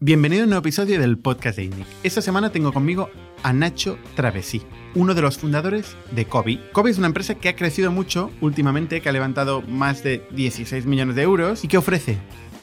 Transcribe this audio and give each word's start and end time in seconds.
Bienvenido 0.00 0.42
a 0.42 0.44
un 0.44 0.50
nuevo 0.50 0.60
episodio 0.60 1.00
del 1.00 1.18
podcast 1.18 1.56
de 1.56 1.64
INNIC. 1.64 1.86
Esta 2.04 2.22
semana 2.22 2.52
tengo 2.52 2.72
conmigo 2.72 3.10
a 3.42 3.52
Nacho 3.52 3.98
Travesí, 4.14 4.62
uno 4.94 5.12
de 5.12 5.22
los 5.22 5.38
fundadores 5.38 5.96
de 6.12 6.24
Kobe. 6.24 6.60
Kobe 6.70 6.92
es 6.92 6.98
una 6.98 7.08
empresa 7.08 7.34
que 7.34 7.48
ha 7.48 7.56
crecido 7.56 7.90
mucho 7.90 8.30
últimamente, 8.40 9.00
que 9.00 9.08
ha 9.08 9.12
levantado 9.12 9.60
más 9.62 10.04
de 10.04 10.24
16 10.30 10.86
millones 10.86 11.16
de 11.16 11.22
euros 11.22 11.64
y 11.64 11.68
que 11.68 11.78
ofrece, 11.78 12.16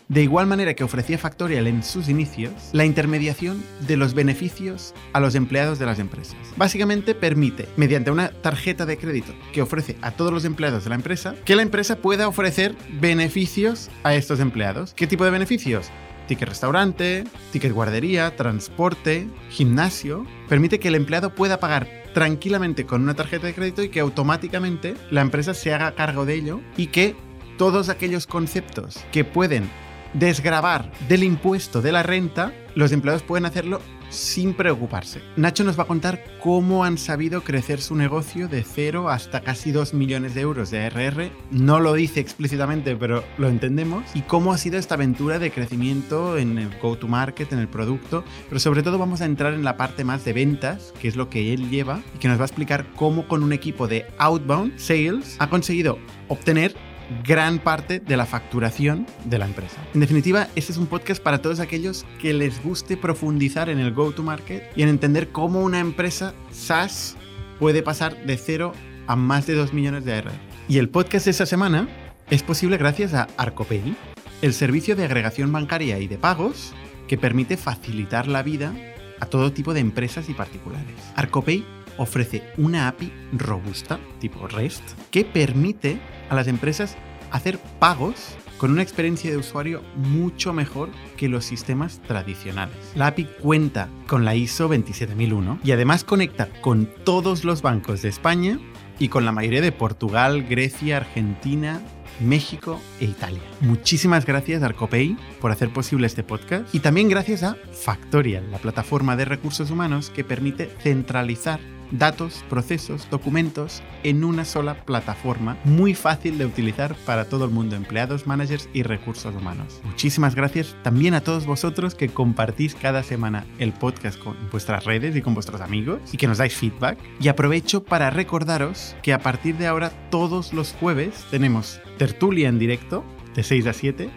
de 0.07 0.23
igual 0.23 0.47
manera 0.47 0.75
que 0.75 0.85
ofrecía 0.85 1.17
Factorial 1.17 1.67
en 1.67 1.83
sus 1.83 2.07
inicios, 2.07 2.53
la 2.71 2.85
intermediación 2.85 3.62
de 3.86 3.97
los 3.97 4.13
beneficios 4.13 4.94
a 5.12 5.20
los 5.20 5.36
empleados 5.36 5.78
de 5.78 5.88
las 5.88 5.99
empresas. 5.99 6.38
Básicamente 6.56 7.15
permite, 7.15 7.67
mediante 7.76 8.12
una 8.12 8.29
tarjeta 8.29 8.86
de 8.86 8.97
crédito 8.97 9.33
que 9.52 9.62
ofrece 9.62 9.97
a 10.02 10.12
todos 10.12 10.31
los 10.31 10.46
empleados 10.46 10.86
de 10.86 10.90
la 10.90 10.96
empresa, 10.96 11.36
que 11.44 11.58
la 11.58 11.63
empresa 11.63 11.97
pueda 11.97 12.29
ofrecer 12.29 12.76
beneficios 13.02 13.90
a 14.04 14.15
estos 14.15 14.40
empleados. 14.40 14.94
¿Qué 14.94 15.06
tipo 15.06 15.26
de 15.26 15.31
beneficios? 15.31 15.92
Ticket 16.27 16.49
restaurante, 16.49 17.23
ticket 17.52 17.71
guardería, 17.71 18.35
transporte, 18.35 19.27
gimnasio, 19.49 20.25
permite 20.49 20.79
que 20.79 20.89
el 20.89 20.95
empleado 20.95 21.34
pueda 21.35 21.59
pagar 21.59 21.88
tranquilamente 22.13 22.85
con 22.85 23.01
una 23.01 23.13
tarjeta 23.13 23.48
de 23.48 23.53
crédito 23.53 23.84
y 23.84 23.89
que 23.89 23.99
automáticamente 23.99 24.95
la 25.11 25.21
empresa 25.21 25.53
se 25.53 25.73
haga 25.73 25.95
cargo 25.95 26.25
de 26.25 26.35
ello 26.35 26.61
y 26.77 26.88
que 26.88 27.15
todos 27.57 27.89
aquellos 27.89 28.27
conceptos 28.27 29.03
que 29.11 29.23
pueden 29.23 29.70
desgravar 30.13 30.91
del 31.07 31.23
impuesto 31.23 31.81
de 31.81 31.91
la 31.91 32.03
renta, 32.03 32.53
los 32.73 32.91
empleados 32.91 33.23
pueden 33.23 33.45
hacerlo 33.45 33.81
sin 34.15 34.53
preocuparse. 34.53 35.21
Nacho 35.35 35.63
nos 35.63 35.77
va 35.77 35.83
a 35.83 35.87
contar 35.87 36.23
cómo 36.41 36.83
han 36.83 36.97
sabido 36.97 37.41
crecer 37.41 37.81
su 37.81 37.95
negocio 37.95 38.47
de 38.47 38.63
cero 38.63 39.09
hasta 39.09 39.41
casi 39.41 39.71
2 39.71 39.93
millones 39.93 40.35
de 40.35 40.41
euros 40.41 40.71
de 40.71 40.85
ARR. 40.85 41.31
No 41.51 41.79
lo 41.79 41.93
dice 41.93 42.20
explícitamente, 42.20 42.95
pero 42.95 43.23
lo 43.37 43.47
entendemos. 43.47 44.03
Y 44.13 44.21
cómo 44.21 44.53
ha 44.53 44.57
sido 44.57 44.77
esta 44.77 44.95
aventura 44.95 45.39
de 45.39 45.51
crecimiento 45.51 46.37
en 46.37 46.57
el 46.57 46.70
go-to-market, 46.79 47.51
en 47.53 47.59
el 47.59 47.67
producto. 47.67 48.23
Pero 48.49 48.59
sobre 48.59 48.83
todo 48.83 48.97
vamos 48.97 49.21
a 49.21 49.25
entrar 49.25 49.53
en 49.53 49.63
la 49.63 49.77
parte 49.77 50.03
más 50.03 50.25
de 50.25 50.34
ventas, 50.34 50.93
que 50.99 51.07
es 51.07 51.15
lo 51.15 51.29
que 51.29 51.53
él 51.53 51.70
lleva, 51.70 52.01
y 52.15 52.20
que 52.20 52.27
nos 52.27 52.37
va 52.37 52.43
a 52.43 52.47
explicar 52.47 52.85
cómo 52.95 53.27
con 53.27 53.43
un 53.43 53.53
equipo 53.53 53.87
de 53.87 54.05
outbound 54.18 54.77
sales 54.77 55.35
ha 55.40 55.49
conseguido 55.49 55.99
obtener 56.27 56.75
gran 57.23 57.59
parte 57.59 57.99
de 57.99 58.17
la 58.17 58.25
facturación 58.25 59.05
de 59.25 59.37
la 59.37 59.45
empresa. 59.45 59.77
En 59.93 59.99
definitiva, 59.99 60.48
este 60.55 60.71
es 60.71 60.77
un 60.77 60.87
podcast 60.87 61.21
para 61.21 61.41
todos 61.41 61.59
aquellos 61.59 62.05
que 62.21 62.34
les 62.34 62.63
guste 62.63 62.97
profundizar 62.97 63.70
en 63.70 63.79
el 63.79 63.93
go-to-market 63.93 64.64
y 64.75 64.84
en 64.84 64.89
entender 64.89 65.30
cómo 65.30 65.62
una 65.62 65.80
empresa 65.80 66.34
SaaS 66.52 67.16
puede 67.59 67.84
pasar 67.84 68.25
de 68.25 68.38
cero 68.38 68.73
a 69.08 69.16
más 69.16 69.47
de 69.47 69.53
2 69.56 69.73
millones 69.73 70.06
de 70.06 70.14
ARR. 70.14 70.31
Y 70.67 70.78
el 70.80 70.89
podcast 70.89 71.25
de 71.25 71.31
esta 71.31 71.45
semana 71.45 71.88
es 72.30 72.44
posible 72.44 72.78
gracias 72.78 73.14
a 73.14 73.28
Arcopay, 73.38 73.95
el 74.42 74.53
servicio 74.53 74.95
de 74.95 75.06
agregación 75.06 75.52
bancaria 75.52 76.00
y 76.00 76.08
de 76.08 76.17
pagos 76.17 76.73
que 77.08 77.17
permite 77.17 77.56
facilitar 77.56 78.28
la 78.28 78.42
vida 78.42 78.73
a 79.19 79.28
todo 79.28 79.53
tipo 79.53 79.73
de 79.73 79.80
empresas 79.80 80.28
y 80.30 80.34
particulares. 80.34 80.95
Arcopay 81.16 81.64
ofrece 81.98 82.44
una 82.58 82.88
API 82.88 83.12
robusta, 83.34 84.00
tipo 84.20 84.48
REST, 84.48 84.84
que 85.12 85.26
permite 85.26 86.00
a 86.30 86.36
las 86.36 86.48
empresas 86.48 86.98
hacer 87.32 87.60
pagos 87.80 88.36
con 88.58 88.72
una 88.72 88.82
experiencia 88.82 89.32
de 89.32 89.38
usuario 89.38 89.82
mucho 89.96 90.54
mejor 90.54 90.90
que 91.18 91.28
los 91.28 91.46
sistemas 91.46 92.02
tradicionales. 92.02 92.78
La 92.96 93.08
API 93.08 93.26
cuenta 93.42 93.90
con 94.08 94.26
la 94.26 94.36
ISO 94.36 94.68
27001 94.68 95.60
y 95.64 95.72
además 95.72 96.04
conecta 96.04 96.50
con 96.62 96.90
todos 97.04 97.44
los 97.44 97.62
bancos 97.62 98.02
de 98.02 98.09
España 98.09 98.59
y 98.98 99.09
con 99.09 99.26
la 99.26 99.32
mayoría 99.32 99.62
de 99.62 99.72
Portugal, 99.72 100.44
Grecia, 100.44 100.98
Argentina, 100.98 101.82
México 102.22 102.80
e 103.00 103.06
Italia. 103.06 103.42
Muchísimas 103.59 104.26
gracias 104.26 104.64
Arcopay 104.64 105.18
por 105.42 105.52
hacer 105.52 105.72
posible 105.74 106.08
este 106.08 106.24
podcast 106.24 106.74
y 106.74 106.80
también 106.80 107.09
gracias 107.09 107.44
a 107.44 107.58
Factorial, 107.74 108.50
la 108.52 108.59
plataforma 108.59 109.18
de 109.18 109.26
recursos 109.26 109.70
humanos 109.70 110.09
que 110.09 110.24
permite 110.24 110.68
centralizar 110.80 111.59
datos, 111.91 112.44
procesos, 112.50 113.08
documentos 113.09 113.83
en 114.03 114.23
una 114.23 114.45
sola 114.45 114.86
plataforma 114.86 115.57
muy 115.63 115.94
fácil 115.94 116.38
de 116.38 116.46
utilizar 116.46 116.96
para 117.06 117.25
todo 117.25 117.46
el 117.46 117.51
mundo, 117.51 117.75
empleados, 117.75 118.28
managers 118.28 118.69
y 118.73 118.84
recursos 118.84 119.35
humanos. 119.35 119.81
Muchísimas 119.84 120.35
gracias 120.35 120.75
también 120.84 121.13
a 121.13 121.22
todos 121.22 121.45
vosotros 121.45 121.95
que 121.95 122.09
compartís 122.09 122.75
cada 122.75 123.03
semana 123.03 123.45
el 123.59 123.74
podcast 123.74 124.19
con 124.19 124.35
vuestras 124.51 124.85
redes 124.85 125.16
y 125.16 125.22
con 125.22 125.34
vuestros 125.34 125.62
amigos 125.62 126.00
y 126.12 126.18
que 126.18 126.28
nos 126.28 126.38
dais 126.38 126.56
feedback. 126.56 126.97
Y 127.19 127.28
aprovecho 127.28 127.84
para 127.84 128.09
recordaros 128.09 128.95
que 129.01 129.13
a 129.13 129.19
partir 129.19 129.57
de 129.57 129.68
ahora 129.68 129.91
todos 130.09 130.53
los 130.53 130.74
jueves 130.74 131.25
tenemos 131.31 131.79
tertulia 131.97 132.50
en 132.50 132.59
directo 132.59 133.03
de 133.35 133.44
6 133.44 133.68
a 133.68 133.74
7 133.74 134.09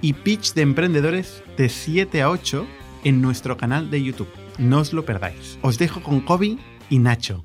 y 0.00 0.12
pitch 0.12 0.54
de 0.54 0.62
emprendedores 0.62 1.42
de 1.56 1.68
7 1.68 2.22
a 2.22 2.30
8 2.30 2.66
en 3.04 3.22
nuestro 3.22 3.56
canal 3.56 3.90
de 3.90 4.02
YouTube. 4.02 4.28
No 4.58 4.78
os 4.80 4.92
lo 4.92 5.04
perdáis. 5.04 5.58
Os 5.62 5.78
dejo 5.78 6.02
con 6.02 6.20
Kobe 6.20 6.58
y 6.90 6.98
Nacho. 6.98 7.44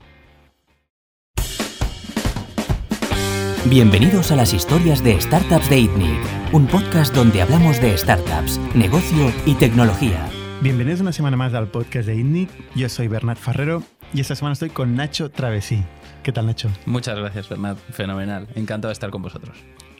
Bienvenidos 3.65 4.31
a 4.31 4.35
las 4.35 4.53
historias 4.53 5.03
de 5.03 5.19
Startups 5.19 5.69
de 5.69 5.79
ITNIC, 5.79 6.53
un 6.53 6.65
podcast 6.65 7.13
donde 7.13 7.41
hablamos 7.41 7.79
de 7.81 7.97
startups, 7.97 8.59
negocio 8.73 9.31
y 9.45 9.53
tecnología. 9.55 10.29
Bienvenidos 10.61 11.01
una 11.01 11.11
semana 11.11 11.37
más 11.37 11.53
al 11.53 11.67
podcast 11.67 12.07
de 12.07 12.15
ITNIC. 12.15 12.49
Yo 12.75 12.89
soy 12.89 13.07
Bernat 13.07 13.37
Ferrero 13.37 13.83
y 14.13 14.21
esta 14.21 14.35
semana 14.35 14.53
estoy 14.53 14.69
con 14.69 14.95
Nacho 14.95 15.29
Travesí. 15.29 15.83
¿Qué 16.23 16.31
tal, 16.31 16.47
Nacho? 16.47 16.69
Muchas 16.85 17.17
gracias, 17.17 17.47
Bernat. 17.47 17.77
Fenomenal. 17.91 18.47
Encantado 18.55 18.89
de 18.89 18.93
estar 18.93 19.09
con 19.09 19.21
vosotros. 19.21 19.57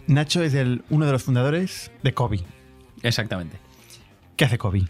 Nacho 0.07 0.41
es 0.41 0.53
el, 0.53 0.83
uno 0.89 1.05
de 1.05 1.11
los 1.11 1.23
fundadores 1.23 1.91
de 2.01 2.13
Kobe. 2.13 2.41
Exactamente. 3.03 3.57
¿Qué 4.35 4.45
hace 4.45 4.57
Kobe? 4.57 4.85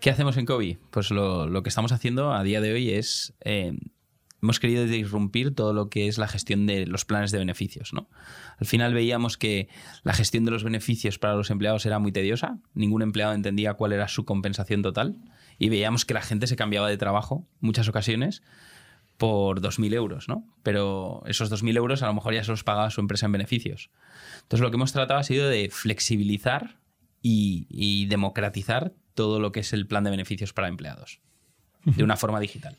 ¿Qué 0.00 0.08
hacemos 0.08 0.38
en 0.38 0.46
Kobe? 0.46 0.78
Pues 0.90 1.10
lo, 1.10 1.62
que 1.62 1.68
estamos 1.68 1.92
haciendo 1.92 2.32
a 2.32 2.42
día 2.42 2.62
de 2.62 2.72
hoy 2.72 2.90
es. 2.90 3.34
Eh, 3.44 3.76
hemos 4.40 4.58
querido 4.58 4.86
disrumpir 4.86 5.54
todo 5.54 5.74
lo 5.74 5.90
que 5.90 6.08
es 6.08 6.16
la 6.16 6.26
gestión 6.26 6.66
de 6.66 6.86
los 6.86 7.04
planes 7.04 7.32
de 7.32 7.38
beneficios. 7.38 7.92
Al 8.58 8.66
final 8.66 8.94
veíamos 8.94 9.36
que 9.36 9.68
la 10.02 10.14
gestión 10.14 10.46
de 10.46 10.52
los 10.52 10.64
beneficios 10.64 11.18
para 11.18 11.34
los 11.34 11.50
empleados 11.50 11.84
era 11.84 11.98
muy 11.98 12.12
tediosa. 12.12 12.58
Ningún 12.72 13.02
empleado 13.02 13.34
entendía 13.34 13.74
cuál 13.74 13.92
era 13.92 14.08
su 14.08 14.24
compensación 14.24 14.80
total. 14.80 15.18
Y 15.58 15.68
veíamos 15.68 16.06
que 16.06 16.14
la 16.14 16.22
gente 16.22 16.46
se 16.46 16.56
cambiaba 16.56 16.88
de 16.88 16.96
trabajo 16.96 17.46
muchas 17.60 17.86
ocasiones 17.86 18.42
por 19.18 19.60
2.000 19.60 19.92
euros, 19.92 20.28
¿no? 20.30 20.46
Pero 20.62 21.22
esos 21.26 21.52
2.000 21.52 21.76
euros 21.76 22.02
a 22.02 22.06
lo 22.06 22.14
mejor 22.14 22.32
ya 22.32 22.42
se 22.42 22.52
los 22.52 22.64
pagaba 22.64 22.88
su 22.88 23.02
empresa 23.02 23.26
en 23.26 23.32
beneficios. 23.32 23.90
Entonces 24.44 24.62
lo 24.62 24.70
que 24.70 24.76
hemos 24.76 24.94
tratado 24.94 25.20
ha 25.20 25.24
sido 25.24 25.46
de 25.46 25.68
flexibilizar 25.68 26.78
y 27.22 28.06
democratizar 28.06 28.94
todo 29.14 29.40
lo 29.40 29.52
que 29.52 29.60
es 29.60 29.72
el 29.72 29.86
plan 29.86 30.04
de 30.04 30.10
beneficios 30.10 30.52
para 30.52 30.68
empleados, 30.68 31.20
de 31.84 32.04
una 32.04 32.16
forma 32.16 32.40
digital. 32.40 32.78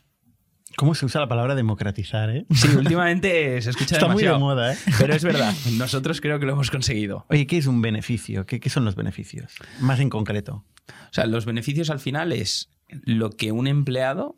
¿Cómo 0.77 0.95
se 0.95 1.05
usa 1.05 1.21
la 1.21 1.27
palabra 1.27 1.55
democratizar? 1.55 2.29
Eh? 2.29 2.45
Sí, 2.53 2.69
últimamente 2.69 3.61
se 3.61 3.71
escucha 3.71 3.95
Está 3.95 4.07
demasiado. 4.07 4.39
muy 4.39 4.49
de 4.49 4.55
moda, 4.55 4.73
¿eh? 4.73 4.77
Pero 4.97 5.13
es 5.13 5.23
verdad, 5.23 5.53
nosotros 5.73 6.21
creo 6.21 6.39
que 6.39 6.45
lo 6.45 6.53
hemos 6.53 6.71
conseguido. 6.71 7.25
Oye, 7.29 7.45
¿qué 7.45 7.57
es 7.57 7.67
un 7.67 7.81
beneficio? 7.81 8.45
¿Qué, 8.45 8.69
son 8.69 8.85
los 8.85 8.95
beneficios? 8.95 9.53
Más 9.79 9.99
en 9.99 10.09
concreto. 10.09 10.65
O 10.87 11.13
sea, 11.13 11.25
los 11.25 11.45
beneficios 11.45 11.89
al 11.89 11.99
final 11.99 12.31
es 12.31 12.69
lo 13.03 13.31
que 13.31 13.51
un 13.51 13.67
empleado 13.67 14.35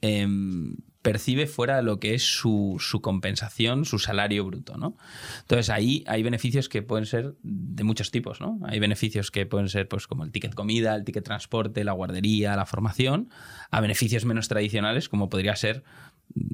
em, 0.00 0.76
percibe 1.08 1.46
fuera 1.46 1.76
de 1.76 1.82
lo 1.82 1.98
que 1.98 2.12
es 2.12 2.22
su, 2.22 2.78
compensación, 3.00 3.86
su 3.86 3.98
salario 3.98 4.44
bruto, 4.44 4.76
¿no? 4.76 4.94
Entonces 5.40 5.70
ahí 5.70 6.04
hay 6.06 6.22
beneficios 6.22 6.68
que 6.68 6.82
pueden 6.82 7.06
ser 7.06 7.34
de 7.42 7.82
muchos 7.82 8.10
tipos, 8.10 8.42
¿no? 8.42 8.60
Hay 8.66 8.78
beneficios 8.78 9.30
que 9.30 9.46
pueden 9.46 9.70
ser 9.70 9.88
pues 9.88 10.06
como 10.06 10.22
el 10.24 10.32
ticket 10.32 10.54
comida, 10.54 10.94
el 10.94 11.04
ticket 11.04 11.24
transporte, 11.24 11.82
la 11.82 11.92
guardería, 11.92 12.56
la 12.56 12.66
formación, 12.66 13.30
a 13.70 13.80
beneficios 13.80 14.26
menos 14.26 14.48
tradicionales 14.48 15.08
como 15.08 15.30
podría 15.30 15.56
ser 15.56 15.82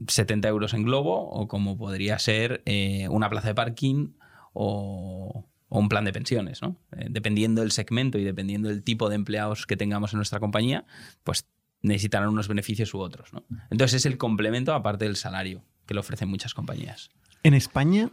70 0.07 0.47
euros 0.47 0.73
en 0.73 0.85
globo 0.85 1.29
o 1.31 1.49
como 1.49 1.77
podría 1.77 2.21
ser 2.21 2.63
eh, 2.65 3.09
una 3.09 3.29
plaza 3.29 3.49
de 3.49 3.55
parking 3.57 4.11
o, 4.53 5.49
un 5.69 5.89
plan 5.89 6.05
de 6.05 6.13
pensiones, 6.13 6.63
¿no? 6.63 6.77
Eh, 6.97 7.09
dependiendo 7.11 7.63
del 7.63 7.73
segmento 7.73 8.19
y 8.19 8.23
dependiendo 8.23 8.69
del 8.69 8.85
tipo 8.85 9.09
de 9.09 9.17
empleados 9.17 9.67
que 9.67 9.77
tengamos 9.77 10.13
en 10.13 10.19
nuestra 10.19 10.39
compañía, 10.39 10.85
pues 11.25 11.49
necesitarán 11.85 12.31
unos 12.31 12.49
beneficios 12.49 12.93
u 12.95 12.99
otros. 12.99 13.33
¿no? 13.33 13.45
Entonces 13.71 14.01
es 14.01 14.07
el 14.07 14.19
complemento 14.19 14.75
aparte 14.75 15.05
del 15.05 15.17
salario 15.17 15.63
que 15.87 15.95
le 15.95 16.01
ofrecen 16.01 16.29
muchas 16.29 16.55
compañías. 16.55 17.11
En 17.43 17.55
España, 17.55 18.11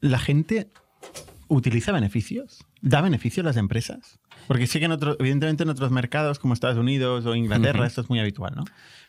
la 0.00 0.18
gente 0.18 0.70
utiliza 1.48 1.92
beneficios, 1.92 2.64
da 2.82 3.00
beneficios 3.00 3.44
a 3.44 3.48
las 3.48 3.56
empresas. 3.56 4.20
Porque 4.46 4.66
sí 4.66 4.78
que 4.78 4.84
en 4.84 4.92
evidentemente 5.18 5.62
en 5.62 5.70
otros 5.70 5.90
mercados 5.90 6.38
como 6.38 6.52
Estados 6.52 6.76
Unidos 6.76 7.24
o 7.24 7.34
Inglaterra 7.34 7.86
esto 7.86 8.02
es 8.02 8.10
muy 8.10 8.20
habitual, 8.20 8.54
¿no? 8.54 8.64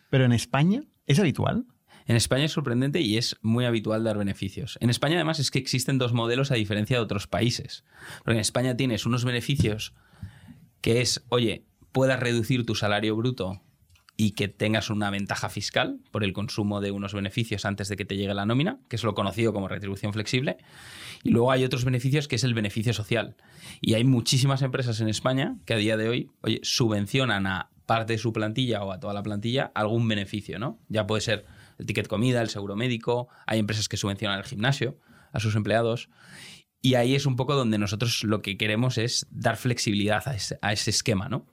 Pero 0.10 0.24
en 0.24 0.32
España, 0.32 0.84
¿es 1.08 1.20
habitual? 1.20 1.66
En 2.06 2.16
España 2.16 2.46
es 2.46 2.52
sorprendente 2.52 3.02
y 3.02 3.18
es 3.18 3.36
muy 3.42 3.66
habitual 3.66 4.04
dar 4.04 4.18
beneficios. 4.18 4.78
En 4.80 4.90
España 4.90 5.16
además 5.16 5.40
es 5.40 5.52
que 5.52 5.60
existen 5.60 5.98
dos 5.98 6.14
modelos 6.14 6.52
a 6.52 6.56
diferencia 6.56 6.98
de 6.98 7.04
otros 7.04 7.28
países. 7.28 7.84
Porque 8.20 8.36
en 8.36 8.42
España 8.42 8.78
tienes 8.78 9.06
unos 9.06 9.26
beneficios 9.26 9.94
que 10.82 11.02
es, 11.02 11.26
oye, 11.30 11.66
puedas 11.92 12.20
reducir 12.20 12.66
tu 12.66 12.76
salario 12.76 13.16
bruto 13.16 13.62
y 14.18 14.32
que 14.32 14.48
tengas 14.48 14.90
una 14.90 15.10
ventaja 15.10 15.50
fiscal 15.50 16.00
por 16.12 16.24
el 16.24 16.34
consumo 16.34 16.82
de 16.82 16.92
unos 16.92 17.14
beneficios 17.14 17.66
antes 17.66 17.90
de 17.90 17.98
que 17.98 18.06
te 18.06 18.16
llegue 18.16 18.34
la 18.34 18.46
nómina, 18.46 18.80
que 18.88 18.96
es 18.96 19.04
lo 19.04 19.14
conocido 19.14 19.54
como 19.54 19.68
retribución 19.68 20.14
flexible. 20.14 20.58
Y 21.24 21.32
luego 21.32 21.52
hay 21.52 21.64
otros 21.64 21.84
beneficios 21.84 22.28
que 22.28 22.36
es 22.36 22.44
el 22.44 22.54
beneficio 22.54 22.94
social. 22.94 23.36
Y 23.82 23.96
hay 23.96 24.04
muchísimas 24.04 24.62
empresas 24.62 25.02
en 25.02 25.10
España 25.10 25.58
que 25.66 25.74
a 25.74 25.78
día 25.78 25.98
de 25.98 26.10
hoy 26.10 26.32
subvencionan 26.62 27.48
a 27.48 27.70
parte 27.86 28.14
de 28.14 28.20
su 28.20 28.34
plantilla 28.34 28.84
o 28.84 28.92
a 28.92 29.00
toda 29.00 29.14
la 29.14 29.24
plantilla 29.24 29.72
algún 29.76 30.08
beneficio, 30.08 30.60
¿no? 30.60 30.80
Ya 30.88 31.06
puede 31.08 31.22
ser 31.22 31.46
el 31.78 31.86
ticket 31.86 32.08
comida, 32.08 32.42
el 32.42 32.50
seguro 32.50 32.76
médico, 32.76 33.28
hay 33.46 33.60
empresas 33.60 33.90
que 33.90 33.98
subvencionan 33.98 34.40
el 34.40 34.46
gimnasio 34.46 34.98
a 35.32 35.40
sus 35.40 35.56
empleados. 35.56 36.10
Y 36.82 36.96
ahí 36.96 37.16
es 37.16 37.26
un 37.26 37.36
poco 37.36 37.56
donde 37.56 37.78
nosotros 37.78 38.24
lo 38.24 38.42
que 38.42 38.58
queremos 38.58 38.98
es 38.98 39.28
dar 39.32 39.58
flexibilidad 39.58 40.24
a 40.28 40.72
ese, 40.72 40.90
esquema, 40.90 41.30
¿no? 41.30 41.48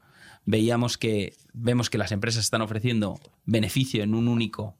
Veíamos 0.44 0.98
que, 0.98 1.36
vemos 1.52 1.90
que 1.90 1.98
las 1.98 2.12
empresas 2.12 2.44
están 2.44 2.62
ofreciendo 2.62 3.20
beneficio 3.44 4.02
en 4.02 4.14
un 4.14 4.28
único 4.28 4.76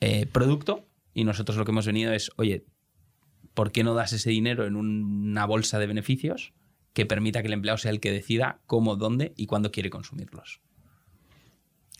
eh, 0.00 0.26
producto 0.26 0.86
y 1.12 1.24
nosotros 1.24 1.56
lo 1.56 1.64
que 1.64 1.70
hemos 1.70 1.86
venido 1.86 2.12
es, 2.12 2.30
oye, 2.36 2.64
¿por 3.54 3.70
qué 3.70 3.84
no 3.84 3.94
das 3.94 4.12
ese 4.12 4.30
dinero 4.30 4.66
en 4.66 4.76
una 4.76 5.46
bolsa 5.46 5.78
de 5.78 5.86
beneficios 5.86 6.52
que 6.92 7.06
permita 7.06 7.40
que 7.40 7.48
el 7.48 7.54
empleado 7.54 7.78
sea 7.78 7.90
el 7.90 8.00
que 8.00 8.12
decida 8.12 8.60
cómo, 8.66 8.96
dónde 8.96 9.32
y 9.36 9.46
cuándo 9.46 9.70
quiere 9.70 9.90
consumirlos? 9.90 10.60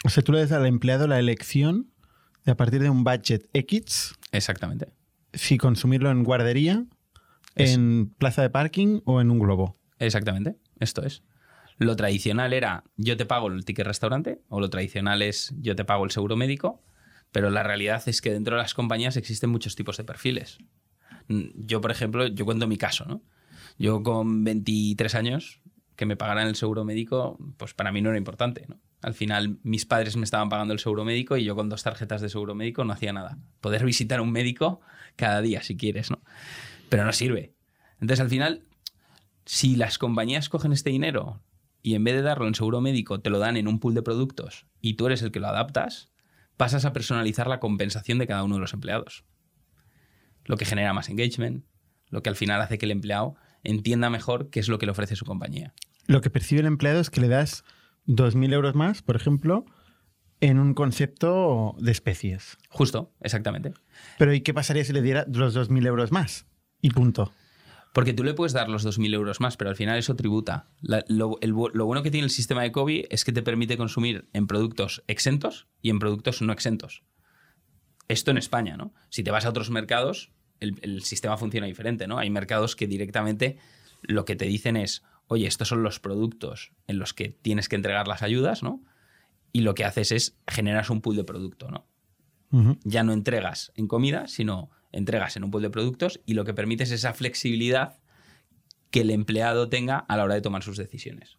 O 0.04 0.10
sea, 0.10 0.22
tú 0.22 0.32
le 0.32 0.40
das 0.40 0.52
al 0.52 0.66
empleado 0.66 1.06
la 1.06 1.18
elección 1.18 1.92
de 2.44 2.52
a 2.52 2.56
partir 2.56 2.82
de 2.82 2.90
un 2.90 3.04
budget 3.04 3.48
X. 3.52 4.14
Exactamente. 4.32 4.88
Si 5.32 5.56
consumirlo 5.56 6.10
en 6.10 6.24
guardería, 6.24 6.84
en 7.54 8.12
plaza 8.18 8.42
de 8.42 8.50
parking 8.50 9.00
o 9.04 9.20
en 9.20 9.30
un 9.30 9.38
globo. 9.38 9.78
Exactamente, 9.98 10.56
esto 10.80 11.02
es. 11.02 11.22
Lo 11.78 11.96
tradicional 11.96 12.52
era 12.52 12.84
yo 12.96 13.16
te 13.16 13.26
pago 13.26 13.48
el 13.48 13.64
ticket 13.64 13.86
restaurante 13.86 14.40
o 14.48 14.60
lo 14.60 14.70
tradicional 14.70 15.22
es 15.22 15.52
yo 15.58 15.74
te 15.74 15.84
pago 15.84 16.04
el 16.04 16.10
seguro 16.10 16.36
médico, 16.36 16.82
pero 17.32 17.50
la 17.50 17.62
realidad 17.62 18.02
es 18.06 18.20
que 18.20 18.32
dentro 18.32 18.56
de 18.56 18.62
las 18.62 18.74
compañías 18.74 19.16
existen 19.16 19.50
muchos 19.50 19.74
tipos 19.74 19.96
de 19.96 20.04
perfiles. 20.04 20.58
Mm, 21.28 21.42
yo, 21.54 21.80
por 21.80 21.90
ejemplo, 21.90 22.26
yo 22.26 22.44
cuento 22.44 22.66
mi 22.66 22.78
caso, 22.78 23.04
¿no? 23.06 23.22
Yo 23.78 24.02
con 24.02 24.44
23 24.44 25.14
años, 25.16 25.60
que 25.96 26.06
me 26.06 26.16
pagaran 26.16 26.46
el 26.46 26.54
seguro 26.54 26.84
médico, 26.84 27.38
pues 27.56 27.74
para 27.74 27.92
mí 27.92 28.02
no 28.02 28.10
era 28.10 28.18
importante, 28.18 28.66
¿no? 28.68 28.80
Al 29.02 29.14
final 29.14 29.58
mis 29.62 29.84
padres 29.84 30.16
me 30.16 30.24
estaban 30.24 30.48
pagando 30.48 30.72
el 30.72 30.78
seguro 30.78 31.04
médico 31.04 31.36
y 31.36 31.44
yo 31.44 31.54
con 31.54 31.68
dos 31.68 31.82
tarjetas 31.82 32.22
de 32.22 32.28
seguro 32.28 32.54
médico 32.54 32.84
no 32.84 32.92
hacía 32.92 33.12
nada. 33.12 33.36
Poder 33.60 33.84
visitar 33.84 34.20
un 34.20 34.32
médico 34.32 34.80
cada 35.16 35.42
día 35.42 35.62
si 35.62 35.76
quieres, 35.76 36.10
¿no? 36.10 36.20
Pero 36.88 37.04
no 37.04 37.12
sirve. 37.12 37.54
Entonces 37.94 38.20
al 38.20 38.30
final, 38.30 38.62
si 39.44 39.76
las 39.76 39.98
compañías 39.98 40.48
cogen 40.48 40.72
este 40.72 40.90
dinero 40.90 41.42
y 41.84 41.94
en 41.94 42.02
vez 42.02 42.16
de 42.16 42.22
darlo 42.22 42.48
en 42.48 42.56
seguro 42.56 42.80
médico 42.80 43.20
te 43.20 43.30
lo 43.30 43.38
dan 43.38 43.56
en 43.56 43.68
un 43.68 43.78
pool 43.78 43.94
de 43.94 44.02
productos 44.02 44.66
y 44.80 44.94
tú 44.94 45.06
eres 45.06 45.22
el 45.22 45.30
que 45.30 45.38
lo 45.38 45.46
adaptas, 45.46 46.10
pasas 46.56 46.84
a 46.84 46.92
personalizar 46.92 47.46
la 47.46 47.60
compensación 47.60 48.18
de 48.18 48.26
cada 48.26 48.42
uno 48.42 48.56
de 48.56 48.62
los 48.62 48.74
empleados 48.74 49.24
lo 50.44 50.56
que 50.56 50.64
genera 50.64 50.92
más 50.92 51.08
engagement, 51.08 51.64
lo 52.10 52.22
que 52.22 52.30
al 52.30 52.36
final 52.36 52.60
hace 52.60 52.78
que 52.78 52.86
el 52.86 52.92
empleado 52.92 53.36
entienda 53.62 54.10
mejor 54.10 54.50
qué 54.50 54.60
es 54.60 54.68
lo 54.68 54.78
que 54.78 54.86
le 54.86 54.92
ofrece 54.92 55.16
su 55.16 55.24
compañía. 55.24 55.72
Lo 56.06 56.20
que 56.20 56.30
percibe 56.30 56.60
el 56.60 56.66
empleado 56.66 57.00
es 57.00 57.10
que 57.10 57.20
le 57.20 57.28
das 57.28 57.64
2.000 58.06 58.52
euros 58.52 58.74
más, 58.74 59.02
por 59.02 59.16
ejemplo, 59.16 59.64
en 60.40 60.58
un 60.58 60.74
concepto 60.74 61.74
de 61.78 61.90
especies. 61.90 62.58
Justo, 62.68 63.12
exactamente. 63.20 63.72
Pero 64.18 64.34
¿y 64.34 64.42
qué 64.42 64.52
pasaría 64.52 64.84
si 64.84 64.92
le 64.92 65.00
diera 65.00 65.24
los 65.32 65.56
2.000 65.56 65.86
euros 65.86 66.12
más? 66.12 66.46
Y 66.82 66.90
punto. 66.90 67.32
Porque 67.94 68.12
tú 68.12 68.24
le 68.24 68.34
puedes 68.34 68.52
dar 68.52 68.68
los 68.68 68.84
2.000 68.84 69.14
euros 69.14 69.40
más, 69.40 69.56
pero 69.56 69.70
al 69.70 69.76
final 69.76 69.96
eso 69.96 70.16
tributa. 70.16 70.66
lo, 70.82 71.38
lo, 71.40 71.86
bueno 71.86 72.02
que 72.02 72.10
tiene 72.10 72.24
el 72.24 72.30
sistema 72.30 72.62
de 72.62 72.72
COVID 72.72 73.06
es 73.08 73.24
que 73.24 73.30
te 73.30 73.40
permite 73.40 73.76
consumir 73.76 74.28
en 74.32 74.48
productos 74.48 75.04
exentos 75.06 75.68
y 75.80 75.90
en 75.90 76.00
productos 76.00 76.42
no 76.42 76.52
exentos. 76.52 77.04
Esto 78.08 78.32
en 78.32 78.38
España, 78.38 78.76
¿no? 78.76 78.92
Si 79.10 79.22
te 79.22 79.30
vas 79.30 79.46
a 79.46 79.50
otros 79.50 79.70
mercados, 79.70 80.32
el, 80.58 81.02
sistema 81.02 81.36
funciona 81.36 81.68
diferente, 81.68 82.08
¿no? 82.08 82.18
Hay 82.18 82.30
mercados 82.30 82.74
que 82.74 82.88
directamente 82.88 83.58
lo 84.02 84.24
que 84.24 84.34
te 84.34 84.46
dicen 84.46 84.76
es, 84.76 85.04
oye, 85.28 85.46
estos 85.46 85.68
son 85.68 85.84
los 85.84 86.00
productos 86.00 86.72
en 86.88 86.98
los 86.98 87.14
que 87.14 87.28
tienes 87.28 87.68
que 87.68 87.76
entregar 87.76 88.08
las 88.08 88.24
ayudas, 88.24 88.64
¿no? 88.64 88.82
Y 89.52 89.60
lo 89.60 89.76
que 89.76 89.84
haces 89.84 90.10
es 90.10 90.36
generas 90.48 90.90
un 90.90 91.00
pool 91.00 91.14
de 91.14 91.24
producto, 91.24 91.70
¿no? 91.70 91.86
Ya 92.84 93.04
no 93.04 93.12
entregas 93.12 93.72
en 93.76 93.86
comida, 93.86 94.26
sino 94.26 94.70
entregas 94.94 95.36
en 95.36 95.44
un 95.44 95.50
pool 95.50 95.62
de 95.62 95.70
productos 95.70 96.20
y 96.24 96.34
lo 96.34 96.44
que 96.44 96.54
permite 96.54 96.84
es 96.84 96.90
esa 96.90 97.12
flexibilidad 97.12 97.98
que 98.90 99.00
el 99.00 99.10
empleado 99.10 99.68
tenga 99.68 99.98
a 99.98 100.16
la 100.16 100.24
hora 100.24 100.34
de 100.34 100.40
tomar 100.40 100.62
sus 100.62 100.76
decisiones. 100.76 101.38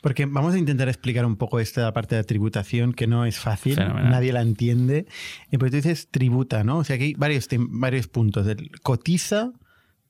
Porque 0.00 0.24
vamos 0.24 0.54
a 0.54 0.58
intentar 0.58 0.88
explicar 0.88 1.26
un 1.26 1.36
poco 1.36 1.60
esta 1.60 1.92
parte 1.92 2.16
de 2.16 2.24
tributación 2.24 2.94
que 2.94 3.06
no 3.06 3.26
es 3.26 3.38
fácil, 3.38 3.76
nadie 3.76 4.32
la 4.32 4.40
entiende. 4.40 5.06
Y 5.50 5.58
pues 5.58 5.70
tú 5.70 5.76
dices 5.76 6.08
tributa, 6.10 6.64
¿no? 6.64 6.78
O 6.78 6.84
sea, 6.84 6.96
que 6.96 7.04
hay 7.04 7.14
varios, 7.14 7.46
varios 7.52 8.08
puntos. 8.08 8.46
cotiza, 8.82 9.52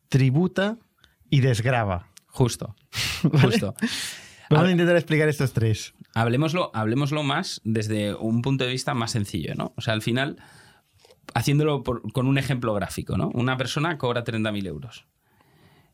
tributa 0.08 0.78
y 1.30 1.40
desgrava. 1.40 2.12
Justo, 2.26 2.76
justo. 3.42 3.74
Vamos 4.50 4.68
a 4.68 4.70
intentar 4.70 4.96
explicar 4.96 5.28
estos 5.28 5.52
tres. 5.52 5.94
Hablemoslo, 6.14 6.70
hablemoslo 6.72 7.22
más 7.22 7.60
desde 7.64 8.14
un 8.14 8.40
punto 8.42 8.64
de 8.64 8.70
vista 8.70 8.94
más 8.94 9.10
sencillo, 9.10 9.54
¿no? 9.54 9.72
O 9.76 9.80
sea, 9.80 9.94
al 9.94 10.02
final, 10.02 10.36
haciéndolo 11.34 11.82
con 11.82 12.26
un 12.26 12.38
ejemplo 12.38 12.74
gráfico, 12.74 13.16
¿no? 13.16 13.30
Una 13.34 13.56
persona 13.56 13.98
cobra 13.98 14.24
30.000 14.24 14.66
euros. 14.66 15.06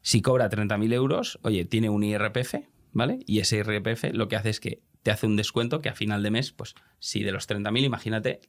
Si 0.02 0.22
cobra 0.22 0.50
30.000 0.50 0.92
euros, 0.92 1.38
oye, 1.42 1.64
tiene 1.64 1.88
un 1.88 2.04
IRPF, 2.04 2.54
¿vale? 2.92 3.20
Y 3.26 3.40
ese 3.40 3.56
IRPF 3.58 4.12
lo 4.12 4.28
que 4.28 4.36
hace 4.36 4.50
es 4.50 4.60
que 4.60 4.82
te 5.02 5.10
hace 5.10 5.26
un 5.26 5.36
descuento 5.36 5.80
que 5.80 5.88
a 5.88 5.94
final 5.94 6.22
de 6.22 6.30
mes, 6.30 6.52
pues 6.52 6.74
si 6.98 7.22
de 7.22 7.32
los 7.32 7.48
30.000, 7.48 7.84
imagínate, 7.84 8.40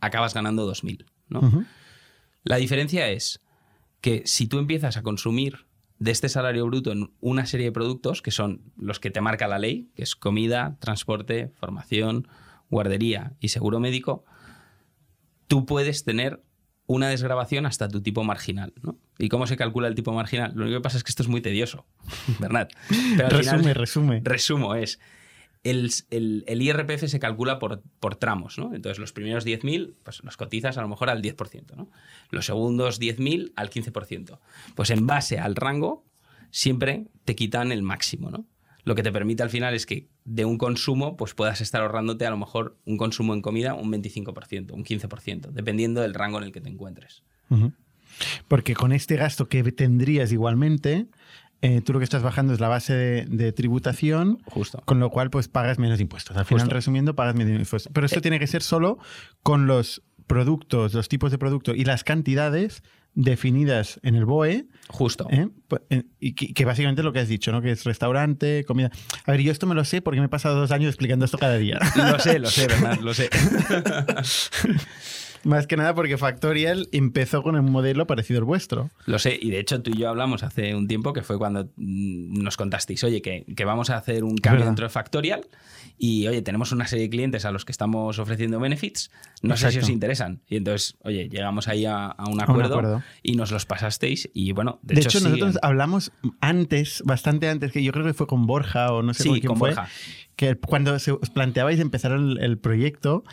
acabas 0.00 0.34
ganando 0.34 0.70
2.000, 0.70 1.06
¿no? 1.28 1.66
La 2.44 2.56
diferencia 2.56 3.10
es 3.10 3.40
que 4.00 4.22
si 4.24 4.46
tú 4.46 4.58
empiezas 4.58 4.96
a 4.96 5.02
consumir 5.02 5.66
de 5.98 6.10
este 6.10 6.28
salario 6.28 6.66
bruto 6.66 6.92
en 6.92 7.10
una 7.20 7.46
serie 7.46 7.66
de 7.66 7.72
productos 7.72 8.22
que 8.22 8.30
son 8.30 8.72
los 8.76 9.00
que 9.00 9.10
te 9.10 9.20
marca 9.20 9.48
la 9.48 9.58
ley, 9.58 9.90
que 9.94 10.02
es 10.02 10.14
comida, 10.14 10.76
transporte, 10.80 11.50
formación, 11.54 12.28
guardería 12.68 13.32
y 13.40 13.48
seguro 13.48 13.80
médico, 13.80 14.24
tú 15.46 15.66
puedes 15.66 16.04
tener 16.04 16.42
una 16.86 17.08
desgrabación 17.08 17.66
hasta 17.66 17.88
tu 17.88 18.00
tipo 18.00 18.24
marginal. 18.24 18.72
¿no? 18.82 18.98
¿Y 19.18 19.28
cómo 19.28 19.46
se 19.46 19.56
calcula 19.56 19.88
el 19.88 19.94
tipo 19.94 20.12
marginal? 20.12 20.52
Lo 20.54 20.64
único 20.64 20.78
que 20.78 20.82
pasa 20.82 20.96
es 20.96 21.04
que 21.04 21.10
esto 21.10 21.22
es 21.22 21.28
muy 21.28 21.40
tedioso, 21.40 21.86
¿verdad? 22.38 22.68
resume, 23.28 23.74
resume. 23.74 24.20
Resumo, 24.24 24.74
es. 24.74 24.98
El, 25.62 25.90
IRPF 26.46 27.08
se 27.08 27.18
calcula 27.18 27.58
por, 27.58 27.82
por, 27.98 28.14
tramos, 28.14 28.56
¿no? 28.56 28.72
Entonces, 28.72 29.00
los 29.00 29.12
primeros 29.12 29.44
10.000, 29.44 29.96
pues 30.04 30.22
los 30.22 30.36
cotizas 30.36 30.78
a 30.78 30.82
lo 30.82 30.86
mejor 30.86 31.10
al 31.10 31.22
10%, 31.22 31.74
¿no? 31.74 31.90
Los 32.30 32.46
segundos 32.46 33.00
10.000 33.00 33.52
al 33.56 33.70
15%. 33.70 34.38
Pues 34.76 34.90
en 34.90 35.08
base 35.08 35.40
al 35.40 35.56
rango, 35.56 36.04
siempre 36.52 37.08
te 37.24 37.34
quitan 37.34 37.72
el 37.72 37.82
máximo, 37.82 38.30
¿no? 38.30 38.46
Lo 38.86 38.94
que 38.94 39.02
te 39.02 39.10
permite 39.10 39.42
al 39.42 39.50
final 39.50 39.74
es 39.74 39.84
que 39.84 40.08
de 40.24 40.44
un 40.44 40.58
consumo 40.58 41.16
pues 41.16 41.34
puedas 41.34 41.60
estar 41.60 41.82
ahorrándote 41.82 42.24
a 42.24 42.30
lo 42.30 42.36
mejor 42.36 42.78
un 42.86 42.96
consumo 42.96 43.34
en 43.34 43.42
comida 43.42 43.74
un 43.74 43.92
25%, 43.92 44.70
un 44.70 44.84
15%, 44.84 45.50
dependiendo 45.50 46.02
del 46.02 46.14
rango 46.14 46.38
en 46.38 46.44
el 46.44 46.52
que 46.52 46.60
te 46.60 46.68
encuentres. 46.68 47.24
Porque 48.46 48.74
con 48.74 48.92
este 48.92 49.16
gasto 49.16 49.48
que 49.48 49.64
tendrías 49.72 50.30
igualmente, 50.30 51.08
eh, 51.62 51.80
tú 51.80 51.94
lo 51.94 51.98
que 51.98 52.04
estás 52.04 52.22
bajando 52.22 52.54
es 52.54 52.60
la 52.60 52.68
base 52.68 52.94
de, 52.94 53.52
tributación, 53.52 54.38
Justo. 54.46 54.80
con 54.84 55.00
lo 55.00 55.10
cual 55.10 55.30
pues 55.30 55.48
pagas 55.48 55.80
menos 55.80 56.00
impuestos. 56.00 56.36
Al 56.36 56.44
final, 56.44 56.70
resumiendo, 56.70 57.16
pagas 57.16 57.34
menos 57.34 57.58
impuestos. 57.58 57.90
Pero 57.92 58.06
esto 58.06 58.20
eh. 58.20 58.22
tiene 58.22 58.38
que 58.38 58.46
ser 58.46 58.62
solo 58.62 58.98
con 59.42 59.66
los 59.66 60.04
productos, 60.28 60.94
los 60.94 61.08
tipos 61.08 61.32
de 61.32 61.38
productos 61.38 61.76
y 61.76 61.84
las 61.84 62.04
cantidades 62.04 62.84
definidas 63.16 63.98
en 64.04 64.14
el 64.14 64.24
BOE. 64.24 64.66
Justo. 64.88 65.26
¿eh? 65.30 65.48
Pues, 65.66 65.82
eh, 65.90 66.04
y 66.20 66.34
que, 66.34 66.64
básicamente 66.64 67.02
lo 67.02 67.12
que 67.12 67.18
has 67.18 67.28
dicho, 67.28 67.50
¿no? 67.50 67.60
Que 67.60 67.72
es 67.72 67.82
restaurante, 67.82 68.64
comida. 68.64 68.92
A 69.24 69.32
ver, 69.32 69.40
yo 69.40 69.50
esto 69.50 69.66
me 69.66 69.74
lo 69.74 69.84
sé 69.84 70.02
porque 70.02 70.20
me 70.20 70.26
he 70.26 70.28
pasado 70.28 70.54
dos 70.54 70.70
años 70.70 70.90
explicando 70.90 71.24
esto 71.24 71.38
cada 71.38 71.56
día. 71.56 71.80
Lo 71.96 72.18
sé, 72.20 72.38
lo 72.38 72.48
sé, 72.48 72.68
¿verdad? 72.68 73.00
Lo 73.00 73.14
sé. 73.14 73.30
Más 75.44 75.66
que 75.66 75.76
nada 75.76 75.94
porque 75.94 76.18
Factorial 76.18 76.88
empezó 76.92 77.42
con 77.42 77.56
un 77.56 77.70
modelo 77.70 78.06
parecido 78.06 78.38
al 78.38 78.44
vuestro. 78.44 78.90
Lo 79.06 79.18
sé, 79.18 79.38
y 79.40 79.50
de 79.50 79.60
hecho 79.60 79.80
tú 79.80 79.92
y 79.94 79.98
yo 79.98 80.08
hablamos 80.08 80.42
hace 80.42 80.74
un 80.74 80.88
tiempo 80.88 81.12
que 81.12 81.22
fue 81.22 81.38
cuando 81.38 81.66
mm, 81.76 82.42
nos 82.42 82.56
contasteis, 82.56 83.02
oye, 83.04 83.22
que, 83.22 83.64
vamos 83.64 83.90
a 83.90 83.96
hacer 83.96 84.24
un 84.24 84.36
cambio 84.36 84.66
dentro 84.66 84.86
de 84.86 84.90
Factorial 84.90 85.46
y, 85.98 86.26
oye, 86.26 86.42
tenemos 86.42 86.72
una 86.72 86.86
serie 86.86 87.04
de 87.04 87.10
clientes 87.10 87.44
a 87.44 87.52
los 87.52 87.64
que 87.64 87.72
estamos 87.72 88.18
ofreciendo 88.18 88.60
benefits, 88.60 89.10
no 89.42 89.56
sé 89.56 89.70
si 89.72 89.78
os 89.78 89.88
interesan. 89.88 90.40
Y 90.48 90.56
entonces, 90.56 90.96
oye, 91.02 91.28
llegamos 91.28 91.68
ahí 91.68 91.86
a, 91.86 92.14
un, 92.28 92.40
acuerdo 92.40 93.02
y 93.22 93.36
nos 93.36 93.50
los 93.50 93.66
pasasteis 93.66 94.28
y 94.34 94.52
bueno, 94.52 94.78
de, 94.82 95.00
hecho, 95.00 95.20
nosotros 95.20 95.58
hablamos 95.62 96.12
antes, 96.40 97.02
bastante 97.04 97.48
antes, 97.48 97.72
que 97.72 97.82
yo 97.82 97.92
creo 97.92 98.04
que 98.04 98.14
fue 98.14 98.26
con 98.26 98.46
Borja 98.46 98.92
o 98.92 99.02
no 99.02 99.14
sé 99.14 99.28
con 99.28 99.40
quién 99.40 99.56
fue, 99.56 99.74
que 100.36 100.56
cuando 100.56 100.98
se 100.98 101.12
os 101.12 101.30
planteabais 101.30 101.80
empezar 101.80 102.12
el 102.12 102.58
proyecto, 102.58 103.24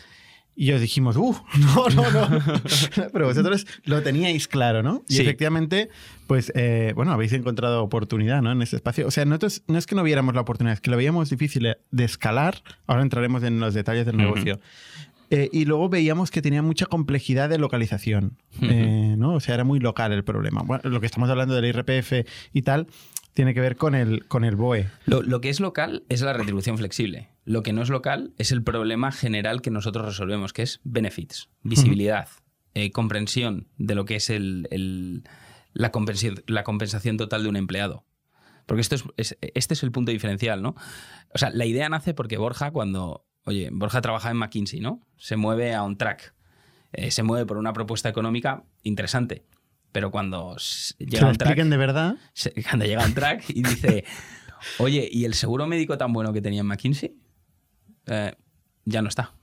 y 0.56 0.72
os 0.72 0.80
dijimos, 0.80 1.16
¡uh! 1.16 1.34
No, 1.58 1.88
no, 1.88 2.10
no. 2.10 2.42
Pero 3.12 3.26
vosotros 3.26 3.66
lo 3.84 4.02
teníais 4.02 4.48
claro, 4.48 4.82
¿no? 4.82 5.04
Y 5.08 5.20
efectivamente, 5.20 5.88
pues, 6.26 6.52
eh, 6.54 6.92
bueno, 6.94 7.12
habéis 7.12 7.32
encontrado 7.32 7.82
oportunidad, 7.82 8.42
¿no? 8.42 8.52
En 8.52 8.62
ese 8.62 8.76
espacio. 8.76 9.06
O 9.06 9.10
sea, 9.10 9.24
nosotros 9.24 9.62
no 9.66 9.78
es 9.78 9.86
que 9.86 9.94
no 9.94 10.02
viéramos 10.02 10.34
la 10.34 10.42
oportunidad, 10.42 10.74
es 10.74 10.80
que 10.80 10.90
lo 10.90 10.96
veíamos 10.96 11.30
difícil 11.30 11.76
de 11.90 12.04
escalar. 12.04 12.62
Ahora 12.86 13.02
entraremos 13.02 13.42
en 13.42 13.60
los 13.60 13.74
detalles 13.74 14.06
del 14.06 14.16
negocio. 14.16 14.60
Eh, 15.30 15.48
y 15.52 15.64
luego 15.64 15.88
veíamos 15.88 16.30
que 16.30 16.42
tenía 16.42 16.62
mucha 16.62 16.86
complejidad 16.86 17.48
de 17.48 17.58
localización, 17.58 18.36
eh, 18.60 19.16
¿no? 19.18 19.34
O 19.34 19.40
sea, 19.40 19.54
era 19.54 19.64
muy 19.64 19.80
local 19.80 20.12
el 20.12 20.22
problema. 20.22 20.62
Bueno, 20.62 20.88
lo 20.88 21.00
que 21.00 21.06
estamos 21.06 21.30
hablando 21.30 21.54
del 21.54 21.64
IRPF 21.64 22.28
y 22.52 22.62
tal, 22.62 22.86
tiene 23.34 23.52
que 23.54 23.60
ver 23.60 23.76
con 23.76 23.94
el, 23.94 24.26
con 24.26 24.44
el 24.44 24.56
BOE. 24.56 24.88
Lo, 25.06 25.22
lo 25.22 25.40
que 25.40 25.50
es 25.50 25.60
local 25.60 26.04
es 26.08 26.22
la 26.22 26.32
retribución 26.32 26.78
flexible. 26.78 27.28
Lo 27.44 27.62
que 27.62 27.72
no 27.72 27.82
es 27.82 27.90
local 27.90 28.32
es 28.38 28.52
el 28.52 28.62
problema 28.62 29.12
general 29.12 29.60
que 29.60 29.70
nosotros 29.70 30.06
resolvemos, 30.06 30.52
que 30.52 30.62
es 30.62 30.80
benefits, 30.84 31.50
visibilidad, 31.62 32.28
eh, 32.74 32.90
comprensión 32.90 33.68
de 33.76 33.94
lo 33.94 34.04
que 34.04 34.16
es 34.16 34.30
el, 34.30 34.66
el- 34.70 35.24
la, 35.72 35.92
compensi- 35.92 36.42
la 36.46 36.64
compensación 36.64 37.16
total 37.16 37.42
de 37.42 37.48
un 37.48 37.56
empleado. 37.56 38.04
Porque 38.66 38.80
esto 38.80 38.94
es, 38.94 39.04
es- 39.16 39.38
este 39.40 39.74
es 39.74 39.82
el 39.82 39.92
punto 39.92 40.10
diferencial, 40.12 40.62
¿no? 40.62 40.74
O 41.34 41.38
sea, 41.38 41.50
la 41.50 41.66
idea 41.66 41.88
nace 41.88 42.14
porque 42.14 42.38
Borja, 42.38 42.70
cuando. 42.70 43.26
Oye, 43.46 43.68
Borja 43.72 44.00
trabaja 44.00 44.30
en 44.30 44.38
McKinsey, 44.38 44.80
¿no? 44.80 45.06
Se 45.18 45.36
mueve 45.36 45.74
a 45.74 45.82
un 45.82 45.98
track. 45.98 46.34
eh, 46.92 47.10
se 47.10 47.22
mueve 47.24 47.44
por 47.44 47.58
una 47.58 47.72
propuesta 47.72 48.08
económica 48.08 48.62
interesante. 48.84 49.44
Pero 49.94 50.10
cuando 50.10 50.56
llega 50.98 51.28
un 51.28 51.36
track, 51.36 51.56
de 51.56 51.76
verdad. 51.76 52.16
cuando 52.68 52.84
llega 52.84 53.04
un 53.04 53.14
track 53.14 53.44
y 53.50 53.62
dice, 53.62 54.04
oye, 54.78 55.08
¿y 55.08 55.24
el 55.24 55.34
seguro 55.34 55.68
médico 55.68 55.96
tan 55.96 56.12
bueno 56.12 56.32
que 56.32 56.42
tenía 56.42 56.62
en 56.62 56.66
McKinsey? 56.66 57.14
Eh, 58.06 58.32
ya 58.84 59.02
no 59.02 59.08
está. 59.08 59.34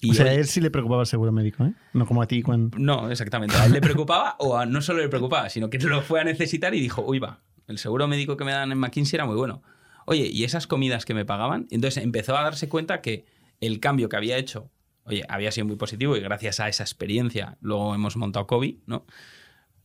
Y 0.00 0.10
o 0.10 0.14
sea, 0.14 0.26
a 0.26 0.32
él 0.34 0.46
sí 0.48 0.60
le 0.60 0.72
preocupaba 0.72 1.02
el 1.02 1.06
seguro 1.06 1.30
médico, 1.30 1.64
¿eh? 1.64 1.74
No 1.92 2.06
como 2.06 2.22
a 2.22 2.26
ti 2.26 2.42
cuando... 2.42 2.76
no, 2.76 3.08
exactamente. 3.08 3.54
A 3.54 3.66
él 3.66 3.72
le 3.72 3.80
preocupaba, 3.80 4.34
o 4.40 4.58
a- 4.58 4.66
no 4.66 4.82
solo 4.82 4.98
le 5.00 5.08
preocupaba, 5.08 5.48
sino 5.48 5.70
que 5.70 5.78
lo 5.78 6.02
fue 6.02 6.20
a 6.20 6.24
necesitar 6.24 6.74
y 6.74 6.80
dijo, 6.80 7.04
uy, 7.06 7.20
va, 7.20 7.38
el 7.68 7.78
seguro 7.78 8.08
médico 8.08 8.36
que 8.36 8.44
me 8.44 8.50
dan 8.50 8.72
en 8.72 8.78
McKinsey 8.78 9.16
era 9.16 9.26
muy 9.26 9.36
bueno. 9.36 9.62
Oye, 10.06 10.26
¿y 10.26 10.42
esas 10.42 10.66
comidas 10.66 11.04
que 11.04 11.14
me 11.14 11.24
pagaban? 11.24 11.68
Entonces 11.70 12.02
empezó 12.02 12.36
a 12.36 12.42
darse 12.42 12.68
cuenta 12.68 13.00
que 13.00 13.26
el 13.60 13.78
cambio 13.78 14.08
que 14.08 14.16
había 14.16 14.38
hecho, 14.38 14.72
oye, 15.04 15.22
había 15.28 15.52
sido 15.52 15.68
muy 15.68 15.76
positivo 15.76 16.16
y 16.16 16.20
gracias 16.20 16.58
a 16.58 16.68
esa 16.68 16.82
experiencia 16.82 17.58
luego 17.60 17.94
hemos 17.94 18.16
montado 18.16 18.48
COVID, 18.48 18.74
¿no? 18.86 19.06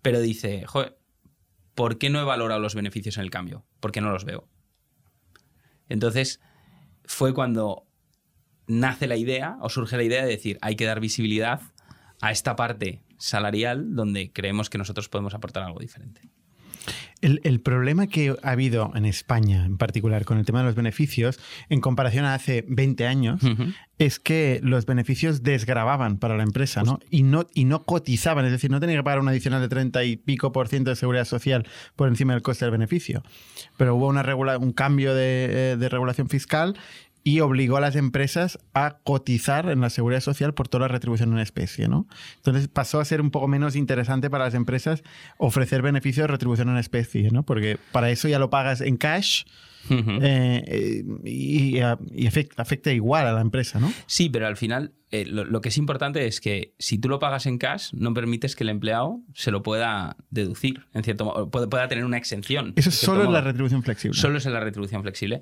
Pero 0.05 0.19
dice, 0.19 0.67
joder, 0.67 0.99
¿por 1.73 1.97
qué 1.97 2.11
no 2.11 2.21
he 2.21 2.23
valorado 2.23 2.61
los 2.61 2.75
beneficios 2.75 3.17
en 3.17 3.23
el 3.23 3.31
cambio? 3.31 3.65
Porque 3.79 4.01
no 4.01 4.11
los 4.11 4.23
veo. 4.23 4.47
Entonces 5.89 6.39
fue 7.05 7.33
cuando 7.33 7.87
nace 8.67 9.07
la 9.07 9.15
idea 9.15 9.57
o 9.61 9.69
surge 9.69 9.97
la 9.97 10.03
idea 10.03 10.23
de 10.23 10.29
decir, 10.29 10.59
hay 10.61 10.75
que 10.75 10.85
dar 10.85 10.99
visibilidad 10.99 11.59
a 12.21 12.29
esta 12.29 12.55
parte 12.55 13.01
salarial 13.17 13.95
donde 13.95 14.31
creemos 14.31 14.69
que 14.69 14.77
nosotros 14.77 15.09
podemos 15.09 15.33
aportar 15.33 15.63
algo 15.63 15.79
diferente. 15.79 16.29
El, 17.25 17.41
el 17.43 17.59
problema 17.59 18.07
que 18.07 18.35
ha 18.43 18.51
habido 18.51 18.91
en 18.95 19.05
España, 19.05 19.65
en 19.65 19.77
particular, 19.77 20.25
con 20.25 20.37
el 20.37 20.45
tema 20.45 20.59
de 20.59 20.65
los 20.65 20.75
beneficios, 20.75 21.39
en 21.69 21.81
comparación 21.81 22.25
a 22.25 22.33
hace 22.35 22.63
20 22.67 23.07
años, 23.07 23.41
es 23.97 24.19
que 24.19 24.59
los 24.61 24.85
beneficios 24.85 25.41
desgravaban 25.41 26.17
para 26.17 26.35
la 26.37 26.43
empresa, 26.43 26.83
¿no? 26.83 26.99
Y, 27.09 27.23
¿no? 27.23 27.47
y 27.53 27.63
no 27.65 27.83
cotizaban, 27.83 28.45
es 28.45 28.51
decir, 28.51 28.69
no 28.69 28.79
tenía 28.79 28.97
que 28.97 29.03
pagar 29.03 29.19
un 29.21 29.29
adicional 29.29 29.61
de 29.61 29.69
30 29.69 30.03
y 30.03 30.17
pico 30.17 30.51
por 30.51 30.67
ciento 30.67 30.89
de 30.89 30.97
seguridad 30.97 31.25
social 31.25 31.65
por 31.95 32.09
encima 32.09 32.33
del 32.33 32.41
coste 32.41 32.65
del 32.65 32.71
beneficio. 32.73 33.23
Pero 33.77 33.95
hubo 33.95 34.07
una 34.07 34.21
regula- 34.21 34.57
un 34.57 34.73
cambio 34.73 35.15
de, 35.15 35.71
eh, 35.71 35.77
de 35.77 35.89
regulación 35.89 36.27
fiscal 36.29 36.75
y 37.27 37.39
obligó 37.39 37.77
a 37.77 37.81
las 37.81 37.95
empresas 37.95 38.59
a 38.75 38.99
cotizar 39.03 39.67
en 39.71 39.81
la 39.81 39.89
seguridad 39.89 40.21
social 40.21 40.53
por 40.53 40.67
toda 40.67 40.81
la 40.83 40.89
retribución 40.89 41.33
en 41.33 41.39
especie, 41.39 41.87
¿no? 41.87 42.07
Entonces 42.35 42.67
pasó 42.67 42.99
a 42.99 43.05
ser 43.05 43.19
un 43.19 43.31
poco 43.31 43.47
menos 43.47 43.75
interesante 43.75 44.29
para 44.29 44.45
las 44.45 44.53
empresas 44.53 45.01
ofrecer 45.37 45.81
beneficios 45.81 46.25
de 46.25 46.27
retribución 46.27 46.69
en 46.69 46.77
especie, 46.77 47.31
¿no? 47.31 47.41
Porque 47.41 47.79
para 47.91 48.11
eso 48.11 48.27
ya 48.27 48.37
lo 48.37 48.51
pagas 48.51 48.79
en 48.79 48.97
cash 48.97 49.43
eh, 49.89 50.63
eh, 50.67 51.03
y, 51.23 51.77
y 51.77 52.25
afec- 52.27 52.53
afecta 52.57 52.91
igual 52.91 53.27
a 53.27 53.33
la 53.33 53.41
empresa, 53.41 53.79
¿no? 53.79 53.91
Sí, 54.05 54.29
pero 54.29 54.45
al 54.45 54.55
final 54.57 54.93
eh, 55.11 55.25
lo, 55.25 55.45
lo 55.45 55.61
que 55.61 55.69
es 55.69 55.77
importante 55.77 56.27
es 56.27 56.41
que 56.41 56.73
si 56.77 56.97
tú 56.97 57.09
lo 57.09 57.19
pagas 57.19 57.45
en 57.45 57.57
cash, 57.57 57.89
no 57.93 58.13
permites 58.13 58.55
que 58.55 58.63
el 58.63 58.69
empleado 58.69 59.19
se 59.33 59.51
lo 59.51 59.63
pueda 59.63 60.17
deducir, 60.29 60.85
en 60.93 61.03
cierto 61.03 61.25
modo, 61.25 61.49
pueda, 61.49 61.87
tener 61.87 62.03
una 62.05 62.17
exención. 62.17 62.73
Eso 62.75 62.89
en 62.89 62.93
cierto 62.93 63.05
solo 63.05 63.23
es 63.23 63.29
la 63.29 63.41
retribución 63.41 63.83
flexible. 63.83 64.19
Solo 64.19 64.37
es 64.37 64.45
en 64.45 64.53
la 64.53 64.59
retribución 64.59 65.01
flexible. 65.01 65.41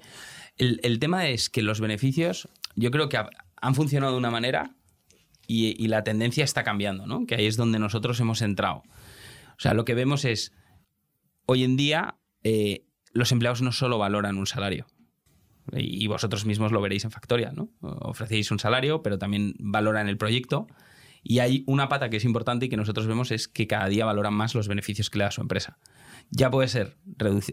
El, 0.57 0.99
tema 0.99 1.27
es 1.27 1.49
que 1.49 1.61
los 1.63 1.79
beneficios, 1.79 2.47
yo 2.75 2.91
creo 2.91 3.09
que 3.09 3.17
ha- 3.17 3.29
han 3.57 3.75
funcionado 3.75 4.13
de 4.13 4.19
una 4.19 4.31
manera 4.31 4.75
y, 5.47 5.87
la 5.87 6.03
tendencia 6.03 6.43
está 6.43 6.63
cambiando, 6.63 7.05
¿no? 7.05 7.25
Que 7.25 7.35
ahí 7.35 7.45
es 7.45 7.57
donde 7.57 7.79
nosotros 7.79 8.19
hemos 8.19 8.41
entrado. 8.41 8.83
O 9.57 9.59
sea, 9.59 9.73
lo 9.73 9.85
que 9.85 9.93
vemos 9.93 10.25
es, 10.25 10.53
hoy 11.45 11.63
en 11.63 11.75
día, 11.75 12.15
eh, 12.43 12.85
los 13.11 13.31
empleados 13.31 13.61
no 13.61 13.71
solo 13.71 13.97
valoran 13.97 14.37
un 14.37 14.47
salario. 14.47 14.87
Y 15.71 16.07
vosotros 16.07 16.45
mismos 16.45 16.71
lo 16.71 16.81
veréis 16.81 17.05
en 17.05 17.11
Factorial, 17.11 17.55
¿no? 17.55 17.69
Ofrecéis 17.81 18.51
un 18.51 18.59
salario, 18.59 19.01
pero 19.01 19.17
también 19.17 19.53
valoran 19.59 20.09
el 20.09 20.17
proyecto. 20.17 20.67
Y 21.23 21.39
hay 21.39 21.63
una 21.67 21.87
pata 21.87 22.09
que 22.09 22.17
es 22.17 22.25
importante 22.25 22.65
y 22.65 22.69
que 22.69 22.75
nosotros 22.75 23.07
vemos 23.07 23.31
es 23.31 23.47
que 23.47 23.65
cada 23.65 23.87
día 23.87 24.05
valoran 24.05 24.33
más 24.33 24.55
los 24.55 24.67
beneficios 24.67 25.09
que 25.09 25.19
le 25.19 25.23
da 25.23 25.31
su 25.31 25.39
empresa. 25.41 25.77
Ya 26.35 26.49
puede 26.49 26.67
ser 26.67 26.97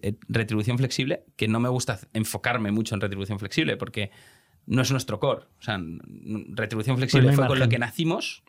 eh, 0.02 0.14
retribución 0.28 0.78
flexible, 0.78 1.24
que 1.36 1.48
no 1.48 1.60
me 1.60 1.68
gusta 1.68 2.00
enfocarme 2.14 2.72
mucho 2.72 2.94
en 2.94 3.02
retribución 3.02 3.38
flexible 3.38 3.76
porque 3.76 4.10
no 4.66 4.82
es 4.82 4.90
nuestro 4.90 5.20
core. 5.20 5.44
O 5.58 5.62
sea, 5.62 5.78
retribución 6.48 6.96
flexible 6.96 7.26
Pues 7.26 7.36
no 7.36 7.42
hay 7.42 7.48
fue 7.48 7.56
con 7.56 7.58
lo 7.58 7.68
que 7.68 7.78
nacimos. 7.78 8.42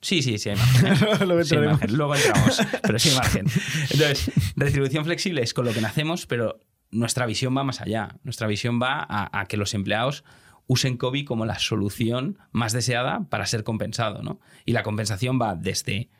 Sí, 0.00 0.22
sí, 0.22 0.38
sí 0.38 0.50
hay 0.50 0.56
margen. 0.56 0.94
Luego 1.26 1.42
Sí 1.42 1.56
hay 1.56 1.64
entraremos. 1.64 1.80
margen, 1.80 1.96
luego 1.96 2.14
entramos, 2.14 2.60
pero 2.82 2.98
sí 3.00 3.08
hay 3.08 3.16
margen. 3.16 3.46
Entonces, 3.90 4.30
retribución 4.54 5.04
flexible 5.04 5.42
es 5.42 5.52
con 5.52 5.64
lo 5.64 5.72
que 5.72 5.80
nacemos, 5.80 6.26
pero 6.26 6.60
nuestra 6.92 7.26
visión 7.26 7.56
va 7.56 7.64
más 7.64 7.80
allá. 7.80 8.20
Nuestra 8.22 8.46
visión 8.46 8.80
va 8.80 9.04
a, 9.08 9.40
a 9.40 9.46
que 9.46 9.56
los 9.56 9.74
empleados 9.74 10.22
usen 10.68 10.96
COVID 10.98 11.26
como 11.26 11.46
la 11.46 11.58
solución 11.58 12.38
más 12.52 12.72
deseada 12.72 13.26
para 13.28 13.46
ser 13.46 13.64
compensado. 13.64 14.22
¿no? 14.22 14.38
Y 14.64 14.72
la 14.72 14.84
compensación 14.84 15.40
va 15.40 15.56
desde, 15.56 16.10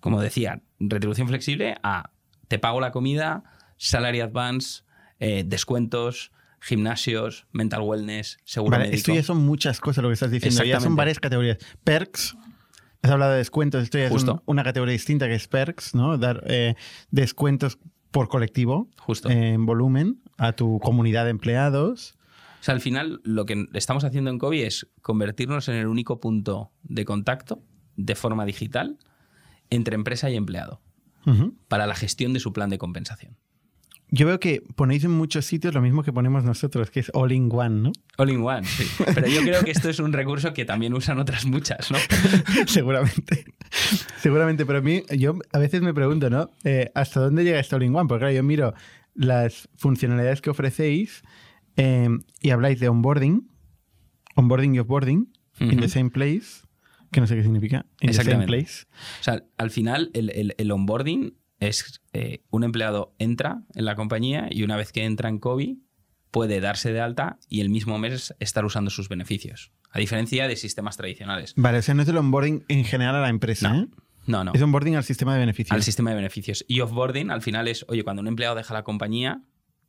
como 0.00 0.20
decía, 0.20 0.62
retribución 0.78 1.26
flexible 1.26 1.76
a 1.82 2.10
te 2.50 2.58
pago 2.58 2.80
la 2.80 2.90
comida, 2.90 3.44
salary 3.76 4.20
advance, 4.20 4.82
eh, 5.20 5.44
descuentos, 5.46 6.32
gimnasios, 6.60 7.46
mental 7.52 7.82
wellness, 7.82 8.38
seguro 8.44 8.72
Vale, 8.72 8.86
médico. 8.86 8.96
esto 8.98 9.14
ya 9.14 9.22
son 9.22 9.38
muchas 9.38 9.78
cosas 9.78 10.02
lo 10.02 10.08
que 10.08 10.14
estás 10.14 10.32
diciendo. 10.32 10.64
Ya 10.64 10.80
son 10.80 10.96
varias 10.96 11.20
categorías. 11.20 11.58
Perks. 11.84 12.36
Has 13.02 13.10
hablado 13.12 13.30
de 13.32 13.38
descuentos. 13.38 13.84
Esto 13.84 13.98
ya 13.98 14.08
es 14.08 14.24
un- 14.24 14.42
una 14.46 14.64
categoría 14.64 14.92
distinta 14.92 15.28
que 15.28 15.34
es 15.36 15.46
perks, 15.46 15.94
¿no? 15.94 16.18
Dar 16.18 16.42
eh, 16.48 16.74
descuentos 17.12 17.78
por 18.10 18.28
colectivo 18.28 18.90
Justo. 18.98 19.30
eh, 19.30 19.50
en 19.52 19.64
volumen 19.64 20.20
a 20.36 20.52
tu 20.52 20.80
comunidad 20.80 21.24
de 21.24 21.30
empleados. 21.30 22.18
O 22.60 22.64
sea, 22.64 22.74
al 22.74 22.80
final 22.80 23.20
lo 23.22 23.46
que 23.46 23.66
estamos 23.74 24.02
haciendo 24.02 24.28
en 24.30 24.38
COVID 24.38 24.64
es 24.64 24.88
convertirnos 25.02 25.68
en 25.68 25.76
el 25.76 25.86
único 25.86 26.18
punto 26.18 26.72
de 26.82 27.04
contacto 27.04 27.62
de 27.94 28.16
forma 28.16 28.44
digital 28.44 28.98
entre 29.70 29.94
empresa 29.94 30.28
y 30.30 30.36
empleado 30.36 30.82
Para 31.68 31.86
la 31.86 31.94
gestión 31.94 32.32
de 32.32 32.40
su 32.40 32.52
plan 32.52 32.70
de 32.70 32.78
compensación. 32.78 33.36
Yo 34.12 34.26
veo 34.26 34.40
que 34.40 34.62
ponéis 34.74 35.04
en 35.04 35.12
muchos 35.12 35.46
sitios 35.46 35.72
lo 35.72 35.80
mismo 35.80 36.02
que 36.02 36.12
ponemos 36.12 36.42
nosotros, 36.42 36.90
que 36.90 36.98
es 36.98 37.12
all 37.14 37.30
in 37.30 37.48
one, 37.52 37.80
¿no? 37.80 37.92
All 38.18 38.30
in 38.30 38.42
one, 38.42 38.64
sí. 38.66 38.84
Pero 39.14 39.28
yo 39.28 39.40
creo 39.42 39.62
que 39.62 39.70
esto 39.70 39.88
es 39.88 40.00
un 40.00 40.12
recurso 40.12 40.52
que 40.52 40.64
también 40.64 40.94
usan 40.94 41.20
otras 41.20 41.46
muchas, 41.46 41.92
¿no? 41.92 41.98
Seguramente. 42.66 43.44
Seguramente, 44.18 44.66
pero 44.66 44.80
a 44.80 44.82
mí, 44.82 45.04
yo 45.16 45.38
a 45.52 45.58
veces 45.58 45.82
me 45.82 45.94
pregunto, 45.94 46.28
¿no? 46.28 46.50
Eh, 46.64 46.90
¿Hasta 46.96 47.20
dónde 47.20 47.44
llega 47.44 47.60
este 47.60 47.76
all 47.76 47.84
in 47.84 47.94
one? 47.94 48.08
Porque 48.08 48.22
claro, 48.22 48.34
yo 48.34 48.42
miro 48.42 48.74
las 49.14 49.68
funcionalidades 49.76 50.40
que 50.40 50.50
ofrecéis 50.50 51.22
eh, 51.76 52.08
y 52.40 52.50
habláis 52.50 52.80
de 52.80 52.88
onboarding, 52.88 53.48
onboarding 54.34 54.74
y 54.74 54.80
offboarding 54.80 55.32
in 55.60 55.68
Ujú. 55.68 55.80
the 55.80 55.88
same 55.88 56.10
place, 56.10 56.62
que 57.12 57.20
no 57.20 57.26
sé 57.26 57.36
qué 57.36 57.42
significa, 57.42 57.86
in 58.00 58.08
the 58.08 58.12
same 58.14 58.30
Exactamente. 58.32 58.46
place. 58.46 58.86
O 59.20 59.22
sea, 59.22 59.42
al 59.58 59.70
final 59.70 60.10
el, 60.14 60.30
el- 60.30 60.54
el 60.58 60.70
onboarding 60.72 61.34
es 61.58 62.00
eh, 62.12 62.42
un 62.50 62.64
empleado 62.64 63.14
entra 63.18 63.62
en 63.74 63.84
la 63.84 63.94
compañía 63.96 64.48
y 64.50 64.62
una 64.62 64.76
vez 64.76 64.92
que 64.92 65.04
entra 65.04 65.28
en 65.28 65.38
COVID 65.38 65.76
puede 66.30 66.60
darse 66.60 66.92
de 66.92 67.00
alta 67.00 67.38
y 67.48 67.60
el 67.60 67.70
mismo 67.70 67.98
mes 67.98 68.34
estar 68.38 68.64
usando 68.64 68.90
sus 68.90 69.08
beneficios. 69.08 69.72
A 69.90 69.98
diferencia 69.98 70.46
de 70.46 70.54
sistemas 70.56 70.96
tradicionales. 70.96 71.52
Vale, 71.56 71.78
o 71.78 71.82
sea, 71.82 71.94
no 71.94 72.02
es 72.02 72.08
el 72.08 72.16
onboarding 72.16 72.64
en 72.68 72.84
general 72.84 73.16
a 73.16 73.20
la 73.20 73.28
empresa, 73.28 73.72
No. 73.72 73.82
¿eh? 73.82 73.88
No, 74.26 74.44
no. 74.44 74.52
Es 74.54 74.62
onboarding 74.62 74.94
al 74.94 75.02
sistema 75.02 75.32
de 75.34 75.40
beneficios. 75.40 75.72
al 75.74 75.82
sistema 75.82 76.10
de 76.10 76.16
beneficios. 76.16 76.64
Y 76.68 76.80
offboarding 76.80 77.30
al 77.30 77.42
final 77.42 77.66
es, 77.66 77.84
oye, 77.88 78.04
cuando 78.04 78.20
un 78.22 78.28
empleado 78.28 78.54
deja 78.54 78.72
la 78.74 78.84
compañía, 78.84 79.42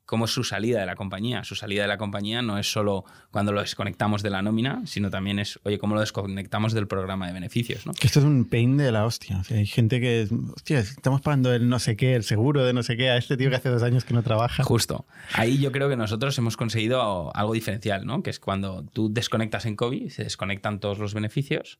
¿cómo 0.06 0.26
es 0.26 0.32
su 0.32 0.44
salida 0.44 0.80
de 0.80 0.86
la 0.86 0.96
compañía? 0.96 1.44
Su 1.44 1.56
salida 1.56 1.84
de 1.84 1.88
la 1.88 1.98
compañía 1.98 2.42
no 2.42 2.58
es 2.58 2.72
solo 2.72 3.06
cuando 3.32 3.52
lo 3.52 3.62
desconectamos 3.62 4.24
de 4.24 4.30
la 4.30 4.42
nómina, 4.42 4.82
sino 4.86 5.10
también 5.10 5.40
es, 5.40 5.60
oye, 5.64 5.80
¿cómo 5.80 5.96
lo 5.96 6.02
desconectamos 6.02 6.74
del 6.74 6.88
programa 6.88 7.28
de 7.28 7.34
beneficios? 7.34 7.86
¿no? 7.86 7.94
Que 7.94 8.08
esto 8.08 8.20
es 8.20 8.26
un 8.26 8.46
pain 8.46 8.78
de 8.78 8.92
la 8.92 9.06
hostia. 9.06 9.40
O 9.40 9.44
sea, 9.44 9.58
hay 9.58 9.66
gente 9.66 10.02
que, 10.02 10.28
hostia, 10.56 10.80
estamos 10.80 11.22
pagando 11.22 11.54
el 11.54 11.70
no 11.70 11.80
sé 11.80 11.96
qué, 11.96 12.16
el 12.16 12.24
seguro 12.24 12.66
de 12.66 12.74
no 12.74 12.84
sé 12.84 12.98
qué, 12.98 13.10
a 13.10 13.18
este 13.18 13.38
tío 13.38 13.50
que 13.50 13.56
hace 13.56 13.70
dos 13.70 13.84
años 13.84 14.04
que 14.04 14.14
no 14.14 14.24
trabaja. 14.24 14.64
Justo. 14.64 15.06
Ahí 15.34 15.60
yo 15.60 15.72
creo 15.72 15.90
que 15.90 15.98
nosotros 15.98 16.38
hemos 16.38 16.58
conseguido 16.58 17.36
algo 17.36 17.54
diferencial, 17.54 18.06
¿no? 18.06 18.24
Que 18.24 18.30
es 18.30 18.40
cuando 18.40 18.84
tú 18.84 19.12
desconectas 19.14 19.66
en 19.66 19.76
COVID, 19.76 20.10
se 20.10 20.24
desconectan 20.24 20.80
todos 20.80 21.00
los 21.00 21.14
beneficios, 21.14 21.80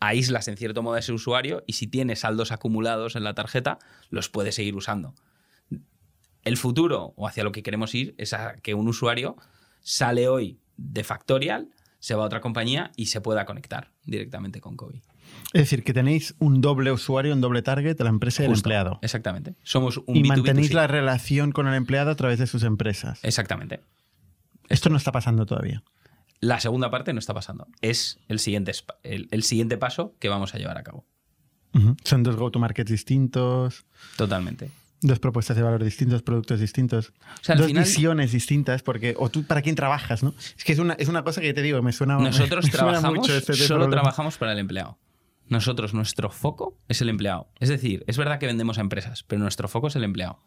aíslas 0.00 0.48
en 0.48 0.56
cierto 0.56 0.82
modo 0.82 0.94
a 0.94 0.98
ese 0.98 1.12
usuario 1.12 1.64
y 1.66 1.74
si 1.74 1.86
tienes 1.86 2.20
saldos 2.20 2.52
acumulados 2.52 3.16
en 3.16 3.24
la 3.24 3.34
tarjeta, 3.34 3.78
los 4.10 4.28
puedes 4.28 4.54
seguir 4.54 4.76
usando. 4.76 5.14
El 6.44 6.56
futuro 6.56 7.14
o 7.16 7.26
hacia 7.26 7.44
lo 7.44 7.52
que 7.52 7.62
queremos 7.62 7.94
ir 7.94 8.14
es 8.18 8.32
a 8.32 8.56
que 8.56 8.74
un 8.74 8.88
usuario 8.88 9.36
sale 9.80 10.28
hoy 10.28 10.58
de 10.76 11.04
Factorial, 11.04 11.68
se 11.98 12.14
va 12.14 12.24
a 12.24 12.26
otra 12.26 12.40
compañía 12.40 12.92
y 12.96 13.06
se 13.06 13.20
pueda 13.20 13.46
conectar 13.46 13.90
directamente 14.04 14.60
con 14.60 14.76
COVID. 14.76 15.00
Es 15.52 15.62
decir, 15.62 15.84
que 15.84 15.94
tenéis 15.94 16.34
un 16.38 16.60
doble 16.60 16.92
usuario, 16.92 17.32
un 17.32 17.40
doble 17.40 17.62
target, 17.62 17.98
la 18.00 18.10
empresa 18.10 18.42
y 18.42 18.46
el 18.46 18.52
empleado. 18.52 18.98
Exactamente. 19.02 19.54
Somos 19.62 19.98
un 20.06 20.16
Y 20.16 20.22
B2B2C. 20.22 20.26
mantenéis 20.28 20.74
la 20.74 20.86
relación 20.86 21.52
con 21.52 21.66
el 21.66 21.74
empleado 21.74 22.10
a 22.10 22.14
través 22.14 22.38
de 22.38 22.46
sus 22.46 22.62
empresas. 22.62 23.20
Exactamente. 23.22 23.80
Esto 24.68 24.90
no 24.90 24.96
está 24.96 25.12
pasando 25.12 25.46
todavía. 25.46 25.82
La 26.40 26.60
segunda 26.60 26.90
parte 26.90 27.12
no 27.14 27.18
está 27.20 27.32
pasando. 27.32 27.68
Es 27.80 28.18
el 28.28 28.38
siguiente, 28.38 28.72
el, 29.02 29.28
el 29.30 29.42
siguiente 29.42 29.78
paso 29.78 30.14
que 30.18 30.28
vamos 30.28 30.54
a 30.54 30.58
llevar 30.58 30.76
a 30.76 30.82
cabo. 30.82 31.06
Son 32.04 32.22
dos 32.22 32.36
go-to-markets 32.36 32.90
distintos, 32.90 33.84
Totalmente. 34.16 34.70
Dos 35.06 35.18
propuestas 35.20 35.56
de 35.56 35.62
valor 35.62 35.84
distintos, 35.84 36.22
productos 36.22 36.60
distintos, 36.60 37.12
O 37.40 37.44
sea, 37.44 37.52
al 37.54 37.58
dos 37.58 37.66
final- 37.68 37.84
visiones 37.84 38.32
distintas, 38.32 38.82
porque, 38.82 39.14
o 39.18 39.28
tú 39.30 39.44
para 39.44 39.62
quién 39.62 39.74
trabajas, 39.76 40.22
¿no? 40.22 40.34
Es 40.56 40.64
que 40.64 40.72
es 40.72 40.78
una, 40.78 40.94
es 40.94 41.08
una 41.08 41.22
cosa 41.22 41.40
que 41.40 41.52
te 41.54 41.62
digo, 41.62 41.80
me 41.82 41.92
suena 41.92 42.18
Nosotros 42.18 42.64
me 42.64 42.70
suena 42.70 42.86
trabajamos, 42.92 43.18
mucho 43.18 43.34
este 43.36 43.54
solo 43.54 43.88
trabajamos 43.88 44.38
para 44.38 44.52
el 44.52 44.58
empleado. 44.58 44.98
Nosotros, 45.46 45.92
nuestro 45.92 46.30
foco 46.30 46.78
es 46.88 47.02
el 47.02 47.10
empleado. 47.10 47.48
Es 47.60 47.68
decir, 47.68 48.02
es 48.06 48.16
verdad 48.16 48.38
que 48.38 48.46
vendemos 48.46 48.78
a 48.78 48.80
empresas, 48.80 49.24
pero 49.24 49.42
nuestro 49.42 49.68
foco 49.68 49.88
es 49.88 49.96
el 49.96 50.04
empleado. 50.04 50.42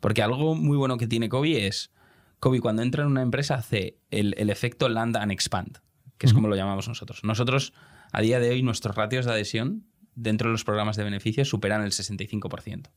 Porque 0.00 0.22
algo 0.22 0.54
muy 0.54 0.78
bueno 0.78 0.96
que 0.96 1.06
tiene 1.06 1.28
Kobe 1.28 1.66
es, 1.66 1.90
Kobe 2.38 2.60
cuando 2.60 2.80
entra 2.82 3.02
en 3.02 3.10
una 3.10 3.20
empresa 3.20 3.56
hace 3.56 3.98
el, 4.10 4.34
el 4.38 4.48
efecto 4.48 4.88
land 4.88 5.18
and 5.18 5.30
expand, 5.30 5.78
que 6.16 6.24
es 6.26 6.32
como 6.32 6.48
lo 6.48 6.56
llamamos 6.56 6.88
nosotros. 6.88 7.22
Nosotros, 7.22 7.74
a 8.12 8.22
día 8.22 8.40
de 8.40 8.48
hoy, 8.48 8.62
nuestros 8.62 8.96
ratios 8.96 9.26
de 9.26 9.32
adhesión 9.32 9.84
dentro 10.14 10.48
de 10.48 10.52
los 10.52 10.64
programas 10.64 10.96
de 10.96 11.04
beneficios 11.04 11.48
superan 11.48 11.82
el 11.82 11.92
65%, 11.92 12.88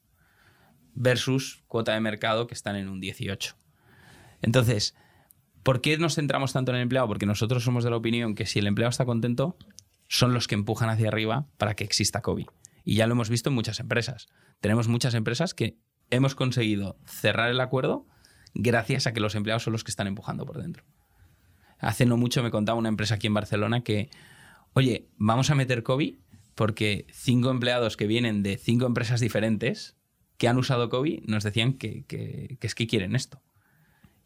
versus 0.95 1.63
cuota 1.67 1.93
de 1.93 1.99
mercado 1.99 2.47
que 2.47 2.53
están 2.53 2.75
en 2.75 2.89
un 2.89 3.01
18%. 3.01 3.55
Entonces, 4.41 4.95
¿Por 5.63 5.79
qué 5.79 5.97
nos 5.97 6.15
centramos 6.15 6.51
tanto 6.51 6.71
en 6.71 6.75
el 6.75 6.81
empleado? 6.83 7.07
Porque 7.07 7.25
nosotros 7.25 7.63
somos 7.63 7.85
de 7.85 7.89
la 7.89 7.95
opinión 7.95 8.35
que 8.35 8.45
si 8.45 8.59
el 8.59 8.67
empleado 8.67 8.89
está 8.89 9.05
contento, 9.05 9.57
son 10.09 10.33
los 10.33 10.47
que 10.47 10.55
empujan 10.55 10.89
hacia 10.89 11.07
arriba 11.07 11.47
para 11.57 11.73
que 11.73 11.85
exista 11.85 12.21
COVID. 12.21 12.47
Y 12.83 12.95
ya 12.95 13.07
lo 13.07 13.13
hemos 13.13 13.29
visto 13.29 13.49
en 13.49 13.55
muchas 13.55 13.79
empresas. 13.79 14.27
Tenemos 14.59 14.89
muchas 14.89 15.13
empresas 15.13 15.53
que 15.53 15.77
hemos 16.09 16.35
conseguido 16.35 16.97
cerrar 17.05 17.49
el 17.49 17.61
acuerdo 17.61 18.05
gracias 18.53 19.07
a 19.07 19.13
que 19.13 19.21
los 19.21 19.35
empleados 19.35 19.63
son 19.63 19.71
los 19.71 19.85
que 19.85 19.91
están 19.91 20.07
empujando 20.07 20.45
por 20.45 20.61
dentro. 20.61 20.83
Hace 21.79 22.05
no 22.05 22.17
mucho 22.17 22.43
me 22.43 22.51
contaba 22.51 22.77
una 22.77 22.89
empresa 22.89 23.15
aquí 23.15 23.27
en 23.27 23.33
Barcelona 23.33 23.83
que, 23.83 24.09
oye, 24.73 25.07
vamos 25.15 25.49
a 25.49 25.55
meter 25.55 25.81
COVID 25.83 26.15
porque 26.55 27.07
cinco 27.09 27.51
empleados 27.51 27.95
que 27.95 28.05
vienen 28.05 28.43
de 28.43 28.57
cinco 28.57 28.85
empresas 28.85 29.21
diferentes 29.21 29.95
que 30.37 30.47
han 30.47 30.57
usado 30.57 30.89
COVID 30.89 31.23
nos 31.27 31.43
decían 31.43 31.73
que, 31.73 32.03
que- 32.05 32.57
que 32.59 32.67
es 32.67 32.75
que 32.75 32.87
quieren 32.87 33.15
esto. 33.15 33.41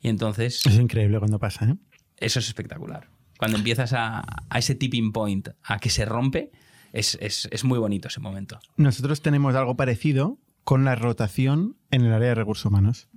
Y 0.02 0.10
entonces 0.10 0.66
Es 0.66 0.76
increíble 0.76 1.20
cuando 1.20 1.40
pasa, 1.40 1.66
¿eh? 1.66 1.76
eso 2.18 2.40
es 2.40 2.48
espectacular. 2.48 3.10
Cuando 3.38 3.58
empiezas 3.58 3.94
a, 3.94 4.24
a 4.50 4.60
ese 4.60 4.76
tipping 4.76 5.12
point, 5.12 5.50
a 5.64 5.80
que 5.80 5.90
se 5.90 6.06
rompe, 6.06 6.52
es, 6.94 7.18
es- 7.22 7.48
es 7.52 7.64
muy 7.64 7.80
bonito 7.80 8.08
ese 8.08 8.20
momento. 8.20 8.60
Nosotros 8.78 9.22
tenemos 9.22 9.56
algo 9.56 9.76
parecido 9.76 10.40
con 10.64 10.86
la 10.86 10.96
rotación 10.96 11.78
en 11.92 12.06
el 12.06 12.14
área 12.14 12.30
de 12.30 12.36
recursos 12.36 12.66
humanos. 12.66 13.08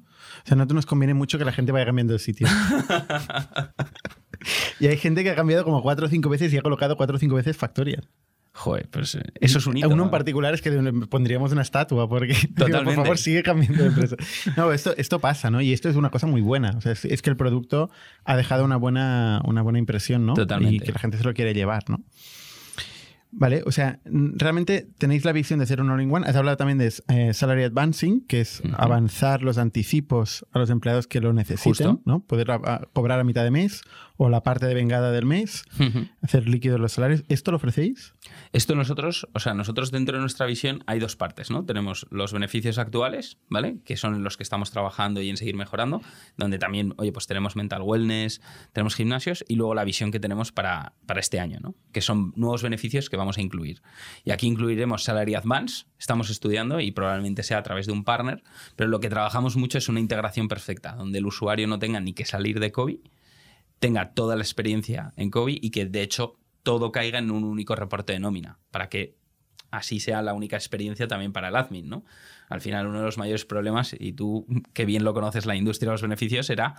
O 0.45 0.47
sea, 0.47 0.55
a 0.55 0.57
nosotros 0.57 0.77
nos 0.77 0.87
conviene 0.87 1.15
mucho 1.15 1.39
que 1.39 1.45
la 1.45 1.53
gente 1.53 1.73
vaya 1.73 1.87
cambiando 1.87 2.13
de 2.13 2.19
sitio. 2.19 2.47
y 4.81 4.87
hay 4.87 4.97
gente 4.97 5.23
que 5.25 5.31
ha 5.31 5.35
cambiado 5.35 5.65
como 5.65 5.83
cuatro 5.83 6.07
o 6.07 6.09
cinco 6.09 6.29
veces 6.29 6.53
y 6.53 6.59
ha 6.59 6.63
colocado 6.63 6.97
cuatro 6.97 7.17
o 7.17 7.19
cinco 7.19 7.35
veces 7.37 7.57
Factorial. 7.57 8.09
Joder, 8.53 8.89
pues 8.91 9.15
eh, 9.15 9.23
eso 9.41 9.59
es 9.59 9.67
un 9.67 9.77
hito. 9.77 9.89
Uno 9.89 10.05
en 10.05 10.11
particular 10.11 10.53
es 10.53 10.61
que 10.61 10.71
pondríamos 11.09 11.53
una 11.53 11.63
estatua 11.63 12.09
porque 12.09 12.35
Totalmente. 12.57 12.85
por 12.85 12.95
favor 12.95 13.19
sigue 13.19 13.43
cambiando 13.45 13.83
de 13.83 13.89
empresa. 13.91 14.17
No, 14.57 14.73
esto, 14.73 14.93
esto 14.97 15.21
pasa, 15.21 15.51
¿no? 15.51 15.61
Y 15.61 15.73
esto 15.73 15.89
es 15.89 15.97
una 15.97 16.11
cosa 16.11 16.27
muy 16.27 16.41
buena. 16.41 16.71
O 16.77 16.81
sea, 16.81 16.93
es, 16.93 17.05
es 17.05 17.23
que 17.23 17.31
el 17.31 17.37
producto 17.37 17.91
ha 18.25 18.37
dejado 18.37 18.65
una 18.65 18.77
buena, 18.77 19.41
una 19.45 19.63
buena 19.63 19.79
impresión, 19.79 20.27
¿no? 20.27 20.35
Totalmente. 20.35 20.77
Y 20.77 20.81
que 20.81 20.93
la 20.93 20.99
gente 20.99 21.17
se 21.17 21.25
lo 21.25 21.33
quiere 21.33 21.55
llevar, 21.55 21.85
¿no? 21.89 22.03
Vale, 23.33 23.63
o 23.65 23.71
sea, 23.71 24.01
realmente 24.05 24.89
tenéis 24.99 25.25
la 25.25 25.31
visión 25.31 25.61
de 25.61 25.67
ser 25.67 25.81
un 25.81 25.89
all-in-one. 25.89 26.27
Has 26.27 26.35
hablado 26.35 26.57
también 26.57 26.79
de 26.79 26.93
eh, 27.07 27.33
salary 27.33 27.63
advancing, 27.63 28.27
que 28.27 28.41
es 28.41 28.61
avanzar 28.73 29.43
los 29.43 29.57
anticipos 29.57 30.45
a 30.51 30.59
los 30.59 30.69
empleados 30.69 31.07
que 31.07 31.21
lo 31.21 31.33
necesiten, 31.33 31.87
Justo. 31.93 32.03
¿no? 32.05 32.25
Poder 32.25 32.51
a- 32.51 32.55
a- 32.57 32.89
cobrar 32.93 33.21
a 33.21 33.25
mitad 33.25 33.45
de 33.45 33.53
mes 33.53 33.83
o 34.23 34.29
la 34.29 34.43
parte 34.43 34.67
de 34.67 34.75
vengada 34.75 35.13
del 35.13 35.25
mes, 35.25 35.65
hacer 36.21 36.47
líquidos 36.47 36.79
los 36.79 36.93
salarios. 36.93 37.25
¿Esto 37.31 37.53
lo 37.53 37.57
ofrecéis? 37.57 38.13
Esto 38.53 38.75
nosotros, 38.75 39.27
o 39.33 39.41
sea, 39.41 39.55
nosotros 39.55 39.91
dentro 39.91 40.17
de 40.17 40.21
nuestra 40.21 40.45
visión 40.45 40.85
hay 40.87 40.99
dos 40.99 41.17
partes, 41.17 41.51
¿no? 41.51 41.65
Tenemos 41.65 42.07
los 42.11 42.35
beneficios 42.35 42.77
actuales, 42.77 43.39
¿vale? 43.49 43.79
Que 43.83 43.97
son 43.97 44.15
en 44.15 44.23
los 44.23 44.37
que 44.37 44.43
estamos 44.43 44.73
trabajando 44.73 45.23
y 45.23 45.31
en 45.31 45.39
seguir 45.39 45.57
mejorando, 45.57 46.03
donde 46.37 46.59
también, 46.59 46.93
oye, 46.99 47.13
pues 47.13 47.27
tenemos 47.27 47.57
mental 47.57 47.81
wellness, 47.81 48.43
tenemos 48.75 48.95
gimnasios 48.95 49.43
y 49.49 49.55
luego 49.55 49.75
la 49.75 49.85
visión 49.85 50.11
que 50.11 50.21
tenemos 50.21 50.53
para, 50.53 50.93
para 51.07 51.21
este 51.21 51.41
año, 51.41 51.59
¿no? 51.63 51.75
Que 51.91 52.03
son 52.03 52.35
nuevos 52.37 52.63
beneficios 52.63 53.09
que 53.09 53.17
vamos 53.17 53.39
a 53.39 53.41
incluir. 53.41 53.81
Y 54.23 54.33
aquí 54.33 54.47
incluiremos 54.47 55.03
Salary 55.03 55.35
Advance, 55.35 55.87
estamos 55.99 56.29
estudiando 56.29 56.81
y 56.81 56.91
probablemente 56.91 57.43
sea 57.43 57.57
a 57.57 57.63
través 57.63 57.87
de 57.87 57.93
un 57.93 58.05
partner, 58.05 58.43
pero 58.77 58.91
lo 58.91 59.01
que 59.01 59.09
trabajamos 59.09 59.57
mucho 59.57 59.79
es 59.79 59.89
una 59.89 59.99
integración 59.99 60.47
perfecta, 60.47 60.93
donde 60.93 61.21
el 61.21 61.25
usuario 61.25 61.67
no 61.67 61.79
tenga 61.79 62.01
ni 62.01 62.13
que 62.13 62.27
salir 62.27 62.61
de 62.61 62.71
COVID, 62.71 62.99
tenga 63.81 64.13
toda 64.13 64.37
la 64.37 64.43
experiencia 64.43 65.13
en 65.17 65.31
COVID 65.31 65.59
y 65.61 65.71
que 65.71 65.87
de 65.87 66.03
hecho 66.03 66.39
todo 66.63 66.93
caiga 66.93 67.19
en 67.19 67.31
un 67.31 67.45
único 67.45 67.75
reporte 67.75 68.13
de 68.13 68.21
nómina, 68.21 68.59
para 68.71 68.89
que 68.89 69.17
así 69.71 69.99
sea 70.01 70.23
la 70.23 70.35
única 70.35 70.57
experiencia 70.57 71.09
también 71.09 71.33
para 71.33 71.49
el 71.49 71.57
admin, 71.57 71.89
¿no? 71.89 72.05
Al 72.49 72.61
final 72.61 72.87
uno 72.87 72.99
de 72.99 73.07
los 73.07 73.19
mayores 73.19 73.45
problemas, 73.45 73.97
y 73.99 74.13
tú 74.13 74.47
que 74.75 74.85
bien 74.85 75.03
lo 75.03 75.15
conoces 75.15 75.47
la 75.47 75.57
industria 75.57 75.89
de 75.89 75.95
los 75.95 76.03
beneficios, 76.03 76.51
era 76.51 76.75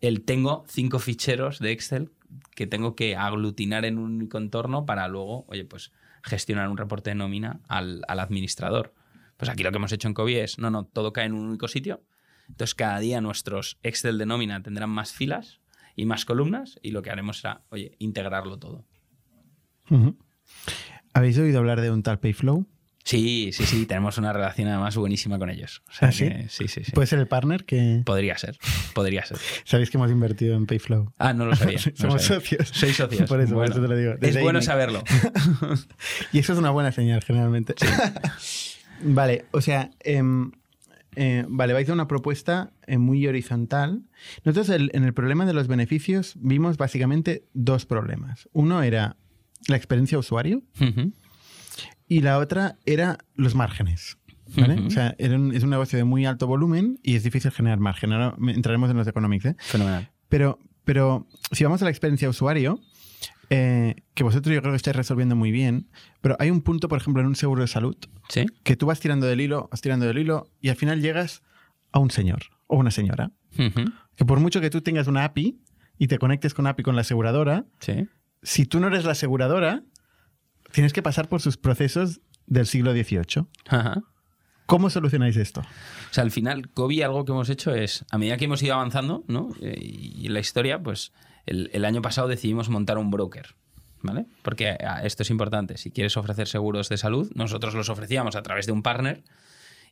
el 0.00 0.24
tengo 0.24 0.64
cinco 0.68 0.98
ficheros 0.98 1.58
de 1.58 1.72
Excel 1.72 2.10
que 2.54 2.66
tengo 2.66 2.96
que 2.96 3.16
aglutinar 3.16 3.84
en 3.84 3.98
un 3.98 4.16
único 4.16 4.38
entorno 4.38 4.84
para 4.84 5.08
luego, 5.08 5.46
oye, 5.48 5.64
pues 5.64 5.92
gestionar 6.22 6.68
un 6.68 6.76
reporte 6.76 7.10
de 7.10 7.14
nómina 7.14 7.60
al, 7.68 8.02
al 8.08 8.20
administrador. 8.20 8.94
Pues 9.36 9.48
aquí 9.50 9.62
lo 9.62 9.70
que 9.70 9.78
hemos 9.78 9.92
hecho 9.92 10.08
en 10.08 10.14
COVID 10.14 10.36
es, 10.36 10.58
no, 10.58 10.70
no, 10.70 10.84
todo 10.84 11.12
cae 11.12 11.26
en 11.26 11.32
un 11.32 11.46
único 11.46 11.68
sitio. 11.68 12.02
Entonces 12.48 12.74
cada 12.74 12.98
día 12.98 13.20
nuestros 13.20 13.78
Excel 13.82 14.18
de 14.18 14.26
nómina 14.26 14.62
tendrán 14.62 14.90
más 14.90 15.12
filas 15.12 15.61
y 15.96 16.04
más 16.06 16.24
columnas 16.24 16.78
y 16.82 16.90
lo 16.90 17.02
que 17.02 17.10
haremos 17.10 17.38
será, 17.38 17.62
oye, 17.70 17.96
integrarlo 17.98 18.58
todo. 18.58 18.84
¿Habéis 21.12 21.38
oído 21.38 21.58
hablar 21.58 21.80
de 21.80 21.90
un 21.90 22.02
tal 22.02 22.18
Payflow? 22.18 22.66
Sí, 23.04 23.50
sí, 23.52 23.66
sí, 23.66 23.84
tenemos 23.84 24.16
una 24.18 24.32
relación 24.32 24.68
además 24.68 24.96
buenísima 24.96 25.36
con 25.36 25.50
ellos. 25.50 25.82
O 25.88 25.92
sea 25.92 26.08
¿Ah, 26.08 26.12
sí? 26.12 26.28
que 26.28 26.48
sí, 26.48 26.68
sí, 26.68 26.84
sí. 26.84 26.92
Puede 26.92 27.08
ser 27.08 27.18
el 27.18 27.26
partner 27.26 27.64
que... 27.64 28.00
Podría 28.06 28.38
ser, 28.38 28.56
podría 28.94 29.24
ser. 29.24 29.38
Sabéis 29.64 29.90
que 29.90 29.96
hemos 29.96 30.10
invertido 30.12 30.54
en 30.54 30.66
Payflow. 30.66 31.12
Ah, 31.18 31.32
no 31.32 31.44
lo 31.46 31.56
sabía. 31.56 31.78
no 31.84 31.92
Somos 31.96 32.22
sabía. 32.22 32.40
socios. 32.40 32.68
Sois 32.68 32.96
socios. 32.96 33.28
Por 33.28 33.40
eso, 33.40 33.48
por 33.54 33.56
Bueno, 33.58 33.72
eso 33.72 33.82
te 33.82 33.88
lo 33.88 33.96
digo. 33.96 34.14
Es 34.20 34.40
bueno 34.40 34.62
saberlo. 34.62 35.02
Y 36.32 36.38
eso 36.38 36.52
es 36.52 36.58
una 36.60 36.70
buena 36.70 36.92
señal, 36.92 37.22
generalmente. 37.24 37.74
vale, 39.02 39.46
o 39.50 39.60
sea, 39.60 39.90
em, 40.00 40.52
eh, 41.16 41.44
vale, 41.48 41.72
vais 41.72 41.88
a 41.88 41.92
una 41.92 42.08
propuesta 42.08 42.72
eh, 42.86 42.98
muy 42.98 43.26
horizontal. 43.26 44.02
Nosotros 44.44 44.68
el- 44.70 44.90
en 44.94 45.04
el 45.04 45.12
problema 45.14 45.44
de 45.46 45.52
los 45.54 45.68
beneficios 45.68 46.34
vimos 46.40 46.76
básicamente 46.76 47.44
dos 47.54 47.86
problemas. 47.86 48.48
Uno 48.52 48.82
era 48.82 49.16
la 49.68 49.76
experiencia 49.76 50.18
usuario 50.18 50.62
y 52.08 52.20
la 52.20 52.38
otra 52.38 52.76
era 52.86 53.18
los 53.34 53.54
márgenes. 53.54 54.18
¿vale? 54.54 54.74
O 54.86 54.90
sea, 54.90 55.14
era 55.18 55.36
un- 55.36 55.54
es 55.54 55.62
un 55.62 55.70
negocio 55.70 55.96
de 55.98 56.04
muy 56.04 56.26
alto 56.26 56.46
volumen 56.46 56.98
y 57.02 57.14
es 57.16 57.22
difícil 57.22 57.50
generar 57.52 57.78
margen. 57.80 58.12
Ahora 58.12 58.36
entraremos 58.48 58.90
en 58.90 58.96
los 58.98 59.06
economics. 59.06 59.46
¿eh? 59.46 59.56
Fenomenal. 59.58 60.10
Pero, 60.28 60.58
pero 60.84 61.26
si 61.52 61.64
vamos 61.64 61.80
a 61.80 61.84
la 61.86 61.90
experiencia 61.90 62.28
usuario, 62.28 62.78
eh, 63.54 63.96
que 64.14 64.24
vosotros 64.24 64.54
yo 64.54 64.60
creo 64.62 64.72
que 64.72 64.76
estáis 64.76 64.96
resolviendo 64.96 65.36
muy 65.36 65.50
bien, 65.50 65.90
pero 66.22 66.36
hay 66.38 66.50
un 66.50 66.62
punto, 66.62 66.88
por 66.88 66.98
ejemplo, 66.98 67.20
en 67.20 67.28
un 67.28 67.36
seguro 67.36 67.60
de 67.62 67.68
salud, 67.68 67.96
Sí. 68.28 68.46
que 68.62 68.76
tú 68.76 68.86
vas 68.86 68.98
tirando 69.00 69.26
del 69.26 69.40
hilo, 69.42 69.68
vas 69.70 69.80
tirando 69.82 70.06
del 70.06 70.16
hilo, 70.18 70.48
y 70.60 70.70
al 70.70 70.76
final 70.76 71.02
llegas 71.02 71.42
a 71.92 71.98
un 71.98 72.10
señor 72.10 72.44
o 72.66 72.76
una 72.78 72.90
señora. 72.90 73.30
Ujú. 73.58 73.92
Que 74.16 74.24
por 74.24 74.40
mucho 74.40 74.60
que 74.62 74.70
tú 74.70 74.80
tengas 74.80 75.06
una 75.06 75.24
API 75.24 75.58
y 75.98 76.06
te 76.08 76.18
conectes 76.18 76.54
con 76.54 76.66
API 76.66 76.82
con 76.82 76.94
la 76.94 77.02
aseguradora, 77.02 77.66
Sí. 77.80 78.08
si 78.42 78.64
tú 78.64 78.80
no 78.80 78.86
eres 78.86 79.04
la 79.04 79.12
aseguradora, 79.12 79.82
tienes 80.72 80.94
que 80.94 81.02
pasar 81.02 81.28
por 81.28 81.42
sus 81.42 81.58
procesos 81.58 82.20
del 82.46 82.66
siglo 82.66 82.92
XVIII. 82.92 83.46
Ajá. 83.68 84.02
¿Cómo 84.64 84.88
solucionáis 84.88 85.36
esto? 85.36 85.60
O 85.60 86.14
sea, 86.14 86.24
al 86.24 86.30
final, 86.30 86.70
COVID 86.70 87.02
algo 87.02 87.24
que 87.26 87.32
hemos 87.32 87.50
hecho 87.50 87.74
es, 87.74 88.06
a 88.10 88.16
medida 88.16 88.38
que 88.38 88.46
hemos 88.46 88.62
ido 88.62 88.74
avanzando, 88.74 89.24
¿no? 89.28 89.50
Eh, 89.60 89.76
Y 89.78 90.28
la 90.28 90.40
historia, 90.40 90.82
pues 90.82 91.12
el, 91.46 91.70
el 91.72 91.84
año 91.84 92.02
pasado 92.02 92.28
decidimos 92.28 92.68
montar 92.68 92.98
un 92.98 93.10
broker, 93.10 93.54
¿vale? 94.00 94.26
Porque 94.42 94.76
ah, 94.84 95.02
esto 95.04 95.22
es 95.22 95.30
importante. 95.30 95.76
Si 95.76 95.90
quieres 95.90 96.16
ofrecer 96.16 96.48
seguros 96.48 96.88
de 96.88 96.96
salud, 96.96 97.30
nosotros 97.34 97.74
los 97.74 97.88
ofrecíamos 97.88 98.36
a 98.36 98.42
través 98.42 98.66
de 98.66 98.72
un 98.72 98.82
partner 98.82 99.22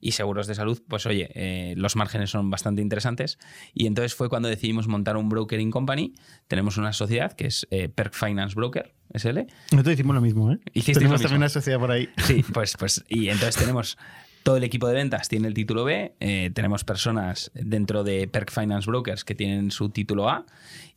y 0.01 0.13
seguros 0.13 0.47
de 0.47 0.55
salud, 0.55 0.81
pues 0.89 1.05
oye, 1.07 1.31
eh, 1.35 1.75
los 1.77 1.95
márgenes 1.95 2.31
son 2.31 2.51
bastante 2.51 2.81
interesantes. 2.81 3.39
Y 3.75 3.87
entonces 3.87 4.15
fue 4.15 4.29
cuando 4.29 4.49
decidimos 4.49 4.89
montar 4.89 5.17
un 5.17 5.29
brokering 5.29 5.71
company. 5.71 6.15
Tenemos 6.49 6.79
una 6.79 6.93
sociedad 6.93 7.33
que 7.33 7.47
es 7.47 7.67
eh, 7.71 7.89
Perk 7.89 8.15
Finance 8.15 8.55
Broker, 8.55 8.95
SL, 9.13 9.41
Nosotros 9.73 9.95
hicimos 9.95 10.15
lo 10.15 10.23
mismo, 10.23 10.53
¿eh? 10.53 10.59
Hicisteis 10.73 10.99
Tenemos 10.99 11.21
lo 11.21 11.25
también 11.25 11.43
una 11.43 11.49
sociedad 11.49 11.79
por 11.79 11.91
ahí. 11.91 12.09
Sí, 12.17 12.45
pues, 12.53 12.77
pues, 12.79 13.05
y 13.09 13.29
entonces 13.29 13.57
tenemos 13.57 13.99
Todo 14.43 14.57
el 14.57 14.65
equipo 14.65 14.89
de 14.89 14.95
ventas 14.95 15.29
tiene 15.29 15.49
el 15.49 15.55
título 15.55 15.85
B. 15.85 16.15
eh, 16.21 16.51
tenemos 16.55 16.85
personas 16.85 17.51
dentro 17.55 18.05
de 18.05 18.27
Perk 18.27 18.51
Finance 18.51 18.87
Brokers 18.87 19.25
que 19.25 19.35
tienen 19.35 19.71
su 19.71 19.91
título 19.91 20.29
A. 20.29 20.47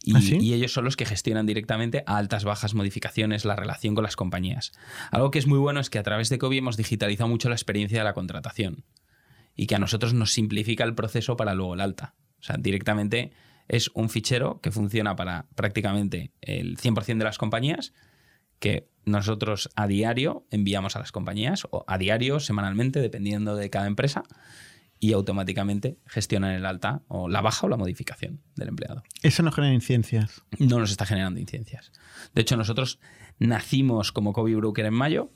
Y, 0.03 0.15
¿Ah, 0.15 0.21
sí? 0.21 0.37
y 0.39 0.53
ellos 0.53 0.73
son 0.73 0.85
los 0.85 0.97
que 0.97 1.05
gestionan 1.05 1.45
directamente 1.45 2.03
a 2.05 2.17
altas, 2.17 2.43
bajas, 2.43 2.73
modificaciones, 2.73 3.45
la 3.45 3.55
relación 3.55 3.95
con 3.95 4.03
las 4.03 4.15
compañías. 4.15 4.71
Algo 5.11 5.31
que 5.31 5.39
es 5.39 5.47
muy 5.47 5.59
bueno 5.59 5.79
es 5.79 5.89
que 5.89 5.99
a 5.99 6.03
través 6.03 6.29
de 6.29 6.37
COVID 6.37 6.57
hemos 6.57 6.77
digitalizado 6.77 7.29
mucho 7.29 7.49
la 7.49 7.55
experiencia 7.55 7.99
de 7.99 8.03
la 8.03 8.13
contratación 8.13 8.83
y 9.55 9.67
que 9.67 9.75
a 9.75 9.79
nosotros 9.79 10.13
nos 10.13 10.31
simplifica 10.31 10.83
el 10.83 10.95
proceso 10.95 11.37
para 11.37 11.53
luego 11.53 11.73
el 11.73 11.81
alta. 11.81 12.15
O 12.39 12.43
sea, 12.43 12.57
directamente 12.57 13.31
es 13.67 13.91
un 13.93 14.09
fichero 14.09 14.59
que 14.61 14.71
funciona 14.71 15.15
para 15.15 15.45
prácticamente 15.55 16.31
el 16.41 16.77
100% 16.77 17.17
de 17.17 17.23
las 17.23 17.37
compañías 17.37 17.93
que 18.63 18.87
nosotros 19.03 19.69
a 19.75 19.87
diario 19.87 20.47
enviamos 20.49 20.95
a 20.95 20.99
las 20.99 21.11
compañías, 21.11 21.67
o 21.69 21.83
a 21.85 21.97
diario, 21.97 22.39
semanalmente, 22.39 23.01
dependiendo 23.01 23.57
de 23.57 23.69
cada 23.69 23.87
empresa, 23.87 24.23
y 25.01 25.11
automáticamente 25.11 25.97
gestionan 26.05 26.51
el 26.51 26.65
alta 26.65 27.01
o 27.09 27.27
la 27.27 27.41
baja 27.41 27.65
o 27.67 27.69
la 27.69 27.75
modificación 27.75 28.39
del 28.55 28.69
empleado. 28.69 29.03
Eso 29.21 29.43
no 29.43 29.51
genera 29.51 29.73
incidencias. 29.73 30.43
No 30.59 30.79
nos 30.79 30.91
está 30.91 31.05
generando 31.05 31.41
incidencias. 31.41 31.91
De 32.33 32.41
hecho, 32.41 32.55
nosotros 32.55 33.01
nacimos 33.37 34.13
como 34.13 34.31
Kobe 34.31 34.55
Broker 34.55 34.85
en 34.85 34.93
mayo 34.93 35.33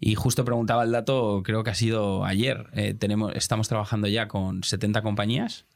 y 0.00 0.14
justo 0.14 0.46
preguntaba 0.46 0.84
el 0.84 0.92
dato, 0.92 1.42
creo 1.44 1.62
que 1.62 1.68
ha 1.68 1.74
sido 1.74 2.24
ayer. 2.24 2.70
Eh, 2.72 2.94
tenemos, 2.94 3.34
estamos 3.36 3.68
trabajando 3.68 4.08
ya 4.08 4.26
con 4.26 4.64
70 4.64 5.02
compañías, 5.02 5.66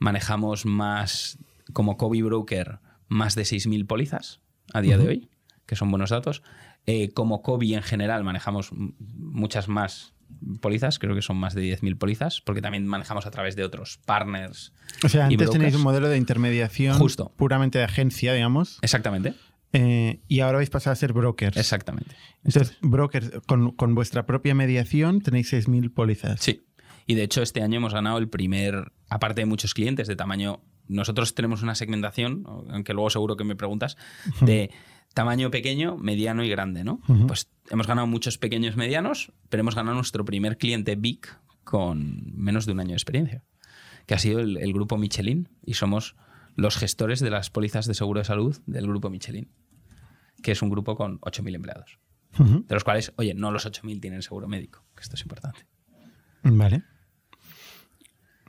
manejamos 0.00 0.66
más, 0.66 1.38
como 1.72 1.96
Kobe 1.96 2.24
Broker, 2.24 2.80
más 3.06 3.36
de 3.36 3.42
6.000 3.42 3.86
pólizas 3.86 4.40
a 4.72 4.80
día 4.80 4.98
de 4.98 5.06
hoy, 5.06 5.30
que 5.70 5.76
son 5.76 5.88
buenos 5.88 6.10
datos. 6.10 6.42
Eh, 6.84 7.12
como 7.12 7.42
Kobe 7.42 7.74
en 7.74 7.82
general 7.82 8.24
manejamos 8.24 8.72
muchas 8.72 9.68
más 9.68 10.14
pólizas, 10.60 10.98
creo 10.98 11.14
que 11.14 11.22
son 11.22 11.36
más 11.36 11.54
de 11.54 11.62
10.000 11.62 11.96
pólizas, 11.96 12.40
porque 12.40 12.60
también 12.60 12.88
manejamos 12.88 13.24
a 13.24 13.30
través 13.30 13.54
de 13.54 13.62
otros 13.62 14.00
partners. 14.04 14.72
O 15.04 15.08
sea, 15.08 15.26
antes 15.26 15.48
tenéis 15.48 15.76
un 15.76 15.82
modelo 15.82 16.08
de 16.08 16.16
intermediación 16.16 16.98
Justo. 16.98 17.32
puramente 17.36 17.78
de 17.78 17.84
agencia, 17.84 18.32
digamos, 18.32 18.80
Exactamente, 18.82 19.34
eh, 19.72 20.22
y 20.26 20.40
ahora 20.40 20.56
habéis 20.56 20.70
pasado 20.70 20.92
a 20.92 20.96
ser 20.96 21.12
brokers. 21.12 21.56
exactamente. 21.56 22.16
Entonces, 22.42 22.76
brokers, 22.80 23.30
con, 23.46 23.70
con 23.70 23.94
vuestra 23.94 24.26
propia 24.26 24.56
mediación 24.56 25.20
tenéis 25.20 25.52
6.000 25.52 25.94
pólizas. 25.94 26.40
Sí. 26.40 26.66
Y 27.06 27.14
de 27.14 27.22
hecho, 27.22 27.42
este 27.42 27.62
año 27.62 27.76
hemos 27.76 27.94
ganado 27.94 28.18
el 28.18 28.28
primer, 28.28 28.90
aparte 29.08 29.42
de 29.42 29.46
muchos 29.46 29.72
clientes 29.72 30.08
de 30.08 30.16
tamaño. 30.16 30.64
Nosotros 30.88 31.36
tenemos 31.36 31.62
una 31.62 31.76
segmentación, 31.76 32.42
aunque 32.46 32.92
luego 32.92 33.10
seguro 33.10 33.36
que 33.36 33.44
me 33.44 33.54
preguntas, 33.54 33.96
de 34.40 34.72
tamaño 35.14 35.50
pequeño, 35.50 35.96
mediano 35.96 36.44
y 36.44 36.48
grande, 36.48 36.84
¿no? 36.84 37.00
Pues 37.26 37.48
hemos 37.70 37.86
ganado 37.86 38.06
muchos 38.06 38.38
pequeños 38.38 38.76
medianos, 38.76 39.32
pero 39.48 39.62
hemos 39.62 39.74
ganado 39.74 39.94
nuestro 39.96 40.24
primer 40.24 40.58
cliente 40.58 40.96
big 40.96 41.20
con 41.64 42.32
menos 42.34 42.66
de 42.66 42.72
un 42.72 42.80
año 42.80 42.90
de 42.90 42.94
experiencia, 42.94 43.44
que 44.06 44.14
ha 44.14 44.18
sido 44.18 44.40
el, 44.40 44.56
el 44.56 44.72
grupo 44.72 44.98
Michelin. 44.98 45.48
Y 45.64 45.74
somos 45.74 46.16
los 46.56 46.76
gestores 46.76 47.20
de 47.20 47.30
las 47.30 47.50
pólizas 47.50 47.86
de 47.86 47.94
seguro 47.94 48.20
de 48.20 48.24
salud 48.24 48.58
del 48.66 48.86
grupo 48.86 49.10
Michelin, 49.10 49.50
que 50.42 50.52
es 50.52 50.62
un 50.62 50.70
grupo 50.70 50.96
con 50.96 51.20
8.000 51.20 51.54
empleados. 51.54 51.98
De 52.38 52.74
los 52.74 52.84
cuales, 52.84 53.12
oye, 53.16 53.34
no 53.34 53.50
los 53.50 53.66
8.000 53.66 54.00
tienen 54.00 54.22
seguro 54.22 54.46
médico, 54.46 54.84
que 54.94 55.02
esto 55.02 55.16
es 55.16 55.22
importante. 55.22 55.66
Vale. 56.44 56.84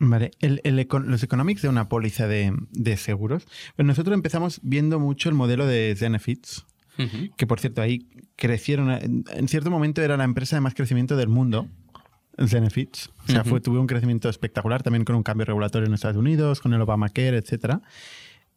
Vale. 0.04 0.32
El- 0.40 0.62
el 0.64 0.80
econ- 0.80 1.06
los 1.06 1.22
economics 1.22 1.62
de 1.62 1.70
una 1.70 1.88
póliza 1.88 2.28
de, 2.28 2.52
de 2.72 2.98
seguros. 2.98 3.46
Pues 3.76 3.86
nosotros 3.86 4.16
empezamos 4.16 4.60
viendo 4.64 5.00
mucho 5.00 5.30
el 5.30 5.36
modelo 5.36 5.68
de 5.68 5.94
Zenefits, 5.96 6.66
que 7.38 7.46
por 7.48 7.60
cierto 7.60 7.82
ahí 7.84 8.08
crecieron. 8.36 8.90
En 8.92 9.48
cierto 9.48 9.70
momento 9.70 10.02
era 10.02 10.18
la 10.18 10.24
empresa 10.24 10.56
de 10.56 10.62
más 10.62 10.74
crecimiento 10.74 11.16
del 11.18 11.30
mundo. 11.30 11.68
Zenefits. 12.48 13.10
O 13.28 13.32
sea, 13.32 13.44
fue, 13.44 13.62
tuvo 13.62 13.80
un 13.80 13.86
crecimiento 13.88 14.28
espectacular 14.30 14.82
también 14.82 15.06
con 15.06 15.16
un 15.16 15.22
cambio 15.24 15.46
regulatorio 15.46 15.88
en 15.88 15.94
Estados 15.94 16.18
Unidos, 16.18 16.62
con 16.62 16.74
el 16.74 16.82
Obamacare. 16.82 17.44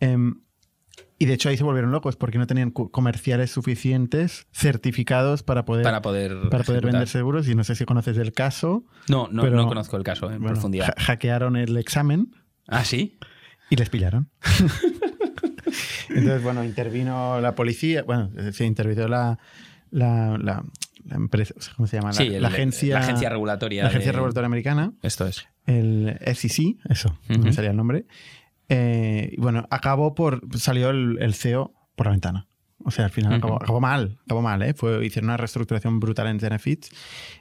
Em, 0.00 0.36
y 1.18 1.26
de 1.26 1.34
hecho 1.34 1.48
ahí 1.48 1.56
se 1.56 1.64
volvieron 1.64 1.92
locos 1.92 2.16
porque 2.16 2.38
no 2.38 2.46
tenían 2.46 2.70
comerciales 2.70 3.50
suficientes 3.50 4.46
certificados 4.52 5.42
para 5.42 5.64
poder, 5.64 5.84
para 5.84 6.02
poder, 6.02 6.30
para 6.50 6.64
poder 6.64 6.78
ejecutar. 6.78 6.82
vender 6.92 7.08
seguros. 7.08 7.48
Y 7.48 7.54
no 7.54 7.62
sé 7.64 7.74
si 7.76 7.84
conoces 7.84 8.16
el 8.18 8.32
caso. 8.32 8.84
No, 9.08 9.28
no, 9.30 9.42
pero- 9.42 9.56
no 9.56 9.66
conozco 9.68 9.96
el 9.96 10.02
caso 10.02 10.26
en 10.30 10.38
Bueno, 10.40 10.54
profundidad. 10.54 10.92
ha- 10.96 11.00
hackearon 11.00 11.56
el 11.56 11.76
examen 11.76 12.34
Ah, 12.66 12.84
sí. 12.84 13.18
y 13.70 13.76
les 13.76 13.90
pillaron. 13.90 14.28
Entonces, 16.08 16.42
bueno, 16.42 16.64
intervino 16.64 17.40
la 17.40 17.54
policía, 17.54 18.02
bueno, 18.02 18.30
se 18.52 18.64
intervino 18.66 19.08
la, 19.08 19.38
la, 19.90 20.38
la- 20.38 20.64
la 21.06 21.16
empresa, 21.16 21.54
¿cómo 21.76 21.86
se 21.86 21.96
llama? 21.98 22.08
La, 22.10 22.14
Sí, 22.14 22.26
el- 22.34 22.42
la 22.42 22.48
agencia, 22.48 22.94
la 22.94 23.00
agencia 23.00 23.28
regulatoria. 23.28 23.82
la 23.82 23.88
agencia 23.88 24.10
de- 24.12 24.16
regulatoria 24.16 24.46
americana, 24.46 24.92
Esto 25.02 25.26
es. 25.26 25.46
el 25.66 26.18
SEC, 26.34 26.76
eso, 26.88 27.18
no 27.28 27.38
me 27.38 27.52
salía 27.52 27.70
el 27.70 27.76
nombre. 27.76 28.06
Eh, 28.74 29.30
y 29.32 29.40
bueno, 29.40 29.66
acabó 29.70 30.14
por, 30.14 30.40
salió 30.58 30.90
el, 30.90 31.18
el 31.20 31.34
CEO 31.34 31.72
por 31.94 32.06
la 32.06 32.12
ventana. 32.12 32.46
O 32.84 32.90
sea, 32.90 33.06
al 33.06 33.10
final 33.10 33.32
Ujú. 33.32 33.38
acabó, 33.38 33.56
acabó 33.62 33.80
mal, 33.80 34.18
acabó 34.26 34.42
mal, 34.42 34.62
¿eh? 34.62 34.74
Fue, 34.74 35.04
hicieron 35.06 35.30
una 35.30 35.36
reestructuración 35.38 36.00
brutal 36.00 36.26
en 36.26 36.38
Zenefits. 36.38 36.90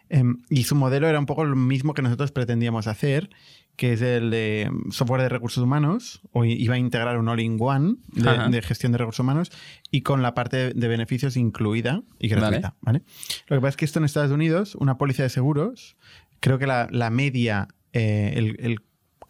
Em, 0.10 0.38
y 0.50 0.63
su 0.63 0.76
modelo 0.76 1.08
era 1.08 1.19
un 1.19 1.26
poco 1.26 1.43
lo 1.43 1.56
mismo 1.56 1.93
que 1.93 2.02
nosotros 2.02 2.32
pretendíamos 2.32 2.88
hacer, 2.88 3.30
que 3.76 3.93
es 3.93 4.02
el 4.02 4.30
de 4.30 4.69
software 4.91 5.22
de 5.24 5.30
recursos 5.30 5.62
humanos, 5.63 6.22
o 6.32 6.46
iba 6.46 6.76
a 6.76 6.78
integrar 6.78 7.17
un 7.17 7.28
all-in-one 7.28 7.96
de, 8.13 8.50
de 8.52 8.62
gestión 8.62 8.91
de 8.91 9.00
recursos 9.00 9.22
humanos 9.22 9.52
y 9.91 10.02
con 10.02 10.22
la 10.22 10.34
parte 10.34 10.74
de 10.74 10.88
beneficios 10.88 11.36
incluida 11.36 12.04
y 12.19 12.30
gratuita. 12.30 12.76
¿vale? 12.82 13.02
Lo 13.48 13.58
que 13.58 13.62
pasa 13.62 13.69
es 13.69 13.78
que 13.78 13.86
esto 13.86 14.00
en 14.00 14.06
Estados 14.06 14.32
Unidos, 14.32 14.76
una 14.76 14.98
póliza 14.98 15.24
de 15.24 15.30
seguros, 15.30 15.98
creo 16.39 16.60
que 16.60 16.67
la, 16.67 16.88
la 16.91 17.10
media, 17.10 17.67
eh, 17.91 18.34
el, 18.36 18.56
el 18.60 18.80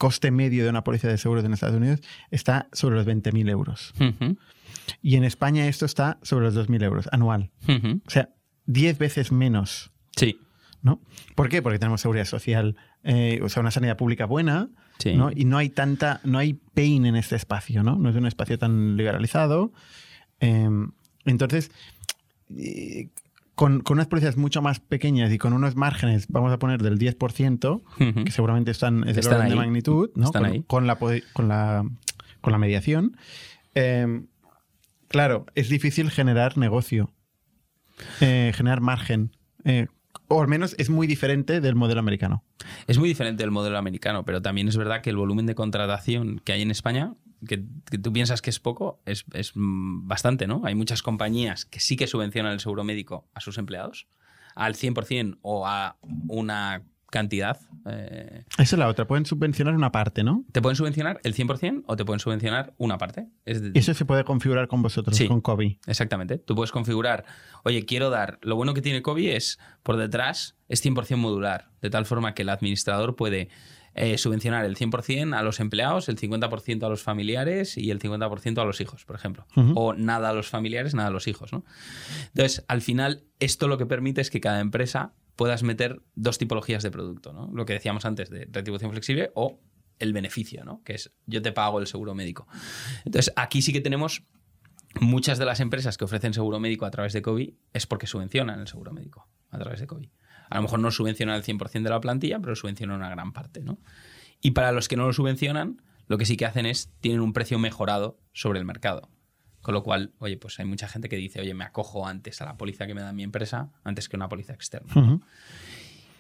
coste 0.04 0.32
medio 0.32 0.66
de 0.66 0.70
una 0.70 0.84
póliza 0.84 1.08
de 1.08 1.18
seguros 1.18 1.46
en 1.46 1.54
Estados 1.54 1.78
Unidos 1.78 2.02
está 2.30 2.68
sobre 2.74 2.98
los 2.98 3.08
20.000 3.08 3.50
euros. 3.50 3.94
Y 5.02 5.16
en 5.16 5.24
España 5.24 5.66
esto 5.66 5.86
está 5.86 6.20
sobre 6.24 6.44
los 6.44 6.56
2.000 6.58 6.84
euros 6.84 7.08
anual. 7.14 7.52
O 8.06 8.10
sea, 8.10 8.28
10 8.66 8.98
veces 8.98 9.32
menos. 9.32 9.92
Sí. 10.18 10.42
¿no? 10.82 11.00
¿Por 11.36 11.48
qué? 11.48 11.62
Porque 11.62 11.80
tenemos 11.80 12.02
seguridad 12.02 12.26
social, 12.26 12.76
eh, 13.04 13.40
o 13.42 13.48
sea, 13.48 13.62
una 13.62 13.72
sanidad 13.72 13.96
pública 13.96 14.26
buena, 14.26 14.68
Sí. 15.00 15.14
¿no? 15.16 15.32
Y 15.34 15.46
no 15.46 15.58
hay 15.58 15.70
tanta, 15.70 16.20
no 16.26 16.38
hay 16.38 16.54
pain 16.74 17.06
en 17.06 17.16
este 17.16 17.38
espacio, 17.38 17.82
¿no? 17.82 17.96
No 17.96 18.10
es 18.10 18.16
un 18.18 18.26
espacio 18.28 18.60
tan 18.60 18.98
liberalizado. 18.98 19.72
Eh, 20.42 20.70
entonces, 21.24 21.72
eh, 22.58 23.08
con, 23.56 23.82
con 23.82 23.98
unas 23.98 24.08
pólizas 24.08 24.36
mucho 24.38 24.62
más 24.62 24.80
pequeñas 24.80 25.32
y 25.32 25.38
con 25.38 25.54
unos 25.54 25.76
márgenes, 25.76 26.28
vamos 26.30 26.52
a 26.52 26.60
poner 26.60 26.82
del 26.82 26.98
10%, 26.98 27.82
Ujú. 28.00 28.24
que 28.26 28.32
seguramente 28.32 28.72
están, 28.72 29.08
es 29.08 29.18
Están 29.18 29.36
orden 29.38 29.50
de 29.50 29.56
magnitud, 29.56 30.10
¿no? 30.16 30.26
Están 30.26 30.44
con, 30.44 30.52
ahí. 30.52 30.64
con 30.66 30.88
la, 30.88 30.96
con, 30.98 31.48
la, 31.48 31.86
con 32.42 32.52
la 32.52 32.58
mediación. 32.58 33.16
Eh, 33.76 34.24
claro, 35.08 35.46
es 35.56 35.70
difícil 35.70 36.10
generar 36.10 36.58
negocio, 36.58 37.12
eh, 38.22 38.52
generar 38.56 38.82
margen. 38.82 39.36
eh, 39.66 39.88
o 40.30 40.42
al 40.42 40.48
menos 40.48 40.74
es 40.80 40.90
muy 40.90 41.06
diferente 41.06 41.60
del 41.62 41.76
modelo 41.76 42.00
americano. 42.00 42.44
Es 42.88 42.98
muy 42.98 43.08
diferente 43.10 43.44
del 43.44 43.52
modelo 43.52 43.78
americano, 43.78 44.24
pero 44.26 44.42
también 44.42 44.68
es 44.68 44.78
verdad 44.78 45.02
que 45.02 45.10
el 45.12 45.18
volumen 45.18 45.46
de 45.46 45.54
contratación 45.54 46.42
que 46.44 46.54
hay 46.54 46.62
en 46.64 46.72
España, 46.72 47.14
que, 47.48 47.64
que 47.90 47.98
tú 47.98 48.12
piensas 48.14 48.42
que 48.42 48.50
es 48.50 48.60
poco, 48.60 49.02
es, 49.06 49.26
es, 49.34 49.52
mm, 49.56 50.08
bastante, 50.08 50.48
¿no? 50.48 50.62
Hay 50.66 50.76
muchas 50.76 51.02
compañías 51.02 51.66
que 51.66 51.80
sí 51.80 51.96
que 51.96 52.08
subvencionan 52.08 52.54
el 52.54 52.60
seguro 52.60 52.84
médico 52.84 53.28
a 53.34 53.40
sus 53.40 53.58
empleados 53.58 54.08
al 54.56 54.76
100% 54.76 55.38
o 55.42 55.66
a 55.68 55.98
una 56.28 56.84
cantidad. 57.10 57.60
eh, 57.86 58.44
Esa 58.58 58.64
es 58.64 58.74
la 58.80 58.88
otra. 58.88 59.06
Pueden 59.06 59.26
subvencionar 59.28 59.76
una 59.76 59.92
parte, 59.92 60.24
¿no? 60.24 60.46
te 60.52 60.62
pueden 60.64 60.76
subvencionar 60.76 61.20
el 61.24 61.36
100% 61.36 61.84
o 61.86 61.96
te 61.96 62.06
pueden 62.06 62.20
subvencionar 62.20 62.74
una 62.78 62.98
parte. 62.98 63.28
Es 63.46 63.62
de- 63.62 63.72
eso 63.80 63.94
se 63.94 64.06
puede 64.06 64.24
configurar 64.24 64.68
con 64.68 64.82
vosotros, 64.82 65.16
Sí. 65.16 65.28
con 65.28 65.40
Kobe. 65.42 65.80
Exactamente. 65.86 66.40
Tú 66.40 66.56
puedes 66.56 66.72
configurar, 66.72 67.24
oye, 67.64 67.86
quiero 67.86 68.10
dar. 68.10 68.40
Lo 68.42 68.56
bueno 68.56 68.74
que 68.74 68.82
tiene 68.82 69.04
Kobe 69.04 69.36
es, 69.36 69.60
por 69.84 69.98
detrás, 69.98 70.56
es 70.70 70.82
100% 70.84 71.18
modular, 71.18 71.70
de 71.84 71.90
tal 71.92 72.06
forma 72.08 72.34
que 72.34 72.42
el 72.42 72.50
administrador 72.50 73.16
puede 73.16 73.50
eh, 73.96 74.18
subvencionar 74.18 74.66
el 74.66 74.76
100% 74.76 75.38
a 75.38 75.44
los 75.44 75.60
empleados, 75.60 76.10
el 76.10 76.18
50% 76.18 76.84
a 76.84 76.90
los 76.90 77.04
familiares 77.04 77.78
y 77.78 77.92
el 77.92 78.00
50% 78.00 78.62
a 78.62 78.66
los 78.66 78.82
hijos, 78.82 79.06
por 79.06 79.16
ejemplo. 79.16 79.46
O 79.76 79.94
nada 79.94 80.30
a 80.30 80.34
los 80.34 80.50
familiares, 80.50 80.96
nada 80.96 81.10
a 81.10 81.12
los 81.12 81.28
hijos. 81.28 81.54
¿no? 81.54 81.64
Entonces, 82.28 82.66
al 82.68 82.82
final, 82.82 83.24
esto 83.40 83.68
lo 83.68 83.78
que 83.78 83.86
permite 83.86 84.22
es 84.22 84.30
que 84.30 84.42
cada 84.42 84.60
empresa 84.60 85.14
puedas 85.36 85.64
meter 85.64 86.02
dos 86.16 86.38
tipologías 86.38 86.82
de 86.82 86.92
producto. 86.92 87.34
¿no? 87.34 87.50
Lo 87.54 87.66
que 87.66 87.74
decíamos 87.74 88.06
antes 88.06 88.30
de 88.30 88.48
retribución 88.52 88.92
flexible 88.92 89.32
o 89.36 89.60
el 90.00 90.12
beneficio, 90.12 90.64
¿no? 90.66 90.82
que 90.84 90.96
es 90.96 91.14
yo 91.28 91.42
te 91.42 91.52
pago 91.52 91.80
el 91.80 91.88
seguro 91.88 92.16
médico. 92.16 92.48
Entonces, 93.06 93.32
aquí 93.36 93.62
sí 93.62 93.74
que 93.74 93.82
tenemos 93.82 94.24
muchas 95.00 95.38
de 95.38 95.46
las 95.46 95.60
empresas 95.60 95.98
que 95.98 96.06
ofrecen 96.06 96.34
seguro 96.34 96.60
médico 96.60 96.86
a 96.86 96.92
través 96.92 97.14
de 97.14 97.22
COVID 97.22 97.54
es 97.74 97.88
porque 97.88 98.08
subvencionan 98.08 98.60
el 98.60 98.68
seguro 98.68 98.92
médico 98.92 99.28
a 99.50 99.60
través 99.60 99.80
de 99.80 99.88
COVID. 99.88 100.10
A 100.54 100.58
lo 100.58 100.62
mejor 100.62 100.80
no 100.80 100.92
subvencionan 100.92 101.36
el 101.36 101.44
100% 101.44 101.82
de 101.82 101.90
la 101.90 102.00
plantilla, 102.00 102.40
pero 102.40 102.56
subvencionan 102.56 102.98
una 102.98 103.10
gran 103.10 103.34
parte. 103.34 103.64
¿no? 103.64 103.80
Y 104.40 104.52
para 104.52 104.72
los 104.72 104.88
que 104.88 104.96
no 104.96 105.08
lo 105.08 105.12
subvencionan, 105.12 105.82
lo 106.06 106.20
que 106.20 106.28
sí 106.28 106.38
que 106.38 106.46
hacen 106.46 106.68
es, 106.68 106.92
tienen 107.02 107.22
un 107.22 107.34
precio 107.34 107.58
mejorado 107.58 108.20
sobre 108.34 108.60
el 108.60 108.66
mercado. 108.66 109.10
Con 109.64 109.74
lo 109.74 109.82
cual, 109.82 110.14
oye, 110.20 110.38
pues 110.38 110.60
hay 110.60 110.66
mucha 110.66 110.88
gente 110.88 111.10
que 111.10 111.16
dice, 111.16 111.42
oye, 111.42 111.56
me 111.56 111.64
acojo 111.64 112.06
antes 112.06 112.40
a 112.44 112.46
la 112.46 112.56
póliza 112.56 112.86
que 112.86 112.94
me 112.94 113.02
da 113.02 113.14
mi 113.14 113.24
empresa 113.24 113.72
antes 113.84 114.08
que 114.08 114.16
una 114.16 114.30
póliza 114.30 114.54
externa. 114.54 115.22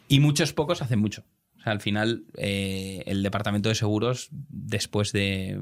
Y 0.07 0.19
muchos 0.19 0.51
pocos 0.51 0.81
hacen 0.81 0.97
mucho. 0.97 1.25
O 1.59 1.61
sea, 1.61 1.71
al 1.71 1.79
final, 1.79 2.25
eh, 2.35 3.03
el 3.05 3.21
departamento 3.21 3.69
de 3.69 3.75
seguros, 3.75 4.29
después 4.31 5.11
de 5.11 5.61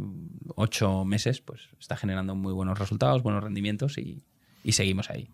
ocho 0.55 1.03
meses, 1.03 1.41
pues 1.41 1.67
está 1.77 1.97
generando 1.97 2.35
muy 2.35 2.53
buenos 2.53 2.79
resultados, 2.79 3.21
buenos 3.21 3.43
rendimientos 3.43 3.97
y, 3.97 4.23
y 4.63 4.71
seguimos 4.71 5.09
ahí. 5.09 5.27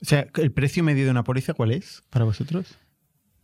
O 0.00 0.04
sea, 0.04 0.28
¿el 0.36 0.52
precio 0.52 0.84
medio 0.84 1.04
de 1.04 1.10
una 1.10 1.24
póliza 1.24 1.54
cuál 1.54 1.72
es 1.72 2.02
para 2.10 2.24
vosotros? 2.24 2.78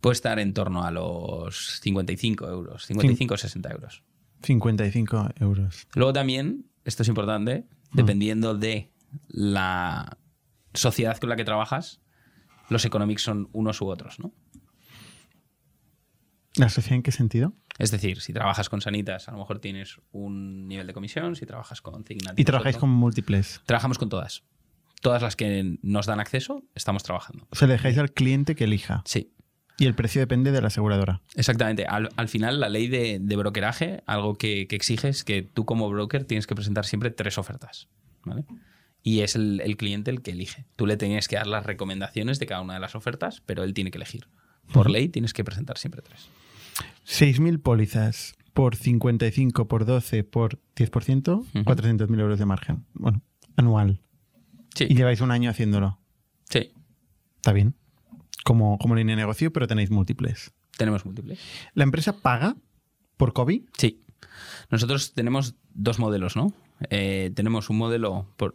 Puede 0.01 0.13
estar 0.13 0.39
en 0.39 0.53
torno 0.53 0.83
a 0.83 0.91
los 0.91 1.79
55 1.81 2.47
euros, 2.47 2.85
55 2.85 3.33
o 3.33 3.37
60 3.37 3.71
euros. 3.71 4.03
55 4.43 5.29
euros. 5.39 5.87
Luego 5.95 6.13
también, 6.13 6.69
esto 6.83 7.03
es 7.03 7.09
importante, 7.09 7.65
dependiendo 7.93 8.55
de 8.55 8.91
la 9.27 10.17
sociedad 10.73 11.17
con 11.17 11.29
la 11.29 11.35
que 11.35 11.45
trabajas, 11.45 12.01
los 12.69 12.85
economics 12.85 13.23
son 13.23 13.49
unos 13.53 13.81
u 13.81 13.87
otros, 13.87 14.19
¿no? 14.19 14.33
¿La 16.55 16.69
sociedad 16.69 16.95
en 16.95 17.03
qué 17.03 17.11
sentido? 17.11 17.53
Es 17.79 17.91
decir, 17.91 18.21
si 18.21 18.31
trabajas 18.31 18.69
con 18.69 18.79
Sanitas, 18.79 19.27
a 19.27 19.33
lo 19.33 19.39
mejor 19.39 19.59
tienes 19.59 19.99
un 20.11 20.67
nivel 20.67 20.87
de 20.87 20.93
comisión, 20.93 21.35
si 21.35 21.45
trabajas 21.45 21.81
con 21.81 22.05
Cigna... 22.05 22.33
Y 22.37 22.45
trabajáis 22.45 22.77
con 22.77 22.89
múltiples. 22.89 23.61
Trabajamos 23.65 23.97
con 23.97 24.07
todas. 24.07 24.43
Todas 25.05 25.21
las 25.21 25.35
que 25.35 25.77
nos 25.83 26.07
dan 26.07 26.19
acceso, 26.19 26.63
estamos 26.73 27.03
trabajando. 27.03 27.45
O 27.51 27.55
sea, 27.55 27.67
le 27.67 27.75
dejáis 27.75 27.97
al 27.99 28.11
cliente 28.11 28.55
que 28.55 28.63
elija. 28.63 29.03
Sí, 29.05 29.31
Y 29.77 29.85
el 29.85 29.93
precio 29.93 30.19
depende 30.19 30.51
de 30.51 30.61
la 30.61 30.67
aseguradora. 30.67 31.21
exactamente. 31.35 31.85
Al, 31.85 32.09
al 32.15 32.27
final, 32.27 32.59
la 32.59 32.69
ley 32.69 32.87
de, 32.87 33.19
de 33.21 33.35
brokeraje, 33.35 34.01
algo 34.07 34.33
que, 34.35 34.65
que 34.67 34.75
exige 34.75 35.09
es 35.09 35.23
que 35.23 35.43
tú 35.43 35.63
como 35.65 35.87
broker 35.89 36.23
tienes 36.25 36.47
que 36.47 36.55
presentar 36.55 36.85
siempre 36.85 37.11
tres 37.11 37.37
ofertas. 37.37 37.87
¿vale? 38.23 38.45
Y 39.03 39.19
es 39.19 39.35
el, 39.35 39.61
el 39.63 39.77
cliente 39.77 40.09
el 40.09 40.23
que 40.23 40.31
elige. 40.31 40.65
Tú 40.75 40.87
le 40.87 40.97
tienes 40.97 41.27
que 41.27 41.35
dar 41.35 41.45
las 41.45 41.65
recomendaciones 41.67 42.39
de 42.39 42.47
cada 42.47 42.61
una 42.61 42.73
de 42.73 42.79
las 42.79 42.95
ofertas, 42.95 43.43
pero 43.45 43.63
él 43.63 43.75
tiene 43.75 43.91
que 43.91 43.99
elegir. 43.99 44.27
Por 44.73 44.89
ley 44.89 45.09
tienes 45.09 45.33
que 45.33 45.43
presentar 45.43 45.77
siempre 45.77 46.01
tres. 46.01 46.27
6.000 47.07 47.61
pólizas 47.61 48.33
por 48.53 48.75
55 48.75 49.67
por 49.67 49.85
12 49.85 50.23
por 50.23 50.59
10%, 50.75 51.37
Ujú. 51.37 51.47
400.000 51.59 52.19
euros 52.19 52.39
de 52.39 52.45
margen. 52.45 52.85
Bueno, 52.93 53.21
anual. 53.55 54.01
Sí, 54.75 54.85
Y 54.89 54.95
lleváis 54.95 55.21
un 55.21 55.31
año 55.31 55.49
haciéndolo. 55.49 55.99
sí. 56.49 56.71
Está 57.37 57.53
bien. 57.53 57.75
Como, 58.43 58.77
como 58.79 58.95
línea 58.95 59.15
de 59.15 59.21
negocio, 59.21 59.53
pero 59.53 59.67
tenéis 59.67 59.91
múltiples. 59.91 60.51
Tenemos 60.77 61.05
múltiples. 61.05 61.39
¿La 61.75 61.83
empresa 61.83 62.13
paga 62.21 62.55
por 63.17 63.33
COVID? 63.33 63.61
Sí. 63.77 64.03
Nosotros 64.71 65.13
tenemos 65.13 65.55
dos 65.73 65.99
modelos, 65.99 66.35
¿no? 66.35 66.53
Eh, 66.89 67.31
tenemos 67.35 67.69
un 67.69 67.77
modelo, 67.77 68.33
por, 68.37 68.53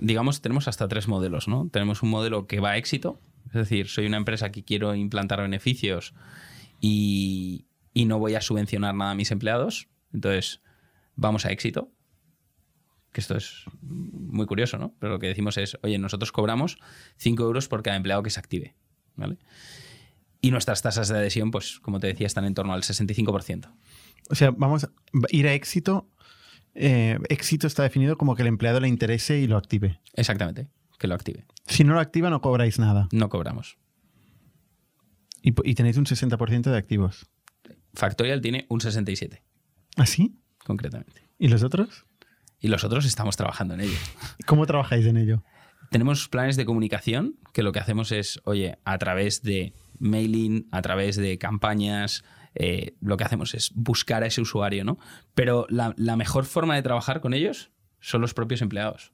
digamos, 0.00 0.40
tenemos 0.42 0.68
hasta 0.68 0.86
tres 0.86 1.08
modelos, 1.08 1.48
¿no? 1.48 1.68
Tenemos 1.70 2.02
un 2.02 2.10
modelo 2.10 2.46
que 2.46 2.60
va 2.60 2.70
a 2.70 2.76
éxito, 2.76 3.20
es 3.48 3.54
decir, 3.54 3.88
soy 3.88 4.06
una 4.06 4.16
empresa 4.16 4.50
que 4.52 4.62
quiero 4.64 4.94
implantar 4.94 5.40
beneficios 5.42 6.14
y, 6.80 7.66
y 7.92 8.04
no 8.04 8.18
voy 8.20 8.36
a 8.36 8.40
subvencionar 8.40 8.94
nada 8.94 9.10
a 9.10 9.14
mis 9.16 9.30
empleados, 9.32 9.88
entonces 10.12 10.62
vamos 11.16 11.44
a 11.46 11.50
éxito. 11.50 11.90
Que 13.12 13.20
esto 13.20 13.36
es 13.36 13.64
muy 13.82 14.46
curioso, 14.46 14.78
¿no? 14.78 14.94
Pero 15.00 15.14
lo 15.14 15.18
que 15.18 15.26
decimos 15.26 15.56
es, 15.58 15.76
oye, 15.82 15.98
nosotros 15.98 16.30
cobramos 16.32 16.78
5 17.16 17.42
euros 17.42 17.66
por 17.68 17.82
cada 17.82 17.96
empleado 17.96 18.22
que 18.22 18.30
se 18.30 18.38
active, 18.38 18.76
¿vale? 19.16 19.38
Y 20.40 20.52
nuestras 20.52 20.80
tasas 20.82 21.08
de 21.08 21.18
adhesión, 21.18 21.50
pues, 21.50 21.80
como 21.80 21.98
te 22.00 22.06
decía, 22.06 22.26
están 22.26 22.44
en 22.44 22.54
torno 22.54 22.72
al 22.72 22.82
65%. 22.82 23.72
O 24.30 24.34
sea, 24.34 24.52
vamos 24.52 24.84
a 24.84 24.90
ir 25.30 25.46
a 25.48 25.54
éxito. 25.54 26.08
eh, 26.74 27.18
éxito 27.28 27.66
está 27.66 27.82
definido 27.82 28.16
como 28.16 28.36
que 28.36 28.42
el 28.42 28.48
empleado 28.48 28.78
le 28.80 28.86
interese 28.88 29.40
y 29.40 29.46
lo 29.48 29.56
active. 29.56 30.00
Exactamente, 30.14 30.68
que 30.98 31.08
lo 31.08 31.14
active. 31.16 31.44
Si 31.66 31.82
no 31.84 31.94
lo 31.94 32.00
activa, 32.00 32.30
no 32.30 32.40
cobráis 32.40 32.78
nada. 32.78 33.08
No 33.12 33.28
cobramos. 33.28 33.76
Y, 35.42 35.52
y 35.68 35.74
tenéis 35.74 35.96
un 35.96 36.04
60% 36.06 36.70
de 36.70 36.76
activos. 36.76 37.26
Factorial 37.94 38.40
tiene 38.40 38.66
un 38.68 38.80
67, 38.80 39.42
¿Así? 39.96 40.36
concretamente. 40.64 41.28
¿Y 41.38 41.48
los 41.48 41.62
otros? 41.64 42.06
Y 42.60 42.68
los 42.68 42.84
otros 42.84 43.06
estamos 43.06 43.36
trabajando 43.36 43.74
en 43.74 43.80
ello. 43.80 43.98
¿Cómo 44.46 44.66
trabajáis 44.66 45.06
en 45.06 45.16
ello? 45.16 45.42
Tenemos 45.90 46.28
planes 46.28 46.56
de 46.56 46.64
comunicación 46.64 47.36
que 47.52 47.62
lo 47.62 47.72
que 47.72 47.80
hacemos 47.80 48.12
es, 48.12 48.40
oye, 48.44 48.78
a 48.84 48.98
través 48.98 49.42
de 49.42 49.72
mailing, 49.98 50.68
a 50.70 50.82
través 50.82 51.16
de 51.16 51.38
campañas, 51.38 52.22
eh, 52.54 52.94
lo 53.00 53.16
que 53.16 53.24
hacemos 53.24 53.54
es 53.54 53.72
buscar 53.74 54.22
a 54.22 54.26
ese 54.26 54.40
usuario, 54.40 54.84
¿no? 54.84 54.98
Pero 55.34 55.66
la, 55.68 55.94
la 55.96 56.16
mejor 56.16 56.44
forma 56.44 56.74
de 56.74 56.82
trabajar 56.82 57.20
con 57.20 57.34
ellos 57.34 57.70
son 58.00 58.20
los 58.20 58.34
propios 58.34 58.62
empleados. 58.62 59.12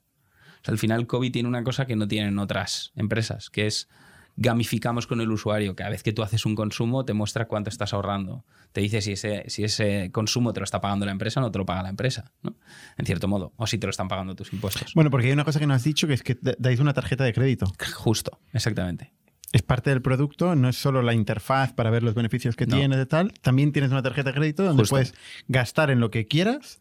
O 0.61 0.65
sea, 0.65 0.73
al 0.73 0.79
final, 0.79 1.07
COVID 1.07 1.33
tiene 1.33 1.49
una 1.49 1.65
cosa 1.65 1.87
que 1.87 1.97
no 1.97 2.09
tienen 2.09 2.39
otras 2.39 2.93
empresas, 2.97 3.51
que 3.51 3.67
es 3.67 3.89
gamificamos 4.37 5.07
con 5.07 5.21
el 5.21 5.31
usuario. 5.31 5.75
Cada 5.75 5.91
vez 5.91 6.03
que 6.03 6.13
tú 6.13 6.23
haces 6.23 6.45
un 6.47 6.55
consumo, 6.55 7.05
te 7.05 7.15
muestra 7.15 7.47
cuánto 7.47 7.71
estás 7.71 7.95
ahorrando. 7.95 8.45
Te 8.73 8.81
dice 8.83 9.01
si 9.01 9.13
ese, 9.13 9.45
si 9.49 9.65
ese 9.65 10.11
consumo 10.13 10.53
te 10.53 10.61
lo 10.61 10.65
está 10.65 10.81
pagando 10.81 11.07
la 11.07 11.13
empresa 11.13 11.41
o 11.41 11.43
no 11.43 11.51
te 11.51 11.59
lo 11.59 11.65
paga 11.67 11.83
la 11.83 11.89
empresa, 11.89 12.33
¿no? 12.43 12.55
En 12.99 13.07
cierto 13.07 13.29
modo. 13.29 13.53
O 13.57 13.67
si 13.67 13.79
te 13.79 13.87
lo 13.87 13.91
están 13.91 14.09
pagando 14.09 14.35
tus 14.35 14.53
impuestos. 14.53 14.93
Bueno, 14.95 15.11
porque 15.11 15.29
hay 15.29 15.33
una 15.33 15.45
cosa 15.45 15.59
que 15.59 15.67
no 15.67 15.75
has 15.75 15.85
dicho, 15.85 16.07
que 16.07 16.15
es 16.15 16.23
que 16.23 16.37
da- 16.41 16.55
dais 16.59 16.81
una 16.81 16.93
tarjeta 16.93 17.25
de 17.25 17.33
crédito. 17.33 17.73
Justo, 17.95 18.39
exactamente. 18.53 19.13
Es 19.53 19.63
parte 19.63 19.91
del 19.91 20.03
producto, 20.03 20.55
no 20.55 20.69
es 20.69 20.77
solo 20.77 21.01
la 21.03 21.15
interfaz 21.15 21.73
para 21.73 21.89
ver 21.91 22.03
los 22.03 22.15
beneficios 22.15 22.57
que 22.57 22.67
No. 22.67 22.77
tienes 22.77 23.03
y 23.03 23.07
tal. 23.07 23.33
También 23.41 23.73
tienes 23.73 23.91
una 23.91 24.03
tarjeta 24.03 24.31
de 24.31 24.35
crédito 24.37 24.65
donde 24.65 24.83
Justo. 24.83 24.95
puedes 24.97 25.15
gastar 25.49 25.91
en 25.91 26.01
lo 26.01 26.11
que 26.11 26.27
quieras 26.27 26.81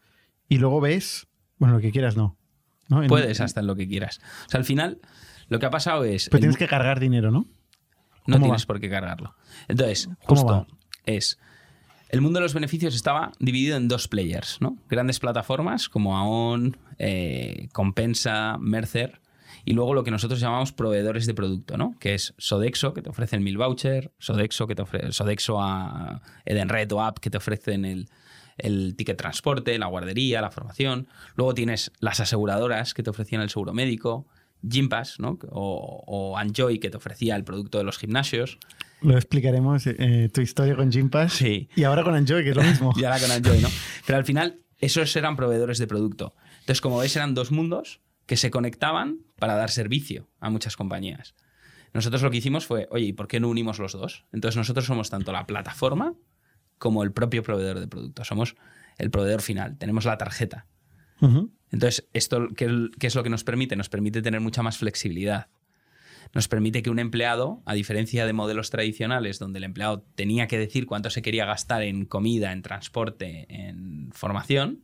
y 0.50 0.58
luego 0.58 0.82
ves, 0.82 1.28
bueno, 1.58 1.76
lo 1.76 1.82
que 1.82 1.92
quieras 1.92 2.18
no. 2.18 2.38
¿no? 2.90 3.02
En- 3.02 3.08
Puedes 3.08 3.40
hasta 3.40 3.62
en 3.62 3.68
lo 3.68 3.76
que 3.76 3.88
quieras. 3.88 4.20
O 4.48 4.50
sea, 4.50 4.60
al 4.60 4.66
final, 4.66 5.00
lo 5.50 5.60
que 5.60 5.66
ha 5.66 5.70
pasado 5.70 6.04
es. 6.04 6.30
Pero 6.30 6.40
tienes 6.40 6.58
que 6.58 6.68
cargar 6.68 7.00
dinero, 7.00 7.32
¿no? 7.32 7.48
No 8.28 8.36
¿Cómo 8.36 8.46
tienes 8.46 8.64
va? 8.64 8.68
por 8.68 8.80
qué 8.80 8.90
cargarlo. 8.90 9.36
Entonces, 9.68 10.10
¿Cómo 10.26 10.42
justo 10.42 10.68
es. 11.06 11.38
El 12.10 12.22
mundo 12.22 12.40
de 12.40 12.44
los 12.44 12.54
beneficios 12.54 12.96
estaba 12.96 13.32
dividido 13.40 13.78
en 13.78 13.88
dos 13.88 14.08
players, 14.08 14.58
¿no? 14.62 14.78
Grandes 14.90 15.20
plataformas 15.20 15.90
como 15.90 16.18
Aon, 16.18 16.78
eh, 16.98 17.68
Compensa, 17.74 18.58
Mercer, 18.60 19.20
y 19.66 19.74
luego 19.74 19.94
lo 19.94 20.04
que 20.04 20.12
nosotros 20.12 20.40
llamamos 20.40 20.72
proveedores 20.72 21.26
de 21.26 21.34
producto, 21.34 21.78
¿no? 21.78 21.96
Que 22.00 22.14
es 22.14 22.36
Sodexo, 22.38 22.94
que 22.94 23.02
te 23.02 23.10
ofrece 23.10 23.36
el 23.36 23.42
mil 23.42 23.58
voucher, 23.58 24.12
Sodexo, 24.20 24.68
que 24.68 24.76
te 24.76 24.84
ofrece, 24.84 25.12
Sodexo 25.12 25.60
a 25.60 26.22
Edenred 26.46 26.92
o 26.92 27.02
App, 27.02 27.18
que 27.20 27.32
te 27.32 27.38
ofrecen 27.38 27.84
el, 27.86 28.08
el 28.58 28.96
ticket 28.96 29.18
transporte, 29.18 29.78
la 29.80 29.88
guardería, 29.88 30.42
la 30.42 30.52
formación. 30.52 31.08
Luego 31.36 31.54
tienes 31.56 31.92
las 32.00 32.20
aseguradoras 32.20 32.94
que 32.94 33.04
te 33.04 33.10
ofrecían 33.10 33.42
el 33.42 33.50
seguro 33.50 33.74
médico, 33.74 34.28
Gympass, 34.68 35.20
¿no? 35.20 35.38
O, 35.50 36.04
o 36.08 36.40
Enjoy, 36.40 36.80
que 36.80 36.90
te 36.90 36.98
ofrecía 36.98 37.36
el 37.36 37.44
producto 37.44 37.78
de 37.78 37.84
los 37.84 37.98
gimnasios. 37.98 38.58
Lo 39.02 39.16
explicaremos 39.16 39.86
eh, 39.88 40.30
tu 40.34 40.42
historia 40.42 40.76
con 40.76 40.92
Gympass. 40.92 41.34
Sí. 41.34 41.70
Y 41.76 41.84
ahora 41.84 42.04
con 42.04 42.16
Enjoy, 42.16 42.44
que 42.44 42.52
es 42.52 42.56
lo 42.56 42.64
mismo. 42.72 42.94
Y 42.96 43.04
ahora 43.04 43.20
con 43.20 43.32
Enjoy, 43.32 43.62
¿no? 43.62 43.70
Pero 44.06 44.18
al 44.18 44.26
final, 44.26 44.60
esos 44.80 45.16
eran 45.16 45.36
proveedores 45.36 45.78
de 45.78 45.88
producto. 45.88 46.36
Entonces, 46.60 46.82
como 46.82 46.98
ves, 46.98 47.16
eran 47.16 47.34
dos 47.34 47.52
mundos 47.52 48.02
que 48.26 48.38
se 48.38 48.50
conectaban 48.50 49.20
para 49.38 49.56
dar 49.56 49.70
servicio 49.70 50.30
a 50.40 50.50
muchas 50.50 50.76
compañías. 50.76 51.36
Nosotros 51.94 52.22
lo 52.22 52.32
que 52.32 52.38
hicimos 52.38 52.66
fue, 52.66 52.88
oye, 52.92 53.06
¿y 53.06 53.14
por 53.14 53.28
qué 53.28 53.40
no 53.40 53.48
unimos 53.48 53.80
los 53.80 53.94
dos? 53.94 54.26
Entonces, 54.34 54.58
nosotros 54.58 54.86
somos 54.86 55.10
tanto 55.10 55.32
la 55.32 55.46
plataforma 55.46 56.16
como 56.78 57.04
el 57.04 57.12
propio 57.12 57.44
proveedor 57.44 57.80
de 57.80 57.88
producto. 57.88 58.24
Somos 58.24 58.56
el 58.98 59.12
proveedor 59.12 59.42
final. 59.42 59.78
Tenemos 59.78 60.06
la 60.06 60.18
tarjeta. 60.18 60.66
Entonces, 61.22 62.08
¿esto 62.14 62.50
qué, 62.56 62.90
qué 63.00 63.08
es 63.08 63.16
lo 63.16 63.24
que 63.24 63.30
nos 63.30 63.44
permite? 63.44 63.76
Nos 63.76 63.90
permite 63.90 64.22
tener 64.22 64.42
mucha 64.42 64.62
más 64.64 64.78
flexibilidad. 64.78 65.48
Nos 66.34 66.48
permite 66.48 66.84
que 66.84 66.90
un 66.90 67.00
empleado, 67.00 67.62
a 67.66 67.74
diferencia 67.74 68.26
de 68.26 68.34
modelos 68.34 68.70
tradicionales 68.70 69.40
donde 69.40 69.60
el 69.60 69.64
empleado 69.64 70.06
tenía 70.16 70.48
que 70.48 70.58
decir 70.58 70.86
cuánto 70.86 71.10
se 71.10 71.22
quería 71.22 71.46
gastar 71.46 71.84
en 71.84 72.06
comida, 72.06 72.52
en 72.52 72.62
transporte, 72.62 73.46
en 73.50 74.10
formación, 74.12 74.84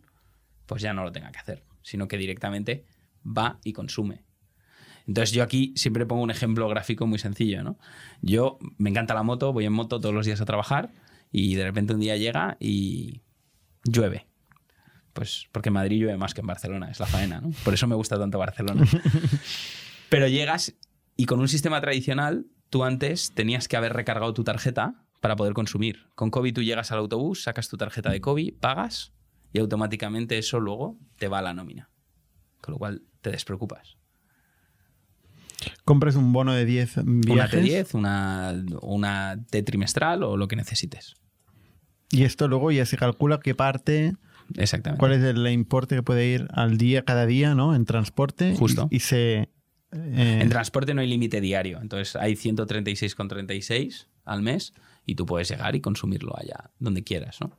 pues 0.65 0.81
ya 0.81 0.93
no 0.93 1.03
lo 1.03 1.11
tenga 1.11 1.31
que 1.31 1.39
hacer, 1.39 1.63
sino 1.81 2.07
que 2.07 2.17
directamente 2.17 2.85
va 3.25 3.59
y 3.63 3.73
consume. 3.73 4.23
Entonces 5.07 5.33
yo 5.33 5.43
aquí 5.43 5.73
siempre 5.75 6.05
pongo 6.05 6.21
un 6.21 6.31
ejemplo 6.31 6.67
gráfico 6.69 7.07
muy 7.07 7.19
sencillo, 7.19 7.63
¿no? 7.63 7.77
Yo 8.21 8.59
me 8.77 8.89
encanta 8.89 9.13
la 9.13 9.23
moto, 9.23 9.51
voy 9.51 9.65
en 9.65 9.73
moto 9.73 9.99
todos 9.99 10.13
los 10.13 10.25
días 10.25 10.41
a 10.41 10.45
trabajar 10.45 10.93
y 11.31 11.55
de 11.55 11.63
repente 11.63 11.93
un 11.93 11.99
día 11.99 12.15
llega 12.17 12.55
y 12.59 13.21
llueve. 13.83 14.30
Pues 15.13 15.47
porque 15.51 15.69
en 15.69 15.73
Madrid 15.73 15.99
llueve 15.99 16.17
más 16.17 16.33
que 16.33 16.41
en 16.41 16.47
Barcelona, 16.47 16.89
es 16.89 16.99
la 16.99 17.05
faena, 17.05 17.41
¿no? 17.41 17.51
Por 17.63 17.73
eso 17.73 17.87
me 17.87 17.95
gusta 17.95 18.17
tanto 18.17 18.39
Barcelona. 18.39 18.85
Pero 20.09 20.27
llegas 20.27 20.73
y 21.17 21.25
con 21.25 21.39
un 21.39 21.47
sistema 21.47 21.81
tradicional, 21.81 22.45
tú 22.69 22.83
antes 22.83 23.33
tenías 23.33 23.67
que 23.67 23.77
haber 23.77 23.93
recargado 23.93 24.33
tu 24.33 24.43
tarjeta 24.43 25.05
para 25.19 25.35
poder 25.35 25.53
consumir. 25.53 26.07
Con 26.15 26.31
COVID 26.31 26.53
tú 26.53 26.63
llegas 26.63 26.91
al 26.91 26.99
autobús, 26.99 27.43
sacas 27.43 27.67
tu 27.67 27.77
tarjeta 27.77 28.09
de 28.09 28.21
COVID, 28.21 28.55
pagas 28.59 29.13
y 29.53 29.59
automáticamente 29.59 30.37
eso 30.37 30.59
luego 30.59 30.97
te 31.17 31.27
va 31.27 31.39
a 31.39 31.41
la 31.41 31.53
nómina. 31.53 31.89
Con 32.61 32.73
lo 32.73 32.77
cual 32.77 33.03
te 33.21 33.31
despreocupas. 33.31 33.97
Compras 35.85 36.15
un 36.15 36.33
bono 36.33 36.53
de 36.53 36.65
10 36.65 36.97
Una 36.97 37.33
viajes. 37.35 37.63
T10, 37.63 37.93
una, 37.95 38.53
una 38.81 39.37
T 39.49 39.61
trimestral 39.63 40.23
o 40.23 40.37
lo 40.37 40.47
que 40.47 40.55
necesites. 40.55 41.15
Y 42.09 42.23
esto 42.23 42.47
luego 42.47 42.71
ya 42.71 42.85
se 42.85 42.97
calcula 42.97 43.39
qué 43.39 43.55
parte, 43.55 44.15
Exactamente. 44.57 44.99
cuál 44.99 45.13
es 45.13 45.23
el 45.23 45.45
importe 45.47 45.95
que 45.95 46.03
puede 46.03 46.27
ir 46.27 46.47
al 46.53 46.77
día, 46.77 47.03
cada 47.03 47.25
día, 47.25 47.55
¿no? 47.55 47.75
En 47.75 47.85
transporte. 47.85 48.55
Justo. 48.55 48.87
Y, 48.91 48.99
se, 48.99 49.49
eh, 49.91 50.39
En 50.41 50.49
transporte 50.49 50.93
no 50.93 51.01
hay 51.01 51.07
límite 51.07 51.41
diario, 51.41 51.79
entonces 51.81 52.15
hay 52.15 52.35
136,36 52.35 54.07
al 54.25 54.41
mes 54.41 54.73
y 55.05 55.15
tú 55.15 55.25
puedes 55.25 55.49
llegar 55.49 55.75
y 55.75 55.81
consumirlo 55.81 56.37
allá 56.37 56.71
donde 56.79 57.03
quieras, 57.03 57.41
¿no? 57.41 57.57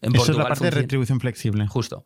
En 0.00 0.14
eso 0.14 0.30
es 0.30 0.38
la 0.38 0.46
parte 0.48 0.64
de 0.64 0.70
retribución 0.70 1.18
flexible. 1.18 1.66
Justo. 1.66 2.04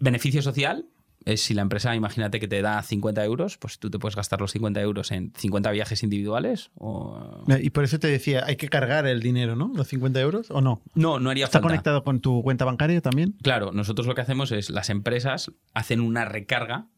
Beneficio 0.00 0.42
social 0.42 0.86
es 1.24 1.42
si 1.42 1.52
la 1.54 1.62
empresa, 1.62 1.94
imagínate 1.94 2.40
que 2.40 2.48
te 2.48 2.62
da 2.62 2.82
50 2.82 3.24
euros, 3.24 3.58
pues 3.58 3.78
tú 3.78 3.90
te 3.90 3.98
puedes 3.98 4.16
gastar 4.16 4.40
los 4.40 4.52
50 4.52 4.80
euros 4.80 5.10
en 5.10 5.32
50 5.36 5.70
viajes 5.70 6.02
individuales 6.02 6.70
o... 6.74 7.44
Eh, 7.48 7.60
Y 7.62 7.70
por 7.70 7.84
eso 7.84 7.98
te 7.98 8.08
decía, 8.08 8.44
hay 8.46 8.56
que 8.56 8.68
cargar 8.68 9.06
el 9.06 9.20
dinero, 9.20 9.54
¿no? 9.56 9.70
Los 9.74 9.88
50 9.88 10.20
euros 10.20 10.50
o 10.50 10.60
no. 10.60 10.82
No, 10.94 11.20
no 11.20 11.30
haría 11.30 11.44
¿Está 11.44 11.58
falta. 11.58 11.68
conectado 11.68 12.04
con 12.04 12.20
tu 12.20 12.42
cuenta 12.42 12.64
bancaria 12.64 13.00
también? 13.00 13.32
Claro, 13.42 13.70
nosotros 13.72 14.06
lo 14.06 14.14
que 14.14 14.22
hacemos 14.22 14.50
es 14.52 14.70
las 14.70 14.88
empresas 14.90 15.50
hacen 15.74 16.00
una 16.00 16.24
recarga 16.24 16.88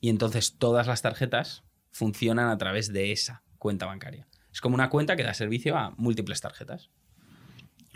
y 0.00 0.08
entonces 0.10 0.56
todas 0.56 0.86
las 0.86 1.02
tarjetas 1.02 1.64
funcionan 1.90 2.48
a 2.50 2.56
través 2.58 2.92
de 2.92 3.10
esa 3.12 3.42
cuenta 3.58 3.86
bancaria. 3.86 4.28
Es 4.52 4.60
como 4.60 4.74
una 4.76 4.90
cuenta 4.90 5.16
que 5.16 5.22
da 5.24 5.34
servicio 5.34 5.76
a 5.76 5.90
múltiples 5.96 6.40
tarjetas. 6.40 6.90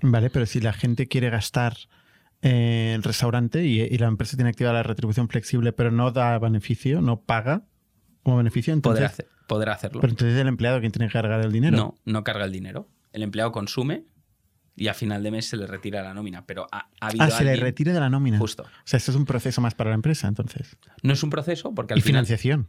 Vale, 0.02 0.30
pero 0.30 0.46
si 0.46 0.60
la 0.60 0.72
gente 0.72 1.06
quiere 1.06 1.30
gastar 1.30 1.76
eh, 2.44 2.92
el 2.94 3.02
restaurante 3.02 3.64
y, 3.64 3.80
y 3.80 3.98
la 3.98 4.07
empresa 4.07 4.37
tiene 4.37 4.50
activada 4.50 4.74
la 4.76 4.83
retribución 4.85 5.28
flexible, 5.28 5.72
pero 5.72 5.90
no 5.90 6.11
da 6.12 6.38
beneficio, 6.38 7.00
no 7.00 7.20
paga 7.22 7.66
como 8.22 8.37
beneficio, 8.37 8.72
entonces, 8.72 9.04
hacer- 9.07 9.28
poder 9.48 9.70
hacerlo. 9.70 10.00
pero 10.00 10.12
entonces 10.12 10.35
es 10.37 10.40
el 10.40 10.48
empleado 10.48 10.78
quien 10.80 10.92
tiene 10.92 11.09
que 11.09 11.12
cargar 11.14 11.40
el 11.40 11.50
dinero. 11.52 11.76
No, 11.76 11.94
no 12.04 12.22
carga 12.24 12.44
el 12.44 12.52
dinero. 12.52 12.88
El 13.12 13.22
empleado 13.22 13.50
consume 13.52 14.04
y 14.76 14.88
a 14.88 14.94
final 14.94 15.22
de 15.22 15.30
mes 15.30 15.46
se 15.48 15.57
le 15.57 15.66
retira 15.66 16.02
la 16.02 16.14
nómina. 16.14 16.46
Pero 16.46 16.66
ha, 16.72 16.88
ha 17.00 17.07
habido 17.09 17.24
Ah, 17.24 17.30
se 17.30 17.44
le 17.44 17.54
retire 17.57 17.92
de 17.92 18.00
la 18.00 18.11
nómina. 18.11 18.38
Justo. 18.38 18.62
O 18.64 18.66
sea, 18.85 18.96
esto 18.98 19.11
es 19.11 19.16
un 19.16 19.24
proceso 19.24 19.61
más 19.61 19.74
para 19.74 19.90
la 19.90 19.94
empresa, 19.96 20.26
entonces. 20.28 20.76
No 21.02 21.12
es 21.12 21.22
un 21.22 21.30
proceso 21.30 21.74
porque 21.74 21.92
al 21.94 21.98
Y 21.98 22.02
final 22.02 22.24
financiación. 22.26 22.68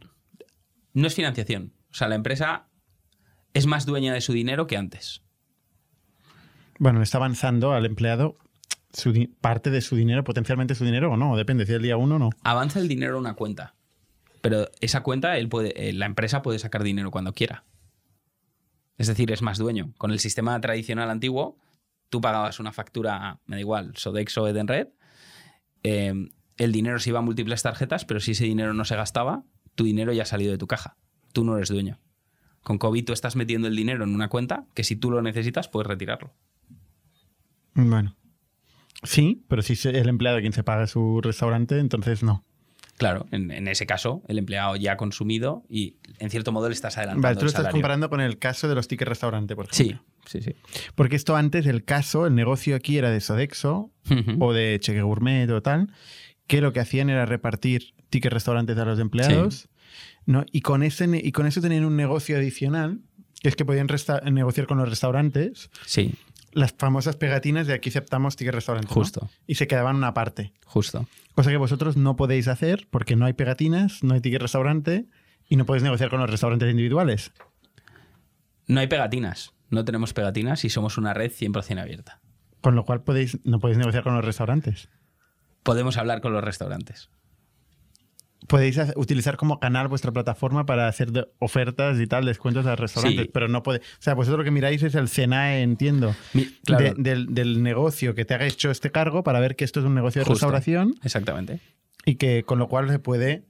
no 0.94 1.06
es 1.06 1.14
financiación. 1.14 1.72
O 1.90 1.94
sea, 1.94 2.08
la 2.08 2.14
empresa 2.14 2.68
es 3.54 3.66
más 3.66 3.86
dueña 3.86 4.12
de 4.14 4.20
su 4.20 4.32
dinero 4.32 4.66
que 4.66 4.76
antes. 4.76 5.22
Bueno, 6.78 7.02
está 7.02 7.18
avanzando 7.18 7.72
al 7.72 7.86
empleado 7.86 8.36
su 8.96 9.28
parte 9.42 9.70
de 9.70 9.82
su 9.82 9.94
dinero, 9.94 10.24
potencialmente 10.24 10.74
su 10.74 10.84
dinero 10.84 11.12
o 11.12 11.16
no, 11.18 11.36
depende 11.36 11.66
si 11.66 11.72
es 11.72 11.76
el 11.76 11.82
día 11.82 11.98
uno 11.98 12.16
o 12.16 12.18
no. 12.18 12.30
Avanza 12.42 12.80
el 12.80 12.88
dinero 12.88 13.16
a 13.16 13.20
una 13.20 13.34
cuenta. 13.34 13.74
Pero 14.40 14.68
esa 14.80 15.02
cuenta, 15.02 15.36
él 15.36 15.48
puede, 15.48 15.88
eh, 15.88 15.92
la 15.92 16.06
empresa 16.06 16.40
puede 16.40 16.58
sacar 16.58 16.82
dinero 16.82 17.10
cuando 17.10 17.34
quiera. 17.34 17.64
Es 18.96 19.06
decir, 19.06 19.30
es 19.32 19.42
más 19.42 19.58
dueño. 19.58 19.92
Con 19.98 20.12
el 20.12 20.18
sistema 20.18 20.58
tradicional 20.60 21.10
antiguo, 21.10 21.58
tú 22.08 22.22
pagabas 22.22 22.58
una 22.58 22.72
factura, 22.72 23.40
me 23.44 23.56
da 23.56 23.60
igual, 23.60 23.92
Sodexo 23.96 24.44
o 24.44 24.48
Edenred, 24.48 24.88
eh, 25.82 26.14
el 26.56 26.72
dinero 26.72 26.98
se 26.98 27.10
iba 27.10 27.18
a 27.18 27.22
múltiples 27.22 27.62
tarjetas, 27.62 28.06
pero 28.06 28.20
si 28.20 28.30
ese 28.30 28.44
dinero 28.44 28.72
no 28.72 28.86
se 28.86 28.96
gastaba, 28.96 29.44
tu 29.74 29.84
dinero 29.84 30.14
ya 30.14 30.22
ha 30.22 30.26
salido 30.26 30.52
de 30.52 30.58
tu 30.58 30.66
caja. 30.66 30.96
Tú 31.34 31.44
no 31.44 31.56
eres 31.56 31.68
dueño. 31.68 32.00
Con 32.62 32.78
COVID 32.78 33.04
tú 33.04 33.12
estás 33.12 33.36
metiendo 33.36 33.68
el 33.68 33.76
dinero 33.76 34.04
en 34.04 34.14
una 34.14 34.28
cuenta 34.28 34.64
que 34.72 34.84
si 34.84 34.96
tú 34.96 35.10
lo 35.10 35.20
necesitas 35.20 35.68
puedes 35.68 35.86
retirarlo. 35.86 36.32
Bueno. 37.74 38.16
Sí, 39.02 39.44
pero 39.48 39.62
si 39.62 39.74
es 39.74 39.84
el 39.86 40.08
empleado 40.08 40.40
quien 40.40 40.52
se 40.52 40.64
paga 40.64 40.86
su 40.86 41.20
restaurante, 41.20 41.78
entonces 41.78 42.22
no. 42.22 42.44
Claro, 42.96 43.26
en, 43.30 43.50
en 43.50 43.68
ese 43.68 43.84
caso, 43.84 44.22
el 44.26 44.38
empleado 44.38 44.74
ya 44.76 44.92
ha 44.92 44.96
consumido 44.96 45.64
y 45.68 45.96
en 46.18 46.30
cierto 46.30 46.50
modo 46.50 46.68
le 46.68 46.74
estás 46.74 46.96
adelantando 46.96 47.26
Vale, 47.26 47.34
tú 47.34 47.40
el 47.40 47.44
lo 47.44 47.48
estás 47.48 47.58
salario. 47.64 47.72
comparando 47.74 48.08
con 48.08 48.22
el 48.22 48.38
caso 48.38 48.68
de 48.68 48.74
los 48.74 48.88
tickets 48.88 49.08
restaurante, 49.08 49.54
por 49.54 49.66
ejemplo. 49.70 50.00
Sí, 50.24 50.40
sí, 50.40 50.50
sí. 50.50 50.56
Porque 50.94 51.16
esto 51.16 51.36
antes, 51.36 51.66
el 51.66 51.84
caso, 51.84 52.26
el 52.26 52.34
negocio 52.34 52.74
aquí 52.74 52.96
era 52.96 53.10
de 53.10 53.20
Sodexo 53.20 53.90
o 54.40 54.52
de 54.54 54.78
Cheque 54.80 55.02
Gourmet 55.02 55.50
o 55.50 55.60
tal, 55.60 55.92
que 56.46 56.62
lo 56.62 56.72
que 56.72 56.80
hacían 56.80 57.10
era 57.10 57.26
repartir 57.26 57.92
tickets 58.08 58.32
restaurantes 58.32 58.78
a 58.78 58.84
los 58.86 58.98
empleados. 58.98 59.68
¿no? 60.24 60.46
Y, 60.50 60.62
con 60.62 60.82
ese, 60.82 61.06
y 61.22 61.32
con 61.32 61.46
eso 61.46 61.60
tenían 61.60 61.84
un 61.84 61.96
negocio 61.96 62.38
adicional, 62.38 63.00
que 63.42 63.50
es 63.50 63.56
que 63.56 63.66
podían 63.66 63.88
negociar 64.32 64.66
con 64.66 64.78
los 64.78 64.88
restaurantes 64.88 65.70
Sí, 65.84 66.14
las 66.56 66.72
famosas 66.72 67.16
pegatinas 67.16 67.66
de 67.66 67.74
aquí 67.74 67.90
aceptamos 67.90 68.34
ticket 68.34 68.54
restaurante. 68.54 68.88
¿no? 68.88 68.94
justo, 68.94 69.28
Y 69.46 69.56
se 69.56 69.66
quedaban 69.66 69.94
una 69.94 70.14
parte. 70.14 70.54
justo. 70.64 71.06
Cosa 71.34 71.50
que 71.50 71.58
vosotros 71.58 71.98
no 71.98 72.16
podéis 72.16 72.48
hacer 72.48 72.88
porque 72.90 73.14
no 73.14 73.26
hay 73.26 73.34
pegatinas, 73.34 74.02
no 74.02 74.14
hay 74.14 74.22
ticket 74.22 74.40
restaurante 74.40 75.06
y 75.48 75.56
no 75.56 75.66
podéis 75.66 75.82
negociar 75.82 76.08
con 76.08 76.18
los 76.18 76.30
restaurantes 76.30 76.70
individuales. 76.70 77.30
No 78.66 78.80
hay 78.80 78.86
pegatinas, 78.86 79.52
no 79.68 79.84
tenemos 79.84 80.14
pegatinas 80.14 80.64
y 80.64 80.70
somos 80.70 80.96
una 80.96 81.12
red 81.12 81.30
100% 81.30 81.78
abierta. 81.78 82.20
Con 82.62 82.74
lo 82.74 82.86
cual 82.86 83.02
podéis, 83.02 83.38
no 83.44 83.58
podéis 83.60 83.76
negociar 83.78 84.02
con 84.02 84.14
los 84.14 84.24
restaurantes. 84.24 84.88
Podemos 85.62 85.98
hablar 85.98 86.22
con 86.22 86.32
los 86.32 86.42
restaurantes. 86.42 87.10
Podéis 88.46 88.78
utilizar 88.96 89.36
como 89.36 89.58
canal 89.58 89.88
vuestra 89.88 90.12
plataforma 90.12 90.66
para 90.66 90.86
hacer 90.88 91.10
de- 91.10 91.26
ofertas 91.38 91.98
y 92.00 92.06
tal, 92.06 92.24
descuentos 92.24 92.64
a 92.66 92.76
restaurantes, 92.76 93.24
Sí. 93.24 93.30
pero 93.32 93.48
no 93.48 93.62
puede. 93.62 93.78
O 93.80 93.82
sea, 94.00 94.14
vosotros 94.14 94.38
lo 94.38 94.44
que 94.44 94.50
miráis 94.50 94.82
es 94.82 94.94
el 94.94 95.08
CENAE, 95.08 95.62
entiendo, 95.62 96.14
Mi- 96.32 96.46
claro, 96.64 96.84
de- 96.84 96.94
del, 96.96 97.34
del 97.34 97.62
negocio 97.62 98.14
que 98.14 98.24
te 98.24 98.34
haga 98.34 98.46
hecho 98.46 98.70
este 98.70 98.90
cargo 98.90 99.24
para 99.24 99.40
ver 99.40 99.56
que 99.56 99.64
esto 99.64 99.80
es 99.80 99.86
un 99.86 99.94
negocio 99.94 100.20
de 100.20 100.24
Justo. 100.26 100.34
restauración 100.46 100.94
exactamente. 101.02 101.60
y 102.04 102.14
que 102.16 102.44
con 102.44 102.58
lo 102.60 102.68
cual 102.68 102.88
se 102.88 102.98
puede 103.00 103.44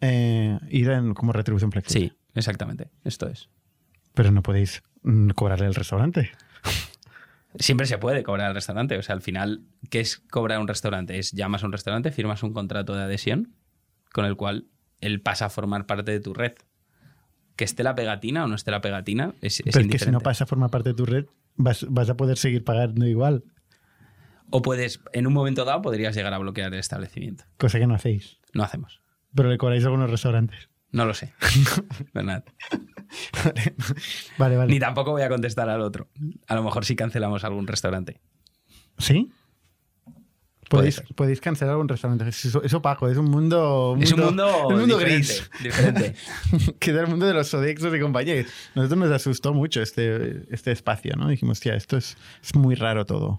eh, 0.00 0.58
ir 0.70 0.90
en, 0.90 1.14
como 1.14 1.32
retribución 1.32 1.72
flexible. 1.72 2.08
Sí, 2.10 2.16
exactamente. 2.34 2.88
Esto 3.04 3.26
es. 3.28 3.48
Pero 4.14 4.30
no 4.30 4.42
podéis 4.42 4.82
mm, 5.02 5.30
cobrarle 5.30 5.66
al 5.66 5.74
restaurante. 5.74 6.30
Siempre 7.58 7.86
se 7.86 7.96
puede 7.98 8.22
cobrar 8.22 8.48
al 8.48 8.54
restaurante. 8.54 8.98
O 8.98 9.02
sea, 9.02 9.14
al 9.14 9.22
final, 9.22 9.62
¿qué 9.90 10.00
es 10.00 10.18
cobrar 10.30 10.60
un 10.60 10.68
restaurante? 10.68 11.18
Es 11.18 11.32
llamas 11.32 11.62
a 11.62 11.66
un 11.66 11.72
restaurante, 11.72 12.12
firmas 12.12 12.42
un 12.42 12.52
contrato 12.52 12.94
de 12.94 13.02
adhesión 13.02 13.54
con 14.12 14.24
el 14.24 14.36
cual 14.36 14.66
él 15.00 15.20
pasa 15.20 15.46
a 15.46 15.50
formar 15.50 15.86
parte 15.86 16.10
de 16.12 16.20
tu 16.20 16.34
red. 16.34 16.52
Que 17.56 17.64
esté 17.64 17.82
la 17.82 17.94
pegatina 17.94 18.44
o 18.44 18.48
no 18.48 18.54
esté 18.54 18.70
la 18.70 18.80
pegatina 18.80 19.34
es, 19.40 19.62
Pero 19.64 19.80
es 19.80 19.88
que 19.88 19.98
si 19.98 20.10
no 20.10 20.20
pasa 20.20 20.44
a 20.44 20.46
formar 20.46 20.70
parte 20.70 20.90
de 20.90 20.94
tu 20.94 21.06
red, 21.06 21.26
vas, 21.54 21.86
vas 21.88 22.10
a 22.10 22.16
poder 22.16 22.36
seguir 22.36 22.64
pagando 22.64 23.06
igual, 23.06 23.44
O 24.50 24.62
puedes, 24.62 25.00
en 25.12 25.26
un 25.26 25.32
momento 25.32 25.64
dado, 25.64 25.82
podrías 25.82 26.14
llegar 26.14 26.32
a 26.34 26.38
bloquear 26.38 26.72
el 26.72 26.78
establecimiento. 26.78 27.44
cosa 27.56 27.78
que 27.78 27.86
no 27.86 27.94
hacéis. 27.94 28.38
No 28.52 28.62
hacemos. 28.62 29.00
Pero 29.34 29.48
le 29.50 29.58
cobráis 29.58 29.84
a 29.84 29.86
algunos 29.86 30.10
restaurantes. 30.10 30.68
No 30.92 31.04
lo 31.04 31.14
sé. 31.14 31.32
Bernat. 32.14 32.48
Vale, 34.38 34.56
vale. 34.56 34.72
Ni 34.72 34.78
tampoco 34.78 35.10
voy 35.12 35.22
a 35.22 35.28
contestar 35.28 35.68
al 35.68 35.80
otro. 35.80 36.08
A 36.46 36.54
lo 36.54 36.62
mejor 36.62 36.84
sí 36.84 36.96
cancelamos 36.96 37.44
algún 37.44 37.66
restaurante. 37.66 38.20
¿Sí? 38.98 39.30
Podéis, 40.68 41.00
podéis 41.14 41.40
cancelar 41.40 41.76
un 41.76 41.88
restaurante. 41.88 42.28
Es, 42.28 42.44
eso- 42.44 42.62
es 42.62 42.74
opaco, 42.74 43.08
es 43.08 43.16
un 43.16 43.26
mundo. 43.30 43.96
es 44.00 44.12
un 44.12 44.20
mundo, 44.20 44.66
un 44.68 44.80
mundo 44.80 44.98
diferente, 44.98 45.28
gris. 45.28 45.50
diferente. 45.62 46.14
que 46.80 46.90
es 46.90 46.96
el 46.96 47.06
mundo 47.06 47.26
de 47.26 47.34
los 47.34 47.48
Sodexos 47.48 47.94
y 47.94 48.00
compañía. 48.00 48.44
Nosotros 48.74 48.98
nos 48.98 49.10
asustó 49.12 49.54
mucho 49.54 49.80
este, 49.80 50.42
este 50.52 50.72
espacio, 50.72 51.14
¿no? 51.16 51.28
Dijimos, 51.28 51.60
tía, 51.60 51.74
esto 51.76 51.96
es, 51.96 52.16
es 52.42 52.54
muy 52.56 52.74
raro 52.74 53.06
todo. 53.06 53.36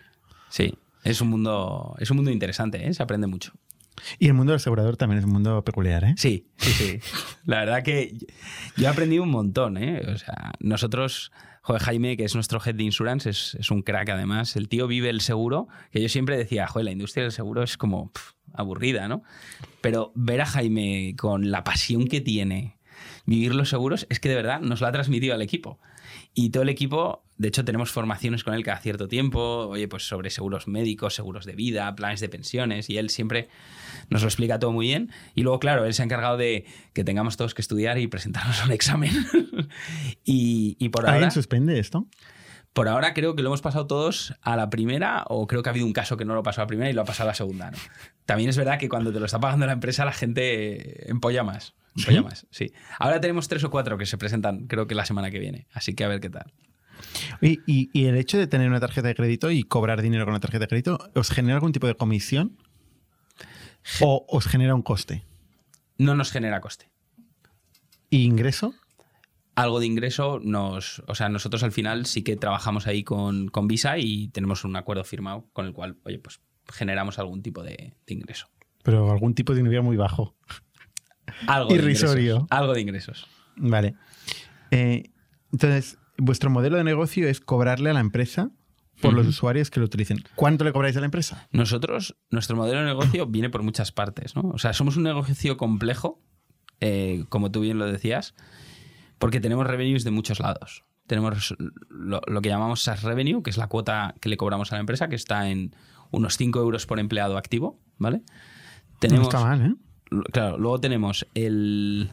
Sí, 0.49 0.73
es 1.03 1.19
un 1.19 1.29
mundo, 1.29 1.95
es 1.99 2.09
un 2.11 2.17
mundo 2.17 2.31
interesante, 2.31 2.87
¿eh? 2.87 2.93
se 2.93 3.03
aprende 3.03 3.27
mucho. 3.27 3.51
Y 4.19 4.27
el 4.27 4.33
mundo 4.35 4.51
del 4.51 4.57
asegurador 4.57 4.95
también 4.95 5.19
es 5.19 5.25
un 5.25 5.31
mundo 5.31 5.63
peculiar, 5.65 6.03
¿eh? 6.03 6.13
Sí, 6.17 6.47
sí, 6.57 6.71
sí. 6.71 6.99
La 7.45 7.61
verdad 7.61 7.83
que 7.83 8.13
yo 8.77 8.85
he 8.85 8.87
aprendido 8.87 9.23
un 9.23 9.31
montón, 9.31 9.77
¿eh? 9.77 10.01
O 10.13 10.17
sea, 10.17 10.53
nosotros, 10.59 11.31
joder, 11.67 11.81
Jaime, 11.81 12.15
que 12.15 12.23
es 12.23 12.33
nuestro 12.33 12.61
head 12.65 12.75
de 12.75 12.83
insurance, 12.83 13.29
es, 13.29 13.71
un 13.71 13.81
crack 13.81 14.07
además. 14.07 14.55
El 14.55 14.69
tío 14.69 14.87
vive 14.87 15.09
el 15.09 15.19
seguro, 15.19 15.67
que 15.91 16.01
yo 16.01 16.07
siempre 16.07 16.37
decía, 16.37 16.65
joder, 16.65 16.85
la 16.85 16.91
industria 16.91 17.23
del 17.23 17.33
seguro 17.33 17.61
es 17.61 17.75
como 17.75 18.13
aburrida, 18.53 19.09
¿no? 19.09 19.21
Pero 19.81 20.13
ver 20.15 20.39
a 20.39 20.45
Jaime 20.45 21.13
con 21.17 21.51
la 21.51 21.65
pasión 21.65 22.07
que 22.07 22.21
tiene 22.21 22.77
vivir 23.25 23.53
los 23.53 23.67
seguros 23.67 24.07
es 24.09 24.21
que 24.21 24.29
de 24.29 24.35
verdad 24.35 24.61
nos 24.61 24.79
lo 24.79 24.87
ha 24.87 24.93
transmitido 24.93 25.35
al 25.35 25.41
equipo. 25.41 25.77
Y 26.33 26.51
todo 26.51 26.63
el 26.63 26.69
equipo, 26.69 27.25
de 27.37 27.47
hecho, 27.47 27.63
tenemos 27.63 27.91
formaciones 27.91 28.43
con 28.43 28.53
él 28.55 28.63
cada 28.63 28.79
cierto 28.79 29.07
tiempo, 29.07 29.67
oye, 29.67 29.87
pues 29.87 30.07
sobre 30.07 30.29
seguros 30.31 30.67
médicos, 30.67 31.13
seguros 31.13 31.45
de 31.45 31.53
vida, 31.53 31.93
planes 31.95 32.19
de 32.19 32.29
pensiones, 32.29 32.89
y 32.89 32.97
él 32.97 33.09
siempre 33.09 33.47
nos 34.09 34.23
lo 34.23 34.27
explica 34.27 34.57
todo 34.57 34.71
muy 34.71 34.87
bien. 34.87 35.11
Y 35.35 35.43
luego, 35.43 35.59
claro, 35.59 35.85
él 35.85 35.93
se 35.93 36.01
ha 36.01 36.05
encargado 36.05 36.37
de 36.37 36.65
que 36.93 37.03
tengamos 37.03 37.37
todos 37.37 37.53
que 37.53 37.61
estudiar 37.61 37.99
y 37.99 38.07
presentarnos 38.07 38.65
un 38.65 38.71
examen. 38.71 39.11
y, 40.25 40.77
y 40.79 40.89
por 40.89 41.05
¿Alguien 41.05 41.25
ahora, 41.25 41.31
suspende 41.31 41.79
esto? 41.79 42.07
por 42.73 42.87
ahora 42.87 43.15
creo 43.15 43.35
que 43.35 43.41
lo 43.41 43.49
hemos 43.49 43.61
pasado 43.61 43.87
todos 43.87 44.35
a 44.41 44.55
la 44.55 44.69
primera, 44.69 45.23
o 45.29 45.47
creo 45.47 45.63
que 45.63 45.69
ha 45.69 45.71
habido 45.71 45.87
un 45.87 45.93
caso 45.93 46.15
que 46.15 46.25
no 46.25 46.35
lo 46.35 46.43
pasó 46.43 46.61
a 46.61 46.65
la 46.65 46.67
primera 46.67 46.89
y 46.89 46.93
lo 46.93 47.01
ha 47.01 47.05
pasado 47.05 47.27
a 47.27 47.31
la 47.31 47.35
segunda. 47.35 47.71
¿no? 47.71 47.77
También 48.25 48.51
es 48.51 48.57
verdad 48.57 48.77
que 48.77 48.87
cuando 48.87 49.11
te 49.11 49.19
lo 49.19 49.25
está 49.25 49.39
pagando 49.39 49.65
la 49.65 49.73
empresa, 49.73 50.05
la 50.05 50.13
gente 50.13 51.09
empolla 51.09 51.43
más. 51.43 51.73
Empolla 51.95 52.19
¿Sí? 52.19 52.23
más, 52.23 52.47
sí. 52.51 52.73
Ahora 52.99 53.19
tenemos 53.19 53.47
tres 53.47 53.63
o 53.63 53.71
cuatro 53.71 53.97
que 53.97 54.05
se 54.05 54.19
presentan, 54.19 54.67
creo 54.67 54.85
que 54.85 54.93
la 54.93 55.05
semana 55.05 55.31
que 55.31 55.39
viene. 55.39 55.67
Así 55.71 55.95
que 55.95 56.03
a 56.03 56.07
ver 56.07 56.19
qué 56.19 56.29
tal. 56.29 56.53
Y, 57.41 57.59
y- 57.65 57.89
y 57.93 58.05
el 58.05 58.15
hecho 58.17 58.37
de 58.37 58.47
tener 58.47 58.67
una 58.69 58.79
tarjeta 58.79 59.07
de 59.07 59.15
crédito 59.15 59.51
y 59.51 59.63
cobrar 59.63 60.01
dinero 60.01 60.25
con 60.25 60.33
la 60.33 60.39
tarjeta 60.39 60.63
de 60.65 60.67
crédito, 60.67 60.99
¿os 61.15 61.29
genera 61.29 61.55
algún 61.55 61.71
tipo 61.71 61.87
de 61.87 61.95
comisión? 61.95 62.57
¿O 64.01 64.25
os 64.29 64.45
genera 64.47 64.75
un 64.75 64.81
coste? 64.81 65.23
No 65.97 66.15
nos 66.15 66.31
genera 66.31 66.61
coste. 66.61 66.89
¿Y 68.09 68.23
ingreso? 68.23 68.73
algo 69.55 69.79
de 69.79 69.87
ingreso 69.87 70.39
nos. 70.43 71.01
O 71.07 71.15
sea, 71.15 71.29
nosotros 71.29 71.63
al 71.63 71.71
final 71.71 72.05
sí 72.05 72.21
que 72.23 72.35
trabajamos 72.35 72.85
ahí 72.85 73.03
con, 73.03 73.47
con 73.47 73.67
Visa 73.67 73.97
y 73.97 74.27
tenemos 74.27 74.63
un 74.63 74.75
acuerdo 74.75 75.03
firmado 75.03 75.49
con 75.51 75.65
el 75.65 75.73
cual, 75.73 75.97
oye, 76.05 76.19
pues 76.19 76.39
generamos 76.71 77.17
algún 77.17 77.41
tipo 77.41 77.63
de, 77.63 77.95
de 78.05 78.13
ingreso. 78.13 78.47
Pero 78.83 79.11
algún 79.11 79.33
tipo 79.33 79.55
de 79.55 79.61
ingreso 79.61 79.81
muy 79.81 79.97
bajo. 79.97 80.35
Algo 81.47 81.69
de 81.69 81.75
Irrisorio. 81.79 82.33
ingresos, 82.35 82.47
algo 82.51 82.73
de 82.75 82.81
ingresos. 82.81 83.27
Vale. 83.55 83.95
Eh, 84.69 85.09
entonces, 85.51 85.97
vuestro 86.17 86.49
modelo 86.49 86.77
de 86.77 86.83
negocio 86.83 87.27
es 87.27 87.39
cobrarle 87.39 87.89
a 87.89 87.93
la 87.93 87.99
empresa 87.99 88.51
por 89.01 89.13
los 89.13 89.27
usuarios 89.27 89.69
que 89.69 89.79
lo 89.79 89.85
utilicen. 89.85 90.23
¿Cuánto 90.35 90.63
le 90.63 90.73
cobráis 90.73 90.97
a 90.97 90.99
la 90.99 91.05
empresa? 91.05 91.47
Nosotros, 91.51 92.15
nuestro 92.31 92.55
modelo 92.55 92.79
de 92.79 92.85
negocio 92.85 93.25
viene 93.27 93.49
por 93.49 93.63
muchas 93.63 93.91
partes, 93.91 94.35
¿no? 94.35 94.41
O 94.49 94.57
sea, 94.57 94.73
somos 94.73 94.97
un 94.97 95.03
negocio 95.03 95.57
complejo, 95.57 96.21
eh, 96.79 97.25
como 97.29 97.51
tú 97.51 97.61
bien 97.61 97.77
lo 97.77 97.85
decías, 97.85 98.33
porque 99.19 99.39
tenemos 99.39 99.67
revenues 99.67 100.03
de 100.03 100.11
muchos 100.11 100.39
lados. 100.39 100.83
Tenemos 101.05 101.55
lo, 101.89 102.21
lo 102.25 102.41
que 102.41 102.49
llamamos 102.49 102.81
SaaS 102.81 103.03
revenue, 103.03 103.41
que 103.43 103.49
es 103.49 103.57
la 103.57 103.67
cuota 103.67 104.15
que 104.19 104.29
le 104.29 104.37
cobramos 104.37 104.71
a 104.71 104.75
la 104.75 104.81
empresa, 104.81 105.07
que 105.07 105.15
está 105.15 105.49
en 105.49 105.75
unos 106.11 106.37
5 106.37 106.59
euros 106.59 106.85
por 106.85 106.99
empleado 106.99 107.37
activo, 107.37 107.79
¿vale? 107.97 108.23
no 109.09 109.21
está 109.21 109.39
mal, 109.39 109.61
¿eh? 109.61 109.75
Claro, 110.31 110.57
luego 110.57 110.79
tenemos 110.79 111.27
el. 111.33 112.11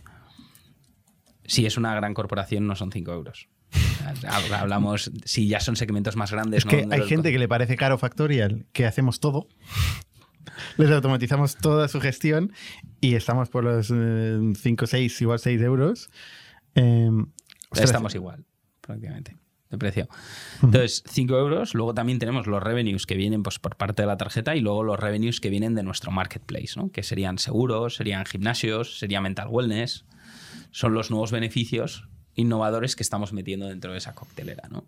Si 1.45 1.67
es 1.67 1.77
una 1.77 1.95
gran 1.95 2.15
corporación, 2.15 2.67
no 2.67 2.75
son 2.75 2.91
5 2.91 3.13
euros. 3.13 3.49
Hab- 4.05 4.53
Hablamos, 4.53 5.11
si 5.25 5.49
ya 5.49 5.61
son 5.61 5.77
segmentos 5.77 6.17
más 6.17 6.31
grandes. 6.33 6.59
Es 6.59 6.65
¿no? 6.67 6.71
que 6.71 6.81
Donde 6.83 6.97
hay 6.97 7.03
gente 7.09 7.33
que 7.33 7.39
le 7.39 7.49
parece 7.49 7.77
caro 7.77 7.99
Factorial, 7.99 8.67
que 8.73 8.87
hacemos 8.87 9.21
todo. 9.21 9.49
Les 10.77 10.91
automatizamos 10.91 11.57
toda 11.57 11.89
su 11.89 12.01
gestión 12.01 12.53
y 13.01 13.15
estamos 13.15 13.49
por 13.49 13.65
los 13.65 13.87
5, 13.89 14.87
6, 14.87 15.21
igual 15.23 15.39
6 15.39 15.61
euros. 15.63 16.11
Eh, 16.75 17.09
ostras, 17.71 17.91
Estamos 17.91 18.15
igual, 18.15 18.45
prácticamente, 18.81 19.37
de 19.71 19.79
precio. 19.79 20.09
Entonces, 20.63 21.03
5 21.09 21.37
euros. 21.39 21.75
Luego 21.75 21.95
también 21.95 22.19
tenemos 22.19 22.47
los 22.47 22.63
revenues 22.63 23.07
que 23.07 23.17
vienen 23.17 23.43
pues, 23.43 23.59
por 23.59 23.77
parte 23.77 24.03
de 24.03 24.07
la 24.07 24.17
tarjeta 24.17 24.55
y 24.55 24.61
luego 24.61 24.83
los 24.85 24.99
revenues 25.01 25.41
que 25.41 25.49
vienen 25.51 25.75
de 25.75 25.83
nuestro 25.83 26.13
marketplace, 26.13 26.73
¿no? 26.77 26.91
que 26.91 27.03
serían 27.03 27.39
seguros, 27.39 27.97
serían 27.97 28.25
gimnasios, 28.27 28.99
sería 28.99 29.21
mental 29.21 29.49
wellness. 29.51 30.05
Son 30.71 30.93
los 30.95 31.11
nuevos 31.11 31.31
beneficios 31.33 32.09
innovadores 32.35 32.97
que 32.97 33.03
estamos 33.03 33.33
metiendo 33.33 33.67
dentro 33.69 33.93
de 33.93 33.99
esa 33.99 34.15
coctelera. 34.15 34.69
¿no? 34.71 34.85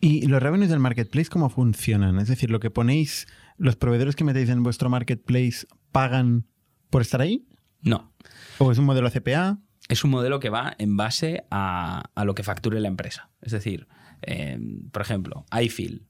¿Y 0.00 0.26
los 0.26 0.42
revenues 0.42 0.70
del 0.70 0.80
marketplace 0.80 1.28
cómo 1.30 1.48
funcionan? 1.50 2.18
Es 2.18 2.28
decir, 2.28 2.50
lo 2.50 2.60
que 2.60 2.70
ponéis, 2.70 3.26
los 3.56 3.76
proveedores 3.76 4.16
que 4.16 4.24
metéis 4.24 4.48
en 4.48 4.62
vuestro 4.62 4.88
marketplace 4.90 5.66
pagan 5.92 6.46
por 6.90 7.02
estar 7.02 7.20
ahí? 7.20 7.46
No, 7.82 8.12
¿O 8.58 8.70
es 8.70 8.78
un 8.78 8.84
modelo 8.84 9.10
CPA? 9.10 9.58
es 9.88 10.04
un 10.04 10.10
modelo 10.10 10.38
que 10.40 10.48
va 10.48 10.74
en 10.78 10.96
base 10.96 11.44
a, 11.50 12.04
a 12.14 12.24
lo 12.24 12.34
que 12.34 12.44
facture 12.44 12.80
la 12.80 12.88
empresa. 12.88 13.30
Es 13.42 13.52
decir, 13.52 13.88
eh, 14.22 14.58
por 14.92 15.02
ejemplo, 15.02 15.44
iFeel. 15.60 16.06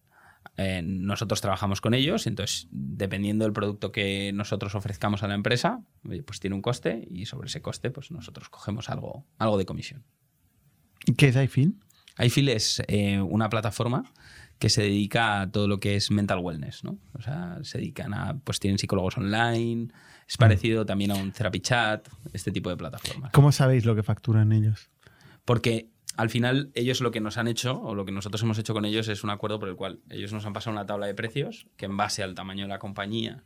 eh, 0.58 0.82
nosotros 0.84 1.40
trabajamos 1.40 1.80
con 1.80 1.94
ellos, 1.94 2.26
entonces 2.26 2.68
dependiendo 2.70 3.44
del 3.44 3.54
producto 3.54 3.90
que 3.90 4.30
nosotros 4.34 4.74
ofrezcamos 4.74 5.22
a 5.22 5.28
la 5.28 5.34
empresa, 5.34 5.82
pues 6.26 6.38
tiene 6.38 6.54
un 6.54 6.62
coste 6.62 7.08
y 7.10 7.24
sobre 7.26 7.48
ese 7.48 7.62
coste 7.62 7.90
pues 7.90 8.10
nosotros 8.10 8.50
cogemos 8.50 8.90
algo, 8.90 9.26
algo 9.38 9.56
de 9.56 9.64
comisión. 9.64 10.04
¿Qué 11.16 11.28
es 11.28 11.36
iFeel? 11.36 11.74
iFeel 12.18 12.48
es 12.48 12.82
eh, 12.88 13.20
una 13.20 13.48
plataforma 13.48 14.04
que 14.58 14.68
se 14.68 14.82
dedica 14.82 15.40
a 15.40 15.50
todo 15.50 15.66
lo 15.66 15.80
que 15.80 15.96
es 15.96 16.10
mental 16.10 16.38
wellness, 16.38 16.84
¿no? 16.84 16.98
O 17.14 17.22
sea, 17.22 17.58
se 17.62 17.78
dedican 17.78 18.14
a, 18.14 18.38
pues 18.38 18.60
tienen 18.60 18.78
psicólogos 18.78 19.18
online, 19.18 19.88
es 20.28 20.36
parecido 20.36 20.86
también 20.86 21.10
a 21.10 21.16
un 21.16 21.32
therapy 21.32 21.60
chat, 21.60 22.08
este 22.32 22.52
tipo 22.52 22.70
de 22.70 22.76
plataformas. 22.76 23.32
¿Cómo 23.32 23.50
sabéis 23.50 23.84
lo 23.84 23.96
que 23.96 24.04
facturan 24.04 24.52
ellos? 24.52 24.88
Porque 25.44 25.90
al 26.16 26.30
final 26.30 26.70
ellos 26.74 27.00
lo 27.00 27.10
que 27.10 27.20
nos 27.20 27.38
han 27.38 27.48
hecho, 27.48 27.80
o 27.80 27.94
lo 27.94 28.04
que 28.04 28.12
nosotros 28.12 28.42
hemos 28.42 28.58
hecho 28.58 28.72
con 28.72 28.84
ellos, 28.84 29.08
es 29.08 29.24
un 29.24 29.30
acuerdo 29.30 29.58
por 29.58 29.68
el 29.68 29.74
cual 29.74 30.00
ellos 30.10 30.32
nos 30.32 30.46
han 30.46 30.52
pasado 30.52 30.72
una 30.72 30.86
tabla 30.86 31.06
de 31.06 31.14
precios 31.14 31.66
que 31.76 31.86
en 31.86 31.96
base 31.96 32.22
al 32.22 32.34
tamaño 32.34 32.64
de 32.64 32.68
la 32.68 32.78
compañía 32.78 33.42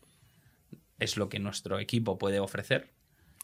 es 0.98 1.16
lo 1.16 1.28
que 1.28 1.38
nuestro 1.38 1.78
equipo 1.78 2.18
puede 2.18 2.40
ofrecer. 2.40 2.92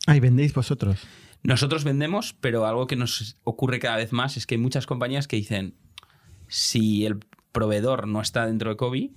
Ah, 0.07 0.17
y 0.17 0.21
vendéis 0.21 0.53
vosotros. 0.53 1.01
Nosotros 1.43 1.85
vendemos, 1.85 2.35
pero 2.41 2.67
algo 2.67 2.87
que 2.87 2.97
nos 2.97 3.37
ocurre 3.43 3.81
cada 3.81 3.97
vez 3.97 4.13
más 4.13 4.37
es 4.37 4.47
que 4.47 4.55
hay 4.55 4.61
muchas 4.61 4.87
compañías 4.87 5.27
que 5.27 5.37
dicen, 5.37 5.77
si 6.47 7.05
el 7.05 7.21
proveedor 7.51 8.07
no 8.07 8.21
está 8.21 8.47
dentro 8.47 8.71
de 8.71 8.77
COVID, 8.77 9.11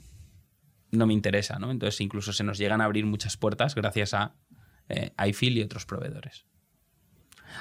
no 0.91 1.07
me 1.07 1.13
interesa, 1.13 1.59
¿no? 1.59 1.71
Entonces 1.71 2.01
incluso 2.01 2.33
se 2.33 2.43
nos 2.43 2.57
llegan 2.57 2.81
a 2.81 2.85
abrir 2.85 3.05
muchas 3.05 3.37
puertas 3.37 3.75
gracias 3.75 4.13
a 4.13 4.35
eh, 4.89 5.11
iFeel 5.27 5.57
y 5.57 5.61
otros 5.61 5.85
proveedores. 5.85 6.45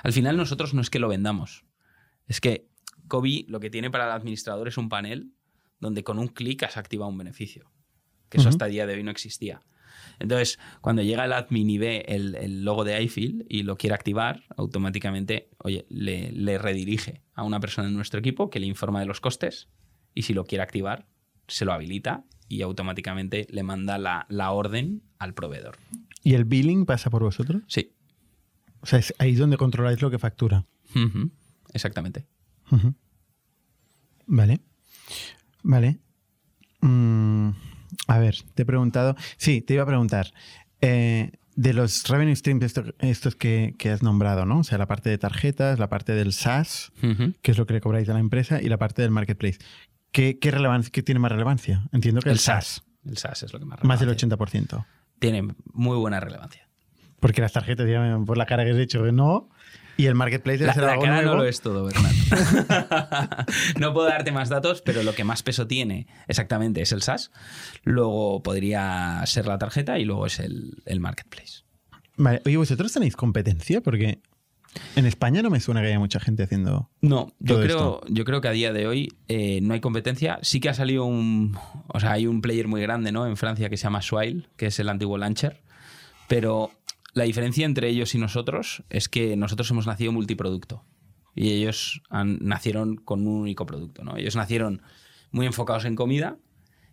Al 0.03 0.13
final 0.13 0.37
nosotros 0.37 0.75
no 0.75 0.81
es 0.81 0.91
que 0.91 0.99
lo 0.99 1.09
vendamos, 1.09 1.65
es 2.27 2.41
que 2.41 2.69
COVID 3.09 3.49
lo 3.49 3.61
que 3.61 3.71
tiene 3.71 3.91
para 3.91 4.07
el 4.07 4.13
administrador 4.13 4.69
es 4.69 4.79
un 4.79 4.89
panel 4.89 5.33
donde 5.79 6.03
con 6.05 6.19
un 6.19 6.29
clic 6.29 6.63
has 6.63 6.77
activado 6.77 7.11
un 7.11 7.19
beneficio, 7.19 7.71
que 8.29 8.39
eso 8.39 8.49
hasta 8.49 8.67
el 8.67 8.73
día 8.73 8.87
de 8.87 8.95
hoy 8.95 9.03
no 9.03 9.11
existía. 9.11 9.61
Entonces, 10.19 10.59
cuando 10.81 11.03
llega 11.03 11.25
el 11.25 11.33
admin 11.33 11.69
y 11.71 11.79
ve 11.79 12.05
el, 12.09 12.35
el 12.37 12.65
logo 12.65 12.85
de 12.85 13.03
iFeel 13.03 13.47
y 13.49 13.63
lo 13.63 13.77
quiere 13.77 13.95
activar, 13.95 14.43
automáticamente, 14.57 15.51
oye, 15.59 15.87
le, 15.89 16.33
le 16.33 16.59
redirige 16.59 17.23
a 17.35 17.43
una 17.43 17.61
persona 17.61 17.89
en 17.89 17.95
nuestro 17.95 18.21
equipo 18.21 18.51
que 18.51 18.61
le 18.61 18.67
informa 18.67 19.01
de 19.01 19.07
los 19.07 19.21
costes 19.21 19.69
y 20.15 20.23
si 20.23 20.35
lo 20.35 20.45
quiere 20.45 20.63
activar, 20.63 21.07
se 21.49 21.65
lo 21.65 21.73
habilita 21.73 22.25
y 22.49 22.63
automáticamente 22.63 23.47
le 23.51 23.63
manda 23.63 23.99
la, 23.99 24.27
la 24.29 24.51
orden 24.53 25.03
al 25.19 25.35
proveedor. 25.35 25.77
¿Y 26.23 26.35
el 26.35 26.45
billing 26.45 26.87
pasa 26.87 27.11
por 27.11 27.23
vosotros? 27.23 27.63
Sí, 27.69 27.93
O 28.81 28.87
sea, 28.87 28.99
es 28.99 29.15
ahí 29.19 29.35
donde 29.35 29.57
controláis 29.57 30.01
lo 30.01 30.11
que 30.11 30.19
factura. 30.19 30.67
Exactamente. 31.73 32.27
Vale. 34.27 34.61
Vale. 35.63 35.99
Mm, 36.81 37.51
a 38.07 38.19
ver, 38.19 38.37
te 38.55 38.63
he 38.63 38.67
preguntado. 38.67 39.17
Sí, 39.37 39.61
te 39.61 39.75
iba 39.75 39.83
a 39.83 39.87
preguntar. 39.87 40.33
eh, 40.81 41.33
de 41.57 41.73
los 41.73 42.09
revenue 42.09 42.35
streams 42.35 42.65
esto- 42.65 42.95
estos 42.99 43.37
que, 43.37 43.77
que 43.79 43.91
has 43.91 44.03
nombrado, 44.03 44.45
¿no? 44.45 44.59
O 44.59 44.65
sea, 44.65 44.77
la 44.77 44.87
parte 44.87 45.09
de 45.09 45.19
tarjetas, 45.19 45.79
la 45.79 45.89
parte 45.89 46.13
del 46.13 46.33
SaaS, 46.33 46.91
que 47.43 47.51
es 47.53 47.59
lo 47.59 47.65
que 47.67 47.75
le 47.75 47.81
cobráis 47.81 48.09
a 48.09 48.13
la 48.13 48.19
empresa, 48.19 48.61
y 48.61 48.69
la 48.69 48.77
parte 48.77 49.03
del 49.03 49.13
marketplace. 49.13 49.59
¿Qué, 50.11 50.41
qué, 50.41 50.51
relevancia, 50.51 50.91
qué 50.93 51.05
tiene 51.05 51.21
más 51.21 51.31
relevancia? 51.31 51.85
Entiendo 51.93 52.21
que 52.23 52.29
el, 52.31 52.35
El 52.35 52.39
SaaS. 52.41 52.67
SaaS. 52.67 52.85
El 53.07 53.19
SaaS 53.19 53.43
es 53.45 53.53
lo 53.53 53.61
que 53.61 53.67
más 53.67 53.85
Más 53.85 54.01
del 54.01 54.09
relevancia 54.09 54.61
80%. 54.61 54.85
Tiene 55.21 55.55
muy 55.73 55.97
buena 55.97 56.19
relevancia. 56.19 56.69
Porque 57.21 57.41
las 57.41 57.53
tarjetas, 57.53 57.89
ya 57.89 58.19
por 58.27 58.37
la 58.37 58.47
cara 58.47 58.65
que 58.65 58.73
has 58.73 58.79
hecho, 58.79 59.05
que 59.05 59.13
no. 59.13 59.49
Y 59.97 60.07
el 60.07 60.15
marketplace 60.15 60.59
debe 60.59 60.69
La, 60.69 60.75
ser 60.75 60.83
la 60.85 60.93
algo 60.93 61.03
cara 61.05 61.17
nuevo. 61.17 61.31
no 61.37 61.43
lo 61.43 61.49
es 61.49 61.61
todo, 61.61 61.85
Bernat. 61.85 62.13
no 63.79 63.93
puedo 63.95 64.09
darte 64.09 64.33
más 64.33 64.49
datos, 64.49 64.83
pero 64.83 65.03
lo 65.03 65.15
que 65.15 65.25
más 65.25 65.43
peso 65.43 65.67
tiene 65.67 66.07
exactamente 66.29 66.83
es 66.83 66.93
el 66.93 67.03
SaaS. 67.03 67.31
Luego 67.85 68.43
podría 68.43 69.23
ser 69.27 69.47
la 69.47 69.59
tarjeta 69.59 69.99
y 69.99 70.05
luego 70.05 70.27
es 70.27 70.41
el, 70.41 70.83
el 70.87 71.01
marketplace. 71.01 71.63
Vale. 72.17 72.43
Oye, 72.47 72.57
¿vosotros 72.57 72.93
tenéis 72.93 73.17
competencia? 73.17 73.81
Porque 73.81 74.21
en 74.97 75.07
España 75.07 75.43
no 75.43 75.51
me 75.51 75.61
suena 75.61 75.81
que 75.81 75.89
haya 75.89 75.99
mucha 75.99 76.19
gente 76.21 76.43
haciendo. 76.43 76.91
No, 77.01 77.33
yo 77.39 77.61
creo, 77.61 78.01
yo 78.09 78.25
creo 78.25 78.41
que 78.41 78.49
a 78.49 78.53
día 78.53 78.73
de 78.73 78.87
hoy 78.87 79.13
eh, 79.29 79.61
no 79.63 79.75
hay 79.75 79.81
competencia. 79.81 80.39
Sí 80.43 80.61
que 80.61 80.69
ha 80.69 80.75
salido 80.75 81.05
un. 81.05 81.57
O 81.89 82.01
sea, 82.01 82.13
hay 82.13 82.27
un 82.27 82.41
player 82.41 82.67
muy 82.69 82.81
grande 82.83 83.13
¿no? 83.13 83.27
en 83.27 83.37
Francia 83.37 83.69
que 83.71 83.77
se 83.77 83.85
llama 83.85 84.03
Swile, 84.03 84.49
que 84.57 84.67
es 84.67 84.79
el 84.81 84.89
antiguo 84.89 85.19
Launcher. 85.19 85.63
Pero 86.27 86.71
la 87.15 87.25
diferencia 87.25 87.65
entre 87.65 87.89
ellos 87.89 88.15
y 88.15 88.19
nosotros 88.19 88.85
es 88.91 89.09
que 89.09 89.37
nosotros 89.37 89.71
hemos 89.71 89.87
nacido 89.87 90.13
multiproducto. 90.13 90.85
Y 91.37 91.51
ellos 91.51 92.03
nacieron 92.11 92.97
con 92.97 93.27
un 93.27 93.43
único 93.43 93.67
producto. 93.67 94.05
¿no? 94.05 94.17
Ellos 94.17 94.37
nacieron 94.37 94.83
muy 95.33 95.47
enfocados 95.47 95.85
en 95.85 95.97
comida 95.97 96.39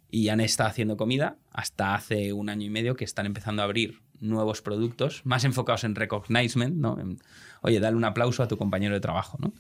y 0.10 0.30
han 0.30 0.40
estado 0.40 0.70
haciendo 0.70 0.98
comida 0.98 1.38
hasta 1.52 1.94
hace 1.94 2.34
un 2.34 2.50
año 2.50 2.66
y 2.66 2.70
medio 2.70 2.96
que 2.96 3.06
están 3.06 3.26
empezando 3.26 3.62
a 3.62 3.66
abrir 3.66 4.02
nuevos 4.20 4.62
productos 4.62 5.22
más 5.26 5.44
enfocados 5.44 5.84
en 5.84 5.96
recognizement, 5.96 6.76
¿no? 6.76 7.00
En, 7.00 7.20
Oye, 7.62 7.80
dale 7.80 7.96
un 7.96 8.04
aplauso 8.04 8.44
a 8.44 8.48
tu 8.48 8.58
compañero 8.58 8.94
de 8.94 9.00
trabajo, 9.00 9.38
¿no? 9.40 9.54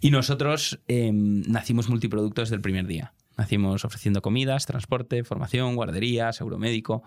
Y 0.00 0.10
nosotros 0.10 0.80
eh, 0.88 1.10
nacimos 1.12 1.90
multiproducto 1.90 2.40
desde 2.40 2.54
el 2.54 2.62
primer 2.62 2.86
día. 2.86 3.12
Nacimos 3.36 3.84
ofreciendo 3.84 4.22
comidas, 4.22 4.66
transporte, 4.66 5.22
formación, 5.24 5.76
guardería, 5.76 6.32
seguro 6.32 6.58
médico. 6.58 7.02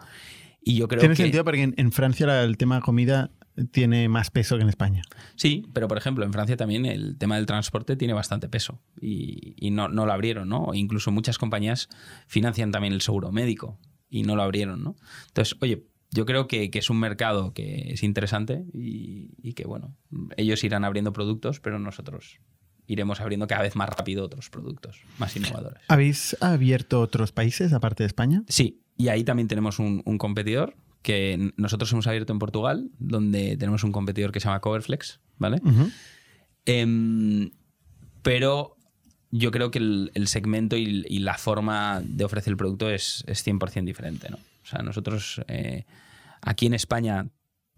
Y 0.65 0.75
yo 0.75 0.87
creo 0.87 0.99
Tiene 0.99 1.15
que... 1.15 1.23
sentido 1.23 1.43
porque 1.43 1.63
en, 1.63 1.73
en 1.77 1.91
Francia 1.91 2.43
el 2.43 2.57
tema 2.57 2.81
comida 2.81 3.31
tiene 3.71 4.09
más 4.09 4.31
peso 4.31 4.55
que 4.55 4.63
en 4.63 4.69
España. 4.69 5.03
Sí, 5.35 5.67
pero 5.73 5.87
por 5.87 5.97
ejemplo, 5.97 6.25
en 6.25 6.33
Francia 6.33 6.57
también 6.57 6.85
el 6.85 7.17
tema 7.17 7.35
del 7.35 7.45
transporte 7.45 7.95
tiene 7.95 8.13
bastante 8.13 8.49
peso 8.49 8.81
y, 8.99 9.55
y 9.57 9.71
no, 9.71 9.89
no 9.89 10.05
lo 10.05 10.13
abrieron, 10.13 10.49
¿no? 10.49 10.63
O 10.63 10.73
incluso 10.73 11.11
muchas 11.11 11.37
compañías 11.37 11.89
financian 12.27 12.71
también 12.71 12.93
el 12.93 13.01
seguro 13.01 13.31
médico 13.31 13.79
y 14.09 14.23
no 14.23 14.35
lo 14.35 14.43
abrieron, 14.43 14.83
¿no? 14.83 14.95
Entonces, 15.27 15.55
oye, 15.61 15.85
yo 16.11 16.25
creo 16.25 16.47
que, 16.47 16.71
que 16.71 16.79
es 16.79 16.89
un 16.89 16.99
mercado 16.99 17.53
que 17.53 17.91
es 17.93 18.03
interesante 18.03 18.65
y, 18.73 19.31
y 19.41 19.53
que, 19.53 19.65
bueno, 19.65 19.95
ellos 20.37 20.63
irán 20.63 20.83
abriendo 20.85 21.13
productos, 21.13 21.59
pero 21.59 21.79
nosotros 21.79 22.39
iremos 22.85 23.21
abriendo 23.21 23.47
cada 23.47 23.61
vez 23.61 23.75
más 23.75 23.89
rápido 23.89 24.25
otros 24.25 24.49
productos 24.49 24.99
más 25.17 25.35
innovadores. 25.35 25.81
¿Habéis 25.87 26.35
abierto 26.41 27.01
otros 27.01 27.31
países 27.31 27.71
aparte 27.71 28.03
de 28.03 28.07
España? 28.07 28.43
Sí, 28.47 28.82
y 28.97 29.07
ahí 29.09 29.23
también 29.23 29.47
tenemos 29.47 29.79
un, 29.79 30.01
un 30.05 30.17
competidor 30.17 30.75
que 31.01 31.51
nosotros 31.57 31.91
hemos 31.91 32.07
abierto 32.07 32.31
en 32.33 32.39
Portugal, 32.39 32.89
donde 32.97 33.57
tenemos 33.57 33.83
un 33.83 33.91
competidor 33.91 34.31
que 34.31 34.39
se 34.39 34.45
llama 34.45 34.61
Coverflex, 34.61 35.19
¿vale? 35.37 35.61
Em, 36.65 37.51
pero 38.21 38.77
yo 39.31 39.51
creo 39.51 39.69
que 39.69 39.79
el, 39.79 40.11
el 40.13 40.27
segmento 40.27 40.77
y, 40.77 41.05
y 41.07 41.19
la 41.19 41.37
forma 41.37 42.01
de 42.05 42.23
ofrecer 42.23 42.51
el 42.51 42.57
producto 42.57 42.89
es, 42.89 43.23
es 43.27 43.45
100% 43.45 43.83
diferente. 43.83 44.29
¿no? 44.29 44.37
O 44.37 44.65
sea, 44.65 44.81
nosotros 44.81 45.41
eh, 45.47 45.85
aquí 46.41 46.67
en 46.67 46.73
España 46.73 47.27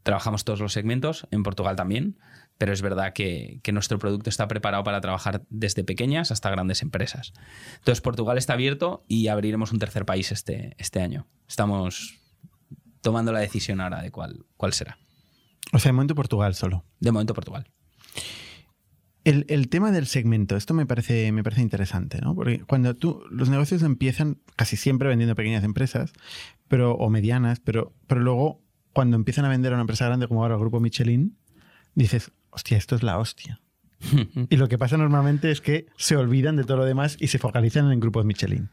trabajamos 0.03 0.45
todos 0.45 0.59
los 0.59 0.73
segmentos, 0.73 1.27
en 1.31 1.41
Portugal 1.41 1.75
también, 1.75 2.19
pero 2.57 2.73
es 2.73 2.81
verdad 2.81 3.13
que, 3.13 3.59
que, 3.63 3.71
nuestro 3.71 3.99
producto 3.99 4.29
está 4.29 4.47
preparado 4.47 4.83
para 4.83 5.01
trabajar 5.01 5.43
desde 5.49 5.83
pequeñas 5.83 6.31
hasta 6.31 6.49
grandes 6.49 6.81
empresas. 6.81 7.33
Entonces, 7.77 8.01
Portugal 8.01 8.37
está 8.37 8.53
abierto 8.53 9.03
y 9.07 9.27
abriremos 9.27 9.71
un 9.71 9.79
tercer 9.79 10.05
país 10.05 10.31
este, 10.31 10.75
este 10.77 11.01
año. 11.01 11.27
Estamos 11.47 12.19
tomando 13.01 13.31
la 13.31 13.39
decisión 13.39 13.81
ahora 13.81 14.01
de 14.01 14.11
cuál, 14.11 14.45
cuál 14.57 14.73
será. 14.73 14.97
O 15.73 15.79
sea, 15.79 15.89
de 15.89 15.93
momento 15.93 16.15
Portugal 16.15 16.55
solo. 16.55 16.85
De 16.99 17.11
momento 17.11 17.33
Portugal. 17.33 17.69
El, 19.23 19.45
el, 19.49 19.69
tema 19.69 19.91
del 19.91 20.05
segmento, 20.05 20.55
esto 20.55 20.73
me 20.75 20.85
parece, 20.85 21.31
me 21.31 21.43
parece 21.43 21.61
interesante, 21.61 22.21
¿no? 22.21 22.35
Porque 22.35 22.59
cuando 22.61 22.95
tú, 22.95 23.23
los 23.31 23.49
negocios 23.49 23.81
empiezan 23.81 24.39
casi 24.55 24.77
siempre 24.77 25.09
vendiendo 25.09 25.35
pequeñas 25.35 25.63
empresas, 25.63 26.13
pero, 26.67 26.93
o 26.93 27.09
medianas, 27.09 27.59
pero, 27.59 27.93
pero 28.07 28.21
luego 28.21 28.61
cuando 28.93 29.17
empiezan 29.17 29.45
a 29.45 29.49
vender 29.49 29.73
a 29.73 29.75
una 29.75 29.81
empresa 29.81 30.05
grande 30.05 30.27
como 30.27 30.43
ahora 30.43 30.55
el 30.55 30.61
grupo 30.61 30.79
Michelin, 30.79 31.37
dices, 31.95 32.31
hostia, 32.55 32.77
esto 32.77 32.95
es 32.95 33.03
la 33.03 33.19
hostia. 33.19 33.61
y 34.49 34.57
lo 34.57 34.67
que 34.67 34.77
pasa 34.77 34.97
normalmente 34.97 35.51
es 35.51 35.61
que 35.61 35.87
se 35.97 36.17
olvidan 36.17 36.55
de 36.55 36.63
todo 36.63 36.77
lo 36.77 36.85
demás 36.85 37.17
y 37.19 37.27
se 37.27 37.39
focalizan 37.39 37.91
en 37.91 37.99
grupos 37.99 38.25
Michelin. 38.25 38.69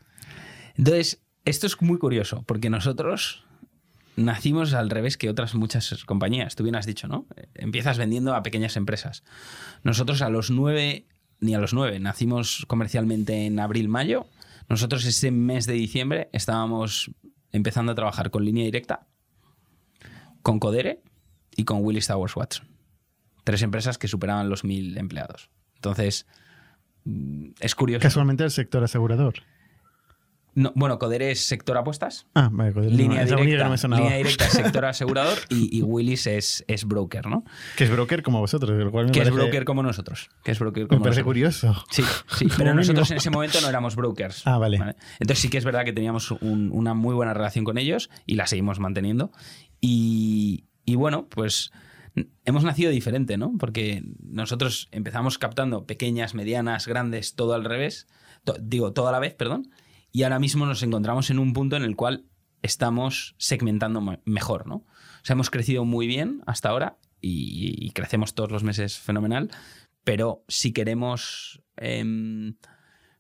Entonces, 0.77 1.23
esto 1.45 1.67
es 1.67 1.81
muy 1.83 1.99
curioso, 1.99 2.45
porque 2.47 2.71
nosotros 2.71 3.45
nacimos 4.17 4.75
al 4.75 4.91
revés 4.91 5.17
que 5.17 5.29
otras 5.29 5.55
muchas 5.55 6.05
compañías. 6.05 6.55
Tú 6.55 6.63
bien 6.63 6.77
has 6.77 6.87
dicho, 6.87 7.09
¿no? 7.09 7.27
Empiezas 7.55 7.99
vendiendo 7.99 8.35
a 8.35 8.43
pequeñas 8.43 8.77
empresas. 8.77 9.25
Nosotros 9.83 10.23
a 10.23 10.29
los 10.29 10.51
nueve, 10.51 11.07
ni 11.41 11.55
a 11.55 11.59
los 11.59 11.75
nueve, 11.75 11.99
nacimos 11.99 12.65
comercialmente 12.69 13.47
en 13.47 13.59
abril-mayo. 13.59 14.27
Nosotros 14.69 15.05
ese 15.05 15.31
mes 15.31 15.67
de 15.67 15.75
diciembre 15.75 16.29
estábamos 16.33 17.11
empezando 17.51 17.93
a 17.93 17.95
trabajar 17.95 18.31
con 18.31 18.45
línea 18.45 18.65
directa, 18.65 19.07
con 20.43 20.59
Codere 20.59 21.03
y 21.57 21.65
con 21.65 21.85
Willis 21.85 22.07
Towers 22.07 22.37
Watson. 22.37 22.72
Tres 23.45 23.63
empresas 23.63 23.99
que 23.99 24.09
superaban 24.09 24.49
los 24.49 24.65
mil 24.65 24.97
empleados. 24.99 25.51
Entonces, 25.77 26.27
mm, 27.05 27.51
es 27.61 27.75
curioso. 27.75 28.03
Casualmente 28.03 28.45
el 28.45 28.51
sector 28.51 28.83
asegurador. 28.85 29.35
No, 30.55 30.71
bueno, 30.75 30.99
Codere 30.99 31.31
es 31.31 31.41
sector 31.41 31.79
apuestas. 31.79 32.27
Ah, 32.35 32.51
vale, 32.53 32.75
Codere 32.75 32.95
línea, 32.95 33.25
no, 33.25 33.37
directa, 33.41 33.89
no 33.89 33.97
línea 33.97 34.17
directa 34.19 34.45
es 34.45 34.53
sector 34.53 34.85
asegurador 34.85 35.39
y, 35.49 35.79
y 35.79 35.81
Willis 35.81 36.27
es, 36.27 36.63
es, 36.69 36.85
broker, 36.85 37.27
¿no? 37.27 37.45
Que 37.75 37.85
es 37.85 37.91
broker 37.91 38.23
como 38.23 38.39
vosotros. 38.39 38.71
El 38.79 38.91
cual 38.91 39.07
me 39.07 39.13
que 39.13 39.21
parece, 39.21 39.35
es 39.35 39.43
broker 39.43 39.65
como 39.65 39.83
nosotros. 39.83 40.29
Que 40.45 40.53
es 40.53 40.59
broker 40.59 40.89
como 40.89 40.99
Me 40.99 41.05
parece 41.05 41.23
nosotros. 41.23 41.71
curioso. 41.71 41.85
Sí, 41.91 42.05
sí, 42.37 42.49
pero 42.59 42.75
nosotros 42.75 43.11
en 43.13 43.17
ese 43.17 43.31
momento 43.31 43.63
no 43.63 43.69
éramos 43.71 43.97
brokers. 43.97 44.47
Ah, 44.47 44.59
vale. 44.59 44.77
Entonces 45.21 45.39
sí 45.39 45.49
que 45.49 45.57
es 45.57 45.65
verdad 45.65 45.87
que 45.87 45.95
teníamos 45.95 46.31
un, 46.31 46.71
una 46.71 46.93
muy 46.93 47.15
buena 47.15 47.33
relación 47.33 47.65
con 47.65 47.79
ellos 47.79 48.11
y 48.27 48.35
la 48.35 48.47
seguimos 48.47 48.79
manteniendo. 48.79 49.33
Y, 49.81 50.67
y 50.85 50.97
bueno, 50.97 51.29
pues 51.31 51.73
hemos 52.45 52.65
nacido 52.65 52.91
diferente, 52.91 53.37
¿no? 53.37 53.55
Porque 53.59 54.03
nosotros 54.21 54.89
empezamos 54.91 55.39
captando 55.39 55.87
pequeñas, 55.87 56.35
medianas, 56.35 56.87
grandes, 56.87 57.35
todo 57.35 57.55
al 57.55 57.65
revés. 57.65 58.07
Digo, 58.61 58.93
todo 58.93 59.09
a 59.09 59.13
la 59.13 59.19
vez, 59.19 59.35
perdón. 59.35 59.71
Y 60.11 60.25
ahora 60.25 60.39
mismo 60.39 60.67
nos 60.67 60.83
encontramos 60.83 61.31
en 61.31 61.39
un 61.39 61.53
punto 61.53 61.77
en 61.77 61.85
el 61.85 61.97
cual 61.97 62.27
estamos 62.61 63.35
segmentando 63.39 64.03
mejor, 64.25 64.67
¿no? 64.67 64.77
O 64.77 65.25
sea, 65.25 65.35
hemos 65.35 65.51
crecido 65.51 65.85
muy 65.85 66.07
bien 66.07 66.43
hasta 66.47 66.69
ahora 66.69 66.99
y, 67.21 67.91
crecemos 67.91 68.35
todos 68.35 68.51
los 68.51 68.65
meses 68.65 68.99
fenomenal, 68.99 69.51
pero 70.05 70.45
si 70.49 70.73
queremos 70.73 71.63
eh, 71.77 72.05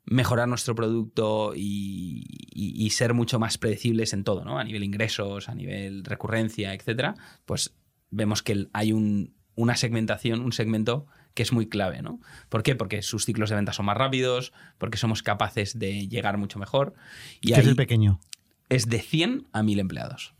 mejorar 0.04 0.48
nuestro 0.48 0.74
producto 0.74 1.54
y, 1.54 2.24
y, 2.52 2.84
y, 2.84 2.90
ser 2.90 3.14
mucho 3.14 3.38
más 3.38 3.58
predecibles 3.58 4.12
en 4.12 4.24
todo, 4.24 4.44
¿no? 4.44 4.58
A 4.58 4.64
nivel 4.64 4.82
ingresos, 4.82 5.48
a 5.48 5.54
nivel 5.54 6.04
recurrencia, 6.04 6.74
etcétera, 6.74 7.14
pues 7.44 7.74
vemos 8.12 8.42
que 8.42 8.68
hay 8.72 8.92
un, 8.92 9.34
una 9.56 9.76
segmentación, 9.76 10.40
un 10.40 10.52
segmento 10.52 11.06
que 11.34 11.42
es 11.42 11.52
muy 11.52 11.68
clave, 11.68 12.02
¿no? 12.02 12.20
¿Por 12.48 12.62
qué? 12.62 12.76
Porque 12.76 13.02
sus 13.02 13.24
ciclos 13.24 13.50
de 13.50 13.56
venta 13.56 13.72
son 13.72 13.86
más 13.86 13.96
rápidos, 13.96 14.52
porque 14.78 14.98
somos 14.98 15.22
capaces 15.22 15.78
de 15.78 16.06
llegar 16.08 16.38
mucho 16.38 16.58
mejor. 16.58 16.94
Y 17.40 17.52
¿Qué 17.52 17.60
es 17.60 17.66
el 17.66 17.76
pequeño? 17.76 18.20
Es 18.68 18.86
de 18.88 19.00
100 19.00 19.48
a 19.52 19.62
1000 19.62 19.80
empleados. 19.80 20.34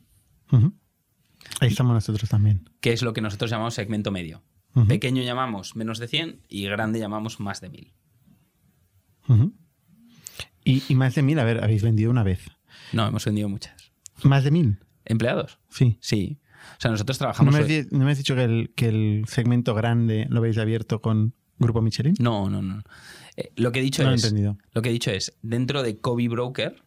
Uh 0.50 0.56
-huh. 0.58 0.72
Ahí 1.60 1.68
estamos 1.68 1.94
nosotros 1.94 2.28
también. 2.28 2.68
Que 2.80 2.92
es 2.92 3.02
lo 3.02 3.12
que 3.12 3.20
nosotros 3.20 3.50
llamamos 3.50 3.74
segmento 3.74 4.10
medio. 4.10 4.42
Uh 4.74 4.82
-huh. 4.82 4.88
Pequeño 4.88 5.22
llamamos 5.22 5.76
menos 5.76 5.98
de 5.98 6.08
100 6.08 6.42
y 6.48 6.64
grande 6.64 6.98
llamamos 6.98 7.40
más 7.40 7.60
de 7.60 7.70
1000. 7.70 7.92
Uh 9.28 9.34
-huh. 9.34 9.52
y, 10.64 10.82
y, 10.88 10.94
más 10.94 11.14
de 11.14 11.22
1000, 11.22 11.38
a 11.38 11.44
ver, 11.44 11.64
habéis 11.64 11.82
vendido 11.82 12.10
una 12.10 12.22
vez. 12.22 12.50
No, 12.92 13.06
hemos 13.06 13.24
vendido 13.24 13.48
muchas. 13.48 13.92
¿Más 14.22 14.44
de 14.44 14.50
1000? 14.50 14.78
¿Empleados? 15.04 15.58
Sí. 15.70 15.98
Sí. 16.00 16.38
O 16.78 16.80
sea, 16.80 16.90
nosotros 16.90 17.18
trabajamos. 17.18 17.54
¿No 17.54 17.60
me, 17.60 17.78
has, 17.78 17.92
¿no 17.92 18.04
me 18.04 18.10
has 18.12 18.18
dicho 18.18 18.34
que 18.34 18.44
el, 18.44 18.72
que 18.74 18.88
el, 18.88 19.24
segmento 19.26 19.74
grande 19.74 20.26
lo 20.28 20.38
habéis 20.38 20.58
abierto 20.58 21.00
con 21.00 21.34
Grupo 21.58 21.82
Michelin? 21.82 22.14
No, 22.18 22.50
no, 22.50 22.62
no. 22.62 22.82
Eh, 23.36 23.52
lo 23.56 23.72
que 23.72 23.80
he 23.80 23.82
dicho 23.82 24.02
no 24.02 24.12
es. 24.12 24.22
Lo, 24.22 24.26
he 24.26 24.30
entendido. 24.30 24.58
lo 24.72 24.82
que 24.82 24.88
he 24.88 24.92
dicho 24.92 25.10
es, 25.10 25.38
dentro 25.42 25.82
de 25.82 25.98
Kobe 25.98 26.28
Broker. 26.28 26.82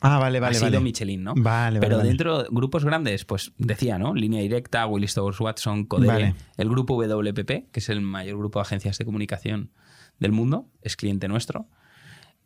Ah, 0.00 0.18
vale, 0.18 0.40
vale. 0.40 0.56
Ha 0.56 0.58
sido 0.58 0.70
vale. 0.72 0.80
Michelin, 0.80 1.22
¿no? 1.22 1.34
Vale, 1.36 1.78
Pero 1.78 1.98
vale, 1.98 2.08
dentro 2.08 2.42
de 2.42 2.48
grupos 2.50 2.84
grandes, 2.84 3.24
pues 3.24 3.52
decía, 3.58 3.98
¿no? 3.98 4.14
Línea 4.14 4.40
directa, 4.40 4.86
Willis 4.86 5.14
Towers 5.14 5.38
Watson, 5.38 5.84
Codere, 5.84 6.12
Vale. 6.12 6.34
el 6.56 6.68
grupo 6.68 6.96
WPP, 6.96 7.70
que 7.70 7.80
es 7.80 7.88
el 7.88 8.00
mayor 8.00 8.38
grupo 8.38 8.58
de 8.58 8.62
agencias 8.62 8.98
de 8.98 9.04
comunicación 9.04 9.70
del 10.18 10.32
mundo, 10.32 10.68
es 10.80 10.96
cliente 10.96 11.28
nuestro. 11.28 11.68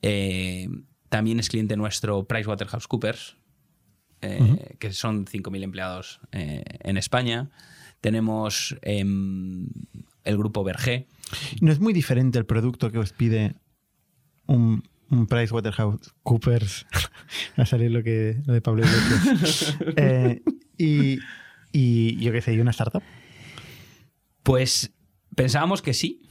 Eh, 0.02 0.68
también 1.08 1.38
es 1.38 1.48
cliente 1.48 1.76
nuestro 1.76 2.24
PricewaterhouseCoopers, 2.26 3.36
eh, 4.20 4.38
uh 4.40 4.44
-huh. 4.44 4.78
que 4.78 4.92
son 4.92 5.26
5.000 5.26 5.62
empleados 5.62 6.20
eh, 6.32 6.62
en 6.80 6.96
España. 6.96 7.50
Tenemos 8.00 8.76
eh, 8.82 9.00
el 9.00 10.36
grupo 10.36 10.64
Berger. 10.64 11.06
¿No 11.60 11.72
es 11.72 11.80
muy 11.80 11.92
diferente 11.92 12.38
el 12.38 12.46
producto 12.46 12.90
que 12.90 12.98
os 12.98 13.12
pide 13.12 13.56
un, 14.46 14.82
un 15.10 15.26
PricewaterhouseCoopers? 15.26 16.86
Va 17.58 17.62
a 17.62 17.66
salir 17.66 17.90
lo, 17.90 18.02
que, 18.02 18.40
lo 18.46 18.52
de 18.52 18.60
Pablo. 18.60 18.84
Eh, 19.96 20.42
y, 20.78 21.18
y 21.72 22.16
yo 22.22 22.32
qué 22.32 22.42
sé, 22.42 22.54
¿y 22.54 22.60
una 22.60 22.70
startup? 22.70 23.02
Pues 24.42 24.92
pensábamos 25.34 25.82
que 25.82 25.94
sí, 25.94 26.25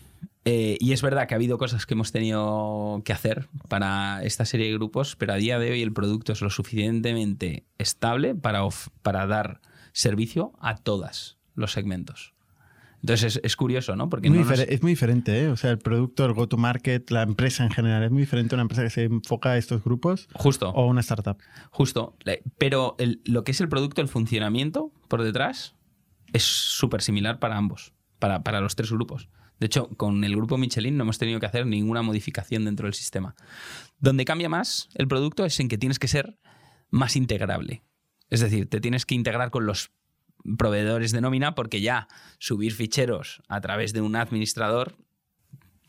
eh, 0.46 0.78
y 0.80 0.94
es 0.94 1.02
verdad 1.02 1.28
que 1.28 1.34
ha 1.34 1.38
habido 1.38 1.58
cosas 1.58 1.86
que 1.86 1.96
hemos 1.96 2.12
tenido 2.12 3.02
que 3.04 3.14
hacer 3.14 3.50
para 3.68 4.24
esta 4.24 4.46
serie 4.46 4.68
de 4.68 4.74
grupos, 4.74 5.16
pero 5.16 5.34
a 5.34 5.38
día 5.38 5.60
de 5.60 5.72
hoy 5.72 5.82
el 5.82 5.92
producto 5.92 6.32
es 6.34 6.42
lo 6.42 6.50
suficientemente 6.50 7.66
estable 7.78 8.36
para, 8.36 8.62
para 9.02 9.28
dar 9.28 9.60
servicio 9.92 10.54
a 10.60 10.78
todos 10.78 11.38
los 11.56 11.72
segmentos. 11.72 12.34
Entonces 13.02 13.36
es, 13.36 13.42
es 13.44 13.56
curioso, 13.56 13.96
¿no? 13.96 14.10
Porque 14.10 14.30
muy 14.30 14.40
no 14.40 14.46
nos... 14.46 14.60
Es 14.60 14.82
muy 14.82 14.94
diferente, 14.94 15.44
¿eh? 15.44 15.50
O 15.50 15.58
sea, 15.58 15.70
el 15.70 15.78
producto, 15.78 16.26
el 16.26 16.34
go-to-market, 16.34 17.12
la 17.12 17.22
empresa 17.22 17.64
en 17.64 17.70
general, 17.70 18.04
¿es 18.04 18.10
muy 18.10 18.22
diferente 18.22 18.56
una 18.56 18.64
empresa 18.64 18.82
que 18.82 18.90
se 18.90 19.04
enfoca 19.04 19.52
a 19.52 19.58
estos 19.58 19.84
grupos? 19.84 20.28
Justo. 20.34 20.70
¿O 20.72 20.88
una 20.88 21.02
startup? 21.02 21.38
Justo. 21.70 22.16
Pero 22.58 22.96
el, 22.98 23.22
lo 23.26 23.44
que 23.44 23.52
es 23.52 23.62
el 23.62 23.70
producto, 23.70 24.02
el 24.02 24.08
funcionamiento 24.08 24.92
por 25.08 25.22
detrás, 25.22 25.76
es 26.34 26.44
súper 26.44 27.04
similar 27.04 27.38
para 27.38 27.58
ambos, 27.58 27.94
para, 28.18 28.42
para 28.42 28.60
los 28.60 28.76
tres 28.76 28.92
grupos. 28.92 29.30
De 29.60 29.68
hecho, 29.68 29.90
con 29.98 30.24
el 30.24 30.36
grupo 30.36 30.58
Michelin 30.58 30.98
no 30.98 31.04
hemos 31.04 31.18
tenido 31.18 31.40
que 31.40 31.46
hacer 31.46 31.66
ninguna 31.66 32.02
modificación 32.02 32.66
dentro 32.66 32.88
del 32.88 32.94
sistema. 32.94 33.36
Donde 34.00 34.26
cambia 34.26 34.50
más 34.50 34.90
el 34.96 35.08
producto 35.08 35.46
es 35.46 35.60
en 35.60 35.70
que 35.70 35.78
tienes 35.78 36.00
que 36.00 36.08
ser 36.08 36.38
más 36.90 37.16
integrable. 37.16 37.84
Es 38.30 38.42
decir, 38.42 38.70
te 38.70 38.82
tienes 38.82 39.06
que 39.06 39.16
integrar 39.16 39.52
con 39.52 39.66
los 39.66 39.92
proveedores 40.58 41.12
de 41.12 41.22
nómina 41.22 41.56
porque 41.56 41.82
ya 41.82 42.08
subir 42.38 42.74
ficheros 42.74 43.42
a 43.48 43.62
través 43.62 43.94
de 43.94 44.02
un 44.02 44.16
administrador. 44.16 44.98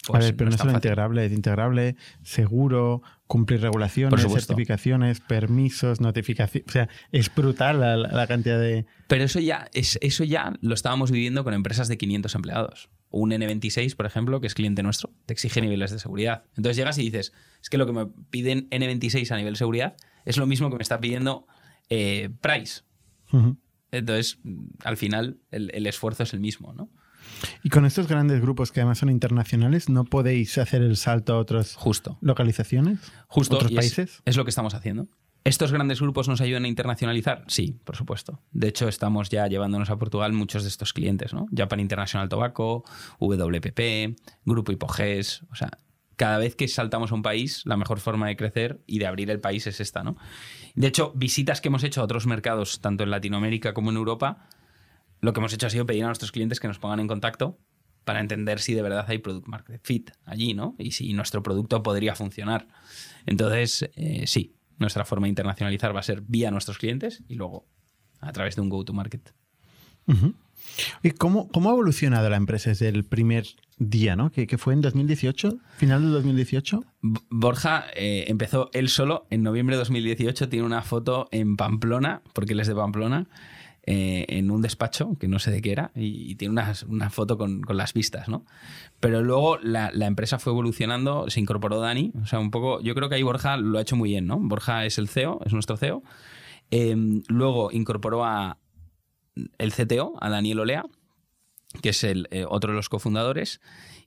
Pues, 0.06 0.22
a 0.22 0.26
ver, 0.26 0.36
pero 0.36 0.50
no, 0.50 0.54
es 0.54 0.60
solo 0.60 0.72
integrable, 0.72 1.26
es 1.26 1.32
integrable, 1.32 1.96
seguro, 2.22 3.02
cumplir 3.26 3.60
regulaciones, 3.60 4.22
certificaciones, 4.22 5.20
permisos, 5.20 6.00
notificaciones. 6.00 6.68
O 6.68 6.72
sea, 6.72 6.88
es 7.10 7.34
brutal 7.34 7.80
la, 7.80 7.96
la, 7.96 8.26
cantidad 8.28 8.60
de. 8.60 8.86
Pero 9.08 9.24
eso 9.24 9.40
ya, 9.40 9.68
es, 9.74 9.98
eso 10.02 10.22
ya 10.22 10.52
lo 10.60 10.74
estábamos 10.74 11.10
viviendo 11.10 11.42
con 11.42 11.54
empresas 11.54 11.88
de 11.88 11.98
500 11.98 12.34
empleados. 12.36 12.88
Un 13.10 13.30
N26, 13.30 13.96
por 13.96 14.06
ejemplo, 14.06 14.40
que 14.40 14.46
es 14.46 14.54
cliente 14.54 14.82
nuestro, 14.84 15.10
te 15.26 15.32
exige 15.32 15.60
niveles 15.60 15.90
de 15.90 15.98
seguridad. 15.98 16.44
Entonces 16.56 16.76
llegas 16.76 16.98
y 16.98 17.02
dices, 17.02 17.32
es 17.60 17.68
que 17.68 17.78
lo 17.78 17.86
que 17.86 17.92
me 17.92 18.06
piden 18.30 18.70
N26 18.70 19.30
a 19.32 19.36
nivel 19.36 19.54
de 19.54 19.58
seguridad 19.58 19.96
es 20.24 20.36
lo 20.36 20.46
mismo 20.46 20.70
que 20.70 20.76
me 20.76 20.82
está 20.82 21.00
pidiendo 21.00 21.46
eh, 21.88 22.30
Price. 22.40 22.82
Uh 23.32 23.38
-huh. 23.38 23.56
Entonces, 23.90 24.38
al 24.84 24.96
final, 24.96 25.38
el, 25.50 25.70
el, 25.72 25.86
esfuerzo 25.86 26.24
es 26.24 26.32
el 26.34 26.40
mismo, 26.40 26.74
¿no? 26.74 26.90
Y 27.62 27.70
con 27.70 27.84
estos 27.86 28.08
grandes 28.08 28.40
grupos 28.40 28.72
que 28.72 28.80
además 28.80 28.98
son 28.98 29.10
internacionales, 29.10 29.88
¿no 29.88 30.04
podéis 30.04 30.58
hacer 30.58 30.82
el 30.82 30.96
salto 30.96 31.34
a 31.34 31.38
otras 31.38 31.74
Justo. 31.74 32.18
localizaciones? 32.20 33.00
Justo. 33.28 33.56
¿Otros 33.56 33.72
países? 33.72 34.10
Es, 34.10 34.22
es, 34.24 34.36
lo 34.36 34.44
que 34.44 34.50
estamos 34.50 34.74
haciendo. 34.74 35.08
¿Estos 35.44 35.70
grandes 35.70 36.00
grupos 36.00 36.28
nos 36.28 36.40
ayudan 36.40 36.64
a 36.64 36.68
internacionalizar? 36.68 37.44
Sí, 37.46 37.78
por 37.84 37.94
supuesto. 37.94 38.40
De 38.50 38.66
hecho, 38.66 38.88
estamos 38.88 39.28
ya 39.28 39.46
llevándonos 39.46 39.90
a 39.90 39.96
Portugal 39.96 40.32
muchos 40.32 40.64
de 40.64 40.68
estos 40.68 40.92
clientes, 40.92 41.32
¿no? 41.34 41.46
Japan 41.56 41.78
International 41.78 42.28
Tobacco, 42.28 42.82
WPP, 43.20 44.18
Grupo 44.44 44.72
Hipoges, 44.72 45.44
o 45.50 45.54
sea, 45.54 45.70
cada 46.16 46.38
vez 46.38 46.56
que 46.56 46.66
saltamos 46.66 47.12
a 47.12 47.14
un 47.14 47.22
país, 47.22 47.62
la 47.64 47.76
mejor 47.76 48.00
forma 48.00 48.26
de 48.26 48.36
crecer 48.36 48.82
y 48.86 48.98
de 48.98 49.06
abrir 49.06 49.30
el 49.30 49.38
país 49.38 49.66
es 49.66 49.80
esta, 49.80 50.02
¿no? 50.02 50.16
De 50.74 50.88
hecho, 50.88 51.12
visitas 51.14 51.60
que 51.60 51.68
hemos 51.68 51.84
hecho 51.84 52.00
a 52.00 52.04
otros 52.04 52.26
mercados, 52.26 52.80
tanto 52.80 53.04
en 53.04 53.10
Latinoamérica 53.10 53.72
como 53.72 53.90
en 53.90 53.98
Europa, 53.98 54.48
lo 55.20 55.32
que 55.32 55.40
hemos 55.40 55.52
hecho 55.52 55.66
ha 55.66 55.70
sido 55.70 55.86
pedir 55.86 56.04
a 56.04 56.06
nuestros 56.06 56.32
clientes 56.32 56.60
que 56.60 56.68
nos 56.68 56.78
pongan 56.78 57.00
en 57.00 57.08
contacto 57.08 57.58
para 58.04 58.20
entender 58.20 58.60
si 58.60 58.74
de 58.74 58.82
verdad 58.82 59.04
hay 59.08 59.18
product 59.18 59.48
market 59.48 59.80
fit 59.82 60.10
allí, 60.24 60.54
¿no? 60.54 60.76
Y 60.78 60.92
si 60.92 61.12
nuestro 61.12 61.42
producto 61.42 61.82
podría 61.82 62.14
funcionar. 62.14 62.68
Entonces, 63.26 63.90
eh, 63.96 64.24
sí, 64.26 64.54
nuestra 64.78 65.04
forma 65.04 65.26
de 65.26 65.30
internacionalizar 65.30 65.94
va 65.94 66.00
a 66.00 66.04
ser 66.04 66.22
vía 66.22 66.50
nuestros 66.50 66.78
clientes 66.78 67.24
y 67.28 67.34
luego 67.34 67.66
a 68.20 68.32
través 68.32 68.54
de 68.54 68.62
un 68.62 68.68
go-to-market. 68.68 69.34
¿Y 71.02 71.10
cómo, 71.12 71.48
cómo, 71.48 71.70
ha 71.70 71.72
evolucionado 71.72 72.30
la 72.30 72.36
empresa 72.36 72.70
desde 72.70 72.88
el 72.88 73.04
primer 73.04 73.44
día, 73.78 74.14
¿no? 74.16 74.30
que, 74.30 74.46
fue 74.58 74.74
en 74.74 74.80
2018, 74.80 75.58
final 75.76 76.02
de 76.02 76.08
2018? 76.08 76.84
Borja 77.02 77.86
eh, 77.94 78.24
empezó 78.28 78.70
él 78.72 78.88
solo 78.88 79.26
en 79.30 79.42
noviembre 79.42 79.76
de 79.76 79.80
2018, 79.80 80.48
tiene 80.48 80.64
una 80.64 80.82
foto 80.82 81.28
en 81.32 81.56
Pamplona, 81.56 82.22
porque 82.32 82.52
él 82.52 82.60
es 82.60 82.68
de 82.68 82.74
Pamplona, 82.74 83.26
eh, 83.88 84.26
en 84.28 84.50
un 84.50 84.62
despacho, 84.62 85.16
que 85.18 85.28
no 85.28 85.38
sé 85.38 85.52
de 85.52 85.62
qué 85.62 85.70
era, 85.70 85.92
y, 85.94 86.34
tiene 86.34 86.50
una, 86.52 86.72
una 86.88 87.08
foto 87.08 87.38
con, 87.38 87.62
con, 87.62 87.76
las 87.76 87.94
vistas, 87.94 88.28
¿no? 88.28 88.44
Pero 88.98 89.22
luego 89.22 89.58
la, 89.58 89.92
la, 89.94 90.06
empresa 90.06 90.40
fue 90.40 90.52
evolucionando, 90.52 91.30
se 91.30 91.38
incorporó 91.38 91.78
Dani, 91.78 92.12
o 92.20 92.26
sea, 92.26 92.40
un 92.40 92.50
poco, 92.50 92.80
yo 92.80 92.96
creo 92.96 93.08
que 93.08 93.14
ahí 93.14 93.22
Borja 93.22 93.56
lo 93.56 93.78
ha 93.78 93.82
hecho 93.82 93.94
muy 93.94 94.10
bien, 94.10 94.26
¿no? 94.26 94.38
Borja 94.40 94.84
es 94.86 94.98
el 94.98 95.08
CEO, 95.08 95.40
es 95.46 95.52
nuestro 95.52 95.76
CEO. 95.76 96.02
Em, 96.72 97.22
luego 97.28 97.70
incorporó 97.70 98.24
a 98.24 98.58
el 99.58 99.72
CTO, 99.72 100.14
a 100.20 100.30
Daniel 100.30 100.60
Olea, 100.60 100.84
que 101.80 101.90
es 101.90 102.02
el, 102.02 102.26
eh, 102.32 102.44
otro 102.48 102.72
de 102.72 102.76
los 102.76 102.88
cofundadores, 102.88 103.60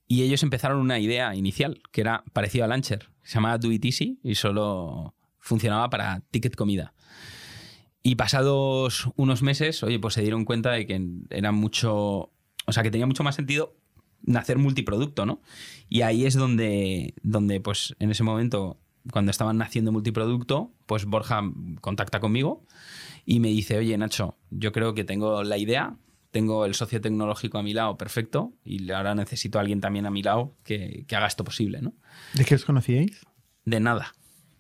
y 0.08 0.24
ellos 0.24 0.44
empezaron 0.44 0.80
una 0.80 1.00
idea 1.00 1.36
inicial, 1.36 1.82
que 1.92 2.02
era 2.02 2.24
parecido 2.34 2.66
a 2.66 2.68
Launcher, 2.68 3.10
se 3.24 3.36
llamaba 3.36 3.60
Do 3.60 3.72
It 3.72 3.86
Easy 3.86 4.20
y 4.24 4.36
solo 4.36 5.16
funcionaba 5.38 5.90
para 5.90 6.22
ticket 6.32 6.56
comida. 6.56 6.94
Y 8.02 8.16
pasados 8.16 9.10
unos 9.16 9.42
meses, 9.42 9.84
oye, 9.84 10.00
pues 10.00 10.14
se 10.14 10.22
dieron 10.22 10.46
cuenta 10.46 10.72
de 10.72 10.86
que 10.86 11.02
era 11.30 11.52
mucho, 11.52 12.32
o 12.66 12.72
sea, 12.72 12.84
que 12.84 12.92
tenía 12.92 13.06
mucho 13.06 13.24
más 13.24 13.36
sentido 13.36 13.76
nacer 14.22 14.58
multiproducto, 14.58 15.26
¿no? 15.26 15.42
Y 15.88 16.02
ahí 16.02 16.26
es 16.26 16.36
donde, 16.36 17.14
donde 17.24 17.60
pues 17.60 17.96
en 18.00 18.12
ese 18.12 18.24
momento, 18.24 18.80
cuando 19.12 19.32
estaban 19.32 19.58
naciendo 19.58 19.92
multiproducto, 19.92 20.74
pues 20.86 21.06
Borja 21.06 21.42
contacta 21.82 22.20
conmigo 22.20 22.66
y 23.26 23.40
me 23.40 23.50
dice, 23.50 23.78
oye, 23.78 23.98
Nacho, 23.98 24.38
yo 24.50 24.72
creo 24.72 24.94
que 24.94 25.04
tengo 25.04 25.44
la 25.44 25.58
idea, 25.58 25.98
tengo 26.32 26.66
el 26.66 26.76
socio 26.76 27.02
tecnológico 27.02 27.58
a 27.58 27.64
mi 27.64 27.74
lado, 27.74 27.98
perfecto, 27.98 28.54
y 28.64 28.92
ahora 28.92 29.16
necesito 29.16 29.58
a 29.58 29.62
alguien 29.62 29.82
también 29.82 30.06
a 30.06 30.12
mi 30.12 30.22
lado 30.22 30.56
que, 30.64 31.06
que 31.08 31.16
haga 31.16 31.28
esto 31.28 31.44
posible, 31.44 31.82
¿no? 31.82 31.94
¿De 32.34 32.46
qué 32.46 32.56
os 32.56 32.66
conocíais? 32.66 33.26
De 33.66 33.80
nada. 33.80 34.16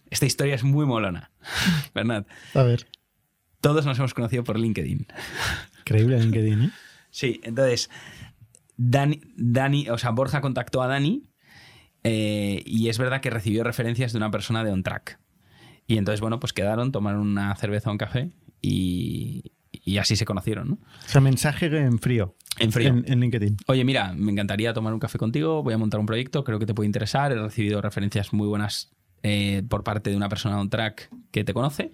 Esta 0.09 0.25
historia 0.25 0.55
es 0.55 0.63
muy 0.63 0.85
molona, 0.85 1.31
¿verdad? 1.93 2.25
A 2.53 2.63
ver 2.63 2.87
todos 3.61 3.85
nos 3.85 3.97
hemos 3.97 4.13
conocido 4.13 4.43
por 4.43 4.59
LinkedIn. 4.59 5.07
Increíble 5.79 6.19
LinkedIn, 6.19 6.61
¿eh? 6.63 6.71
Sí, 7.11 7.41
entonces, 7.43 7.89
Dani, 8.77 9.19
Dani, 9.35 9.89
o 9.89 9.97
sea, 9.97 10.11
Borja 10.11 10.41
contactó 10.41 10.81
a 10.81 10.87
Dani 10.87 11.23
eh, 12.03 12.63
y 12.65 12.89
es 12.89 12.97
verdad 12.97 13.21
que 13.21 13.29
recibió 13.29 13.63
referencias 13.63 14.13
de 14.13 14.17
una 14.17 14.31
persona 14.31 14.63
de 14.63 14.71
OnTrack. 14.71 15.19
Y 15.87 15.97
entonces, 15.97 16.21
bueno, 16.21 16.39
pues 16.39 16.53
quedaron, 16.53 16.91
tomaron 16.91 17.21
una 17.21 17.55
cerveza 17.55 17.89
o 17.89 17.93
un 17.93 17.97
café 17.97 18.31
y, 18.61 19.51
así 19.99 20.15
se 20.15 20.25
conocieron, 20.25 20.69
¿no? 20.69 20.73
O 20.75 21.09
sea, 21.09 21.19
mensaje 21.19 21.65
en 21.65 21.97
frío. 21.97 22.35
En 22.59 22.71
frío. 22.71 22.89
En, 23.05 23.19
LinkedIn. 23.19 23.57
Oye, 23.65 23.83
mira, 23.83 24.13
me 24.13 24.31
encantaría 24.31 24.71
tomar 24.71 24.93
un 24.93 24.99
café 24.99 25.17
contigo, 25.17 25.63
voy 25.63 25.73
a 25.73 25.77
montar 25.77 25.99
un 25.99 26.05
proyecto, 26.05 26.43
creo 26.43 26.59
que 26.59 26.67
te 26.67 26.75
puede 26.75 26.85
interesar. 26.85 27.31
He 27.31 27.35
recibido 27.35 27.81
referencias 27.81 28.33
muy 28.33 28.47
buenas 28.47 28.91
eh, 29.23 29.63
por 29.67 29.83
parte 29.83 30.11
de 30.11 30.15
una 30.15 30.29
persona 30.29 30.55
de 30.55 30.61
OnTrack 30.61 31.09
que 31.31 31.43
te 31.43 31.53
conoce 31.53 31.91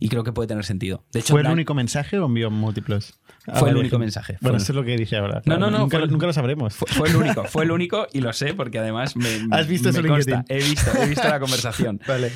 y 0.00 0.08
creo 0.08 0.24
que 0.24 0.32
puede 0.32 0.48
tener 0.48 0.64
sentido. 0.64 1.04
De 1.12 1.20
hecho, 1.20 1.34
¿Fue 1.34 1.42
el 1.42 1.48
único 1.48 1.74
mensaje 1.74 2.18
o 2.18 2.24
envió 2.24 2.50
múltiples? 2.50 3.20
Fue 3.54 3.70
el 3.70 3.76
único 3.76 3.98
mensaje. 3.98 4.38
Bueno, 4.40 4.56
eso 4.56 4.72
es 4.72 4.76
lo 4.76 4.82
que 4.82 4.96
dije 4.96 5.16
ahora. 5.16 5.42
No, 5.44 5.58
no, 5.58 5.70
no. 5.70 5.78
Nunca, 5.80 6.26
lo 6.26 6.32
sabremos. 6.32 6.74
Fue, 6.74 7.08
el 7.08 7.16
único, 7.16 7.44
fue 7.44 7.64
el 7.64 7.70
único 7.70 8.06
y 8.12 8.20
lo 8.20 8.32
sé 8.32 8.54
porque 8.54 8.78
además 8.78 9.14
me. 9.14 9.28
¿Has 9.50 9.68
visto 9.68 9.92
me 9.92 10.08
consta. 10.08 10.44
He 10.48 10.56
visto, 10.56 10.90
he 10.98 11.06
visto 11.06 11.28
la 11.28 11.38
conversación. 11.38 12.00
vale. 12.08 12.32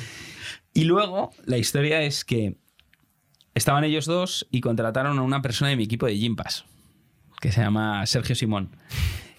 Y 0.73 0.83
luego 0.83 1.31
la 1.45 1.57
historia 1.57 2.03
es 2.03 2.23
que 2.23 2.57
estaban 3.55 3.83
ellos 3.83 4.05
dos 4.05 4.47
y 4.51 4.61
contrataron 4.61 5.17
a 5.17 5.21
una 5.23 5.41
persona 5.41 5.69
de 5.69 5.75
mi 5.75 5.85
equipo 5.85 6.05
de 6.05 6.17
Gympass, 6.17 6.65
que 7.41 7.51
se 7.51 7.61
llama 7.61 8.05
Sergio 8.05 8.35
Simón, 8.35 8.75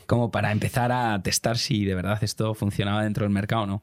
como 0.06 0.32
para 0.32 0.50
empezar 0.50 0.90
a 0.90 1.22
testar 1.22 1.58
si 1.58 1.84
de 1.84 1.94
verdad 1.94 2.18
esto 2.22 2.54
funcionaba 2.54 3.04
dentro 3.04 3.24
del 3.24 3.32
mercado 3.32 3.62
o 3.62 3.66
no. 3.66 3.82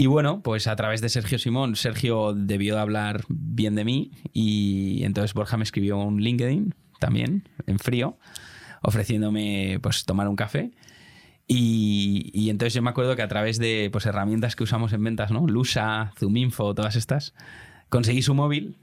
Y 0.00 0.06
bueno, 0.06 0.40
pues 0.42 0.66
a 0.66 0.74
través 0.76 1.02
de 1.02 1.10
Sergio 1.10 1.38
Simón, 1.38 1.76
Sergio 1.76 2.32
debió 2.32 2.76
de 2.76 2.80
hablar 2.80 3.24
bien 3.28 3.74
de 3.74 3.84
mí 3.84 4.12
y 4.32 5.04
entonces 5.04 5.34
Borja 5.34 5.58
me 5.58 5.62
escribió 5.62 5.98
un 5.98 6.22
LinkedIn 6.22 6.74
también, 6.98 7.46
en 7.66 7.78
frío, 7.78 8.16
ofreciéndome 8.80 9.78
pues 9.82 10.06
tomar 10.06 10.26
un 10.28 10.36
café. 10.36 10.70
Y, 11.46 12.48
entonces 12.48 12.72
yo 12.72 12.80
me 12.80 12.88
acuerdo 12.88 13.14
que 13.14 13.20
a 13.20 13.28
través 13.28 13.58
de 13.58 13.90
pues, 13.92 14.06
herramientas 14.06 14.56
que 14.56 14.62
usamos 14.62 14.94
en 14.94 15.04
ventas, 15.04 15.32
¿no? 15.32 15.46
Lusa, 15.46 16.14
Zoominfo, 16.18 16.74
todas 16.74 16.96
estas, 16.96 17.34
conseguí 17.90 18.22
su 18.22 18.34
móvil 18.34 18.78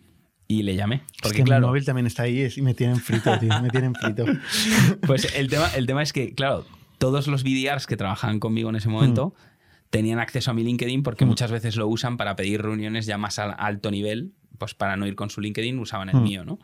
y 0.48 0.62
le 0.62 0.76
llamé. 0.76 1.02
Porque 1.24 1.44
claro, 1.44 1.62
mi 1.62 1.68
móvil 1.70 1.86
también 1.86 2.06
está 2.06 2.24
ahí 2.24 2.48
y 2.56 2.62
me 2.62 2.76
tienen 2.76 2.98
frito, 2.98 3.40
tío, 3.40 3.60
me 3.60 3.72
tienen 3.72 3.96
frito. 3.96 4.24
Pues 5.08 5.36
el 5.36 5.48
tema, 5.48 5.68
el 5.76 5.88
tema 5.88 6.04
es 6.04 6.14
que, 6.14 6.36
claro, 6.36 6.64
todos 7.00 7.26
los 7.26 7.44
BDRs 7.44 7.88
que 7.88 7.98
trabajaban 7.98 8.40
conmigo 8.40 8.70
en 8.70 8.76
ese 8.76 8.90
momento 8.90 9.34
mm 9.36 9.57
tenían 9.90 10.20
acceso 10.20 10.52
a 10.52 10.54
mi 10.54 10.64
LinkedIn 10.64 11.04
porque 11.04 11.26
mm. 11.26 11.28
muchas 11.28 11.52
veces 11.52 11.76
lo 11.76 11.88
usan 11.88 12.18
para 12.18 12.36
pedir 12.36 12.62
reuniones 12.62 13.06
ya 13.06 13.18
más 13.18 13.40
a 13.40 13.52
alto 13.52 13.92
nivel, 13.92 14.34
pues 14.58 14.74
para 14.74 14.98
no 14.98 15.08
ir 15.08 15.16
con 15.16 15.30
su 15.30 15.42
LinkedIn 15.42 15.80
usaban 15.80 16.10
el 16.10 16.16
mm. 16.18 16.24
mío, 16.24 16.46
¿no? 16.46 16.60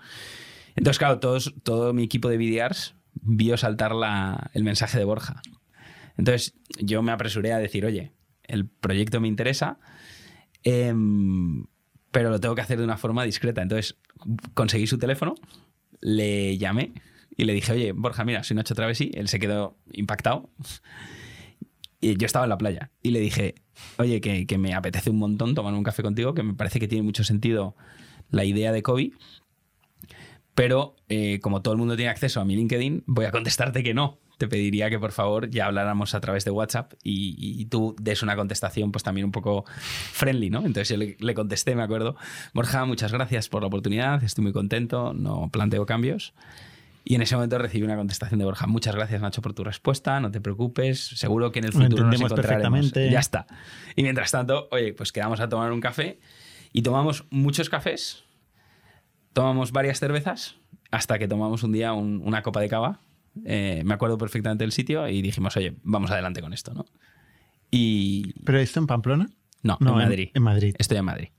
Entonces, 0.75 0.97
claro, 0.97 1.19
todos, 1.19 1.53
todo 1.63 1.93
mi 1.93 2.03
equipo 2.03 2.29
de 2.29 2.37
BDRs 2.37 2.95
vio 3.13 3.57
saltar 3.57 3.93
la, 3.93 4.49
el 4.53 4.63
mensaje 4.63 4.97
de 4.97 5.05
Borja. 5.05 5.41
Entonces, 6.17 6.55
yo 6.79 7.01
me 7.01 7.11
apresuré 7.11 7.53
a 7.53 7.57
decir, 7.57 7.85
oye, 7.85 8.11
el 8.43 8.67
proyecto 8.67 9.19
me 9.19 9.27
interesa, 9.27 9.79
em, 10.63 11.65
pero 12.11 12.29
lo 12.29 12.39
tengo 12.39 12.55
que 12.55 12.61
hacer 12.61 12.77
de 12.77 12.83
una 12.83 12.97
forma 12.97 13.23
discreta. 13.23 13.61
Entonces, 13.61 13.97
conseguí 14.53 14.87
su 14.87 14.97
teléfono, 14.97 15.35
le 16.01 16.57
llamé 16.57 16.93
y 17.35 17.45
le 17.45 17.53
dije, 17.53 17.71
oye, 17.71 17.91
Borja, 17.93 18.25
mira, 18.25 18.43
soy 18.43 18.55
Nacho 18.55 18.75
Travesi. 18.75 19.11
Él 19.13 19.27
se 19.27 19.39
quedó 19.39 19.77
impactado. 19.91 20.49
Y 22.03 22.17
yo 22.17 22.25
estaba 22.25 22.43
en 22.43 22.49
la 22.49 22.57
playa 22.57 22.91
y 23.01 23.11
le 23.11 23.21
dije, 23.21 23.55
oye, 23.97 24.19
que, 24.19 24.57
me 24.57 24.73
apetece 24.73 25.09
un 25.09 25.19
montón 25.19 25.55
tomar 25.55 25.73
un 25.73 25.83
café 25.83 26.03
contigo, 26.03 26.33
que 26.33 26.43
me 26.43 26.53
parece 26.53 26.77
que 26.77 26.89
tiene 26.89 27.01
mucho 27.01 27.23
sentido 27.23 27.77
la 28.29 28.43
idea 28.43 28.73
de 28.73 28.83
Kobe. 28.83 29.11
Pero 30.53 30.97
eh, 31.07 31.39
como 31.41 31.61
todo 31.61 31.73
el 31.73 31.77
mundo 31.77 31.95
tiene 31.95 32.11
acceso 32.11 32.41
a 32.41 32.45
mi 32.45 32.57
LinkedIn, 32.57 33.05
voy 33.07 33.23
a 33.23 33.31
contestarte 33.31 33.83
que 33.83 33.93
no. 33.93 34.19
Te 34.37 34.49
pediría 34.49 34.89
que 34.89 34.99
por 34.99 35.13
favor 35.13 35.49
ya 35.49 35.67
habláramos 35.67 36.13
a 36.13 36.19
través 36.19 36.43
de 36.43 36.51
WhatsApp 36.51 36.93
y, 37.03 37.65
tú 37.67 37.95
des 38.01 38.21
una 38.21 38.35
contestación 38.35 38.91
pues 38.91 39.03
también 39.03 39.23
un 39.23 39.31
poco 39.31 39.63
friendly, 40.11 40.49
¿no? 40.49 40.57
Entonces 40.65 40.89
yo 40.89 40.97
le, 40.97 41.15
le, 41.17 41.33
contesté, 41.33 41.73
me 41.73 41.83
acuerdo, 41.83 42.17
Borja, 42.53 42.83
muchas 42.83 43.13
gracias 43.13 43.47
por 43.47 43.61
la 43.61 43.67
oportunidad, 43.67 44.21
estoy 44.21 44.43
muy 44.43 44.51
contento, 44.51 45.13
no 45.13 45.49
planteo 45.49 45.85
cambios. 45.85 46.33
Y 47.05 47.15
en 47.15 47.21
ese 47.21 47.35
momento 47.35 47.57
recibí 47.57 47.83
una 47.83 47.97
contestación 47.97 48.39
de 48.39 48.45
Borja. 48.45 48.65
Muchas 48.65 48.95
gracias, 48.95 49.21
Nacho, 49.21 49.41
por 49.41 49.53
tu 49.53 49.63
respuesta. 49.63 50.19
No 50.19 50.31
te 50.31 50.39
preocupes. 50.39 50.99
Seguro 50.99 51.51
que 51.51 51.59
en 51.59 51.65
el 51.65 51.73
futuro 51.73 52.05
nos 52.05 52.21
encontraremos. 52.21 52.93
Ya 52.93 53.19
está. 53.19 53.45
Y 53.95 54.03
mientras 54.03 54.31
tanto, 54.31 54.69
oye, 54.71 54.93
pues 54.93 55.11
quedamos 55.11 55.39
a 55.41 55.49
tomar 55.49 55.71
un 55.71 55.81
café 55.81 56.19
y 56.71 56.81
tomamos 56.81 57.25
muchos 57.29 57.69
cafés, 57.69 58.23
tomamos 59.33 59.71
varias 59.71 59.99
cervezas, 59.99 60.55
hasta 60.91 61.19
que 61.19 61.27
tomamos 61.27 61.63
un 61.63 61.73
día 61.73 61.93
una 61.93 62.41
copa 62.41 62.61
de 62.61 62.69
cava. 62.69 63.01
Eh, 63.45 63.81
me 63.83 63.95
acuerdo 63.95 64.17
perfectamente 64.17 64.63
del 64.63 64.71
sitio 64.71 65.07
y 65.09 65.21
dijimos, 65.21 65.57
oye, 65.57 65.75
vamos 65.83 66.11
adelante 66.11 66.41
con 66.41 66.53
esto, 66.53 66.73
¿no? 66.73 66.85
Y... 67.71 68.33
¿Pero 68.45 68.59
esto 68.59 68.79
en 68.79 68.87
Pamplona? 68.87 69.27
No, 69.63 69.77
en 69.79 69.87
Madrid. 69.87 70.29
En 70.33 70.43
Madrid. 70.43 70.75
Estoy 70.77 70.97
en 70.97 71.05
Madrid. 71.05 71.29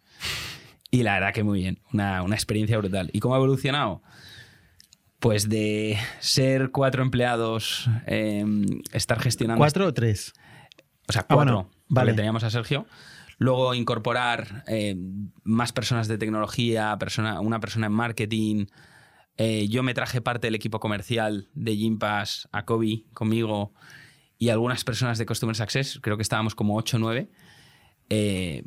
Y 0.90 1.04
la 1.04 1.14
verdad 1.14 1.32
que 1.32 1.44
muy 1.44 1.60
bien. 1.60 1.80
Una, 1.92 2.22
una 2.22 2.34
experiencia 2.34 2.76
brutal. 2.78 3.10
¿Y 3.12 3.20
cómo 3.20 3.34
ha 3.34 3.38
evolucionado? 3.38 4.02
Pues 5.24 5.48
de 5.48 5.96
ser 6.20 6.70
cuatro 6.70 7.02
empleados, 7.02 7.88
em, 8.04 8.66
estar 8.92 9.18
gestionando. 9.18 9.58
¿Cuatro 9.58 9.86
o 9.86 9.94
tres? 9.94 10.34
O 11.08 11.12
sea, 11.14 11.22
ah, 11.22 11.34
cuatro. 11.34 11.70
vale. 11.88 12.12
teníamos 12.12 12.44
a 12.44 12.50
Sergio. 12.50 12.86
Luego 13.38 13.72
incorporar 13.74 14.64
em, 14.66 15.32
más 15.42 15.72
personas 15.72 16.08
de 16.08 16.18
tecnología, 16.18 16.94
persona, 16.98 17.40
una 17.40 17.58
persona 17.58 17.86
en 17.86 17.94
marketing. 17.94 18.66
Eh, 19.38 19.66
yo 19.68 19.82
me 19.82 19.94
traje 19.94 20.20
parte 20.20 20.48
del 20.48 20.56
equipo 20.56 20.78
comercial 20.78 21.48
de 21.54 21.74
Gympass 21.74 22.46
a 22.52 22.66
Kobe 22.66 23.04
conmigo 23.14 23.72
y 24.36 24.50
algunas 24.50 24.84
personas 24.84 25.16
de 25.16 25.24
Customer 25.24 25.56
Success, 25.56 26.00
creo 26.02 26.18
que 26.18 26.22
estábamos 26.22 26.54
como 26.54 26.76
8 26.76 26.98
o 26.98 27.00
9, 27.00 27.30
eh, 28.10 28.66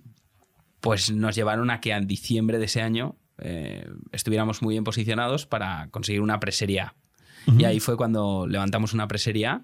pues 0.80 1.12
nos 1.12 1.36
llevaron 1.36 1.70
a 1.70 1.82
que 1.82 1.92
en 1.92 2.08
diciembre 2.08 2.58
de 2.58 2.66
ese 2.66 2.82
año 2.82 3.16
eh, 3.40 3.88
estuviéramos 4.12 4.62
muy 4.62 4.74
bien 4.76 4.84
posicionados 4.84 5.46
para 5.46 5.90
conseguir 5.90 6.22
una 6.22 6.40
presería. 6.40 6.96
Y 7.58 7.64
ahí 7.64 7.80
fue 7.80 7.96
cuando 7.96 8.46
levantamos 8.46 8.94
una 8.94 9.08
presería 9.08 9.64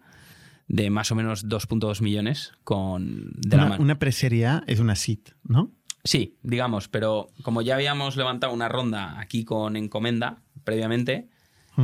de 0.69 0.89
más 0.89 1.11
o 1.11 1.15
menos 1.15 1.45
2.2 1.49 2.01
millones 2.01 2.53
con 2.63 3.33
de 3.35 3.57
una, 3.57 3.77
una 3.77 3.99
presería 3.99 4.63
es 4.67 4.79
una 4.79 4.95
SIT, 4.95 5.31
¿no? 5.43 5.69
Sí, 6.05 6.37
digamos, 6.43 6.87
pero 6.87 7.27
como 7.43 7.61
ya 7.61 7.75
habíamos 7.75 8.15
levantado 8.15 8.53
una 8.53 8.69
ronda 8.69 9.19
aquí 9.19 9.43
con 9.43 9.75
Encomenda 9.75 10.41
previamente. 10.63 11.27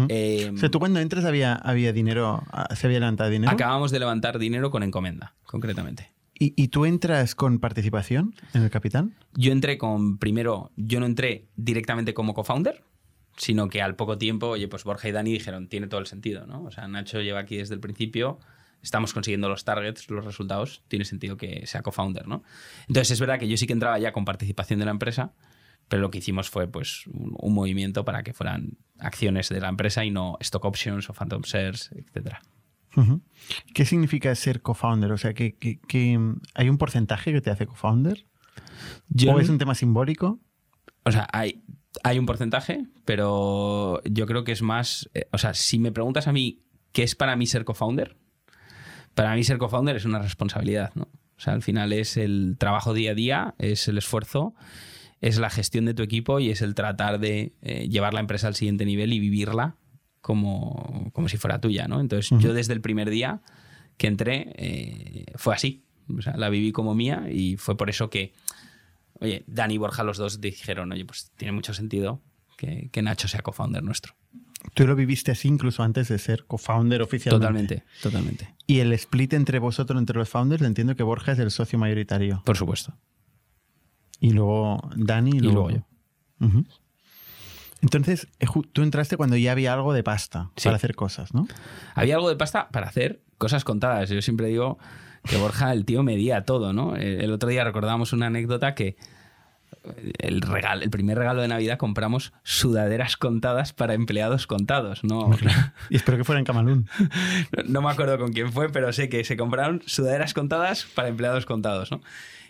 Eh, 0.08 0.52
O 0.54 0.58
sea, 0.58 0.70
tú 0.70 0.80
cuando 0.80 1.00
entras 1.00 1.26
había, 1.26 1.54
había 1.56 1.92
dinero, 1.92 2.44
ah, 2.52 2.74
se 2.76 2.88
había 2.88 3.00
levantado 3.00 3.30
dinero. 3.30 3.52
acabamos 3.52 3.92
de 3.92 4.00
levantar 4.00 4.38
dinero 4.40 4.72
con 4.72 4.84
encomenda, 4.84 5.36
concretamente. 5.44 6.12
¿Y, 6.42 6.70
tú 6.70 6.86
entras 6.86 7.36
con 7.36 7.60
participación 7.60 8.34
en 8.54 8.64
el 8.64 8.70
capital? 8.70 9.12
Yo 9.34 9.52
entré 9.52 9.78
con, 9.78 10.18
primero, 10.18 10.72
yo 10.78 11.02
no 11.02 11.06
entré 11.06 11.50
directamente 11.58 12.14
como 12.14 12.34
co-founder, 12.34 12.82
sino 13.36 13.68
que 13.68 13.82
al 13.82 13.98
poco 13.98 14.18
tiempo, 14.18 14.48
oye, 14.48 14.70
pues 14.70 14.86
Borja 14.86 15.10
y 15.10 15.12
Dani 15.12 15.34
dijeron, 15.34 15.68
tiene 15.68 15.88
todo 15.88 16.00
el 16.00 16.08
sentido, 16.08 16.48
¿no? 16.48 16.64
O 16.64 16.72
sea, 16.72 16.88
Nacho 16.88 17.20
lleva 17.20 17.40
aquí 17.40 17.58
desde 17.58 17.74
el 17.74 17.82
principio, 17.82 18.40
estamos 18.82 19.14
consiguiendo 19.14 19.50
los 19.50 19.66
targets, 19.66 20.10
los 20.10 20.24
resultados, 20.24 20.82
tiene 20.88 21.04
sentido 21.04 21.36
que 21.36 21.68
sea 21.68 21.82
co-founder, 21.82 22.26
¿no? 22.26 22.44
Entonces 22.88 23.12
es 23.12 23.20
verdad 23.20 23.38
que 23.38 23.50
yo 23.50 23.58
sí 23.58 23.68
que 23.68 23.74
entraba 23.74 24.00
ya 24.00 24.14
con 24.14 24.24
participación 24.24 24.80
de 24.80 24.86
la 24.86 24.92
empresa, 24.92 25.34
pero 25.90 26.02
lo 26.02 26.10
que 26.10 26.20
hicimos 26.20 26.50
fue 26.50 26.70
pues 26.70 27.06
un, 27.08 27.36
un 27.38 27.54
movimiento 27.54 28.06
para 28.06 28.24
que 28.24 28.32
fueran 28.32 28.78
acciones 28.98 29.50
de 29.50 29.60
la 29.60 29.68
empresa 29.68 30.06
y 30.06 30.12
no 30.12 30.38
stock 30.40 30.64
options 30.64 31.10
o 31.10 31.14
phantom 31.14 31.42
shares, 31.42 31.92
etcétera. 31.94 32.42
¿Qué 33.74 33.86
significa 33.86 34.34
ser 34.36 34.62
co-founder? 34.62 35.12
O 35.12 35.18
sea, 35.18 35.34
que, 35.34 35.56
que- 35.56 35.80
que, 35.88 36.20
¿hay 36.56 36.70
un 36.70 36.78
porcentaje 36.78 37.32
que 37.32 37.42
te 37.42 37.50
hace 37.52 37.66
co-founder? 37.68 38.26
¿O 39.34 39.40
es 39.40 39.50
un 39.50 39.58
tema 39.58 39.76
simbólico? 39.76 40.40
O 41.04 41.12
sea, 41.12 41.28
hay, 41.32 41.64
hay 42.04 42.20
un 42.20 42.26
porcentaje, 42.26 42.86
pero 43.06 44.02
yo 44.04 44.26
creo 44.26 44.44
que 44.44 44.52
es 44.52 44.62
más. 44.62 45.10
eh, 45.14 45.28
o 45.32 45.38
sea, 45.38 45.54
si 45.54 45.80
me 45.80 45.92
preguntas 45.92 46.28
a 46.28 46.34
mí 46.34 46.62
qué 46.92 47.04
es 47.04 47.16
para 47.16 47.36
mí 47.36 47.46
ser 47.48 47.64
co-founder, 47.66 48.18
para 49.16 49.34
mí 49.36 49.44
ser 49.44 49.58
co-founder 49.58 49.96
es 49.96 50.06
una 50.06 50.20
responsabilidad, 50.20 50.92
¿no? 50.96 51.04
O 51.38 51.42
sea, 51.42 51.54
al 51.54 51.62
final 51.62 51.94
es 51.94 52.18
el 52.18 52.58
trabajo 52.60 52.94
día 52.94 53.12
a 53.12 53.16
día, 53.16 53.56
es 53.60 53.88
el 53.88 53.98
esfuerzo, 53.98 54.54
es 55.22 55.38
la 55.40 55.50
gestión 55.50 55.86
de 55.86 55.94
tu 55.94 56.04
equipo 56.04 56.40
y 56.40 56.50
es 56.50 56.62
el 56.62 56.76
tratar 56.76 57.20
de 57.20 57.54
eh, 57.62 57.88
llevar 57.90 58.14
la 58.14 58.20
empresa 58.20 58.48
al 58.48 58.56
siguiente 58.56 58.86
nivel 58.86 59.14
y 59.14 59.20
vivirla 59.20 59.76
como, 60.22 61.12
como 61.14 61.30
si 61.30 61.38
fuera 61.38 61.60
tuya, 61.60 61.88
¿no? 61.88 62.00
Entonces, 62.00 62.38
yo 62.40 62.54
desde 62.54 62.74
el 62.74 62.82
primer 62.82 63.10
día 63.10 63.42
que 63.98 64.08
entré 64.08 64.54
eh, 64.56 65.26
fue 65.36 65.56
así. 65.56 65.84
O 66.18 66.22
sea, 66.22 66.36
la 66.38 66.50
viví 66.50 66.72
como 66.72 66.96
mía 66.96 67.28
y 67.32 67.58
fue 67.58 67.78
por 67.78 67.90
eso 67.90 68.10
que 68.10 68.34
Oye, 69.22 69.44
Dani 69.48 69.76
y 69.76 69.78
Borja, 69.78 70.04
los 70.04 70.18
dos 70.18 70.40
dijeron, 70.40 70.92
oye, 70.92 71.06
pues 71.06 71.32
tiene 71.36 71.52
mucho 71.52 71.74
sentido 71.74 72.22
que, 72.58 72.90
que 72.92 73.02
Nacho 73.02 73.28
sea 73.28 73.42
co-founder 73.42 73.84
nuestro. 73.84 74.16
Tú 74.74 74.86
lo 74.88 74.96
viviste 74.96 75.32
así 75.32 75.48
incluso 75.48 75.84
antes 75.84 76.10
de 76.10 76.18
ser 76.20 76.46
co-founder 76.46 77.02
oficialmente. 77.02 77.46
Totalmente, 77.46 77.84
totalmente. 78.02 78.56
Y 78.66 78.80
el 78.80 78.94
split 78.94 79.34
entre 79.34 79.60
vosotros, 79.60 80.00
entre 80.00 80.18
los 80.18 80.30
founders, 80.30 80.64
entiendo 80.64 80.96
que 80.96 81.04
Borja 81.04 81.32
es 81.34 81.40
el 81.40 81.52
socio 81.52 81.80
mayoritario. 81.80 82.42
Por 82.46 82.58
supuesto. 82.58 82.94
Y 84.20 84.32
luego 84.32 84.90
Dani 84.96 85.32
y 85.32 85.38
Y 85.38 85.40
luego, 85.40 85.70
luego 85.70 85.88
Ujú. 86.42 86.66
Entonces, 87.82 88.28
eh, 88.40 88.48
tú 88.74 88.82
entraste 88.84 89.18
cuando 89.18 89.38
ya 89.38 89.52
había 89.54 89.74
algo 89.74 89.94
de 89.94 90.04
pasta 90.04 90.50
Sí. 90.56 90.66
para 90.66 90.76
hacer 90.78 90.96
cosas, 90.96 91.34
¿no? 91.34 91.48
Había 91.96 92.16
algo 92.16 92.30
de 92.30 92.36
pasta 92.36 92.70
para 92.70 92.88
hacer 92.88 93.22
cosas 93.38 93.64
contadas. 93.64 94.10
Yo 94.10 94.22
siempre 94.22 94.48
digo 94.48 94.78
que 95.24 95.38
Borja, 95.38 95.72
el 95.72 95.86
tío, 95.86 96.04
medía 96.04 96.44
todo, 96.44 96.74
¿no? 96.74 96.96
El 96.96 97.22
el 97.22 97.32
otro 97.32 97.50
día 97.50 97.64
recordábamos 97.64 98.14
una 98.14 98.28
anécdota 98.28 98.76
que 98.76 98.96
el, 100.18 100.42
regalo, 100.42 100.82
el 100.84 100.90
primer 100.90 101.18
regalo 101.18 101.42
de 101.42 101.48
Navidad 101.48 101.78
compramos 101.78 102.34
sudaderas 102.44 103.18
contadas 103.18 103.72
para 103.72 103.94
empleados 103.94 104.46
contados, 104.48 105.04
¿no? 105.04 105.30
Y 105.90 105.96
espero 105.96 106.18
que 106.18 106.24
fuera 106.24 106.40
en 106.40 106.46
Camalún. 106.46 106.88
No, 107.56 107.64
no 107.66 107.82
me 107.82 107.90
acuerdo 107.92 108.18
con 108.18 108.34
quién 108.34 108.52
fue, 108.52 108.70
pero 108.70 108.92
sé 108.94 109.10
que 109.10 109.24
se 109.24 109.38
compraron 109.38 109.82
sudaderas 109.86 110.34
contadas 110.34 110.86
para 110.96 111.08
empleados 111.08 111.46
contados, 111.46 111.92
¿no? 111.92 112.02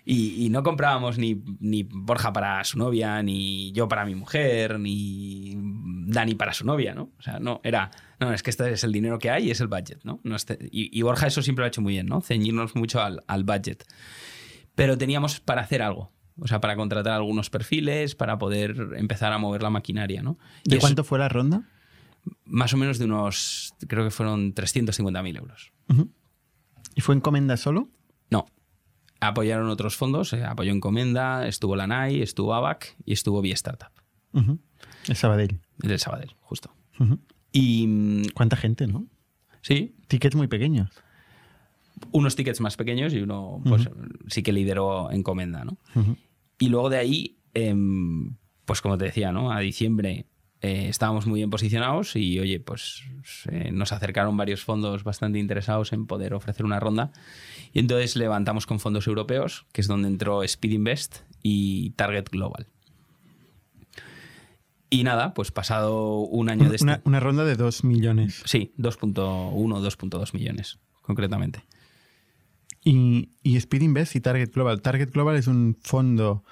Y, 0.06 0.45
y 0.45 0.50
no 0.50 0.64
comprábamos 0.64 1.18
ni, 1.18 1.43
ni 1.60 1.84
Borja 1.84 2.34
para 2.34 2.64
su 2.64 2.78
novia, 2.80 3.22
ni 3.22 3.72
yo 3.74 3.88
para 3.88 4.06
mi 4.06 4.16
mujer, 4.16 4.80
ni 4.80 5.56
Dani 5.58 6.36
para 6.36 6.54
su 6.54 6.66
novia, 6.66 6.95
¿no? 6.95 7.12
O 7.20 7.22
sea, 7.22 7.39
no, 7.39 7.62
era, 7.64 7.91
no, 8.20 8.34
es 8.34 8.41
que 8.41 8.50
este 8.50 8.72
es 8.72 8.84
el 8.84 8.91
dinero 8.91 9.20
que 9.20 9.30
hay 9.30 9.47
y 9.47 9.52
es 9.52 9.62
el 9.62 9.68
budget, 9.68 10.00
¿no? 10.04 10.20
No 10.24 10.36
este- 10.36 10.58
y, 10.72 10.97
y 10.97 11.02
Borja 11.04 11.28
eso 11.28 11.41
siempre 11.41 11.62
lo 11.62 11.66
ha 11.66 11.68
hecho 11.68 11.82
muy 11.82 11.93
bien, 11.93 12.08
¿no? 12.08 12.22
Ceñirnos 12.22 12.76
mucho 12.76 13.02
al, 13.02 13.22
al 13.28 13.43
budget. 13.43 13.84
Pero 14.76 14.97
teníamos 14.97 15.39
para 15.39 15.62
hacer 15.62 15.82
algo, 15.82 16.12
o 16.39 16.47
sea, 16.47 16.60
para 16.62 16.76
contratar 16.76 17.14
algunos 17.14 17.50
perfiles, 17.50 18.16
para 18.16 18.38
poder 18.38 18.76
empezar 18.95 19.34
a 19.34 19.38
mover 19.38 19.62
la 19.62 19.70
maquinaria, 19.70 20.22
¿no? 20.24 20.38
Y 20.64 20.70
¿De 20.72 20.78
eso- 20.78 20.82
cuánto 20.86 21.04
fue 21.04 21.20
la 21.20 21.30
ronda? 21.30 21.64
Más 22.45 22.74
o 22.74 22.78
menos 22.78 22.97
de 23.00 23.06
unos, 23.06 23.74
creo 23.88 24.04
que 24.04 24.12
fueron 24.12 24.54
350.000 24.54 25.38
euros. 25.38 25.72
Ujú. 25.89 26.10
¿Y 26.95 27.02
fue 27.02 27.16
encomenda 27.16 27.56
solo? 27.58 27.89
No. 28.30 28.45
Apoyaron 29.22 29.70
otros 29.70 29.96
fondos, 29.98 30.32
eh, 30.34 30.44
apoyó 30.46 30.72
Encomenda, 30.72 31.48
estuvo 31.48 31.76
la 31.76 31.88
NAI, 31.88 32.22
estuvo 32.22 32.54
ABAC 32.54 32.96
y 33.06 33.14
estuvo 33.14 33.42
Vía 33.42 33.54
Startup. 33.54 33.92
El 34.34 35.16
Sabadell. 35.16 35.60
el 35.84 35.90
del 35.90 36.00
Sabadell, 36.00 36.36
justo. 36.42 36.74
Y 37.52 37.88
mm, 37.88 38.24
¿Cuánta 38.34 38.56
gente, 38.56 38.88
no? 38.88 39.06
sí, 39.62 39.96
Tickets 40.08 40.36
muy 40.36 40.48
pequeños. 40.48 40.90
unos 42.12 42.36
tickets 42.38 42.62
más 42.62 42.78
pequeños 42.78 43.14
y 43.14 43.20
uno 43.22 43.62
pues, 43.66 43.90
sí 44.28 44.42
que 44.42 44.54
lideró 44.54 45.12
Encomenda, 45.12 45.66
¿no? 45.66 45.78
Y 46.58 46.70
luego 46.70 46.90
de 46.90 46.98
ahí, 46.98 47.38
em, 47.54 48.36
pues 48.66 48.82
como 48.82 48.98
te 48.98 49.06
decía, 49.06 49.32
¿no? 49.34 49.52
A 49.52 49.60
diciembre 49.60 50.26
eh, 50.62 50.88
estábamos 50.89 51.26
muy 51.26 51.39
bien 51.39 51.49
posicionados 51.49 52.16
y, 52.16 52.38
oye, 52.39 52.60
pues 52.60 53.03
eh, 53.49 53.72
nos 53.72 53.93
acercaron 53.93 54.36
varios 54.36 54.64
fondos 54.64 55.03
bastante 55.05 55.39
interesados 55.39 55.93
en 55.93 56.05
poder 56.05 56.34
ofrecer 56.34 56.66
una 56.66 56.80
ronda. 56.80 57.12
Y 57.72 57.80
entonces 57.80 58.16
levantamos 58.18 58.66
con 58.66 58.80
fondos 58.80 59.07
europeos, 59.07 59.66
que 59.72 59.82
es 59.82 59.88
donde 59.88 60.10
entró 60.10 60.43
Speed 60.43 60.72
Invest 60.72 61.18
y 61.41 61.91
Target 61.91 62.26
Global. 62.30 62.68
Y 64.89 65.03
nada, 65.03 65.34
pues 65.34 65.51
pasado 65.51 66.18
un 66.20 66.49
año 66.49 66.68
de 66.68 66.76
este... 66.76 66.84
Una, 66.84 67.01
una 67.05 67.20
ronda 67.20 67.45
de 67.45 67.55
2 67.55 67.84
millones. 67.84 68.41
Sí, 68.45 68.74
2.1, 68.78 69.53
2.2 69.53 70.34
millones, 70.34 70.80
concretamente. 71.01 71.64
Y, 72.84 73.30
y 73.43 73.55
Speed 73.57 73.84
Invest 73.84 74.16
y 74.16 74.22
Target 74.22 74.51
Global. 74.51 74.82
Target 74.82 75.12
Global 75.12 75.38
es 75.38 75.47
un 75.47 75.78
fondo 75.82 76.43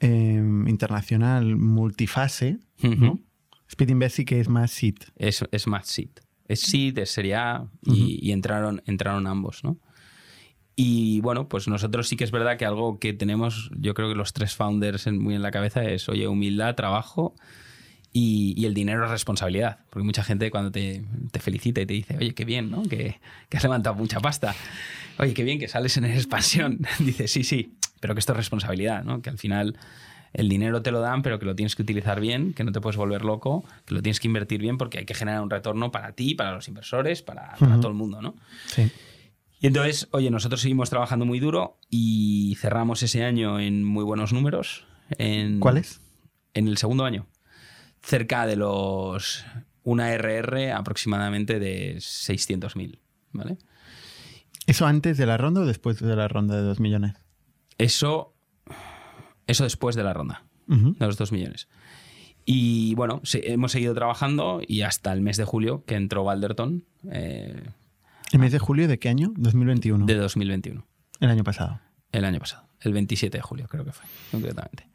eh, 0.00 0.34
internacional 0.66 1.56
multifase. 1.56 2.58
¿no? 2.82 2.90
Ujú. 3.12 3.22
Speed 3.68 3.88
Invest 3.90 4.16
sí 4.16 4.24
que 4.24 4.40
es 4.40 4.48
más 4.48 4.70
seed. 4.70 4.96
Es, 5.16 5.44
es 5.50 5.66
más 5.66 5.86
seed. 5.88 6.10
Es 6.48 6.60
seed, 6.60 6.98
es 6.98 7.10
Serie 7.10 7.34
A 7.34 7.66
y, 7.84 8.18
y 8.22 8.32
entraron, 8.32 8.82
entraron 8.86 9.26
ambos, 9.26 9.64
¿no? 9.64 9.78
Y 10.78 11.20
bueno, 11.22 11.48
pues 11.48 11.66
nosotros 11.68 12.06
sí 12.06 12.16
que 12.16 12.24
es 12.24 12.30
verdad 12.30 12.58
que 12.58 12.66
algo 12.66 12.98
que 13.00 13.12
tenemos, 13.14 13.70
yo 13.78 13.94
creo 13.94 14.08
que 14.10 14.14
los 14.14 14.32
tres 14.34 14.54
founders 14.54 15.06
en- 15.06 15.18
muy 15.18 15.34
en 15.34 15.40
la 15.42 15.50
cabeza 15.50 15.82
es, 15.84 16.08
oye, 16.08 16.28
humildad, 16.28 16.74
trabajo 16.74 17.34
y, 18.12 18.54
y 18.56 18.66
el 18.66 18.74
dinero 18.74 19.04
es 19.06 19.10
responsabilidad. 19.10 19.78
Porque 19.90 20.04
mucha 20.04 20.22
gente 20.22 20.50
cuando 20.50 20.70
te, 20.70 21.02
te 21.32 21.40
felicita 21.40 21.80
y 21.80 21.86
te 21.86 21.94
dice, 21.94 22.16
oye, 22.18 22.34
qué 22.34 22.44
bien, 22.44 22.70
¿no? 22.70 22.82
Que, 22.82 23.18
que 23.48 23.56
has 23.56 23.62
levantado 23.62 23.96
mucha 23.96 24.20
pasta. 24.20 24.54
Oye, 25.18 25.32
qué 25.32 25.44
bien 25.44 25.58
que 25.58 25.66
sales 25.66 25.96
en 25.96 26.04
expansión. 26.04 26.80
Dice, 27.00 27.26
sí, 27.26 27.42
sí, 27.42 27.72
pero 28.06 28.14
que 28.14 28.20
esto 28.20 28.34
es 28.34 28.36
responsabilidad, 28.36 29.02
¿no? 29.02 29.20
Que 29.20 29.30
al 29.30 29.38
final 29.38 29.76
el 30.32 30.48
dinero 30.48 30.80
te 30.80 30.92
lo 30.92 31.00
dan, 31.00 31.22
pero 31.22 31.40
que 31.40 31.44
lo 31.44 31.56
tienes 31.56 31.74
que 31.74 31.82
utilizar 31.82 32.20
bien, 32.20 32.54
que 32.54 32.62
no 32.62 32.70
te 32.70 32.80
puedes 32.80 32.96
volver 32.96 33.24
loco, 33.24 33.64
que 33.84 33.94
lo 33.94 34.00
tienes 34.00 34.20
que 34.20 34.28
invertir 34.28 34.60
bien 34.60 34.78
porque 34.78 34.98
hay 34.98 35.06
que 35.06 35.14
generar 35.14 35.42
un 35.42 35.50
retorno 35.50 35.90
para 35.90 36.12
ti, 36.12 36.36
para 36.36 36.52
los 36.52 36.68
inversores, 36.68 37.22
para, 37.22 37.56
todo 37.56 37.88
el 37.88 37.94
mundo, 37.94 38.22
¿no? 38.22 38.36
Sí. 38.66 38.92
Y 39.58 39.66
entonces, 39.66 40.06
oye, 40.12 40.30
nosotros 40.30 40.60
seguimos 40.60 40.88
trabajando 40.88 41.24
muy 41.24 41.40
duro 41.40 41.80
y 41.90 42.56
cerramos 42.60 43.02
ese 43.02 43.24
año 43.24 43.58
en 43.58 43.82
muy 43.82 44.04
buenos 44.04 44.32
números. 44.32 44.84
En, 45.18 45.58
¿Cuáles? 45.58 46.00
En 46.54 46.68
el 46.68 46.76
segundo 46.76 47.04
año. 47.04 47.26
Cerca 48.02 48.46
de 48.46 48.54
los. 48.54 49.44
Una 49.82 50.16
RR 50.16 50.70
aproximadamente 50.70 51.58
de 51.58 51.96
600.000, 51.96 53.00
¿vale? 53.32 53.58
¿Eso 54.68 54.86
antes 54.86 55.18
de 55.18 55.26
la 55.26 55.38
ronda 55.38 55.62
o 55.62 55.66
después 55.66 55.98
de 55.98 56.14
la 56.14 56.28
ronda 56.28 56.54
de 56.54 56.62
2 56.62 56.78
millones? 56.78 57.14
Eso. 57.78 58.34
Eso 59.46 59.64
después 59.64 59.96
de 59.96 60.02
la 60.04 60.12
ronda. 60.12 60.44
De 60.66 61.06
los 61.06 61.16
2 61.16 61.30
millones. 61.32 61.68
Y 62.44 62.94
bueno, 62.96 63.20
hemos 63.32 63.72
seguido 63.72 63.94
trabajando 63.94 64.60
y 64.66 64.82
hasta 64.82 65.12
el 65.12 65.20
mes 65.20 65.36
de 65.36 65.44
julio 65.44 65.84
que 65.84 65.94
entró 65.94 66.24
Valderton 66.24 66.84
eh, 67.10 67.70
¿El 68.32 68.38
mes 68.40 68.50
de 68.52 68.58
julio 68.58 68.88
de 68.88 68.98
qué 68.98 69.08
año? 69.08 69.32
2021. 69.36 70.06
de 70.06 70.14
2021, 70.16 70.84
El 71.20 71.30
año 71.30 71.44
pasado. 71.44 71.80
el 72.12 72.24
año 72.24 72.40
pasado, 72.40 72.68
el 72.80 72.92
27 72.92 73.38
de 73.38 73.42
julio 73.42 73.66
creo 73.68 73.84
que 73.84 73.92
fue, 73.92 74.04
concretamente. 74.32 74.88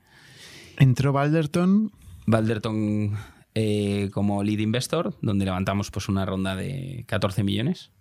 Entró 0.77 1.13
Balderton. 1.13 1.91
Valderton 2.25 3.15
eh, 3.55 4.09
como 4.13 4.43
lead 4.43 4.59
investor, 4.59 5.17
donde 5.21 5.45
levantamos 5.45 5.91
pues 5.91 6.09
una 6.09 6.25
ronda 6.25 6.55
de 6.57 7.05
14 7.07 7.43
millones. 7.43 7.91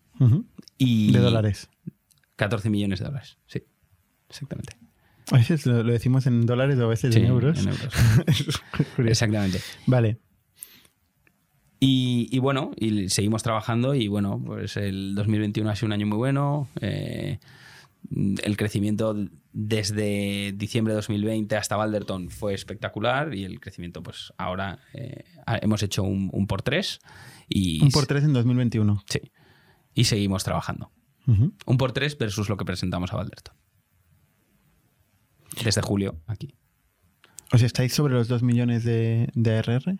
Y 0.76 1.12
De 1.12 1.18
dólares. 1.20 1.70
14 2.36 2.68
millones 2.70 2.98
de 2.98 3.04
dólares, 3.06 3.38
sí, 3.46 3.62
exactamente. 4.30 4.76
A 5.30 5.36
veces 5.36 5.66
lo, 5.66 5.82
lo 5.82 5.92
decimos 5.92 6.26
en 6.26 6.46
dólares 6.46 6.78
o 6.78 6.84
a 6.86 6.88
veces 6.88 7.14
Sí, 7.14 7.20
en 7.20 7.26
euros. 7.26 7.64
en. 8.98 9.08
Exactamente. 9.08 9.60
Vale. 9.86 10.18
Y, 11.78 12.28
y 12.30 12.38
bueno, 12.40 12.72
y 12.76 13.08
seguimos 13.08 13.42
trabajando 13.42 13.94
y 13.94 14.08
bueno, 14.08 14.42
pues 14.44 14.76
el 14.76 15.14
2021 15.14 15.70
ha 15.70 15.76
sido 15.76 15.86
un 15.86 15.92
año 15.92 16.06
muy 16.06 16.18
bueno. 16.18 16.68
eh, 16.80 17.38
el 18.42 18.56
crecimiento 18.56 19.14
desde 19.52 20.52
diciembre 20.56 20.92
de 20.92 20.96
2020 20.96 21.56
hasta 21.56 21.76
Valderton 21.76 22.30
fue 22.30 22.54
espectacular 22.54 23.34
y 23.34 23.44
el 23.44 23.60
crecimiento, 23.60 24.02
pues 24.02 24.32
ahora 24.38 24.78
eh, 24.94 25.24
hemos 25.62 25.82
hecho 25.82 26.02
un, 26.02 26.46
por 26.46 26.62
tres. 26.62 27.00
Y, 27.48 27.82
un 27.82 27.90
por 27.90 28.06
tres 28.06 28.24
en 28.24 28.32
2021. 28.32 29.02
Sí. 29.08 29.20
Y 29.94 30.04
seguimos 30.04 30.44
trabajando. 30.44 30.90
Un 31.26 31.76
por 31.78 31.92
tres 31.92 32.18
versus 32.18 32.48
lo 32.48 32.56
que 32.56 32.64
presentamos 32.64 33.12
a 33.12 33.16
Valderton. 33.16 33.54
Desde 35.64 35.82
julio, 35.82 36.20
aquí. 36.26 36.54
¿O 37.52 37.58
sea, 37.58 37.66
estáis 37.66 37.92
sobre 37.92 38.14
los 38.14 38.28
2 38.28 38.42
millones 38.42 38.84
de, 38.84 39.28
de 39.34 39.58
ARR? 39.58 39.98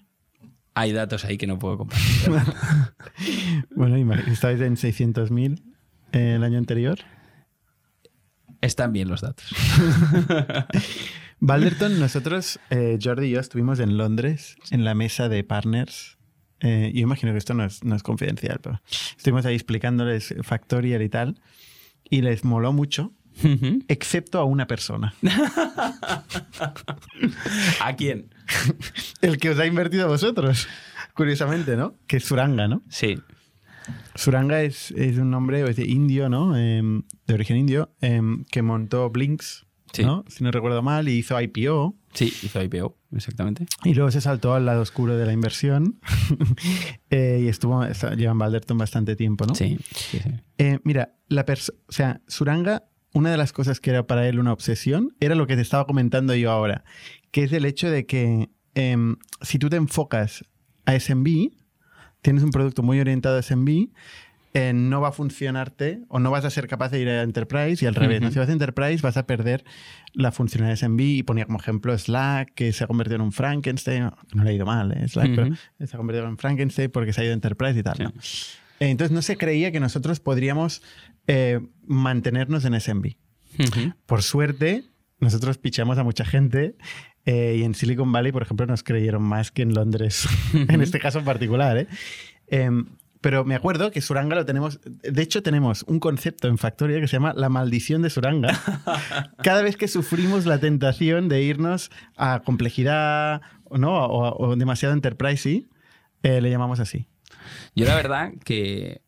Hay 0.75 0.93
datos 0.93 1.25
ahí 1.25 1.37
que 1.37 1.47
no 1.47 1.59
puedo 1.59 1.79
compartir. 1.79 2.31
bueno, 3.75 4.15
estáis 4.15 4.61
en 4.61 4.77
600.000 4.77 5.63
el 6.13 6.45
año 6.45 6.59
anterior. 6.59 6.99
Están 8.61 8.93
bien 8.93 9.09
los 9.09 9.23
datos. 9.23 9.51
Valderton, 11.41 11.99
nosotros, 11.99 12.61
eh, 12.69 12.99
Jordi 13.03 13.29
y 13.29 13.31
yo 13.31 13.41
estuvimos 13.41 13.81
en 13.81 13.97
Londres 13.97 14.57
en 14.71 14.85
la 14.85 14.95
mesa 14.95 15.29
de 15.29 15.43
partners. 15.43 16.19
Eh, 16.61 16.93
yo 16.95 17.01
imagino 17.01 17.33
que 17.33 17.39
esto 17.39 17.55
no 17.55 17.65
es, 17.65 17.83
no 17.83 17.97
es 17.97 18.03
confidencial, 18.03 18.61
pero 18.63 18.83
estuvimos 19.17 19.47
ahí 19.47 19.55
explicándoles 19.55 20.35
Factorial 20.43 21.03
y 21.03 21.09
tal. 21.09 21.41
Y 22.09 22.21
les 22.21 22.45
moló 22.45 22.73
mucho 22.73 23.15
excepto 23.89 24.39
a 24.39 24.45
una 24.45 24.67
persona. 24.67 25.15
¿A 27.81 27.97
quién? 27.97 28.35
El 29.21 29.39
que 29.39 29.51
os 29.51 29.59
ha 29.59 29.67
invertido 29.67 30.05
a 30.05 30.09
vosotros, 30.09 30.69
curiosamente, 31.15 31.77
¿no? 31.77 31.95
Que 32.07 32.19
es 32.19 32.25
Suranga, 32.25 32.69
¿no? 32.69 32.83
Sí. 32.89 33.19
Suranga 34.15 34.63
es, 34.63 34.91
un 34.91 35.31
nombre 35.31 35.63
de 35.63 35.85
indio, 35.85 36.29
¿no? 36.29 36.57
Em, 36.57 37.03
de 37.27 37.35
origen 37.35 37.57
indio, 37.57 37.95
em, 38.01 38.45
que 38.51 38.63
montó 38.63 39.11
Blinks, 39.11 39.67
¿no? 40.03 40.25
Si 40.29 40.45
no 40.45 40.51
recuerdo 40.51 40.83
mal, 40.83 41.09
y 41.09 41.13
hizo 41.13 41.41
IPO. 41.41 41.97
Sí, 42.13 42.33
hizo 42.43 42.63
IPO, 42.63 42.97
exactamente. 43.13 43.67
Y 43.85 43.95
luego 43.95 44.11
se 44.11 44.21
saltó 44.21 44.55
al 44.55 44.67
lado 44.67 44.83
oscuro 44.83 45.17
de 45.17 45.27
la 45.27 45.33
inversión 45.33 46.01
eh, 47.11 47.41
y 47.43 47.49
estuvo, 47.49 47.85
lleva 48.17 48.33
en 48.33 48.39
Balderton 48.39 48.79
bastante 48.79 49.17
tiempo, 49.17 49.47
¿no? 49.47 49.55
Sí. 49.55 49.79
Eh, 50.59 50.81
mira, 50.85 51.15
la 51.29 51.45
o 51.49 51.93
sea, 51.93 52.21
Suranga 52.27 52.90
una 53.13 53.31
de 53.31 53.37
las 53.37 53.53
cosas 53.53 53.81
que 53.81 53.91
era 53.91 54.07
para 54.07 54.29
él 54.29 54.39
una 54.39 54.53
obsesión 54.53 55.15
era 55.21 55.35
lo 55.35 55.47
que 55.47 55.57
te 55.57 55.63
estaba 55.63 55.87
comentando 55.87 56.35
yo 56.35 56.51
ahora, 56.51 56.85
que 57.31 57.45
es 57.45 57.53
el 57.53 57.65
hecho 57.65 57.91
de 57.91 58.07
que 58.07 58.51
em, 58.75 59.17
si 59.43 59.59
tú 59.59 59.69
te 59.69 59.77
enfocas 59.77 60.45
a 60.87 60.99
SMB, 60.99 61.51
tienes 62.23 62.43
un 62.43 62.51
producto 62.51 62.83
muy 62.83 63.01
orientado 63.01 63.39
a 63.39 63.43
SMB, 63.43 63.89
eh, 64.53 64.73
no 64.73 65.01
va 65.01 65.09
a 65.09 65.13
funcionarte 65.13 66.01
o 66.09 66.19
no 66.19 66.33
vas 66.33 66.45
a 66.45 66.51
ser 66.51 66.67
capaz 66.67 66.91
de 66.91 67.01
ir 67.01 67.09
a 67.09 67.23
Enterprise 67.23 67.85
y 67.85 67.89
al 67.89 67.95
revés. 67.95 68.21
Si 68.33 68.39
vas 68.39 68.49
a 68.49 68.53
Enterprise 68.53 69.01
vas 69.01 69.17
a 69.17 69.25
perder 69.25 69.65
la 70.13 70.33
funcionalidad 70.33 70.77
de 70.77 70.89
SMB 70.89 71.01
y 71.01 71.23
ponía 71.23 71.45
como 71.45 71.61
ejemplo 71.61 71.97
Slack, 71.97 72.53
que 72.55 72.73
se 72.73 72.83
ha 72.83 72.89
convertido 72.89 73.17
en 73.17 73.23
un 73.23 73.33
Frankenstein. 73.33 74.11
No 74.35 74.43
le 74.43 74.51
ha 74.51 74.53
ido 74.53 74.67
mal, 74.67 74.91
¿eh? 74.91 75.07
Slack, 75.07 75.37
pero 75.37 75.55
se 75.55 75.97
ha 75.97 75.97
convertido 75.97 76.27
en 76.27 76.37
Frankenstein 76.37 76.91
porque 76.91 77.13
se 77.13 77.21
ha 77.21 77.25
ido 77.25 77.33
a 77.33 77.35
Enterprise 77.35 77.79
y 77.79 77.83
tal. 77.85 78.13
Entonces 78.81 79.15
no 79.15 79.23
se 79.23 79.37
creía 79.37 79.71
que 79.71 79.79
nosotros 79.79 80.19
podríamos 80.21 80.83
eh, 81.33 81.61
mantenernos 81.87 82.65
en 82.65 82.81
SMB. 82.81 83.07
Por 84.05 84.23
suerte, 84.25 84.83
nosotros 85.21 85.59
pichamos 85.59 85.97
a 85.97 86.03
mucha 86.03 86.25
gente 86.25 86.75
eh, 87.25 87.55
y 87.59 87.63
en 87.63 87.77
Silicon 87.77 88.11
Valley, 88.11 88.33
por 88.33 88.43
ejemplo, 88.43 88.67
nos 88.67 88.83
creyeron 88.83 89.23
más 89.23 89.53
que 89.53 89.63
en 89.63 89.73
Londres, 89.73 90.27
en 90.55 90.81
este 90.81 90.99
caso 90.99 91.21
en 91.21 91.25
particular. 91.25 91.79
¿eh? 91.79 91.87
Em, 92.49 92.87
pero 93.21 93.45
me 93.45 93.55
acuerdo 93.55 93.93
que 93.93 94.01
Suranga 94.01 94.35
lo 94.35 94.45
tenemos. 94.45 94.81
De 94.85 95.23
hecho, 95.23 95.41
tenemos 95.41 95.85
un 95.85 96.01
concepto 96.01 96.49
en 96.49 96.59
Factoria 96.59 97.01
que 97.01 97.07
se 97.07 97.13
llama 97.13 97.33
la 97.37 97.49
maldición 97.49 98.03
de 98.03 98.11
Suranga. 98.11 98.61
Cada 99.45 99.63
vez 99.63 99.77
que 99.77 99.87
sufrimos 99.87 100.47
la 100.47 100.59
tentación 100.59 101.29
de 101.29 101.45
irnos 101.45 101.93
a 102.17 102.43
complejidad 102.45 103.41
¿no? 103.71 104.05
o, 104.05 104.57
demasiado 104.57 104.95
enterprise, 104.95 105.69
le 106.23 106.51
llamamos 106.51 106.81
así. 106.81 107.07
Yo 107.77 107.87
la 107.87 107.95
verdad 107.95 108.33
que 108.45 109.03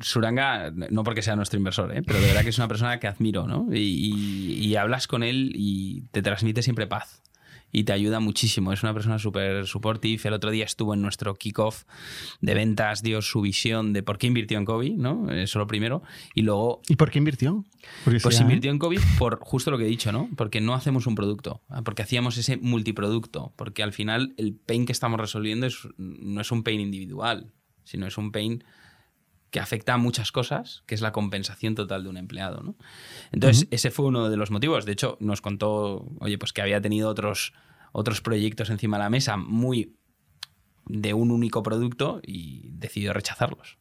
Suranga, 0.00 0.70
no 0.70 1.02
porque 1.04 1.22
sea 1.22 1.36
nuestro 1.36 1.58
inversor, 1.58 1.96
¿eh? 1.96 2.02
pero 2.02 2.20
de 2.20 2.26
verdad 2.26 2.42
que 2.42 2.50
es 2.50 2.58
una 2.58 2.68
persona 2.68 2.98
que 3.00 3.06
admiro, 3.06 3.46
¿no? 3.46 3.66
Y, 3.72 4.74
hablas 4.76 5.06
con 5.06 5.22
él 5.22 5.52
y 5.54 6.02
te 6.10 6.20
transmite 6.20 6.62
siempre 6.62 6.86
paz. 6.86 7.22
Y 7.72 7.84
te 7.84 7.92
ayuda 7.92 8.20
muchísimo. 8.20 8.72
Es 8.72 8.82
una 8.82 8.94
persona 8.94 9.18
súper 9.18 9.66
supportive. 9.66 10.20
El 10.28 10.34
otro 10.34 10.50
día 10.50 10.64
estuvo 10.64 10.94
en 10.94 11.02
nuestro 11.02 11.34
kickoff 11.34 11.84
de 12.40 12.54
ventas, 12.54 13.02
dio 13.02 13.20
su 13.22 13.40
visión 13.40 13.92
de 13.92 14.02
por 14.02 14.18
qué 14.18 14.28
invirtió 14.28 14.56
en 14.56 14.64
COVID, 14.64 14.94
¿no? 14.94 15.30
Eso 15.30 15.58
lo 15.58 15.66
primero. 15.66 16.02
Y 16.34 16.42
luego. 16.42 16.80
¿Y 16.88 16.96
por 16.96 17.10
qué 17.10 17.18
invirtió? 17.18 17.64
Pues 18.04 18.40
invirtió 18.40 18.70
en 18.70 18.78
COVID 18.78 19.00
por 19.18 19.40
justo 19.40 19.70
lo 19.70 19.78
que 19.78 19.84
he 19.84 19.88
dicho, 19.88 20.12
¿no? 20.12 20.28
Porque 20.36 20.60
no 20.60 20.74
hacemos 20.74 21.06
un 21.06 21.16
producto. 21.16 21.60
¿ah? 21.68 21.82
Porque 21.82 22.02
hacíamos 22.02 22.38
ese 22.38 22.56
multiproducto. 22.56 23.52
Porque 23.56 23.82
al 23.82 23.92
final 23.92 24.34
el 24.38 24.54
pain 24.54 24.86
que 24.86 24.92
estamos 24.92 25.18
resolviendo 25.18 25.66
es, 25.66 25.88
no 25.98 26.40
es 26.40 26.52
un 26.52 26.62
pain 26.62 26.80
individual, 26.80 27.52
sino 27.84 28.06
es 28.06 28.16
un 28.16 28.32
pain 28.32 28.62
que 29.50 29.60
afecta 29.60 29.94
a 29.94 29.96
muchas 29.96 30.32
cosas, 30.32 30.82
que 30.86 30.94
es 30.94 31.00
la 31.00 31.12
compensación 31.12 31.74
total 31.74 32.02
de 32.02 32.08
un 32.08 32.16
empleado. 32.16 32.62
¿no? 32.62 32.76
Entonces, 33.32 33.68
ese 33.70 33.90
fue 33.90 34.06
uno 34.06 34.28
de 34.28 34.36
los 34.36 34.50
motivos. 34.50 34.84
De 34.84 34.92
hecho, 34.92 35.16
nos 35.20 35.40
contó, 35.40 36.06
oye, 36.18 36.38
pues 36.38 36.52
que 36.52 36.62
había 36.62 36.80
tenido 36.80 37.08
otros, 37.08 37.52
otros 37.92 38.20
proyectos 38.20 38.70
encima 38.70 38.98
de 38.98 39.04
la 39.04 39.10
mesa 39.10 39.36
muy 39.36 39.94
de 40.88 41.14
un 41.14 41.30
único 41.30 41.62
producto 41.62 42.20
y 42.24 42.70
decidió 42.72 43.12
rechazarlos. 43.12 43.78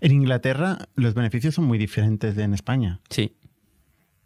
En 0.00 0.12
Inglaterra 0.12 0.88
los 0.94 1.14
beneficios 1.14 1.54
son 1.54 1.64
muy 1.64 1.78
diferentes 1.78 2.34
de 2.36 2.44
en 2.44 2.54
España. 2.54 3.00
Sí. 3.10 3.36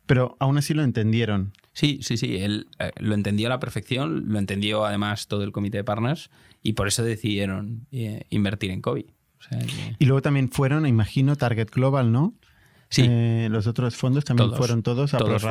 Pero 0.06 0.36
aún 0.38 0.58
así 0.58 0.74
lo 0.74 0.82
entendieron. 0.82 1.52
Sí, 1.76 1.98
sí, 2.00 2.16
sí. 2.16 2.38
Él 2.38 2.68
eh, 2.78 2.90
lo 3.00 3.14
entendió 3.14 3.48
a 3.48 3.50
la 3.50 3.60
perfección, 3.60 4.32
lo 4.32 4.38
entendió 4.38 4.86
además 4.86 5.26
todo 5.26 5.44
el 5.44 5.52
comité 5.52 5.76
de 5.76 5.84
partners 5.84 6.30
y 6.62 6.72
por 6.72 6.88
eso 6.88 7.04
decidieron 7.04 7.86
eh, 7.92 8.24
invertir 8.30 8.70
en 8.70 8.80
COVID. 8.80 9.04
Y 9.98 10.06
luego 10.06 10.22
también 10.22 10.48
fueron, 10.50 10.86
imagino, 10.86 11.36
Target 11.36 11.68
Global, 11.70 12.10
¿no? 12.10 12.32
Sí. 12.88 13.04
Eh, 13.06 13.48
los 13.50 13.66
otros 13.66 13.94
fondos 13.94 14.24
también 14.24 14.54
fueron 14.54 14.82
todos 14.82 15.12
a 15.12 15.18
todos. 15.18 15.44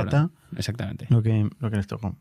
Exactamente. 0.57 1.05
Lo 1.11 1.21
que, 1.21 1.47
lo 1.59 1.69
que 1.69 1.78
les 1.78 1.86
tocó. 1.86 2.17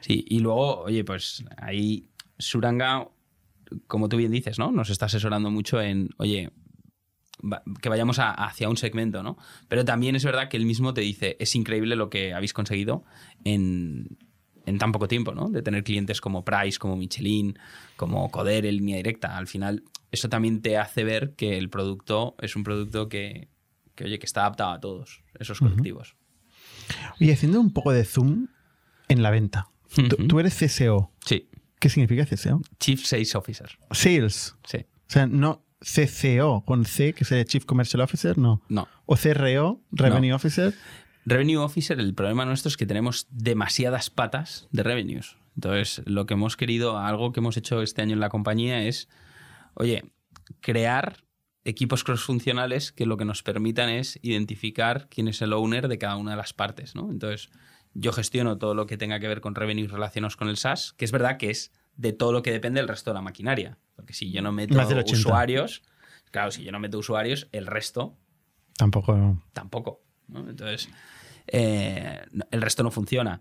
Sí, 0.00 0.24
y 0.26 0.38
luego, 0.38 0.80
oye, 0.80 1.04
pues 1.04 1.44
ahí 1.58 2.08
Suranga, 2.38 3.06
como 3.86 4.08
tú 4.08 4.16
bien 4.16 4.32
dices, 4.32 4.58
¿no? 4.58 4.72
Nos 4.72 4.88
está 4.88 5.06
asesorando 5.06 5.50
mucho 5.50 5.78
en, 5.78 6.08
oye, 6.16 6.52
que 7.80 7.88
vayamos 7.88 8.18
hacia 8.18 8.68
un 8.68 8.76
segmento, 8.76 9.22
¿no? 9.22 9.36
Pero 9.68 9.84
también 9.84 10.16
es 10.16 10.24
verdad 10.24 10.48
que 10.48 10.56
él 10.56 10.66
mismo 10.66 10.94
te 10.94 11.00
dice, 11.00 11.36
es 11.38 11.54
increíble 11.54 11.96
lo 11.96 12.10
que 12.10 12.34
habéis 12.34 12.52
conseguido 12.52 13.04
en, 13.44 14.18
tan 14.78 14.92
poco 14.92 15.08
tiempo, 15.08 15.34
¿no? 15.34 15.48
De 15.48 15.62
tener 15.62 15.84
clientes 15.84 16.20
como 16.20 16.44
Price, 16.44 16.78
como 16.78 16.96
Michelin, 16.96 17.58
como 17.96 18.30
Coder 18.30 18.66
en 18.66 18.76
línea 18.76 18.96
directa. 18.96 19.36
Al 19.36 19.46
final, 19.46 19.82
eso 20.10 20.28
también 20.28 20.62
te 20.62 20.78
hace 20.78 21.04
ver 21.04 21.34
que 21.34 21.58
el 21.58 21.68
producto 21.70 22.34
es 22.40 22.56
un 22.56 22.64
producto 22.64 23.08
que, 23.08 23.48
oye, 24.02 24.18
que 24.18 24.26
está 24.26 24.42
adaptado 24.42 24.70
a 24.70 24.80
todos 24.80 25.22
esos 25.38 25.58
colectivos. 25.58 26.16
Y 27.18 27.30
haciendo 27.30 27.60
un 27.60 27.72
poco 27.72 27.92
de 27.92 28.04
zoom 28.04 28.48
en 29.08 29.22
la 29.22 29.30
venta. 29.30 29.68
tú, 30.28 30.38
eres 30.40 30.58
CSO. 30.58 31.12
Sí. 31.24 31.48
¿Qué 31.78 31.88
significa 31.88 32.24
CSO? 32.24 32.62
Chief 32.78 33.04
Sales 33.04 33.34
Officer. 33.34 33.70
Sales. 33.90 34.56
Sí. 34.64 34.78
O 34.78 35.10
sea, 35.10 35.26
no, 35.26 35.64
CCO 35.84 36.64
con 36.64 36.84
C, 36.84 37.12
que 37.12 37.24
sería 37.24 37.44
Chief 37.44 37.64
Commercial 37.64 38.00
Officer, 38.00 38.38
no. 38.38 38.62
No. 38.68 38.88
O 39.06 39.16
CRO, 39.16 39.80
Revenue 39.92 40.32
Officer. 40.32 40.74
Revenue 41.26 41.58
Officer, 41.58 42.00
el 42.00 42.14
problema 42.14 42.44
nuestro 42.44 42.68
es 42.68 42.76
que 42.76 42.86
tenemos 42.86 43.26
demasiadas 43.30 44.10
patas 44.10 44.68
de 44.72 44.82
revenues. 44.82 45.36
Entonces, 45.56 46.02
lo 46.06 46.26
que 46.26 46.34
hemos 46.34 46.56
querido, 46.56 46.98
algo 46.98 47.32
que 47.32 47.40
hemos 47.40 47.56
hecho 47.56 47.82
este 47.82 48.02
año 48.02 48.14
en 48.14 48.20
la 48.20 48.28
compañía 48.28 48.82
es, 48.84 49.08
oye, 49.74 50.04
crear 50.60 51.24
equipos 51.64 52.04
crossfuncionales 52.04 52.92
que 52.92 53.06
lo 53.06 53.16
que 53.16 53.24
nos 53.24 53.42
permitan 53.42 53.88
es 53.88 54.18
identificar 54.22 55.08
quién 55.08 55.28
es 55.28 55.40
el 55.42 55.52
owner 55.52 55.88
de 55.88 55.98
cada 55.98 56.16
una 56.16 56.32
de 56.32 56.36
las 56.36 56.52
partes, 56.52 56.94
¿no? 56.94 57.10
Entonces, 57.10 57.50
yo 57.94 58.12
gestiono 58.12 58.58
todo 58.58 58.74
lo 58.74 58.86
que 58.86 58.98
tenga 58.98 59.20
que 59.20 59.28
ver 59.28 59.40
con 59.40 59.54
revenues 59.54 59.90
relacionados 59.90 60.36
con 60.36 60.48
el 60.48 60.56
SaaS, 60.56 60.92
que 60.94 61.04
es 61.04 61.12
verdad 61.12 61.38
que 61.38 61.50
es 61.50 61.72
de 61.96 62.12
todo 62.12 62.32
lo 62.32 62.42
que 62.42 62.52
depende 62.52 62.80
del 62.80 62.88
resto 62.88 63.10
de 63.10 63.14
la 63.14 63.22
maquinaria. 63.22 63.78
Porque 63.96 64.12
si 64.12 64.30
yo 64.30 64.42
no 64.42 64.52
meto 64.52 64.74
usuarios, 65.12 65.82
claro, 66.30 66.50
si 66.50 66.64
yo 66.64 66.72
no 66.72 66.80
meto 66.80 66.98
usuarios, 66.98 67.48
el 67.52 67.66
resto. 67.66 68.16
Tampoco. 68.76 69.42
Tampoco. 69.52 70.02
Entonces, 70.34 70.88
eh, 71.46 72.24
el 72.50 72.62
resto 72.62 72.82
no 72.82 72.90
funciona. 72.90 73.40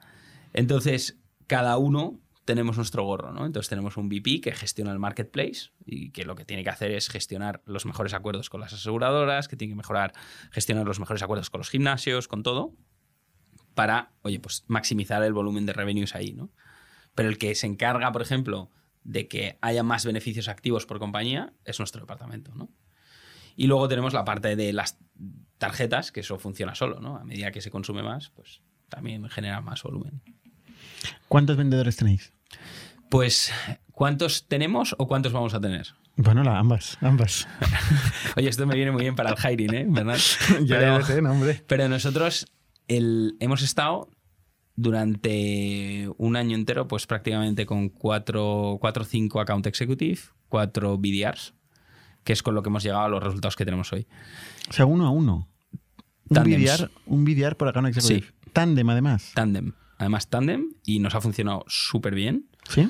Entonces, 0.53 1.19
cada 1.47 1.77
uno 1.77 2.19
tenemos 2.45 2.77
nuestro 2.77 3.03
gorro, 3.03 3.31
¿no? 3.31 3.45
Entonces 3.45 3.69
tenemos 3.69 3.95
un 3.97 4.09
VP 4.09 4.41
que 4.41 4.51
gestiona 4.51 4.91
el 4.91 4.99
marketplace 4.99 5.71
y 5.85 6.11
que 6.11 6.25
lo 6.25 6.35
que 6.35 6.45
tiene 6.45 6.63
que 6.63 6.69
hacer 6.69 6.91
es 6.91 7.09
gestionar 7.09 7.61
los 7.65 7.85
mejores 7.85 8.13
acuerdos 8.13 8.49
con 8.49 8.59
las 8.59 8.73
aseguradoras, 8.73 9.47
que 9.47 9.55
tiene 9.55 9.71
que 9.71 9.77
mejorar, 9.77 10.13
gestionar 10.51 10.85
los 10.85 10.99
mejores 10.99 11.23
acuerdos 11.23 11.49
con 11.49 11.59
los 11.59 11.69
gimnasios, 11.69 12.27
con 12.27 12.43
todo, 12.43 12.73
para, 13.73 14.11
oye, 14.23 14.39
pues 14.39 14.65
maximizar 14.67 15.23
el 15.23 15.33
volumen 15.33 15.65
de 15.65 15.73
revenues 15.73 16.15
ahí, 16.15 16.33
¿no? 16.33 16.51
Pero 17.15 17.29
el 17.29 17.37
que 17.37 17.55
se 17.55 17.67
encarga, 17.67 18.11
por 18.11 18.21
ejemplo, 18.21 18.69
de 19.03 19.27
que 19.27 19.57
haya 19.61 19.83
más 19.83 20.05
beneficios 20.05 20.47
activos 20.47 20.85
por 20.85 20.99
compañía 20.99 21.53
es 21.65 21.79
nuestro 21.79 22.01
departamento, 22.01 22.53
¿no? 22.55 22.69
Y 23.55 23.67
luego 23.67 23.87
tenemos 23.87 24.13
la 24.13 24.25
parte 24.25 24.55
de 24.55 24.73
las 24.73 24.97
tarjetas, 25.57 26.11
que 26.11 26.21
eso 26.21 26.39
funciona 26.39 26.75
solo, 26.75 26.99
¿no? 26.99 27.17
A 27.17 27.23
medida 27.23 27.51
que 27.51 27.61
se 27.61 27.69
consume 27.69 28.01
más, 28.01 28.29
pues 28.29 28.61
también 28.89 29.29
genera 29.29 29.61
más 29.61 29.83
volumen. 29.83 30.21
¿Cuántos 31.27 31.57
vendedores 31.57 31.95
tenéis? 31.95 32.33
Pues, 33.09 33.51
¿cuántos 33.91 34.47
tenemos 34.47 34.95
o 34.97 35.07
cuántos 35.07 35.33
vamos 35.33 35.53
a 35.53 35.61
tener? 35.61 35.93
Bueno, 36.15 36.43
la, 36.43 36.59
ambas, 36.59 36.97
ambas. 37.01 37.47
Oye, 38.35 38.49
esto 38.49 38.65
me 38.67 38.75
viene 38.75 38.91
muy 38.91 39.01
bien 39.01 39.15
para 39.15 39.31
el 39.31 39.37
hiring, 39.37 39.73
¿eh? 39.73 39.85
¿Verdad? 39.87 40.17
ya, 40.63 40.79
pero, 40.79 40.97
lo 40.99 41.05
sé, 41.05 41.21
no, 41.21 41.31
hombre. 41.31 41.63
Pero 41.67 41.87
nosotros 41.89 42.45
el, 42.87 43.35
hemos 43.39 43.61
estado 43.61 44.09
durante 44.75 46.09
un 46.17 46.35
año 46.35 46.55
entero, 46.55 46.87
pues 46.87 47.05
prácticamente 47.07 47.65
con 47.65 47.89
cuatro 47.89 48.73
o 48.73 49.03
cinco 49.05 49.39
account 49.39 49.67
executive, 49.67 50.19
cuatro 50.49 50.97
BDRs, 50.97 51.53
que 52.23 52.33
es 52.33 52.43
con 52.43 52.55
lo 52.55 52.63
que 52.63 52.69
hemos 52.69 52.83
llegado 52.83 53.03
a 53.03 53.09
los 53.09 53.23
resultados 53.23 53.55
que 53.55 53.65
tenemos 53.65 53.91
hoy. 53.93 54.07
O 54.69 54.73
sea, 54.73 54.85
uno 54.85 55.05
a 55.05 55.09
uno. 55.11 55.49
Un. 56.29 56.43
BDR, 56.43 56.89
un 57.05 57.25
BDR 57.25 57.55
por 57.55 57.67
account 57.67 57.89
executive. 57.89 58.27
Sí. 58.27 58.49
Tandem, 58.53 58.89
además. 58.89 59.31
Tandem. 59.35 59.73
Además, 59.97 60.29
Tandem, 60.29 60.73
y 60.85 60.99
nos 60.99 61.15
ha 61.15 61.21
funcionado 61.21 61.63
súper 61.67 62.15
bien. 62.15 62.47
¿Sí? 62.67 62.89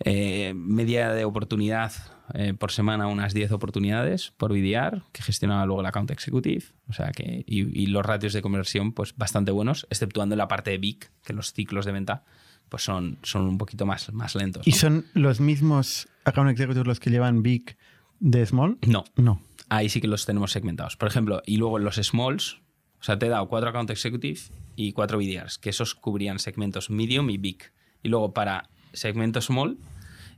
Eh, 0.00 0.52
media 0.56 1.10
de 1.12 1.24
oportunidad 1.24 1.92
eh, 2.34 2.54
por 2.54 2.72
semana, 2.72 3.06
unas 3.06 3.32
10 3.34 3.52
oportunidades 3.52 4.32
por 4.36 4.52
BDR, 4.52 5.02
que 5.12 5.22
gestionaba 5.22 5.64
luego 5.66 5.80
el 5.80 5.86
account 5.86 6.10
executive. 6.10 6.64
O 6.88 6.92
sea 6.92 7.10
que, 7.12 7.44
y, 7.46 7.82
y 7.82 7.86
los 7.86 8.04
ratios 8.04 8.32
de 8.32 8.42
conversión, 8.42 8.92
pues 8.92 9.16
bastante 9.16 9.52
buenos, 9.52 9.86
exceptuando 9.90 10.34
la 10.36 10.48
parte 10.48 10.70
de 10.70 10.78
big, 10.78 11.10
que 11.22 11.32
los 11.32 11.52
ciclos 11.52 11.84
de 11.86 11.92
venta 11.92 12.24
pues 12.68 12.82
son, 12.82 13.18
son 13.22 13.46
un 13.46 13.58
poquito 13.58 13.86
más, 13.86 14.12
más 14.12 14.34
lentos. 14.34 14.66
¿Y 14.66 14.72
son 14.72 15.04
los 15.14 15.38
mismos 15.40 16.08
account 16.24 16.50
executives 16.50 16.86
los 16.86 16.98
que 16.98 17.10
llevan 17.10 17.42
Big 17.42 17.76
de 18.20 18.44
Small? 18.46 18.78
No, 18.86 19.04
No. 19.16 19.40
ahí 19.68 19.88
sí 19.88 20.00
que 20.00 20.08
los 20.08 20.24
tenemos 20.26 20.50
segmentados. 20.50 20.96
Por 20.96 21.06
ejemplo, 21.08 21.42
y 21.46 21.58
luego 21.58 21.78
los 21.78 21.96
smalls, 21.96 22.54
o 23.00 23.04
sea, 23.04 23.18
te 23.18 23.26
he 23.26 23.28
dado 23.28 23.46
cuatro 23.48 23.68
account 23.68 23.90
executive 23.90 24.40
y 24.76 24.92
cuatro 24.92 25.18
BDRs, 25.18 25.58
que 25.58 25.70
esos 25.70 25.94
cubrían 25.94 26.38
segmentos 26.38 26.90
medium 26.90 27.28
y 27.30 27.36
big. 27.36 27.70
Y 28.02 28.08
luego 28.08 28.32
para 28.32 28.70
segmento 28.94 29.40
small 29.40 29.78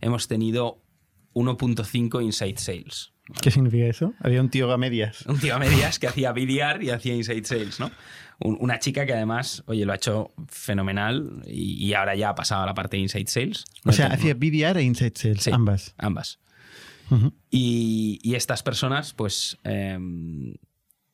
hemos 0.01 0.29
tenido 0.29 0.83
1.5 1.35 2.23
inside 2.23 2.57
sales. 2.59 3.13
¿Qué 3.43 3.51
significa 3.51 3.87
eso? 3.87 4.15
Había 4.21 4.41
un 4.41 4.51
tío 4.51 4.71
a 4.73 4.79
medias. 4.79 5.27
Un 5.27 5.39
tío 5.41 5.55
a 5.57 5.59
medias 5.59 5.99
que 5.99 6.07
hacía 6.07 6.33
BDR 6.33 6.83
y 6.83 6.91
hacía 6.91 7.15
inside 7.15 7.45
sales, 7.45 7.81
¿no? 7.81 7.91
Un- 8.39 8.57
una 8.61 8.79
chica 8.79 9.05
que 9.05 9.13
además, 9.15 9.65
oye, 9.67 9.85
lo 9.85 9.93
ha 9.93 9.97
hecho 9.97 10.33
fenomenal 10.49 11.43
y, 11.47 11.85
y 11.85 11.95
ahora 11.95 12.15
ya 12.15 12.29
ha 12.31 12.35
pasado 12.35 12.63
a 12.63 12.67
la 12.67 12.75
parte 12.75 12.97
de 12.99 13.03
inside 13.03 13.27
sales. 13.27 13.65
O 13.85 13.93
sea, 13.93 14.07
hacía 14.09 14.35
BDR 14.35 14.79
e 14.79 14.83
Inside 14.83 15.13
Sales, 15.17 15.43
Sí. 15.43 15.51
ambas. 15.53 15.95
ambas. 15.99 16.39
Y, 17.51 18.19
y 18.23 18.35
estas 18.35 18.63
personas, 18.63 19.13
pues, 19.13 19.59
eh, 19.65 19.99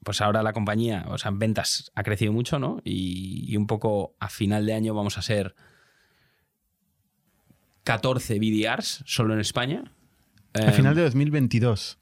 pues 0.04 0.20
ahora 0.20 0.42
la 0.42 0.52
compañía, 0.52 1.04
o 1.08 1.18
sea, 1.18 1.30
en 1.30 1.38
ventas 1.38 1.92
ha 1.94 2.02
crecido 2.02 2.32
mucho, 2.32 2.58
¿no? 2.58 2.80
Y, 2.84 3.44
y 3.46 3.56
un 3.56 3.66
poco 3.66 4.16
a 4.18 4.28
final 4.28 4.66
de 4.66 4.74
año 4.74 4.94
vamos 4.94 5.16
a 5.18 5.22
ser 5.22 5.54
14 7.84 8.38
BDRs 8.38 9.02
solo 9.06 9.34
en 9.34 9.40
España. 9.40 9.84
A 10.54 10.60
Eh, 10.60 10.72
final 10.72 10.94
de 10.94 11.02
2022. 11.02 11.98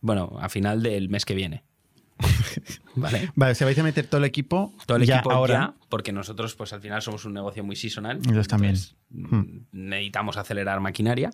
Bueno, 0.00 0.36
a 0.40 0.48
final 0.48 0.82
del 0.82 1.08
mes 1.08 1.24
que 1.24 1.34
viene. 1.34 1.62
¿Vale? 2.96 3.30
Sea, 3.54 3.66
vais 3.66 3.78
a 3.78 3.82
meter 3.82 4.06
todo 4.06 4.18
el 4.18 4.24
equipo 4.24 4.74
Todo 4.86 4.98
el 4.98 5.04
ya 5.06 5.16
equipo 5.16 5.32
ahora. 5.32 5.54
ya, 5.54 5.74
porque 5.88 6.12
nosotros, 6.12 6.54
pues 6.54 6.72
al 6.72 6.80
final 6.80 7.00
somos 7.00 7.24
un 7.24 7.32
negocio 7.32 7.64
muy 7.64 7.76
seasonal. 7.76 8.18
Nosotros 8.18 8.48
también. 8.48 8.74
entonces, 8.74 8.96
Hmm. 9.12 9.62
Necesitamos 9.72 10.36
acelerar 10.36 10.78
maquinaria. 10.80 11.30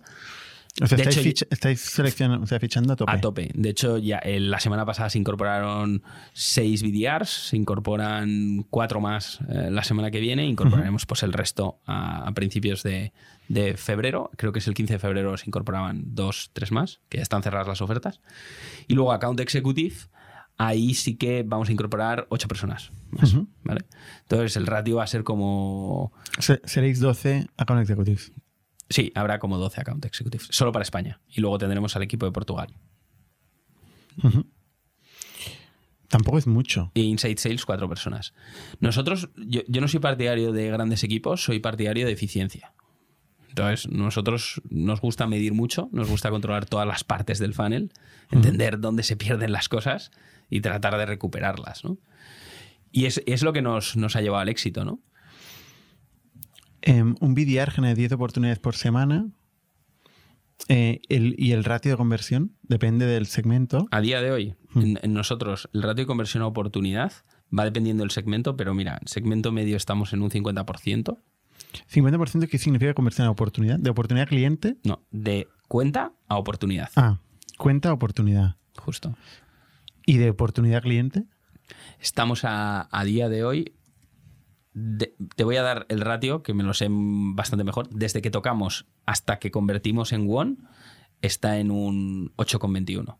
O 0.81 0.85
sea, 0.85 0.95
De 0.95 1.03
estáis, 1.03 1.25
hecho, 1.25 1.45
estáis 1.49 1.81
seleccionando, 1.81 2.43
o 2.43 2.47
sea, 2.47 2.59
fichando 2.59 2.93
a 2.93 2.95
tope. 2.95 3.11
A 3.11 3.19
tope. 3.19 3.51
De 3.53 3.69
hecho, 3.69 3.97
ya 3.97 4.19
eh, 4.19 4.39
la 4.39 4.59
semana 4.59 4.85
pasada 4.85 5.09
se 5.09 5.17
incorporaron 5.17 6.03
seis 6.33 6.83
BDRs, 6.83 7.29
se 7.29 7.57
incorporan 7.57 8.65
cuatro 8.69 9.01
más 9.01 9.39
eh, 9.49 9.69
la 9.71 9.83
semana 9.83 10.11
que 10.11 10.19
viene, 10.19 10.45
incorporaremos 10.45 11.05
pues 11.05 11.23
el 11.23 11.33
resto 11.33 11.79
a, 11.85 12.27
a 12.27 12.31
principios 12.33 12.83
de, 12.83 13.11
de 13.47 13.75
febrero. 13.75 14.29
Creo 14.37 14.51
que 14.51 14.59
es 14.59 14.67
el 14.67 14.73
15 14.73 14.93
de 14.93 14.99
febrero 14.99 15.37
se 15.37 15.45
incorporaban 15.47 16.03
dos, 16.13 16.51
tres 16.53 16.71
más, 16.71 16.99
que 17.09 17.17
ya 17.17 17.23
están 17.23 17.43
cerradas 17.43 17.67
las 17.67 17.81
ofertas. 17.81 18.21
Y 18.87 18.93
luego 18.93 19.11
Account 19.13 19.39
Executive, 19.39 19.95
ahí 20.57 20.93
sí 20.93 21.15
que 21.15 21.43
vamos 21.43 21.69
a 21.69 21.71
incorporar 21.71 22.27
ocho 22.29 22.47
personas 22.47 22.91
más. 23.09 23.35
Entonces 24.21 24.57
el 24.57 24.67
ratio 24.67 24.97
va 24.97 25.03
a 25.03 25.07
ser 25.07 25.23
como... 25.23 26.11
Seréis 26.39 26.99
12 26.99 27.47
account 27.57 27.81
executives. 27.81 28.31
Sí, 28.89 29.11
habrá 29.15 29.39
como 29.39 29.57
12 29.57 29.81
Account 29.81 30.05
Executives, 30.05 30.47
solo 30.51 30.71
para 30.71 30.83
España. 30.83 31.19
Y 31.29 31.41
luego 31.41 31.57
tendremos 31.57 31.95
al 31.95 32.03
equipo 32.03 32.25
de 32.25 32.31
Portugal. 32.31 32.73
Tampoco 36.07 36.37
es 36.37 36.47
mucho. 36.47 36.91
y 36.93 37.01
Inside 37.01 37.37
Sales 37.37 37.65
cuatro 37.65 37.89
personas. 37.89 38.33
Nosotros, 38.79 39.29
yo, 39.35 39.61
yo 39.67 39.81
no 39.81 39.87
soy 39.87 39.99
partidario 39.99 40.53
de 40.53 40.69
grandes 40.71 41.03
equipos, 41.03 41.43
soy 41.43 41.59
partidario 41.59 42.05
de 42.05 42.13
eficiencia. 42.13 42.73
Entonces, 43.49 43.89
nosotros 43.89 44.61
nos 44.69 45.01
gusta 45.01 45.25
medir 45.25 45.53
mucho, 45.53 45.89
nos 45.91 46.09
gusta 46.09 46.29
controlar 46.29 46.65
todas 46.65 46.87
las 46.87 47.03
partes 47.03 47.39
del 47.39 47.53
funnel, 47.53 47.91
entender 48.31 48.79
dónde 48.79 49.03
se 49.03 49.17
pierden 49.17 49.51
las 49.51 49.67
cosas 49.67 50.11
y 50.49 50.61
tratar 50.61 50.97
de 50.97 51.07
recuperarlas. 51.07 51.83
¿no? 51.83 51.97
Y 52.91 53.05
es, 53.05 53.23
es 53.25 53.41
lo 53.41 53.53
que 53.53 53.61
nos, 53.61 53.97
nos 53.97 54.15
ha 54.15 54.21
llevado 54.21 54.41
al 54.41 54.49
éxito, 54.49 54.85
¿no? 54.85 54.99
Em, 56.81 57.15
un 57.19 57.33
BDR 57.33 57.71
genera 57.71 57.95
10 57.95 58.11
oportunidades 58.13 58.59
por 58.59 58.75
semana. 58.75 59.27
Eh, 60.69 61.01
el- 61.09 61.35
y 61.37 61.51
el 61.51 61.63
ratio 61.63 61.91
de 61.91 61.97
conversión 61.97 62.55
depende 62.63 63.05
del 63.05 63.27
segmento. 63.27 63.87
A 63.91 64.01
día 64.01 64.21
de 64.21 64.31
hoy, 64.31 64.55
en, 64.75 64.99
en 65.01 65.13
nosotros, 65.13 65.69
el 65.73 65.83
ratio 65.83 66.03
de 66.03 66.07
conversión 66.07 66.43
a 66.43 66.47
oportunidad 66.47 67.11
va 67.57 67.63
dependiendo 67.63 68.01
del 68.03 68.11
segmento, 68.11 68.57
pero 68.57 68.73
mira, 68.73 68.97
en 69.01 69.07
segmento 69.07 69.51
medio 69.51 69.77
estamos 69.77 70.13
en 70.13 70.21
un 70.21 70.29
50%, 70.31 71.17
50% 71.91 72.47
¿qué 72.49 72.57
significa 72.57 72.93
conversión 72.93 73.27
a 73.27 73.31
oportunidad? 73.31 73.79
¿De 73.79 73.89
oportunidad 73.89 74.25
a 74.25 74.29
cliente? 74.29 74.77
no, 74.83 75.03
de 75.11 75.47
cuenta 75.67 76.13
a 76.27 76.37
oportunidad, 76.37 76.89
Ah, 76.95 77.19
cuenta 77.57 77.89
a 77.89 77.93
oportunidad. 77.93 78.55
justo. 78.77 79.15
¿Y 80.05 80.17
de 80.17 80.29
oportunidad 80.31 80.77
a 80.79 80.81
cliente? 80.81 81.25
Estamos 81.99 82.43
a, 82.45 82.87
a 82.91 83.03
día 83.03 83.29
de 83.29 83.43
hoy. 83.43 83.73
De- 84.79 85.15
te 85.35 85.43
voy 85.43 85.55
a 85.55 85.63
dar 85.63 85.85
el 85.89 86.01
ratio, 86.01 86.43
que 86.43 86.53
me 86.53 86.63
lo 86.63 86.73
sé 86.75 86.87
bastante 86.91 87.63
mejor. 87.63 87.89
Desde 87.89 88.21
que 88.21 88.29
tocamos 88.29 88.85
hasta 89.07 89.39
que 89.39 89.49
convertimos 89.49 90.13
en 90.13 90.27
One, 90.29 90.57
está 91.21 91.57
en 91.57 91.71
un 91.71 92.31
8,21. 92.35 93.17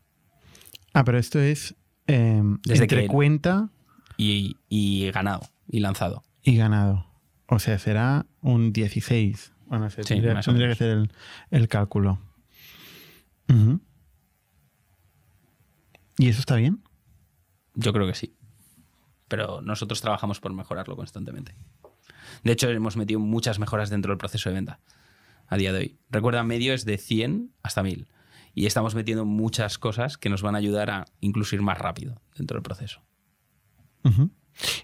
Ah, 0.94 1.04
pero 1.04 1.18
esto 1.18 1.40
es 1.40 1.76
em, 2.06 2.60
Desde 2.64 2.84
entre 2.84 3.02
que- 3.04 3.08
cuenta 3.08 3.70
Y, 4.18 4.58
y 4.70 5.10
ganado 5.12 5.42
y 5.68 5.80
lanzado. 5.80 6.24
y 6.44 6.56
ganado. 6.58 7.06
O 7.48 7.60
sea, 7.60 7.80
será 7.80 8.26
un 8.42 8.72
16. 8.74 9.52
Bueno, 9.66 9.90
Sí, 9.90 10.02
tendría, 10.04 10.34
que 10.34 10.72
hacer 10.72 10.90
el, 10.90 11.12
el 11.52 11.68
cálculo. 11.68 12.20
¿Y 16.18 16.30
eso 16.30 16.40
está 16.40 16.56
bien? 16.56 16.82
Yo 17.76 17.94
creo 17.94 18.08
que 18.08 18.16
sí. 18.16 18.36
Pero 19.28 19.62
nosotros 19.62 20.02
trabajamos 20.02 20.40
por 20.40 20.54
mejorarlo 20.54 20.96
constantemente. 20.96 21.56
De 22.44 22.52
hecho, 22.52 22.70
hemos 22.70 22.96
metido 22.98 23.20
muchas 23.20 23.60
mejoras 23.60 23.90
dentro 23.90 24.12
del 24.12 24.18
proceso 24.18 24.50
de 24.50 24.56
venta 24.56 24.80
a 25.48 25.58
día 25.58 25.72
de 25.74 25.80
hoy. 25.80 25.98
Recuerda, 26.10 26.44
medio 26.44 26.74
es 26.74 26.86
de 26.86 26.98
100 26.98 27.52
hasta 27.64 27.84
1000. 27.84 28.08
Y 28.54 28.66
estamos 28.66 28.96
metiendo 28.96 29.24
muchas 29.26 29.78
cosas 29.78 30.18
que 30.18 30.30
nos 30.30 30.42
van 30.42 30.56
a 30.56 30.58
ayudar 30.58 30.90
a 30.90 31.06
incluso 31.20 31.56
ir 31.56 31.62
más 31.62 31.78
rápido 31.78 32.22
dentro 32.36 32.56
del 32.56 32.64
proceso. 32.64 33.02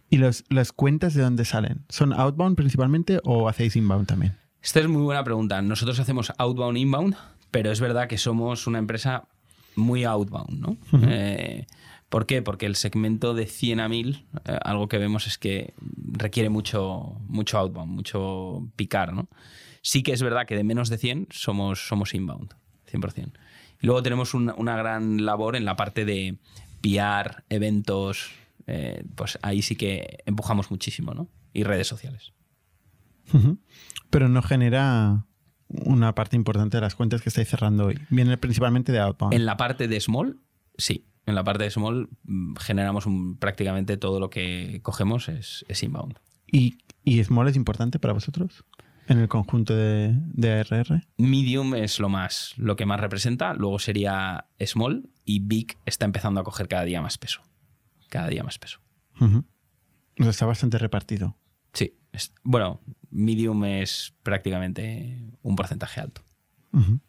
¿Y 0.09 0.17
los- 0.17 0.43
las 0.49 0.71
cuentas 0.71 1.13
de 1.13 1.21
dónde 1.23 1.45
salen? 1.45 1.85
¿Son 1.89 2.13
outbound 2.13 2.55
principalmente 2.55 3.19
o 3.23 3.47
hacéis 3.49 3.75
inbound 3.75 4.07
también? 4.07 4.37
Esta 4.61 4.79
es 4.79 4.87
muy 4.87 5.01
buena 5.01 5.23
pregunta. 5.23 5.61
Nosotros 5.61 5.99
hacemos 5.99 6.31
outbound, 6.37 6.77
inbound, 6.77 7.15
pero 7.51 7.71
es 7.71 7.79
verdad 7.81 8.07
que 8.07 8.17
somos 8.17 8.67
una 8.67 8.79
empresa 8.79 9.27
muy 9.75 10.03
outbound, 10.03 10.59
¿no? 10.59 10.77
Eh, 11.09 11.65
¿Por 12.13 12.27
qué? 12.27 12.43
Porque 12.43 12.67
el 12.67 12.75
segmento 12.75 13.33
de 13.33 13.47
100 13.47 13.79
a 13.79 13.89
1000, 13.89 14.27
eh, 14.45 14.57
algo 14.63 14.87
que 14.87 14.99
vemos 14.99 15.25
es 15.25 15.39
que 15.39 15.73
requiere 15.97 16.49
mucho, 16.49 17.17
mucho 17.27 17.57
outbound, 17.57 17.91
mucho 17.91 18.69
picar, 18.75 19.13
¿no? 19.13 19.29
Sí 19.81 20.03
que 20.03 20.13
es 20.13 20.21
verdad 20.21 20.45
que 20.45 20.55
de 20.55 20.63
menos 20.63 20.89
de 20.89 20.99
100 20.99 21.29
somos, 21.31 21.87
somos 21.87 22.13
inbound, 22.13 22.53
100%. 22.91 23.31
Y 23.81 23.87
luego 23.87 24.03
tenemos 24.03 24.35
una, 24.35 24.53
una 24.53 24.77
gran 24.77 25.25
labor 25.25 25.55
en 25.55 25.65
la 25.65 25.75
parte 25.75 26.05
de 26.05 26.37
PR, 26.81 27.45
eventos, 27.49 28.29
eh, 28.67 29.03
pues 29.15 29.39
ahí 29.41 29.63
sí 29.63 29.75
que 29.75 30.19
empujamos 30.27 30.69
muchísimo, 30.69 31.15
¿no? 31.15 31.29
Y 31.51 31.63
redes 31.63 31.87
sociales. 31.87 32.31
Pero 34.11 34.29
no 34.29 34.43
genera 34.43 35.25
una 35.67 36.13
parte 36.13 36.35
importante 36.35 36.77
de 36.77 36.81
las 36.81 36.93
cuentas 36.93 37.23
que 37.23 37.29
estáis 37.29 37.47
cerrando 37.47 37.87
hoy. 37.87 37.99
Viene 38.11 38.37
principalmente 38.37 38.91
de 38.91 38.99
outbound. 38.99 39.33
En 39.33 39.47
la 39.47 39.57
parte 39.57 39.87
de 39.87 39.99
small, 39.99 40.39
sí. 40.77 41.07
En 41.25 41.35
la 41.35 41.43
parte 41.43 41.63
de 41.63 41.71
small 41.71 42.09
mm, 42.23 42.55
generamos 42.57 43.05
un- 43.05 43.37
prácticamente 43.37 43.97
todo 43.97 44.19
lo 44.19 44.29
que 44.29 44.79
cogemos 44.83 45.29
es, 45.29 45.65
es 45.69 45.81
inbound. 45.83 46.19
¿Y, 46.51 46.77
¿Y 47.03 47.23
Small 47.23 47.47
es 47.47 47.55
importante 47.55 47.99
para 47.99 48.13
vosotros? 48.13 48.63
en 49.07 49.19
el 49.19 49.27
conjunto 49.27 49.75
de, 49.75 50.13
de 50.15 50.51
ARR? 50.61 51.05
Medium 51.17 51.75
es 51.75 51.99
lo 51.99 52.07
más, 52.07 52.53
lo 52.55 52.77
que 52.77 52.85
más 52.85 53.01
representa, 53.01 53.53
luego 53.53 53.77
sería 53.79 54.45
Small 54.65 55.09
y 55.25 55.39
Big 55.39 55.77
está 55.85 56.05
empezando 56.05 56.39
a 56.39 56.43
coger 56.45 56.69
cada 56.69 56.85
día 56.85 57.01
más 57.01 57.17
peso. 57.17 57.41
Cada 58.09 58.29
día 58.29 58.43
más 58.43 58.59
peso. 58.59 58.79
Ujú. 59.19 59.39
O 60.19 60.23
sea, 60.23 60.29
está 60.29 60.45
bastante 60.45 60.77
repartido. 60.77 61.35
Sí. 61.73 61.97
es- 62.13 62.33
bueno, 62.43 62.79
Medium 63.09 63.65
es 63.65 64.13
prácticamente 64.23 65.19
un 65.41 65.55
porcentaje 65.57 65.99
alto. 65.99 66.21
Ujú. 66.71 66.99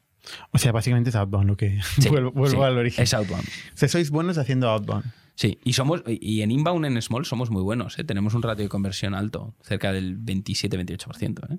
O 0.53 0.59
sea, 0.59 0.73
básicamente 0.73 1.11
es 1.11 1.17
outbound 1.17 1.47
lo 1.49 1.57
que... 1.57 1.81
Sí, 2.01 2.09
vuelvo 2.09 2.33
vuelvo 2.33 2.57
sí, 2.59 2.63
al 2.63 2.79
origen. 2.79 3.03
Es 3.05 3.15
outbound. 3.15 3.45
O 3.47 3.77
sea, 3.77 3.89
sois 3.89 4.11
buenos 4.11 4.39
haciendo 4.39 4.69
outbound. 4.71 5.05
Sí, 5.37 5.59
y 5.65 5.73
somos 5.73 6.03
y 6.07 6.43
en 6.43 6.51
inbound 6.53 6.87
en 6.87 7.01
small 7.03 7.25
somos 7.25 7.51
muy 7.51 7.63
buenos, 7.63 7.99
¿eh? 7.99 8.05
tenemos 8.05 8.35
un 8.35 8.43
ratio 8.43 8.63
de 8.65 8.69
conversión 8.69 9.15
alto, 9.15 9.55
cerca 9.63 9.93
del 9.93 10.17
27-28%. 10.25 11.53
¿eh? 11.55 11.59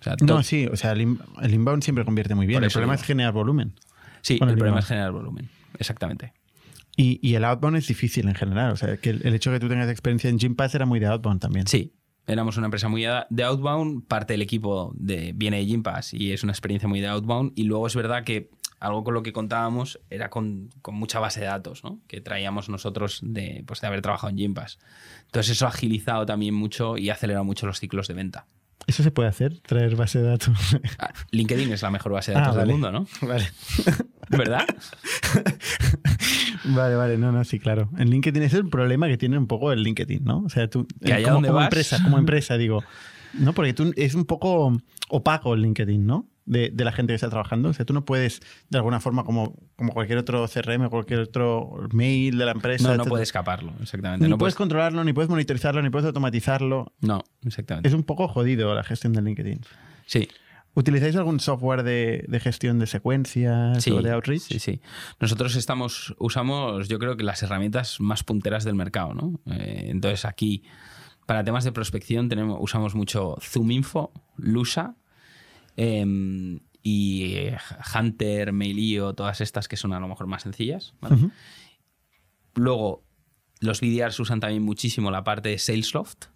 O 0.00 0.04
sea, 0.04 0.14
No, 0.22 0.42
sí, 0.44 0.66
o 0.66 0.76
sea, 0.76 0.92
el, 0.92 1.00
in- 1.00 1.18
el 1.42 1.54
inbound 1.54 1.82
siempre 1.82 2.04
convierte 2.04 2.34
muy 2.36 2.46
bien. 2.46 2.62
El 2.62 2.70
problema 2.70 2.92
digo. 2.92 3.00
es 3.02 3.06
generar 3.06 3.32
volumen. 3.32 3.74
sí, 4.22 4.38
el 4.40 4.48
el 4.50 4.54
problema 4.56 4.78
es 4.78 4.86
generar 4.86 5.10
volumen, 5.10 5.48
exactamente. 5.78 6.32
Y, 6.96 7.18
y 7.22 7.34
el 7.34 7.44
outbound 7.44 7.76
es 7.76 7.86
difícil 7.88 8.28
en 8.28 8.34
general. 8.34 8.72
O 8.72 8.76
sea, 8.76 8.96
que 8.96 9.10
el, 9.10 9.26
el 9.26 9.34
hecho 9.34 9.50
de 9.50 9.56
que 9.56 9.60
tú 9.60 9.68
tengas 9.68 9.88
experiencia 9.90 10.30
en 10.30 10.38
Gympass 10.38 10.74
era 10.74 10.86
muy 10.86 11.00
de 11.00 11.06
outbound 11.06 11.40
también. 11.40 11.66
Sí, 11.66 11.92
éramos 12.28 12.56
una 12.56 12.66
empresa 12.66 12.88
muy 12.88 13.04
de 13.30 13.42
outbound, 13.44 14.06
parte 14.06 14.34
del 14.34 14.42
equipo 14.42 14.92
de, 14.94 15.32
viene 15.34 15.56
de 15.56 15.66
Gympass 15.66 16.14
y 16.14 16.32
es 16.32 16.42
una 16.44 16.52
experiencia 16.52 16.88
muy 16.88 17.00
de 17.00 17.08
outbound. 17.08 17.52
Y 17.56 17.64
luego 17.64 17.86
es 17.88 17.96
verdad 17.96 18.22
que 18.22 18.50
algo 18.80 19.02
con 19.02 19.14
lo 19.14 19.24
que 19.24 19.32
contábamos 19.32 19.98
era 20.08 20.30
con, 20.30 20.68
con 20.82 20.94
mucha 20.94 21.18
base 21.18 21.40
de 21.40 21.46
datos, 21.46 21.82
¿no? 21.82 21.98
que 22.06 22.20
traíamos 22.20 22.68
nosotros 22.68 23.18
de, 23.24 23.64
pues, 23.66 23.80
de 23.80 23.88
haber 23.88 24.02
trabajado 24.02 24.30
en 24.30 24.36
Gympass. 24.36 24.78
Entonces 25.26 25.52
eso 25.56 25.66
ha 25.66 25.70
agilizado 25.70 26.24
también 26.26 26.54
mucho 26.54 26.96
y 26.96 27.10
ha 27.10 27.14
acelerado 27.14 27.44
mucho 27.44 27.66
los 27.66 27.80
ciclos 27.80 28.06
de 28.06 28.14
venta. 28.14 28.46
¿Eso 28.86 29.02
se 29.02 29.10
puede 29.10 29.28
hacer? 29.28 29.58
¿Traer 29.60 29.96
base 29.96 30.20
de 30.20 30.28
datos? 30.28 30.78
Ah, 30.98 31.12
LinkedIn 31.32 31.72
es 31.72 31.82
la 31.82 31.90
mejor 31.90 32.12
base 32.12 32.30
de 32.30 32.38
Ah, 32.38 32.40
datos 32.40 32.56
vale. 32.56 32.72
del 32.72 32.80
mundo, 32.80 32.92
¿no? 32.92 33.06
vale. 33.28 33.48
¿Verdad? 34.30 34.64
Vale, 36.68 36.94
vale, 36.96 37.18
no, 37.18 37.32
no, 37.32 37.44
sí, 37.44 37.58
claro. 37.58 37.88
En 37.98 38.10
LinkedIn 38.10 38.42
ese 38.42 38.56
es 38.58 38.62
el 38.64 38.68
problema 38.70 39.08
que 39.08 39.16
tiene 39.18 39.38
un 39.38 39.46
poco 39.46 39.72
el 39.72 39.82
LinkedIn, 39.82 40.24
¿no? 40.24 40.40
O 40.44 40.48
sea, 40.48 40.68
tú, 40.68 40.86
Que 41.04 41.12
allá 41.12 41.24
como, 41.24 41.34
donde 41.34 41.48
como 41.48 41.58
vas- 41.60 41.66
empresa, 41.66 42.02
como 42.02 42.18
empresa, 42.18 42.56
digo, 42.58 42.82
¿no? 43.34 43.52
Porque 43.52 43.72
tú 43.74 43.92
es 43.96 44.14
un 44.14 44.24
poco 44.24 44.76
opaco 45.08 45.54
el 45.54 45.62
LinkedIn, 45.62 46.06
¿no? 46.06 46.26
De, 46.44 46.70
de 46.70 46.82
la 46.84 46.92
gente 46.92 47.10
que 47.10 47.16
está 47.16 47.28
trabajando. 47.28 47.68
O 47.68 47.72
sea, 47.74 47.84
tú 47.84 47.92
no 47.92 48.06
puedes, 48.06 48.40
de 48.70 48.78
alguna 48.78 49.00
forma, 49.00 49.22
como, 49.24 49.54
como 49.76 49.92
cualquier 49.92 50.16
otro 50.18 50.46
CRM 50.48 50.86
o 50.86 50.90
cualquier 50.90 51.20
otro 51.20 51.86
mail 51.92 52.38
de 52.38 52.44
la 52.46 52.52
empresa. 52.52 52.84
No, 52.84 52.88
no 52.88 52.94
etcétera, 52.94 53.10
puede 53.10 53.22
escaparlo, 53.24 53.72
exactamente. 53.82 54.24
Ni 54.24 54.30
no 54.30 54.38
puedes 54.38 54.54
puedes- 54.54 54.56
controlarlo, 54.56 55.04
ni 55.04 55.12
puedes 55.12 55.28
monitorizarlo, 55.28 55.82
ni 55.82 55.90
puedes 55.90 56.06
automatizarlo. 56.06 56.94
No, 57.02 57.22
exactamente. 57.44 57.88
Es 57.88 57.94
un 57.94 58.02
poco 58.02 58.28
jodido 58.28 58.74
la 58.74 58.82
gestión 58.82 59.12
de 59.12 59.20
LinkedIn. 59.20 59.60
Sí, 60.06 60.26
¿Utilizáis 60.78 61.16
algún 61.16 61.40
software 61.40 61.82
de, 61.82 62.24
de 62.28 62.38
gestión 62.38 62.78
de 62.78 62.86
secuencias 62.86 63.82
sí, 63.82 63.90
o 63.90 64.00
de 64.00 64.12
outreach? 64.12 64.42
Sí, 64.42 64.60
sí. 64.60 64.80
Nosotros 65.18 65.56
estamos, 65.56 66.14
usamos, 66.18 66.86
yo 66.86 67.00
creo 67.00 67.16
que 67.16 67.24
las 67.24 67.42
herramientas 67.42 67.98
más 67.98 68.22
punteras 68.22 68.62
del 68.62 68.76
mercado, 68.76 69.12
¿no? 69.12 69.40
Eh, 69.52 69.86
entonces 69.88 70.24
aquí, 70.24 70.62
para 71.26 71.42
temas 71.42 71.64
de 71.64 71.72
prospección, 71.72 72.28
tenemos, 72.28 72.58
usamos 72.60 72.94
mucho 72.94 73.38
ZoomInfo, 73.40 74.12
Lusa 74.36 74.94
em, 75.76 76.60
y 76.80 77.24
eh, 77.34 77.58
Hunter, 77.92 78.52
Mailio, 78.52 79.14
todas 79.14 79.40
estas 79.40 79.66
que 79.66 79.76
son 79.76 79.92
a 79.92 79.98
lo 79.98 80.06
mejor 80.06 80.28
más 80.28 80.42
sencillas. 80.42 80.94
Luego, 82.54 83.02
los 83.58 83.80
BDRs 83.80 84.20
usan 84.20 84.38
también 84.38 84.62
muchísimo 84.62 85.10
la 85.10 85.24
parte 85.24 85.48
de 85.48 85.58
Salesloft 85.58 86.26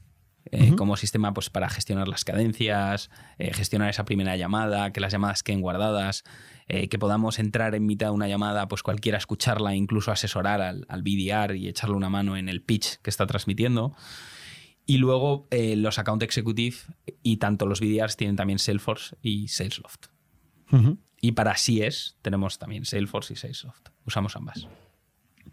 eh, 0.55 0.77
como 0.77 0.99
sistema 0.99 1.33
pues, 1.33 1.49
para 1.49 1.71
gestionar 1.71 2.09
las 2.09 2.27
cadencias, 2.27 3.09
eh, 3.39 3.55
gestionar 3.55 3.89
esa 3.89 4.05
primera 4.05 4.37
llamada, 4.37 4.93
que 4.93 5.01
las 5.01 5.11
llamadas 5.11 5.43
queden 5.43 5.63
guardadas, 5.63 6.25
eh, 6.69 6.89
que 6.89 6.99
podamos 6.99 7.39
entrar 7.39 7.75
en 7.75 7.87
mitad 7.87 8.09
de 8.09 8.13
una 8.13 8.29
llamada, 8.29 8.69
pues 8.69 8.83
cualquiera 8.83 9.17
escucharla, 9.17 9.75
incluso 9.75 10.13
asesorar 10.13 10.61
al, 10.61 10.85
al 10.91 11.03
BDR 11.03 11.57
y 11.57 11.69
echarle 11.69 11.97
una 11.97 12.11
mano 12.11 12.37
en 12.37 12.51
el 12.51 12.61
pitch 12.61 12.99
que 12.99 13.09
está 13.09 13.27
transmitiendo. 13.27 13.95
Y 14.85 14.99
luego 14.99 15.49
los 15.51 15.99
account 15.99 16.23
executive 16.23 16.77
y 17.23 17.39
tanto 17.39 17.67
los 17.67 17.81
BDRs 17.81 18.17
tienen 18.17 18.37
también 18.37 18.59
Salesforce 18.59 19.17
y 19.23 19.49
Salesloft. 19.49 20.09
Y 21.21 21.33
para 21.33 21.55
CS 21.55 22.19
tenemos 22.21 22.59
también 22.59 22.85
Salesforce 22.85 23.33
y 23.33 23.37
Salesloft. 23.37 23.89
Usamos 24.05 24.35
ambas. 24.37 24.67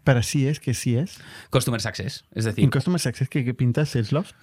Para 0.04 0.22
sí 0.22 0.46
es, 0.46 0.60
que 0.60 0.74
sí 0.74 0.96
es. 0.96 1.18
Customer 1.50 1.80
Success, 1.80 2.24
es 2.32 2.44
decir, 2.44 2.64
En 2.64 2.70
Customer 2.70 3.00
Success, 3.00 3.28
¿qué, 3.28 3.44
qué 3.44 3.54
pintas 3.54 3.90
Salesloft? 3.90 4.34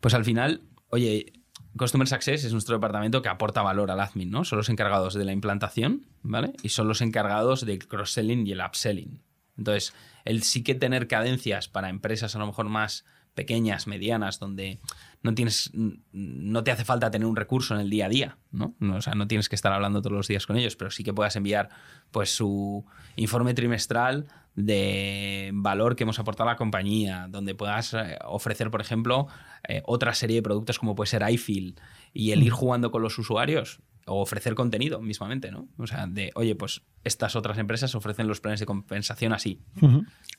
Pues 0.00 0.14
al 0.14 0.24
final, 0.24 0.62
oye, 0.88 1.32
Customer 1.76 2.06
Success 2.06 2.44
es 2.44 2.52
nuestro 2.52 2.76
departamento 2.76 3.22
que 3.22 3.28
aporta 3.28 3.62
valor 3.62 3.90
al 3.90 4.00
admin, 4.00 4.30
¿no? 4.30 4.44
Son 4.44 4.58
los 4.58 4.68
encargados 4.68 5.14
de 5.14 5.24
la 5.24 5.32
implantación, 5.32 6.06
¿vale? 6.22 6.52
Y 6.62 6.70
son 6.70 6.88
los 6.88 7.00
encargados 7.00 7.64
del 7.64 7.86
cross-selling 7.86 8.46
y 8.46 8.52
el 8.52 8.60
upselling. 8.60 9.22
Entonces, 9.56 9.94
el 10.24 10.42
sí 10.42 10.62
que 10.62 10.74
tener 10.74 11.08
cadencias 11.08 11.68
para 11.68 11.88
empresas 11.88 12.36
a 12.36 12.38
lo 12.38 12.46
mejor 12.46 12.68
más 12.68 13.04
pequeñas, 13.34 13.86
medianas, 13.86 14.38
donde 14.38 14.80
no 15.22 15.34
tienes, 15.34 15.70
no 15.72 16.64
te 16.64 16.70
hace 16.70 16.84
falta 16.84 17.10
tener 17.10 17.26
un 17.26 17.36
recurso 17.36 17.74
en 17.74 17.80
el 17.80 17.88
día 17.88 18.06
a 18.06 18.08
día, 18.10 18.38
¿no? 18.50 18.74
No, 18.78 18.96
O 18.96 19.02
sea, 19.02 19.14
no 19.14 19.26
tienes 19.26 19.48
que 19.48 19.56
estar 19.56 19.72
hablando 19.72 20.02
todos 20.02 20.16
los 20.16 20.28
días 20.28 20.46
con 20.46 20.56
ellos, 20.56 20.76
pero 20.76 20.90
sí 20.90 21.02
que 21.02 21.14
puedas 21.14 21.36
enviar 21.36 21.70
pues 22.10 22.34
su 22.34 22.84
informe 23.16 23.54
trimestral 23.54 24.26
de 24.54 25.50
valor 25.54 25.96
que 25.96 26.04
hemos 26.04 26.18
aportado 26.18 26.48
a 26.50 26.52
la 26.52 26.58
compañía, 26.58 27.26
donde 27.30 27.54
puedas 27.54 27.94
eh, 27.94 28.18
ofrecer, 28.24 28.70
por 28.70 28.80
ejemplo, 28.80 29.28
eh, 29.66 29.82
otra 29.86 30.14
serie 30.14 30.36
de 30.36 30.42
productos 30.42 30.78
como 30.78 30.94
puede 30.94 31.08
ser 31.08 31.22
iFeel 31.28 31.76
y 32.12 32.32
el 32.32 32.42
ir 32.42 32.52
jugando 32.52 32.90
con 32.90 33.02
los 33.02 33.18
usuarios 33.18 33.80
o 34.06 34.20
ofrecer 34.20 34.54
contenido 34.54 35.00
mismamente, 35.00 35.50
¿no? 35.50 35.68
O 35.78 35.86
sea, 35.86 36.06
de, 36.06 36.32
oye, 36.34 36.54
pues 36.54 36.82
estas 37.04 37.36
otras 37.36 37.58
empresas 37.58 37.94
ofrecen 37.94 38.26
los 38.26 38.40
planes 38.40 38.60
de 38.60 38.66
compensación 38.66 39.32
así. 39.32 39.60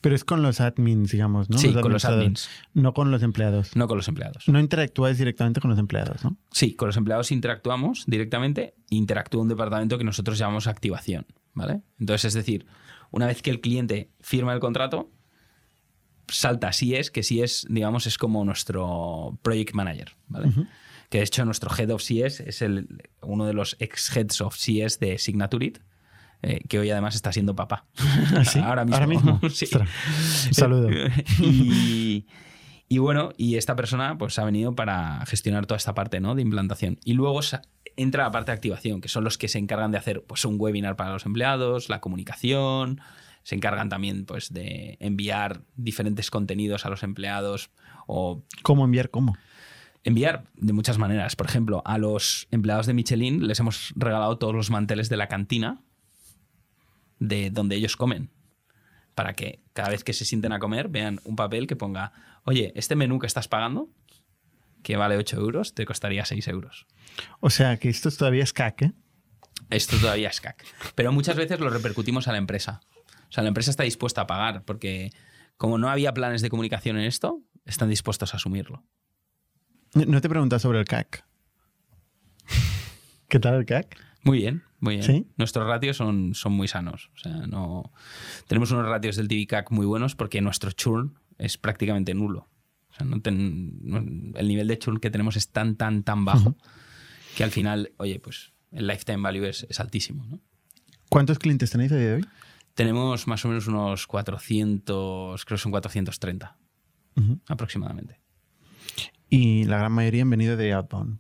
Pero 0.02 0.16
es 0.16 0.24
con 0.24 0.42
los 0.42 0.60
admins, 0.60 1.12
digamos, 1.12 1.50
¿no? 1.50 1.58
Sí, 1.58 1.74
con 1.74 1.92
los 1.92 2.06
admins. 2.06 2.50
No 2.74 2.94
con 2.94 3.12
los 3.12 3.24
empleados. 3.24 3.76
no 3.76 3.88
con 3.88 3.98
los 3.98 4.08
empleados. 4.08 4.48
No 4.48 4.60
interactúas 4.60 5.18
directamente 5.18 5.62
con 5.62 5.70
los 5.70 5.80
empleados, 5.80 6.24
¿no? 6.24 6.38
Sí, 6.52 6.76
con 6.76 6.88
los 6.88 6.98
empleados 6.98 7.32
interactuamos 7.32 8.06
directamente, 8.06 8.76
interactúa 8.90 9.42
un 9.42 9.50
departamento 9.50 9.98
que 9.98 10.04
nosotros 10.04 10.38
llamamos 10.38 10.68
activación, 10.68 11.26
¿vale? 11.54 11.82
Entonces, 12.00 12.26
es 12.26 12.34
decir, 12.34 12.66
una 13.14 13.28
vez 13.28 13.44
que 13.44 13.52
el 13.52 13.62
cliente 13.62 14.10
firma 14.22 14.54
el 14.54 14.60
contrato, 14.60 15.12
salta 16.28 16.74
si 16.74 16.96
es, 16.96 17.12
que 17.12 17.22
si 17.22 17.44
es, 17.44 17.64
digamos, 17.70 18.08
es 18.08 18.18
como 18.18 18.44
nuestro 18.44 19.38
project 19.44 19.76
manager, 19.76 20.16
¿vale? 20.28 20.52
Que 21.12 21.20
de 21.20 21.24
hecho 21.24 21.46
nuestro 21.46 21.70
head 21.78 21.92
of 21.92 22.02
CS 22.02 22.40
es 22.40 22.64
el, 22.64 23.04
uno 23.22 23.46
de 23.46 23.54
los 23.54 23.76
ex 23.80 24.18
heads 24.18 24.42
of 24.42 24.58
CS 24.58 25.00
de 25.00 25.20
Signaturit, 25.20 25.78
eh, 26.42 26.62
que 26.68 26.80
hoy 26.80 26.90
además 26.90 27.14
está 27.14 27.32
siendo 27.32 27.56
papá. 27.56 27.86
¿Ah, 28.36 28.44
sí? 28.46 28.58
Ahora 28.58 28.84
mismo. 28.84 28.96
Ahora 28.96 29.08
mismo. 29.08 29.40
Sí. 29.52 29.66
Ostras. 29.66 29.90
Un 30.48 30.54
saludo. 30.56 30.90
y, 31.40 32.26
y 32.94 33.00
bueno, 33.00 33.32
y 33.38 33.56
esta 33.56 33.76
persona 33.76 34.20
pues 34.20 34.38
ha 34.38 34.46
venido 34.46 34.76
para 34.76 35.26
gestionar 35.26 35.66
toda 35.66 35.78
esta 35.78 35.96
parte 35.96 36.20
¿no? 36.20 36.36
de 36.36 36.44
implantación. 36.44 37.00
Y 37.04 37.14
luego 37.14 37.40
entra 37.96 38.26
la 38.26 38.32
parte 38.32 38.52
de 38.52 38.56
activación, 38.56 39.02
que 39.02 39.08
son 39.08 39.24
los 39.24 39.40
que 39.40 39.48
se 39.48 39.58
encargan 39.58 39.92
de 39.92 39.98
hacer 39.98 40.24
pues, 40.28 40.46
un 40.46 40.58
webinar 40.60 40.96
para 40.96 41.12
los 41.12 41.26
empleados, 41.26 41.90
la 41.90 42.02
comunicación, 42.02 43.02
se 43.42 43.56
encargan 43.56 43.90
también 43.90 44.26
pues, 44.26 44.54
de 44.54 44.98
enviar 45.00 45.64
diferentes 45.76 46.30
contenidos 46.30 46.86
a 46.86 46.92
los 46.92 47.02
empleados 47.02 47.72
o 48.06 48.44
¿Cómo 48.62 48.86
enviar 48.86 49.10
cómo? 49.10 49.36
enviar 50.04 50.44
de 50.54 50.74
muchas 50.74 51.00
maneras. 51.00 51.36
Por 51.36 51.48
ejemplo, 51.48 51.82
a 51.86 51.98
los 51.98 52.48
empleados 52.52 52.86
de 52.86 52.94
Michelin 52.94 53.48
les 53.48 53.60
hemos 53.60 53.92
regalado 53.96 54.38
todos 54.38 54.54
los 54.54 54.70
manteles 54.70 55.10
de 55.10 55.18
la 55.18 55.30
cantina 55.30 55.82
de 57.18 57.50
donde 57.50 57.76
ellos 57.76 57.98
comen. 57.98 58.30
Para 59.16 59.34
que 59.34 59.62
cada 59.74 59.90
vez 59.90 60.04
que 60.04 60.14
se 60.14 60.26
sienten 60.26 60.52
a 60.54 60.60
comer 60.60 60.90
vean 60.90 61.20
un 61.24 61.36
papel 61.36 61.68
que 61.68 61.76
ponga, 61.76 62.12
oye, 62.46 62.72
este 62.76 62.96
menú 62.96 63.20
que 63.20 63.28
estás 63.28 63.48
pagando, 63.48 63.90
que 64.82 64.98
vale 64.98 65.18
8 65.18 65.38
euros, 65.38 65.74
te 65.74 65.86
costaría 65.86 66.26
6 66.26 66.48
euros. 66.48 66.88
O 67.40 67.50
sea, 67.50 67.78
que 67.78 67.90
esto 67.90 68.12
todavía 68.12 68.44
es 68.44 68.54
CAC, 68.54 68.82
¿eh? 68.84 68.94
Esto 69.70 69.98
todavía 69.98 70.30
es 70.30 70.42
CAC. 70.42 70.66
Pero 70.96 71.12
muchas 71.12 71.36
veces 71.36 71.60
lo 71.60 71.70
repercutimos 71.70 72.28
a 72.28 72.32
la 72.32 72.38
empresa. 72.38 72.82
O 73.30 73.32
sea, 73.32 73.44
la 73.44 73.48
empresa 73.48 73.72
está 73.72 73.84
dispuesta 73.84 74.22
a 74.22 74.28
pagar 74.28 74.64
porque 74.64 75.12
como 75.58 75.78
no 75.78 75.90
había 75.90 76.14
planes 76.14 76.42
de 76.42 76.50
comunicación 76.50 76.98
en 76.98 77.06
esto, 77.06 77.42
están 77.66 77.90
dispuestos 77.90 78.34
a 78.34 78.38
asumirlo. 78.38 78.84
No 79.94 80.22
te 80.22 80.30
preguntas 80.30 80.62
sobre 80.62 80.80
el 80.80 80.86
CAC. 80.86 81.26
¿Qué 83.28 83.40
tal 83.40 83.56
el 83.56 83.66
CAC? 83.66 83.98
Muy 84.24 84.40
bien, 84.40 84.64
muy 84.84 84.98
bien. 84.98 85.04
¿Sí? 85.08 85.28
Nuestros 85.38 85.66
ratios 85.68 85.96
son, 85.98 86.34
son 86.36 86.52
muy 86.54 86.68
sanos. 86.68 87.10
O 87.16 87.18
sea, 87.18 87.32
no... 87.48 87.92
Tenemos 88.48 88.70
unos 88.72 88.86
ratios 88.88 89.16
del 89.16 89.28
TVCAC 89.28 89.72
muy 89.72 89.86
buenos 89.86 90.16
porque 90.16 90.42
nuestro 90.42 90.72
churn 90.72 91.18
es 91.38 91.58
prácticamente 91.58 92.14
nulo. 92.14 92.48
O 92.90 92.94
sea, 92.96 93.06
no 93.06 93.22
ten- 93.22 93.80
no- 93.82 94.38
el 94.38 94.48
nivel 94.48 94.68
de 94.68 94.78
churn 94.78 95.00
que 95.00 95.10
tenemos 95.10 95.36
es 95.38 95.50
tan, 95.50 95.76
tan, 95.78 96.04
tan 96.04 96.26
bajo 96.26 96.58
que 97.38 97.44
al 97.44 97.52
final, 97.52 97.94
oye, 97.98 98.20
pues 98.20 98.52
el 98.72 98.86
lifetime 98.88 99.22
value 99.22 99.46
es, 99.48 99.66
es 99.70 99.80
altísimo. 99.80 100.26
¿no? 100.26 100.40
¿Cuántos 101.10 101.40
clientes 101.40 101.72
tenéis 101.72 101.92
a 101.92 101.96
día 101.98 102.08
de 102.10 102.14
hoy? 102.16 102.26
Tenemos 102.74 103.28
más 103.28 103.46
o 103.46 103.48
menos 103.48 103.68
unos 103.68 104.06
400, 104.08 105.46
creo 105.46 105.58
que 105.58 105.62
son 105.62 105.72
430 105.72 106.58
Ujú. 107.16 107.40
aproximadamente. 107.48 108.20
Y 109.30 109.64
la 109.66 109.78
gran 109.78 109.92
mayoría 109.92 110.24
han 110.24 110.30
venido 110.30 110.58
de 110.58 110.74
outbound. 110.74 111.20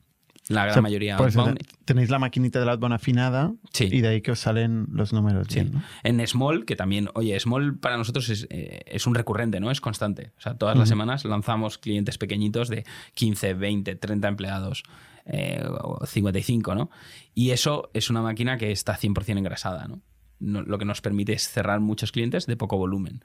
La 0.49 0.61
gran 0.63 0.71
O 0.71 0.73
sea, 0.73 0.81
mayoría 0.81 1.15
outbound. 1.15 1.57
te- 1.57 1.65
tenéis 1.85 2.09
la 2.09 2.19
maquinita 2.19 2.59
del 2.59 2.67
outbound 2.69 2.93
afinada 2.95 3.53
Sí. 3.71 3.87
y 3.89 4.01
de 4.01 4.09
ahí 4.09 4.21
que 4.21 4.31
os 4.31 4.39
salen 4.39 4.87
los 4.91 5.13
números. 5.13 5.47
Sí. 5.49 5.61
bien, 5.61 5.73
¿no? 5.75 5.83
En 6.03 6.27
Small, 6.27 6.65
que 6.65 6.75
también, 6.75 7.07
oye, 7.13 7.39
Small 7.39 7.77
para 7.79 7.95
nosotros 7.97 8.27
es, 8.29 8.47
eh, 8.49 8.81
es 8.87 9.07
un 9.07 9.15
recurrente, 9.15 9.59
¿no? 9.61 9.71
Es 9.71 9.79
constante. 9.79 10.31
O 10.37 10.41
sea, 10.41 10.57
todas 10.57 10.77
las 10.77 10.89
semanas 10.89 11.23
lanzamos 11.23 11.77
clientes 11.77 12.17
pequeñitos 12.17 12.67
de 12.67 12.83
15, 13.13 13.53
20, 13.53 13.95
30 13.95 14.27
empleados, 14.27 14.83
eh, 15.25 15.63
o 15.81 16.05
55, 16.05 16.75
¿no? 16.75 16.89
Y 17.33 17.51
eso 17.51 17.89
es 17.93 18.09
una 18.09 18.21
máquina 18.21 18.57
que 18.57 18.71
está 18.73 18.97
100% 18.97 19.37
engrasada, 19.37 19.87
¿no? 19.87 20.01
No- 20.39 20.61
Lo 20.63 20.77
que 20.77 20.83
nos 20.83 20.99
permite 20.99 21.31
es 21.31 21.47
cerrar 21.47 21.79
muchos 21.79 22.11
clientes 22.11 22.47
de 22.47 22.57
poco 22.57 22.77
volumen. 22.77 23.23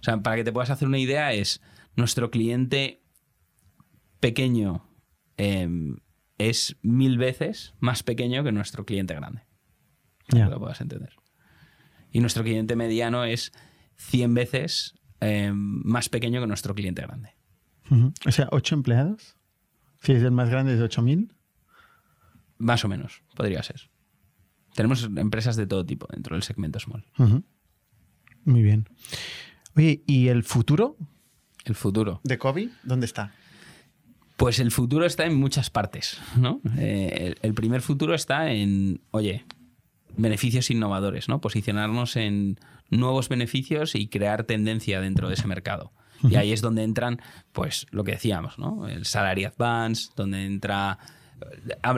O 0.00 0.04
sea, 0.04 0.18
para 0.18 0.36
que 0.36 0.44
te 0.44 0.52
puedas 0.52 0.68
hacer 0.68 0.86
una 0.86 0.98
idea, 0.98 1.32
es 1.32 1.62
nuestro 1.96 2.30
cliente 2.30 3.00
pequeño 4.20 4.84
eh, 5.38 5.66
es 6.38 6.76
mil 6.82 7.18
veces 7.18 7.74
más 7.80 8.02
pequeño 8.02 8.44
que 8.44 8.52
nuestro 8.52 8.84
cliente 8.86 9.14
grande 9.14 9.42
que 10.28 10.38
lo 10.38 10.58
puedas 10.58 10.80
entender. 10.80 11.14
Y 12.10 12.20
nuestro 12.20 12.42
cliente 12.42 12.76
mediano 12.76 13.24
es 13.24 13.52
100 13.96 14.34
veces 14.34 14.94
eh, 15.20 15.50
más 15.54 16.08
pequeño 16.08 16.40
que 16.40 16.46
nuestro 16.46 16.74
cliente 16.74 17.02
grande. 17.02 17.34
O 18.26 18.32
sea, 18.32 18.48
¿ocho 18.52 18.74
empleados? 18.74 19.36
Si 20.02 20.12
es 20.12 20.22
el 20.22 20.30
más 20.30 20.50
grande 20.50 20.74
es 20.74 20.78
de 20.78 20.84
8.000. 20.84 21.32
Más 22.58 22.84
o 22.84 22.88
menos, 22.88 23.22
podría 23.34 23.62
ser. 23.62 23.90
Tenemos 24.74 25.02
empresas 25.04 25.56
de 25.56 25.66
todo 25.66 25.84
tipo 25.86 26.06
dentro 26.10 26.36
del 26.36 26.42
segmento 26.42 26.78
small. 26.78 27.04
Muy 28.44 28.62
bien. 28.62 28.88
Oye, 29.76 30.02
¿y 30.06 30.28
el 30.28 30.44
futuro 30.44 30.96
El 31.64 31.74
futuro. 31.74 32.20
de 32.24 32.38
Kobe? 32.38 32.70
¿Dónde 32.82 33.06
está? 33.06 33.32
Pues 34.38 34.58
el 34.60 34.70
futuro 34.70 35.04
está 35.04 35.26
en 35.26 35.34
muchas 35.34 35.68
partes, 35.68 36.18
¿no? 36.36 36.60
Eh, 36.78 37.26
el, 37.26 37.38
el 37.42 37.54
primer 37.54 37.82
futuro 37.82 38.14
está 38.14 38.50
en, 38.52 39.00
oye, 39.10 39.44
beneficios 40.16 40.70
innovadores, 40.70 41.28
¿no? 41.28 41.40
Posicionarnos 41.40 42.16
en 42.16 42.56
nuevos 42.88 43.28
beneficios 43.28 43.94
y 43.94 44.08
crear 44.08 44.44
tendencia 44.44 45.00
dentro 45.00 45.28
de 45.28 45.34
ese 45.34 45.46
mercado. 45.46 45.92
Y 46.22 46.36
ahí 46.36 46.52
es 46.52 46.60
donde 46.62 46.82
entran, 46.84 47.20
pues, 47.52 47.86
lo 47.90 48.02
que 48.04 48.12
decíamos, 48.12 48.58
¿no? 48.58 48.88
El 48.88 49.04
salary 49.06 49.44
advance, 49.44 50.10
donde 50.16 50.46
entra... 50.46 50.98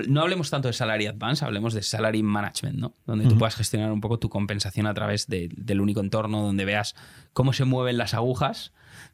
No 0.09 0.21
hablemos 0.21 0.51
tanto 0.51 0.69
de 0.69 0.75
salary 0.75 1.07
advance, 1.07 1.43
hablemos 1.45 1.73
de 1.73 1.83
salary 1.83 2.23
management, 2.23 2.77
¿no? 2.79 2.95
Donde 3.07 3.25
tú 3.27 3.39
puedas 3.39 3.55
gestionar 3.57 3.91
un 3.93 4.01
poco 4.03 4.19
tu 4.19 4.29
compensación 4.29 4.87
a 4.87 4.93
través 4.93 5.27
de- 5.29 5.49
del 5.57 5.81
único 5.81 6.01
entorno, 6.01 6.43
donde 6.43 6.67
veas 6.67 6.95
cómo 7.33 7.53
se 7.55 7.65
mueven 7.65 7.97
las 7.97 8.13
agujas 8.13 8.73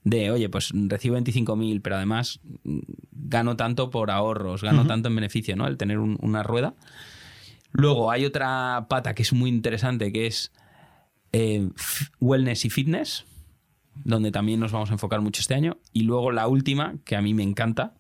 de, 0.09 0.31
oye, 0.31 0.49
pues 0.49 0.71
recibo 0.73 1.17
25.000, 1.17 1.81
pero 1.83 1.97
además 1.97 2.39
mm, 2.63 2.79
gano 3.11 3.57
tanto 3.57 3.91
por 3.91 4.13
ahorros, 4.13 4.63
gano 4.63 4.87
tanto 4.87 5.09
en 5.09 5.17
beneficio, 5.17 5.57
¿no? 5.57 5.67
El 5.67 5.77
tener 5.77 5.99
un- 5.99 6.17
una 6.23 6.45
rueda. 6.45 6.75
Luego 7.73 8.11
hay 8.13 8.25
otra 8.25 8.87
pata 8.89 9.15
que 9.17 9.23
es 9.23 9.33
muy 9.33 9.51
interesante, 9.51 10.13
que 10.13 10.27
es 10.27 10.53
eh, 11.33 11.69
wellness 12.21 12.65
y 12.65 12.71
fitness, 12.71 13.25
donde 14.05 14.31
también 14.31 14.61
nos 14.61 14.71
vamos 14.73 14.91
a 14.91 14.93
enfocar 14.93 15.21
mucho 15.21 15.41
este 15.41 15.55
año. 15.55 15.77
Y 15.93 16.03
luego 16.05 16.31
la 16.31 16.47
última, 16.47 16.95
que 17.05 17.17
a 17.17 17.21
mí 17.21 17.35
me 17.35 17.43
encanta, 17.43 17.95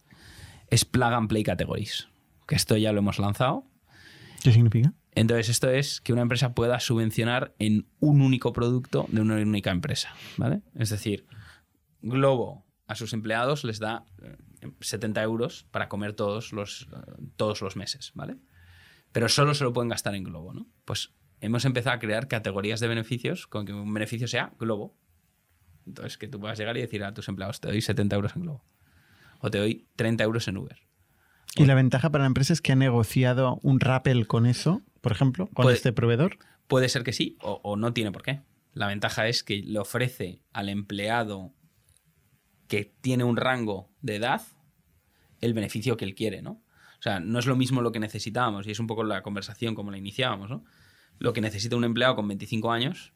es 0.70 0.84
plug 0.84 1.12
and 1.12 1.28
play 1.28 1.42
categories, 1.42 2.06
que 2.46 2.54
esto 2.54 2.76
ya 2.76 2.92
lo 2.92 3.00
hemos 3.00 3.18
lanzado. 3.18 3.64
¿Qué 4.44 4.52
significa? 4.52 4.92
Entonces, 5.14 5.48
esto 5.48 5.68
es 5.70 6.00
que 6.02 6.12
una 6.12 6.22
empresa 6.22 6.54
pueda 6.54 6.78
subvencionar 6.78 7.54
en 7.58 7.86
un 8.00 8.20
único 8.22 8.52
producto 8.52 9.06
de 9.10 9.22
una 9.22 9.34
única 9.34 9.70
empresa. 9.72 10.10
¿vale? 10.36 10.60
Es 10.78 10.90
decir, 10.90 11.26
Globo 12.02 12.64
a 12.86 12.94
sus 12.94 13.12
empleados 13.12 13.64
les 13.64 13.78
da 13.78 14.04
eh, 14.22 14.36
70 14.80 15.22
euros 15.22 15.66
para 15.70 15.88
comer 15.88 16.12
todos 16.12 16.52
los, 16.52 16.88
eh, 16.92 17.12
todos 17.36 17.60
los 17.62 17.76
meses. 17.76 18.12
¿vale? 18.14 18.36
Pero 19.12 19.28
solo 19.28 19.54
se 19.54 19.64
lo 19.64 19.72
pueden 19.72 19.88
gastar 19.88 20.14
en 20.14 20.24
Globo. 20.24 20.52
¿no? 20.52 20.66
Pues 20.84 21.12
hemos 21.40 21.64
empezado 21.64 21.96
a 21.96 21.98
crear 21.98 22.28
categorías 22.28 22.80
de 22.80 22.88
beneficios 22.88 23.46
con 23.46 23.66
que 23.66 23.72
un 23.72 23.92
beneficio 23.92 24.28
sea 24.28 24.52
Globo. 24.58 24.96
Entonces, 25.86 26.18
que 26.18 26.26
tú 26.28 26.40
puedas 26.40 26.58
llegar 26.58 26.76
y 26.76 26.80
decir 26.80 27.04
a 27.04 27.14
tus 27.14 27.28
empleados, 27.28 27.60
te 27.60 27.68
doy 27.68 27.80
70 27.80 28.16
euros 28.16 28.34
en 28.34 28.42
Globo. 28.42 28.64
O 29.38 29.50
te 29.50 29.58
doy 29.58 29.86
30 29.96 30.24
euros 30.24 30.48
en 30.48 30.56
Uber. 30.56 30.78
Y 31.54 31.64
la 31.64 31.74
ventaja 31.74 32.10
para 32.10 32.22
la 32.24 32.28
empresa 32.28 32.52
es 32.52 32.60
que 32.60 32.72
ha 32.72 32.76
negociado 32.76 33.58
un 33.62 33.78
rappel 33.80 34.26
con 34.26 34.46
eso, 34.46 34.82
por 35.00 35.12
ejemplo, 35.12 35.46
con 35.46 35.62
Puede- 35.64 35.76
este 35.76 35.92
proveedor. 35.92 36.38
Puede 36.66 36.88
ser 36.88 37.04
que 37.04 37.12
sí 37.12 37.36
o, 37.40 37.60
o 37.62 37.76
no 37.76 37.92
tiene 37.92 38.10
por 38.10 38.22
qué. 38.22 38.42
La 38.72 38.88
ventaja 38.88 39.28
es 39.28 39.44
que 39.44 39.62
le 39.62 39.78
ofrece 39.78 40.42
al 40.52 40.68
empleado 40.68 41.54
que 42.68 42.94
tiene 43.00 43.24
un 43.24 43.36
rango 43.36 43.90
de 44.02 44.16
edad 44.16 44.42
el 45.40 45.54
beneficio 45.54 45.96
que 45.96 46.04
él 46.04 46.14
quiere, 46.14 46.42
¿no? 46.42 46.62
O 46.98 47.02
sea, 47.02 47.20
no 47.20 47.38
es 47.38 47.46
lo 47.46 47.56
mismo 47.56 47.82
lo 47.82 47.92
que 47.92 48.00
necesitábamos 48.00 48.66
y 48.66 48.70
es 48.70 48.80
un 48.80 48.86
poco 48.86 49.04
la 49.04 49.22
conversación 49.22 49.74
como 49.74 49.90
la 49.90 49.98
iniciábamos, 49.98 50.50
¿no? 50.50 50.64
Lo 51.18 51.32
que 51.32 51.40
necesita 51.40 51.76
un 51.76 51.84
empleado 51.84 52.16
con 52.16 52.26
25 52.26 52.72
años 52.72 53.12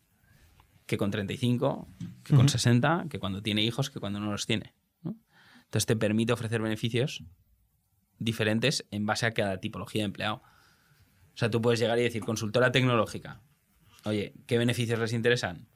que 0.87 0.97
con 0.97 1.11
35, 1.11 1.89
que 2.25 2.35
con 2.35 2.47
Ujú. 2.47 2.49
60, 2.49 3.07
que 3.09 3.19
cuando 3.19 3.43
tiene 3.43 3.63
hijos, 3.63 3.91
que 3.91 4.01
cuando 4.01 4.21
no 4.21 4.31
los 4.31 4.47
tiene, 4.47 4.75
¿no? 5.03 5.17
Entonces 5.65 5.87
te 5.87 5.97
permite 5.97 6.33
ofrecer 6.33 6.61
beneficios 6.61 7.23
diferentes 8.19 8.87
en 8.91 9.07
base 9.07 9.27
a 9.27 9.33
cada 9.33 9.59
tipología 9.61 10.03
de 10.03 10.07
empleado. 10.07 10.43
O 11.35 11.37
sea, 11.37 11.51
tú 11.51 11.63
puedes 11.63 11.81
llegar 11.81 11.99
y 11.99 12.03
decir, 12.03 12.23
consultora 12.23 12.73
tecnológica, 12.73 13.41
oye, 14.05 14.35
¿qué 14.47 14.59
beneficios 14.59 14.99
les 14.99 15.13
interesan? 15.13 15.69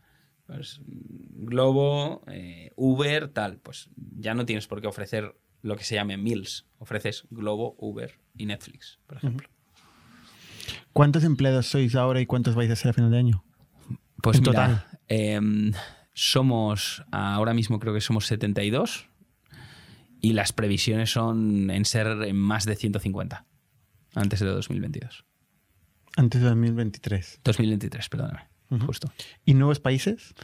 Pues 0.46 0.80
Globo, 0.86 2.22
eh, 2.26 2.70
Uber, 2.76 3.28
tal. 3.28 3.58
Pues 3.58 3.88
ya 3.96 4.34
no 4.34 4.44
tienes 4.46 4.66
por 4.66 4.80
qué 4.80 4.86
ofrecer 4.86 5.34
lo 5.62 5.76
que 5.76 5.84
se 5.84 5.94
llame 5.94 6.16
Meals. 6.16 6.66
Ofreces 6.78 7.26
Globo, 7.30 7.74
Uber 7.78 8.18
y 8.36 8.46
Netflix, 8.46 8.98
por 9.06 9.16
ejemplo. 9.18 9.48
¿Cuántos 10.92 11.24
empleados 11.24 11.66
sois 11.66 11.94
ahora 11.94 12.20
y 12.20 12.26
cuántos 12.26 12.54
vais 12.54 12.70
a 12.70 12.76
ser 12.76 12.90
a 12.90 12.92
final 12.92 13.10
de 13.10 13.18
año? 13.18 13.44
Pues 14.22 14.38
En 14.38 14.42
mira, 14.44 14.52
total. 14.52 15.00
em, 15.08 15.72
somos, 16.12 17.02
ahora 17.10 17.52
mismo 17.54 17.80
creo 17.80 17.92
que 17.94 18.00
somos 18.00 18.26
72 18.26 19.08
y 20.20 20.32
las 20.32 20.52
previsiones 20.52 21.10
son 21.10 21.70
en 21.70 21.84
ser 21.84 22.06
en 22.22 22.36
más 22.36 22.64
de 22.64 22.76
150 22.76 23.44
antes 24.14 24.40
de 24.40 24.46
2022. 24.46 25.24
Antes 26.16 26.40
de 26.40 26.48
2023. 26.48 27.40
2023, 27.42 28.08
perdóname, 28.08 28.40
Justo. 28.86 29.12
¿Y 29.44 29.54
nuevos 29.54 29.80
países? 29.80 30.34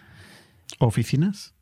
¿Oficinas? 0.78 1.54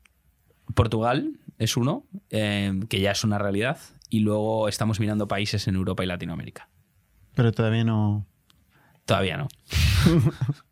Portugal 0.75 1.39
es 1.57 1.77
uno, 1.77 2.05
em, 2.29 2.83
que 2.83 3.01
ya 3.01 3.11
es 3.11 3.23
una 3.23 3.37
realidad, 3.37 3.79
y 4.09 4.19
luego 4.19 4.67
estamos 4.67 4.99
mirando 4.99 5.27
países 5.27 5.67
en 5.67 5.75
Europa 5.75 6.03
y 6.03 6.07
Latinoamérica. 6.07 6.69
Pero 7.35 7.51
todavía 7.51 7.83
no. 7.83 8.27
Todavía 9.05 9.37
no. 9.37 9.47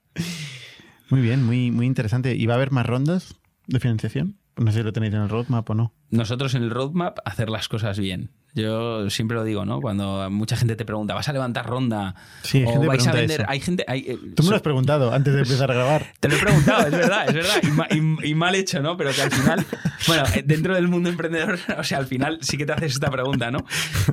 Muy 1.10 1.22
bien, 1.22 1.46
muy, 1.46 1.72
muy 1.72 1.86
interesante. 1.86 2.36
¿Y 2.36 2.46
va 2.48 2.56
a 2.56 2.58
haber 2.58 2.72
más 2.72 2.86
rondas 2.86 3.36
de 3.68 3.80
financiación? 3.80 4.38
No 4.58 4.72
sé 4.72 4.80
si 4.80 4.84
lo 4.84 4.92
tenéis 4.94 5.14
en 5.14 5.22
el 5.22 5.30
roadmap 5.30 5.70
o 5.70 5.74
no. 5.76 5.94
Nosotros 6.10 6.56
en 6.56 6.64
el 6.64 6.72
roadmap 6.72 7.20
hacer 7.26 7.50
las 7.50 7.68
cosas 7.68 8.00
bien. 8.00 8.32
Yo 8.56 9.08
siempre 9.12 9.36
lo 9.36 9.44
digo, 9.44 9.66
¿no? 9.66 9.80
Cuando 9.82 10.28
mucha 10.32 10.56
gente 10.58 10.76
te 10.76 10.84
pregunta, 10.84 11.14
¿vas 11.14 11.30
a 11.30 11.34
levantar 11.34 11.68
ronda? 11.68 12.16
Sí, 12.42 12.60
hay 12.60 12.64
o 12.66 12.72
gente 12.72 12.88
vais 12.88 13.06
a 13.08 13.12
vender. 13.12 13.42
eso. 13.42 13.50
Hay 13.52 13.60
gente. 13.60 13.86
hay, 13.88 14.00
eh, 14.08 14.18
Tú 14.36 14.42
me 14.44 14.50
lo 14.50 14.56
has 14.56 14.62
preguntado 14.64 15.14
antes 15.14 15.32
de 15.36 15.42
empezar 15.42 15.70
a 15.70 15.76
grabar. 15.76 16.06
Te 16.20 16.28
lo 16.28 16.38
he 16.38 16.40
preguntado, 16.40 16.86
es 16.88 16.92
verdad, 16.92 17.28
es 17.28 17.34
verdad. 17.36 17.56
Y, 17.62 17.68
ma- 17.68 17.88
y- 17.92 18.30
y 18.30 18.34
mal 18.36 18.56
hecho, 18.56 18.82
¿no? 18.82 18.98
Pero 18.98 19.12
que 19.12 19.22
al 19.22 19.32
final, 19.32 19.64
bueno, 20.08 20.24
eh, 20.34 20.44
dentro 20.44 20.74
del 20.74 20.88
mundo 20.88 21.10
emprendedor, 21.10 21.60
o 21.78 21.84
sea, 21.84 22.00
al 22.00 22.08
final 22.08 22.40
sí 22.42 22.58
que 22.58 22.66
te 22.66 22.72
haces 22.72 22.94
esta 22.94 23.12
pregunta, 23.12 23.52
¿no? 23.52 23.60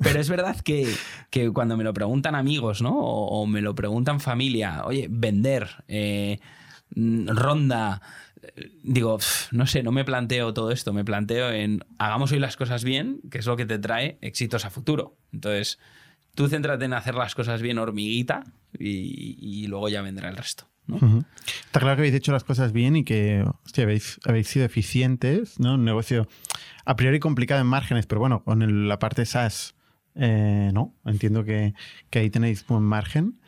Pero 0.03 0.21
es 0.21 0.29
verdad 0.29 0.61
que, 0.61 0.95
que 1.31 1.51
cuando 1.51 1.79
me 1.79 1.85
lo 1.85 1.95
preguntan 1.95 2.35
amigos, 2.35 2.83
¿no? 2.83 2.91
O, 2.99 3.41
o 3.41 3.47
me 3.47 3.63
lo 3.63 3.75
preguntan 3.75 4.21
familia, 4.21 4.83
oye, 4.85 5.07
vender, 5.11 5.85
eh, 5.89 6.39
mm, 6.95 7.29
ronda, 7.29 8.03
digo, 8.83 9.19
pf, 9.19 9.49
no 9.57 9.67
sé, 9.67 9.83
no 9.83 9.93
me 9.93 10.05
planteo 10.05 10.53
todo 10.55 10.71
esto, 10.71 10.93
me 10.93 11.05
planteo 11.05 11.51
en 11.51 11.85
hagamos 11.99 12.33
hoy 12.33 12.39
las 12.39 12.57
cosas 12.57 12.85
bien, 12.85 13.21
que 13.31 13.39
es 13.39 13.47
lo 13.47 13.57
que 13.57 13.67
te 13.67 13.79
trae 13.79 14.19
éxitos 14.21 14.65
a 14.65 14.71
futuro. 14.71 15.17
Entonces, 15.33 15.79
tú 16.35 16.49
céntrate 16.49 16.85
en 16.85 16.95
hacer 16.95 17.15
las 17.15 17.35
cosas 17.35 17.63
bien 17.63 17.79
hormiguita 17.79 18.45
y, 18.79 19.37
y 19.41 19.67
luego 19.69 19.89
ya 19.89 20.03
vendrá 20.03 20.29
el 20.29 20.37
resto. 20.37 20.69
¿no? 20.87 20.97
Ujú. 20.97 21.25
Está 21.65 21.81
claro 21.81 21.97
que 21.97 22.01
habéis 22.03 22.15
hecho 22.15 22.33
las 22.33 22.45
cosas 22.45 22.73
bien 22.73 22.97
y 22.97 23.05
que 23.05 23.45
hostia, 23.65 23.85
habéis, 23.85 24.21
habéis 24.27 24.49
sido 24.49 24.67
eficientes, 24.67 25.59
¿no? 25.59 25.75
Un 25.75 25.85
negocio 25.85 26.29
a 26.85 26.97
priori 26.97 27.21
complicado 27.21 27.61
en 27.63 27.67
márgenes, 27.67 28.07
pero 28.07 28.21
bueno, 28.21 28.45
con 28.45 28.61
el- 28.63 28.87
la 28.89 28.99
parte 28.99 29.25
SaaS, 29.25 29.75
eh, 30.15 30.71
no, 30.75 30.95
entiendo 31.07 31.43
que, 31.45 31.73
que 32.11 32.19
ahí 32.19 32.29
tenéis 32.31 32.67
buen 32.67 32.83
margen. 32.83 33.41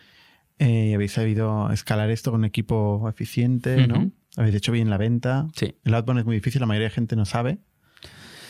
Eh, 0.58 0.88
y 0.90 0.94
habéis 0.94 1.12
sabido 1.12 1.70
escalar 1.70 2.08
esto 2.10 2.30
con 2.30 2.40
un 2.40 2.44
equipo 2.46 3.06
eficiente, 3.10 3.86
¿no? 3.86 3.98
Ujú. 3.98 4.12
Habéis 4.36 4.54
hecho 4.54 4.70
bien 4.72 4.90
la 4.90 4.98
venta. 4.98 5.48
Sí. 5.56 5.74
El 5.84 5.94
outbound 5.94 6.20
es 6.20 6.26
muy 6.26 6.36
difícil, 6.36 6.60
la 6.60 6.66
mayoría 6.66 6.88
de 6.88 6.94
gente 6.94 7.16
no 7.16 7.24
sabe. 7.24 7.58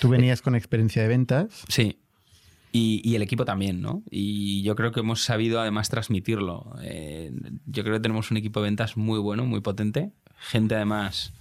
Tú 0.01 0.09
venías 0.09 0.43
con 0.43 0.55
experiencia 0.55 1.01
de 1.01 1.09
ventas. 1.09 1.65
Sí. 1.69 2.01
Y, 2.73 3.01
y 3.09 3.15
el 3.15 3.23
equipo 3.23 3.47
también, 3.47 3.81
¿no? 3.81 4.03
Y 4.11 4.63
yo 4.63 4.77
creo 4.77 4.93
que 4.93 5.01
hemos 5.01 5.23
sabido 5.23 5.61
además 5.61 5.89
transmitirlo. 5.89 6.75
Eh, 6.83 7.33
yo 7.65 7.83
creo 7.85 7.95
que 7.95 8.01
tenemos 8.01 8.31
un 8.31 8.37
equipo 8.37 8.61
de 8.61 8.65
ventas 8.65 8.99
muy 8.99 9.19
bueno, 9.19 9.47
muy 9.47 9.61
potente. 9.63 10.13
Gente 10.37 10.75
además 10.75 11.33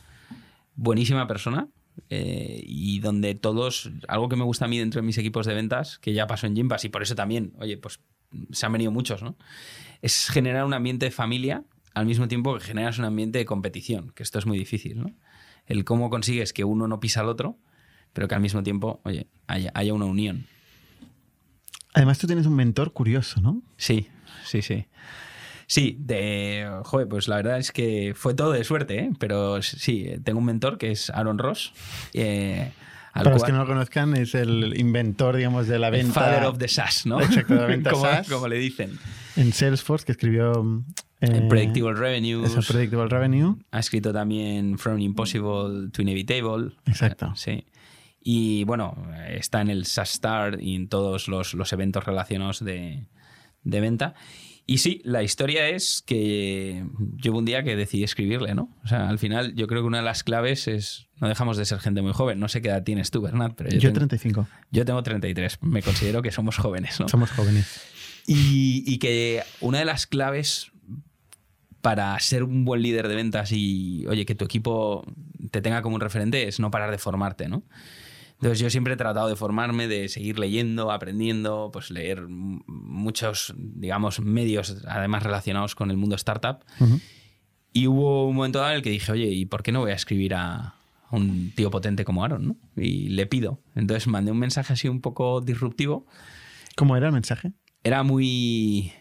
buenísima 0.75 1.27
persona. 1.27 1.67
eh, 2.09 2.61
y 2.65 2.99
donde 2.99 3.35
todos, 3.35 3.91
algo 4.07 4.29
que 4.29 4.35
me 4.35 4.43
gusta 4.43 4.65
a 4.65 4.67
mí 4.67 4.77
dentro 4.77 5.01
de 5.01 5.05
mis 5.05 5.17
equipos 5.17 5.45
de 5.45 5.53
ventas, 5.53 5.99
que 5.99 6.13
ya 6.13 6.27
pasó 6.27 6.47
en 6.47 6.55
Gympass 6.55 6.85
y 6.85 6.89
por 6.89 7.01
eso 7.01 7.15
también, 7.15 7.53
oye, 7.57 7.77
pues 7.77 7.99
se 8.51 8.65
han 8.65 8.71
venido 8.71 8.91
muchos, 8.91 9.23
¿no? 9.23 9.37
Es 10.01 10.29
generar 10.29 10.65
un 10.65 10.73
ambiente 10.73 11.05
de 11.05 11.11
familia 11.11 11.63
al 11.95 12.05
mismo 12.05 12.27
tiempo 12.27 12.53
que 12.55 12.63
generas 12.63 12.99
un 12.99 13.05
ambiente 13.05 13.39
de 13.39 13.45
competición, 13.45 14.11
que 14.15 14.21
esto 14.23 14.37
es 14.39 14.45
muy 14.45 14.57
difícil, 14.57 14.99
¿no? 14.99 15.11
El 15.65 15.83
cómo 15.83 16.09
consigues 16.11 16.53
que 16.53 16.63
uno 16.63 16.87
no 16.87 16.99
pisa 16.99 17.21
al 17.21 17.29
otro, 17.29 17.57
pero 18.13 18.27
que 18.27 18.35
al 18.35 18.41
mismo 18.41 18.61
tiempo, 18.61 19.01
oye, 19.03 19.27
haya, 19.47 19.71
haya 19.73 19.93
una 19.93 20.05
unión. 20.05 20.45
Además, 21.93 22.19
tú 22.19 22.27
tienes 22.27 22.45
un 22.45 22.55
mentor 22.55 22.91
curioso, 22.93 23.41
¿no? 23.41 23.61
Sí, 23.77 24.07
sí, 24.45 24.61
sí. 24.61 24.85
Sí, 25.67 25.97
de. 25.99 26.69
Joder, 26.83 27.07
pues 27.07 27.27
la 27.27 27.37
verdad 27.37 27.57
es 27.57 27.71
que 27.71 28.13
fue 28.15 28.33
todo 28.35 28.51
de 28.51 28.63
suerte, 28.63 28.99
¿eh? 28.99 29.11
Pero 29.17 29.61
sí, 29.63 30.11
tengo 30.23 30.39
un 30.39 30.45
mentor 30.45 30.77
que 30.77 30.91
es 30.91 31.09
Aaron 31.09 31.39
Ross. 31.39 31.73
Eh, 32.13 32.71
Para 33.13 33.31
los 33.31 33.39
cual- 33.41 33.47
que 33.47 33.53
no 33.53 33.63
lo 33.63 33.67
conozcan, 33.67 34.15
es 34.15 34.35
el 34.35 34.77
inventor, 34.79 35.37
digamos, 35.37 35.67
de 35.67 35.79
la 35.79 35.87
el 35.87 35.93
venta 35.93 36.13
Father 36.13 36.43
of 36.43 36.57
the 36.59 36.67
SaaS, 36.67 37.05
¿no? 37.07 37.19
Exacto, 37.21 37.55
la 37.55 37.65
venta 37.65 37.89
como, 37.93 38.03
SaaS. 38.05 38.29
como 38.29 38.47
le 38.47 38.57
dicen. 38.59 38.99
en 39.37 39.53
Salesforce, 39.53 40.05
que 40.05 40.11
escribió 40.11 40.83
eh, 41.33 41.47
Predictable 41.49 41.93
Revenues. 41.93 42.55
eso, 42.55 42.61
Predictable 42.73 43.07
Revenue. 43.07 43.55
Ha 43.71 43.79
escrito 43.79 44.11
también 44.13 44.77
From 44.77 44.99
Impossible 44.99 45.89
to 45.91 46.01
Inevitable. 46.01 46.73
Exacto. 46.85 47.27
Eh, 47.27 47.31
Sí. 47.35 47.63
Y 48.27 48.63
bueno, 48.63 48.97
está 49.29 49.61
en 49.61 49.69
el 49.69 49.85
SaaS 49.85 50.13
Star 50.13 50.57
y 50.59 50.75
en 50.75 50.89
todos 50.89 51.27
los, 51.27 51.53
los 51.53 51.71
eventos 51.73 52.03
relacionados 52.05 52.63
de, 52.65 53.05
de 53.63 53.79
venta. 53.81 54.15
Y 54.65 54.79
sí, 54.79 54.99
la 55.05 55.21
historia 55.21 55.69
es 55.69 56.01
que 56.03 56.83
yo 57.17 57.31
hubo 57.31 57.37
un 57.37 57.45
día 57.45 57.61
que 57.63 57.75
decidí 57.75 58.03
escribirle, 58.03 58.55
¿no? 58.55 58.75
O 58.83 58.87
sea, 58.87 59.09
al 59.09 59.19
final 59.19 59.53
yo 59.53 59.67
creo 59.67 59.81
que 59.83 59.87
una 59.87 59.99
de 59.99 60.05
las 60.05 60.23
claves 60.23 60.67
es 60.67 61.05
no 61.21 61.27
dejamos 61.27 61.55
de 61.57 61.65
ser 61.65 61.77
gente 61.77 62.01
muy 62.01 62.13
joven. 62.13 62.39
No 62.39 62.47
sé 62.47 62.63
qué 62.63 62.69
edad 62.69 62.81
tienes 62.83 63.11
tú, 63.11 63.21
Bernat, 63.21 63.53
pero 63.55 63.69
yo, 63.69 63.75
Yo 63.77 63.89
tengo, 63.89 64.07
35. 64.07 64.47
yo 64.71 64.85
tengo 64.85 65.03
33. 65.03 65.59
Me 65.61 65.83
considero 65.83 66.23
que 66.23 66.31
somos 66.31 66.57
jóvenes, 66.57 66.99
¿no? 66.99 67.07
Somos 67.07 67.29
jóvenes. 67.29 67.79
Y, 68.25 68.83
y 68.87 68.97
que 68.97 69.43
una 69.61 69.77
de 69.77 69.85
las 69.85 70.07
claves 70.07 70.71
para 71.85 72.19
ser 72.19 72.43
un 72.43 72.65
buen 72.65 72.81
líder 72.81 73.07
de 73.07 73.13
ventas 73.13 73.51
y, 73.51 74.07
oye, 74.07 74.25
que 74.25 74.33
tu 74.33 74.43
equipo 74.43 75.05
te 75.51 75.61
tenga 75.61 75.83
como 75.83 75.93
un 75.93 76.01
referente 76.01 76.47
es 76.47 76.59
no 76.59 76.71
parar 76.71 76.89
de 76.89 76.97
formarte, 76.97 77.47
¿no? 77.47 77.61
Entonces 78.39 78.57
yo 78.57 78.71
siempre 78.71 78.95
he 78.95 78.97
tratado 78.97 79.27
de 79.29 79.35
formarme, 79.35 79.87
de 79.87 80.09
seguir 80.09 80.39
leyendo, 80.39 80.91
aprendiendo, 80.91 81.69
pues 81.71 81.91
leer 81.91 82.25
muchos, 82.27 83.53
digamos, 83.55 84.19
medios 84.19 84.77
además 84.87 85.21
relacionados 85.21 85.75
con 85.75 85.91
el 85.91 85.97
mundo 85.97 86.15
startup. 86.15 86.65
Y 87.71 87.85
hubo 87.85 88.27
un 88.27 88.35
momento 88.35 88.57
dado 88.57 88.71
en 88.71 88.77
el 88.77 88.81
que 88.81 88.89
dije, 88.89 89.11
oye, 89.11 89.27
¿y 89.27 89.45
por 89.45 89.61
qué 89.61 89.71
no 89.71 89.81
voy 89.81 89.91
a 89.91 89.95
escribir 89.95 90.33
a, 90.33 90.57
a 90.63 91.15
un 91.15 91.51
tío 91.55 91.69
potente 91.69 92.03
como 92.03 92.23
Aaron? 92.25 92.47
¿no? 92.47 92.55
Y 92.81 93.09
le 93.09 93.27
pido. 93.27 93.61
Entonces 93.75 94.07
mandé 94.07 94.31
un 94.31 94.39
mensaje 94.39 94.73
así 94.73 94.87
un 94.87 95.01
poco 95.01 95.39
disruptivo 95.39 96.07
¿Cómo 96.75 96.97
era 96.97 97.05
el 97.05 97.13
mensaje? 97.13 97.51
era 97.83 98.01
muy 98.01 98.91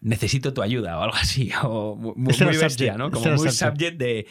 necesito 0.00 0.52
tu 0.52 0.62
ayuda 0.62 0.98
o 0.98 1.02
algo 1.02 1.16
así 1.16 1.50
o 1.64 1.94
mu- 1.96 2.14
muy, 2.16 2.32
muy 2.46 2.56
bestia, 2.56 2.96
¿no? 2.96 3.10
Como 3.10 3.24
muy 3.36 3.48
subject. 3.50 3.98
de 3.98 4.26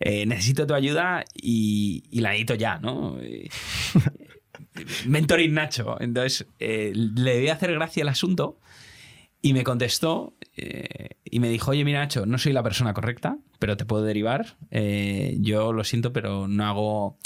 eh, 0.00 0.26
necesito 0.26 0.66
tu 0.66 0.74
ayuda 0.74 1.24
y, 1.34 2.02
y 2.10 2.20
la 2.20 2.30
necesito 2.30 2.54
ya, 2.54 2.78
¿no? 2.78 3.18
Y- 3.22 3.48
Mentoring 5.06 5.54
Nacho. 5.54 5.96
Entonces 6.00 6.46
eh, 6.58 6.92
le 6.94 7.34
debí 7.34 7.48
hacer 7.48 7.72
gracia 7.72 8.02
el 8.02 8.08
asunto 8.08 8.58
y 9.40 9.54
me 9.54 9.64
contestó 9.64 10.34
eh, 10.56 11.10
y 11.24 11.40
me 11.40 11.48
dijo, 11.48 11.70
oye, 11.72 11.84
mira 11.84 12.00
Nacho, 12.00 12.26
no 12.26 12.38
soy 12.38 12.52
la 12.52 12.62
persona 12.62 12.94
correcta, 12.94 13.38
pero 13.58 13.76
te 13.76 13.84
puedo 13.84 14.04
derivar. 14.04 14.56
Eh, 14.70 15.36
yo 15.40 15.72
lo 15.72 15.84
siento, 15.84 16.12
pero 16.12 16.48
no 16.48 16.64
hago 16.66 17.18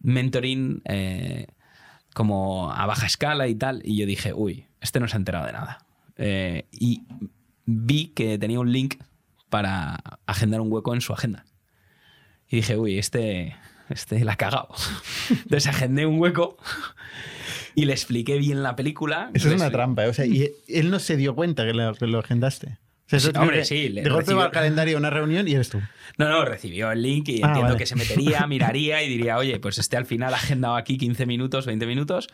mentoring 0.00 0.82
eh, 0.84 1.46
como 2.14 2.70
a 2.72 2.86
baja 2.86 3.06
escala 3.06 3.48
y 3.48 3.54
tal. 3.54 3.82
Y 3.84 3.96
yo 3.96 4.06
dije, 4.06 4.32
uy, 4.32 4.66
este 4.80 5.00
no 5.00 5.08
se 5.08 5.16
ha 5.16 5.18
enterado 5.18 5.46
de 5.46 5.52
nada. 5.52 5.85
Eh, 6.18 6.66
y 6.72 7.02
vi 7.64 8.08
que 8.08 8.38
tenía 8.38 8.60
un 8.60 8.72
link 8.72 8.96
para 9.50 9.96
agendar 10.26 10.60
un 10.60 10.72
hueco 10.72 10.94
en 10.94 11.00
su 11.00 11.12
agenda. 11.12 11.44
Y 12.48 12.56
dije, 12.56 12.76
uy, 12.76 12.98
este, 12.98 13.56
este 13.90 14.24
la 14.24 14.32
ha 14.32 14.36
cagado. 14.36 14.68
Entonces 15.30 15.66
agendé 15.66 16.06
un 16.06 16.18
hueco 16.20 16.56
y 17.74 17.84
le 17.84 17.92
expliqué 17.92 18.38
bien 18.38 18.62
la 18.62 18.76
película. 18.76 19.30
Eso 19.34 19.48
es 19.48 19.54
una 19.54 19.70
trampa. 19.70 20.04
¿eh? 20.04 20.08
O 20.08 20.14
sea, 20.14 20.26
y 20.26 20.50
él 20.68 20.90
no 20.90 20.98
se 20.98 21.16
dio 21.16 21.34
cuenta 21.34 21.64
que 21.64 21.74
lo, 21.74 21.94
que 21.94 22.06
lo 22.06 22.18
agendaste. 22.20 22.78
O 23.06 23.08
sea, 23.08 23.18
eso 23.18 23.30
Sí, 23.30 23.38
hombre, 23.38 23.64
sí, 23.64 23.88
le 23.88 24.02
De 24.02 24.10
golpe 24.10 24.34
va 24.34 24.46
al 24.46 24.50
calendario 24.50 24.96
una 24.98 25.10
reunión 25.10 25.46
y 25.46 25.52
eres 25.52 25.68
tú. 25.68 25.80
No, 26.18 26.28
no, 26.28 26.44
recibió 26.44 26.90
el 26.90 27.02
link 27.02 27.28
y 27.28 27.34
Ah, 27.42 27.48
entiendo 27.48 27.62
vale. 27.62 27.76
que 27.76 27.86
se 27.86 27.94
metería, 27.94 28.46
miraría 28.48 29.02
y 29.02 29.08
diría, 29.08 29.36
oye, 29.36 29.60
pues 29.60 29.78
este 29.78 29.96
al 29.96 30.06
final 30.06 30.34
ha 30.34 30.38
agendado 30.38 30.74
aquí 30.74 30.96
15 30.98 31.24
minutos, 31.26 31.66
20 31.66 31.86
minutos. 31.86 32.28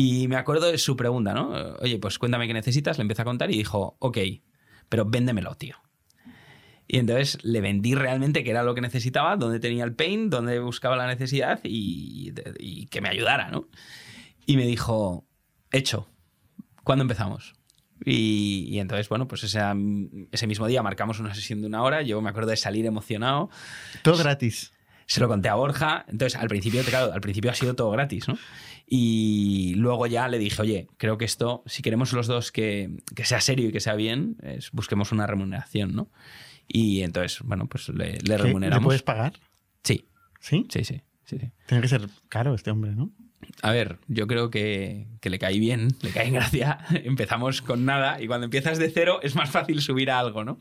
Y 0.00 0.28
me 0.28 0.36
acuerdo 0.36 0.70
de 0.70 0.78
su 0.78 0.96
pregunta, 0.96 1.34
¿no? 1.34 1.50
Oye, 1.80 1.98
pues 1.98 2.20
cuéntame 2.20 2.46
qué 2.46 2.54
necesitas. 2.54 2.98
Le 2.98 3.02
empecé 3.02 3.22
a 3.22 3.24
contar 3.24 3.50
y 3.50 3.58
dijo, 3.58 3.96
ok, 3.98 4.18
pero 4.88 5.04
véndemelo, 5.04 5.56
tío. 5.56 5.74
Y 6.86 6.98
entonces 6.98 7.36
le 7.42 7.60
vendí 7.60 7.96
realmente 7.96 8.44
qué 8.44 8.50
era 8.50 8.62
lo 8.62 8.76
que 8.76 8.80
necesitaba, 8.80 9.34
dónde 9.34 9.58
tenía 9.58 9.82
el 9.82 9.96
pain, 9.96 10.30
dónde 10.30 10.60
buscaba 10.60 10.94
la 10.94 11.08
necesidad 11.08 11.58
y, 11.64 12.32
y 12.60 12.86
que 12.86 13.00
me 13.00 13.08
ayudara, 13.08 13.50
¿no? 13.50 13.66
Y 14.46 14.56
me 14.56 14.66
dijo, 14.66 15.26
hecho, 15.72 16.08
¿cuándo 16.84 17.02
empezamos? 17.02 17.56
Y, 18.04 18.78
entonces, 18.78 19.08
bueno, 19.08 19.26
pues 19.26 19.42
ese, 19.42 19.60
ese 20.30 20.46
mismo 20.46 20.68
día 20.68 20.80
marcamos 20.80 21.18
una 21.18 21.34
sesión 21.34 21.60
de 21.60 21.66
una 21.66 21.82
hora. 21.82 22.02
Yo 22.02 22.22
me 22.22 22.30
acuerdo 22.30 22.50
de 22.50 22.56
salir 22.56 22.86
emocionado. 22.86 23.50
Todo 24.04 24.16
gratis. 24.16 24.72
Se 25.08 25.18
lo 25.20 25.26
conté 25.26 25.48
a 25.48 25.54
Borja. 25.54 26.04
Entonces, 26.06 26.38
al 26.38 26.46
principio, 26.48 26.82
claro, 26.84 27.12
al 27.12 27.20
principio 27.20 27.50
ha 27.50 27.54
sido 27.54 27.74
todo 27.74 27.90
gratis, 27.90 28.28
¿no? 28.28 28.38
Y 28.86 29.74
luego 29.76 30.06
ya 30.06 30.28
le 30.28 30.38
dije, 30.38 30.62
oye, 30.62 30.86
creo 30.98 31.18
que 31.18 31.24
esto, 31.24 31.62
si 31.66 31.82
queremos 31.82 32.12
los 32.12 32.26
dos 32.26 32.52
que, 32.52 32.90
que 33.16 33.24
sea 33.24 33.40
serio 33.40 33.68
y 33.68 33.72
que 33.72 33.80
sea 33.80 33.94
bien, 33.94 34.36
es- 34.42 34.70
busquemos 34.70 35.10
una 35.10 35.26
remuneración, 35.26 35.94
¿no? 35.94 36.10
Y 36.66 37.00
entonces, 37.02 37.40
bueno, 37.42 37.66
pues 37.66 37.88
le, 37.88 38.12
le 38.12 38.18
¿Qué? 38.18 38.22
¿Le 38.28 38.36
remuneramos. 38.38 38.84
puedes 38.84 39.02
pagar? 39.02 39.32
Sí, 39.82 40.06
¿Sí? 40.40 40.66
sí, 40.70 40.84
sí, 40.84 41.00
sí, 41.24 41.38
sí. 41.38 41.50
Tiene 41.66 41.80
que 41.82 41.88
ser 41.88 42.06
caro 42.28 42.54
este 42.54 42.70
hombre, 42.70 42.92
¿no? 42.94 43.10
A 43.62 43.70
ver, 43.72 43.98
yo 44.08 44.26
creo 44.26 44.50
que, 44.50 45.06
que 45.22 45.30
le 45.30 45.38
caí 45.38 45.58
bien, 45.58 45.88
le 46.02 46.10
caí 46.10 46.28
en 46.28 46.34
gracia. 46.34 46.78
Empezamos 46.90 47.62
con 47.62 47.84
nada 47.86 48.20
y 48.20 48.26
cuando 48.26 48.44
empiezas 48.44 48.76
de 48.78 48.90
cero 48.90 49.20
es 49.22 49.34
más 49.34 49.48
fácil 49.50 49.80
subir 49.80 50.10
a 50.10 50.18
algo, 50.18 50.44
¿no? 50.44 50.58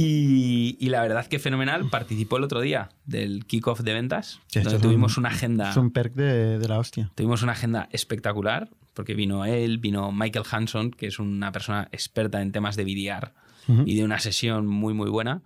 Y, 0.00 0.76
y 0.78 0.88
la 0.90 1.02
verdad 1.02 1.26
que 1.26 1.38
fenomenal. 1.40 1.88
Participó 1.90 2.36
el 2.36 2.44
otro 2.44 2.60
día 2.60 2.90
del 3.04 3.44
kickoff 3.46 3.80
de 3.80 3.94
ventas, 3.94 4.40
donde 4.54 4.78
tuvimos 4.78 5.16
un- 5.16 5.22
una 5.22 5.30
agenda. 5.30 5.70
Es 5.70 5.76
un 5.76 5.90
perk 5.90 6.14
de, 6.14 6.58
de 6.58 6.68
la 6.68 6.78
hostia. 6.78 7.10
Tuvimos 7.16 7.42
una 7.42 7.52
agenda 7.52 7.88
espectacular, 7.90 8.68
porque 8.94 9.14
vino 9.14 9.44
él, 9.44 9.78
vino 9.78 10.12
Michael 10.12 10.44
Hanson, 10.50 10.90
que 10.92 11.06
es 11.08 11.18
una 11.18 11.50
persona 11.50 11.88
experta 11.90 12.40
en 12.42 12.52
temas 12.52 12.76
de 12.76 12.84
BDR, 12.84 13.32
Ujú. 13.66 13.82
y 13.86 13.96
de 13.96 14.04
una 14.04 14.18
sesión 14.20 14.66
muy, 14.66 14.94
muy 14.94 15.10
buena. 15.10 15.42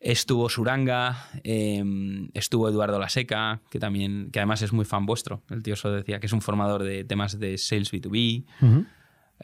Estuvo 0.00 0.48
Suranga, 0.48 1.28
eh, 1.44 1.82
estuvo 2.34 2.68
Eduardo 2.68 2.98
Laseca, 2.98 3.60
que 3.70 3.78
también, 3.78 4.30
que 4.32 4.40
además 4.40 4.62
es 4.62 4.72
muy 4.72 4.84
fan 4.84 5.06
vuestro. 5.06 5.42
El 5.50 5.62
tío 5.62 5.76
solo 5.76 5.94
decía 5.94 6.18
que 6.20 6.26
es 6.26 6.32
un 6.32 6.40
formador 6.42 6.82
de 6.82 7.04
temas 7.04 7.38
de 7.38 7.56
sales 7.58 7.92
B2B. 7.92 8.44
Ujú. 8.62 8.84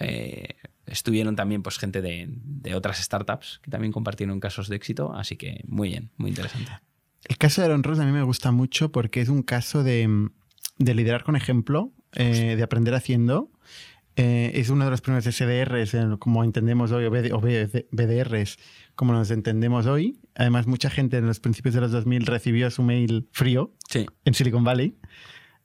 Eh, 0.01 0.57
estuvieron 0.91 1.37
también 1.37 1.63
pues, 1.63 1.79
gente 1.79 2.03
de, 2.03 2.27
de 2.29 2.75
otras 2.75 2.99
startups 3.03 3.61
que 3.63 3.71
también 3.71 3.93
compartieron 3.93 4.41
casos 4.41 4.69
de 4.69 4.77
éxito, 4.77 5.15
así 5.15 5.37
que 5.37 5.63
muy 5.67 5.89
bien, 5.89 6.11
muy 6.17 6.31
interesante. 6.31 6.73
El 7.25 7.37
caso 7.37 7.61
de 7.61 7.67
Aaron 7.67 7.83
Ross 7.83 7.99
a 7.99 8.05
mí 8.05 8.13
me 8.13 8.23
gusta 8.23 8.53
mucho 8.53 8.91
porque 8.93 9.21
es 9.21 9.29
un 9.29 9.43
caso 9.43 9.83
de, 9.83 10.29
de 10.79 10.95
liderar 10.95 11.25
con 11.25 11.37
ejemplo, 11.37 11.93
eh, 12.15 12.55
de 12.57 12.63
aprender 12.63 12.95
haciendo. 12.95 13.51
Eh, 14.21 14.59
es 14.59 14.69
uno 14.69 14.85
de 14.85 14.91
los 14.91 15.01
primeros 15.01 15.33
SDRs, 15.33 15.95
eh, 15.95 16.17
como 16.19 16.43
entendemos 16.43 16.91
hoy, 16.91 17.05
o, 17.05 17.11
BD 17.11 17.33
o 17.33 17.41
BD 17.41 17.87
BDRs, 17.93 18.57
como 18.97 19.13
nos 19.13 19.31
entendemos 19.31 19.87
hoy. 19.87 20.19
Además, 20.35 20.67
mucha 20.67 20.91
gente 20.91 21.19
en 21.19 21.27
los 21.27 21.39
principios 21.39 21.77
de 21.77 21.83
los 21.83 21.93
2000 21.93 22.27
recibió 22.27 22.69
su 22.73 22.83
mail 22.83 23.29
frío 23.31 23.75
Sí, 23.89 24.07
en 24.25 24.35
Silicon 24.35 24.65
Valley, 24.65 24.97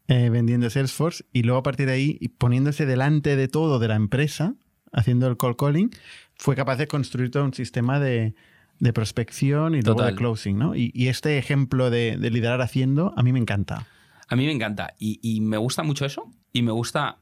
eh, 0.07 0.29
vendiendo 0.29 0.69
Salesforce, 0.69 1.25
y 1.33 1.41
luego 1.41 1.61
a 1.61 1.63
partir 1.63 1.87
de 1.87 1.93
ahí, 1.93 2.19
poniéndose 2.37 2.85
delante 2.85 3.35
de 3.35 3.47
todo 3.47 3.79
de 3.79 3.87
la 3.87 3.95
empresa, 3.95 4.55
haciendo 4.93 5.27
el 5.27 5.37
call 5.37 5.55
calling, 5.55 5.89
fue 6.35 6.55
capaz 6.55 6.77
de 6.77 6.87
construir 6.87 7.31
todo 7.31 7.43
un 7.43 7.53
sistema 7.53 7.99
de, 7.99 8.35
de 8.79 8.93
prospección 8.93 9.75
y 9.75 9.81
luego 9.81 10.03
de 10.03 10.15
closing. 10.15 10.57
¿no? 10.57 10.75
Y, 10.75 10.91
y 10.93 11.07
este 11.07 11.37
ejemplo 11.37 11.89
de, 11.89 12.17
de 12.17 12.29
liderar 12.29 12.61
haciendo, 12.61 13.13
a 13.17 13.23
mí 13.23 13.31
me 13.33 13.39
encanta. 13.39 13.87
a 14.27 14.35
mí 14.35 14.45
me 14.45 14.51
encanta 14.51 14.93
y, 14.99 15.19
y 15.21 15.41
me 15.41 15.57
gusta 15.57 15.83
mucho 15.83 16.05
eso 16.05 16.31
y 16.51 16.61
me 16.61 16.71
gusta, 16.71 17.17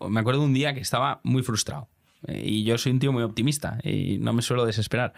me 0.00 0.20
acuerdo 0.20 0.42
un 0.42 0.54
día 0.54 0.74
que 0.74 0.80
estaba 0.80 1.20
muy 1.24 1.42
frustrado 1.42 1.88
eh, 2.26 2.42
y 2.44 2.64
yo 2.64 2.78
soy 2.78 2.92
un 2.92 2.98
tío 2.98 3.12
muy 3.12 3.22
optimista 3.22 3.78
y 3.82 4.18
no 4.18 4.32
me 4.32 4.42
suelo 4.42 4.64
desesperar, 4.66 5.12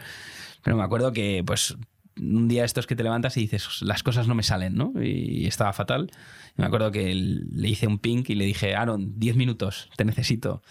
pero 0.62 0.76
me 0.76 0.82
acuerdo 0.82 1.12
que 1.12 1.42
pues 1.46 1.76
un 2.18 2.48
día 2.48 2.64
estos 2.64 2.86
que 2.86 2.94
te 2.94 3.02
levantas 3.02 3.36
y 3.36 3.40
dices, 3.40 3.80
las 3.82 4.02
cosas 4.02 4.28
no 4.28 4.34
me 4.34 4.42
salen, 4.42 4.74
¿no? 4.74 4.92
Y 5.02 5.46
estaba 5.46 5.72
fatal. 5.72 6.10
Y 6.56 6.60
me 6.60 6.66
acuerdo 6.66 6.90
que 6.92 7.14
le 7.14 7.68
hice 7.68 7.86
un 7.86 7.98
ping 7.98 8.24
y 8.28 8.34
le 8.34 8.44
dije, 8.44 8.74
Aaron, 8.74 9.18
10 9.18 9.36
minutos, 9.36 9.88
te 9.96 10.04
necesito. 10.04 10.62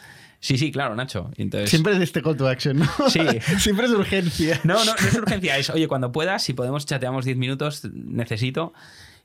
Sí, 0.41 0.57
sí, 0.57 0.71
claro, 0.71 0.95
Nacho. 0.95 1.29
Entonces, 1.37 1.69
Siempre 1.69 1.93
es 1.93 1.99
este 1.99 2.23
call 2.23 2.35
to 2.35 2.47
action, 2.47 2.79
¿no? 2.79 2.87
Sí. 3.09 3.21
Siempre 3.59 3.85
es 3.85 3.91
urgencia. 3.91 4.59
no, 4.63 4.83
no, 4.83 4.95
no 4.99 5.07
es 5.07 5.15
urgencia, 5.15 5.55
es, 5.57 5.69
oye, 5.69 5.87
cuando 5.87 6.11
puedas, 6.11 6.43
si 6.43 6.53
podemos, 6.53 6.87
chateamos 6.87 7.25
10 7.25 7.37
minutos, 7.37 7.85
necesito. 7.93 8.73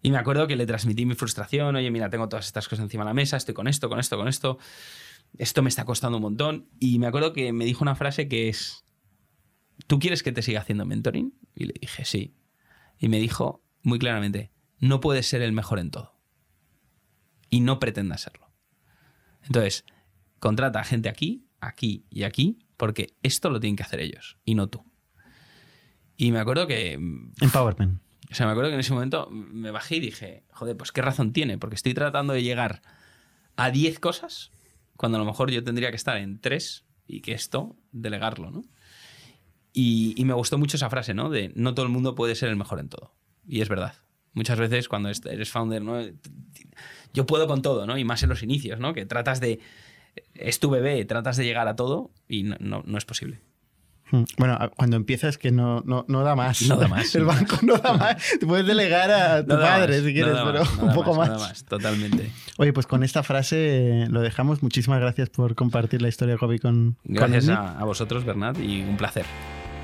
Y 0.03 0.11
me 0.11 0.19
acuerdo 0.19 0.47
que 0.47 0.57
le 0.57 0.67
transmití 0.67 1.07
mi 1.07 1.15
frustración, 1.15 1.75
oye, 1.75 1.91
mira, 1.91 2.11
tengo 2.11 2.29
todas 2.29 2.45
estas 2.45 2.69
cosas 2.69 2.85
encima 2.85 3.03
de 3.05 3.11
la 3.11 3.15
mesa, 3.15 3.39
estoy 3.39 3.55
con 3.55 3.67
esto, 3.67 3.89
con 3.89 3.99
esto, 3.99 4.19
con 4.19 4.29
esto. 4.29 4.59
esto 5.39 5.63
me 5.63 5.71
está 5.71 5.87
costando 5.87 6.19
un 6.19 6.23
montón. 6.23 6.69
Y 6.79 6.99
me 6.99 7.07
acuerdo 7.07 7.33
que 7.33 7.51
me 7.55 7.65
dijo 7.65 7.83
una 7.83 7.95
frase 7.95 8.29
que 8.29 8.51
es, 8.51 8.85
¿tú 9.87 9.99
quieres 9.99 10.23
que 10.23 10.33
te 10.33 10.43
siga 10.43 10.61
haciendo 10.61 10.85
mentoring? 10.85 11.33
Y 11.55 11.65
le 11.65 11.75
dije, 11.81 12.05
sí. 12.05 12.37
Y 12.99 13.09
me 13.09 13.19
dijo 13.19 13.65
muy 13.83 13.99
claramente, 13.99 14.53
no 14.81 15.01
puedes 15.01 15.27
ser 15.27 15.41
el 15.41 15.53
mejor 15.53 15.79
en 15.79 15.91
todo. 15.91 16.15
Y 17.49 17.61
no 17.61 17.79
pretendas 17.79 18.21
serlo. 18.21 18.51
Entonces, 19.45 19.87
contrata 20.39 20.81
a 20.81 20.85
gente 20.85 21.09
aquí, 21.09 21.47
aquí 21.61 22.05
y 22.11 22.25
aquí, 22.25 22.59
porque 22.77 23.15
esto 23.23 23.51
lo 23.51 23.61
tienen 23.61 23.77
que 23.77 23.83
hacer 23.83 24.01
ellos 24.01 24.39
y 24.45 24.55
no 24.55 24.69
tú. 24.69 24.85
Y 26.17 26.33
me 26.33 26.39
acuerdo 26.39 26.67
que... 26.67 26.95
Empowerment. 27.41 28.01
O 28.31 28.35
sea, 28.35 28.47
me 28.47 28.53
acuerdo 28.53 28.71
que 28.71 28.75
en 28.75 28.81
ese 28.81 28.93
momento 28.93 29.29
me 29.31 29.71
bajé 29.71 29.97
y 29.97 30.01
dije, 30.01 30.45
joder, 30.51 30.77
pues 30.77 30.93
qué 30.93 31.03
razón 31.03 31.33
tiene, 31.33 31.59
porque 31.59 31.77
estoy 31.77 31.95
tratando 31.95 32.33
de 32.33 32.43
llegar 32.43 32.83
a 33.57 33.71
10 33.71 34.01
cosas 34.01 34.51
cuando 34.97 35.17
a 35.17 35.21
lo 35.21 35.27
mejor 35.27 35.51
yo 35.51 35.63
tendría 35.63 35.91
que 35.91 35.97
estar 35.97 36.17
en 36.17 36.41
3 36.41 36.85
y 37.07 37.21
que 37.21 37.33
esto, 37.33 37.77
delegarlo, 37.93 38.51
¿no? 38.51 38.65
Y, 39.73 40.15
me 40.25 40.33
gustó 40.33 40.57
mucho 40.57 40.79
esa 40.79 40.89
frase, 40.89 41.13
¿no? 41.13 41.29
De 41.29 41.53
no 41.55 41.75
todo 41.75 41.85
el 41.85 41.93
mundo 41.93 42.15
puede 42.15 42.35
ser 42.35 42.49
el 42.49 42.57
mejor 42.57 42.81
en 42.81 42.89
todo. 42.89 43.15
Y 43.47 43.61
es 43.61 43.69
verdad. 43.69 43.95
Muchas 44.33 44.59
veces 44.59 44.89
cuando 44.89 45.11
eres 45.11 45.51
founder, 45.51 45.83
¿no? 45.83 46.01
Yo 47.13 47.27
puedo 47.27 47.47
con 47.47 47.61
todo, 47.61 47.87
¿no? 47.87 47.99
Y 47.99 48.05
más 48.05 48.23
en 48.23 48.31
los 48.31 48.43
inicios, 48.43 48.81
¿no? 48.81 48.95
Que 48.95 49.05
tratas 49.05 49.39
de... 49.39 49.61
Es 50.35 50.61
tu 50.61 50.71
bebé, 50.71 51.05
tratas 51.05 51.37
de 51.37 51.45
llegar 51.45 51.69
a 51.69 51.77
todo 51.77 52.11
y 52.29 52.43
no, 52.43 52.83
no 52.85 52.99
es 52.99 53.05
posible. 53.05 53.41
Hmm. 54.11 54.23
Bueno, 54.39 54.57
cuando 54.77 54.97
empiezas 54.97 55.37
que 55.37 55.51
no, 55.51 55.83
no, 55.85 56.05
no, 56.07 56.23
da 56.23 56.37
más. 56.37 56.63
No 56.63 56.77
da 56.77 56.87
más. 56.87 57.13
El 57.17 57.25
banco 57.25 57.59
no 57.63 57.77
da 57.77 57.93
más. 57.93 58.17
Te 58.41 58.47
puedes 58.47 58.67
delegar 58.67 59.11
a 59.11 59.43
tu 59.43 59.49
padre 59.49 60.01
si 60.01 60.13
quieres, 60.13 60.37
pero 60.45 60.63
un 60.81 60.95
poco 60.95 61.15
más, 61.15 61.29
No 61.29 61.39
da 61.39 61.49
más, 61.49 61.65
totalmente. 61.65 62.31
Oye, 62.59 62.73
pues 62.73 62.87
con 62.87 63.03
esta 63.03 63.23
frase 63.23 64.07
lo 64.09 64.21
dejamos. 64.21 64.63
Muchísimas 64.63 65.01
gracias 65.01 65.31
por 65.31 65.55
compartir 65.55 66.03
la 66.03 66.09
historia 66.09 66.35
de 66.35 66.39
Kobe 66.39 66.59
con 66.61 66.97
Gracias 67.05 67.49
a, 67.49 67.79
a 67.79 67.85
vosotros, 67.85 68.25
Bernat, 68.25 68.59
y 68.61 68.83
un 68.83 68.97
placer. 68.97 69.27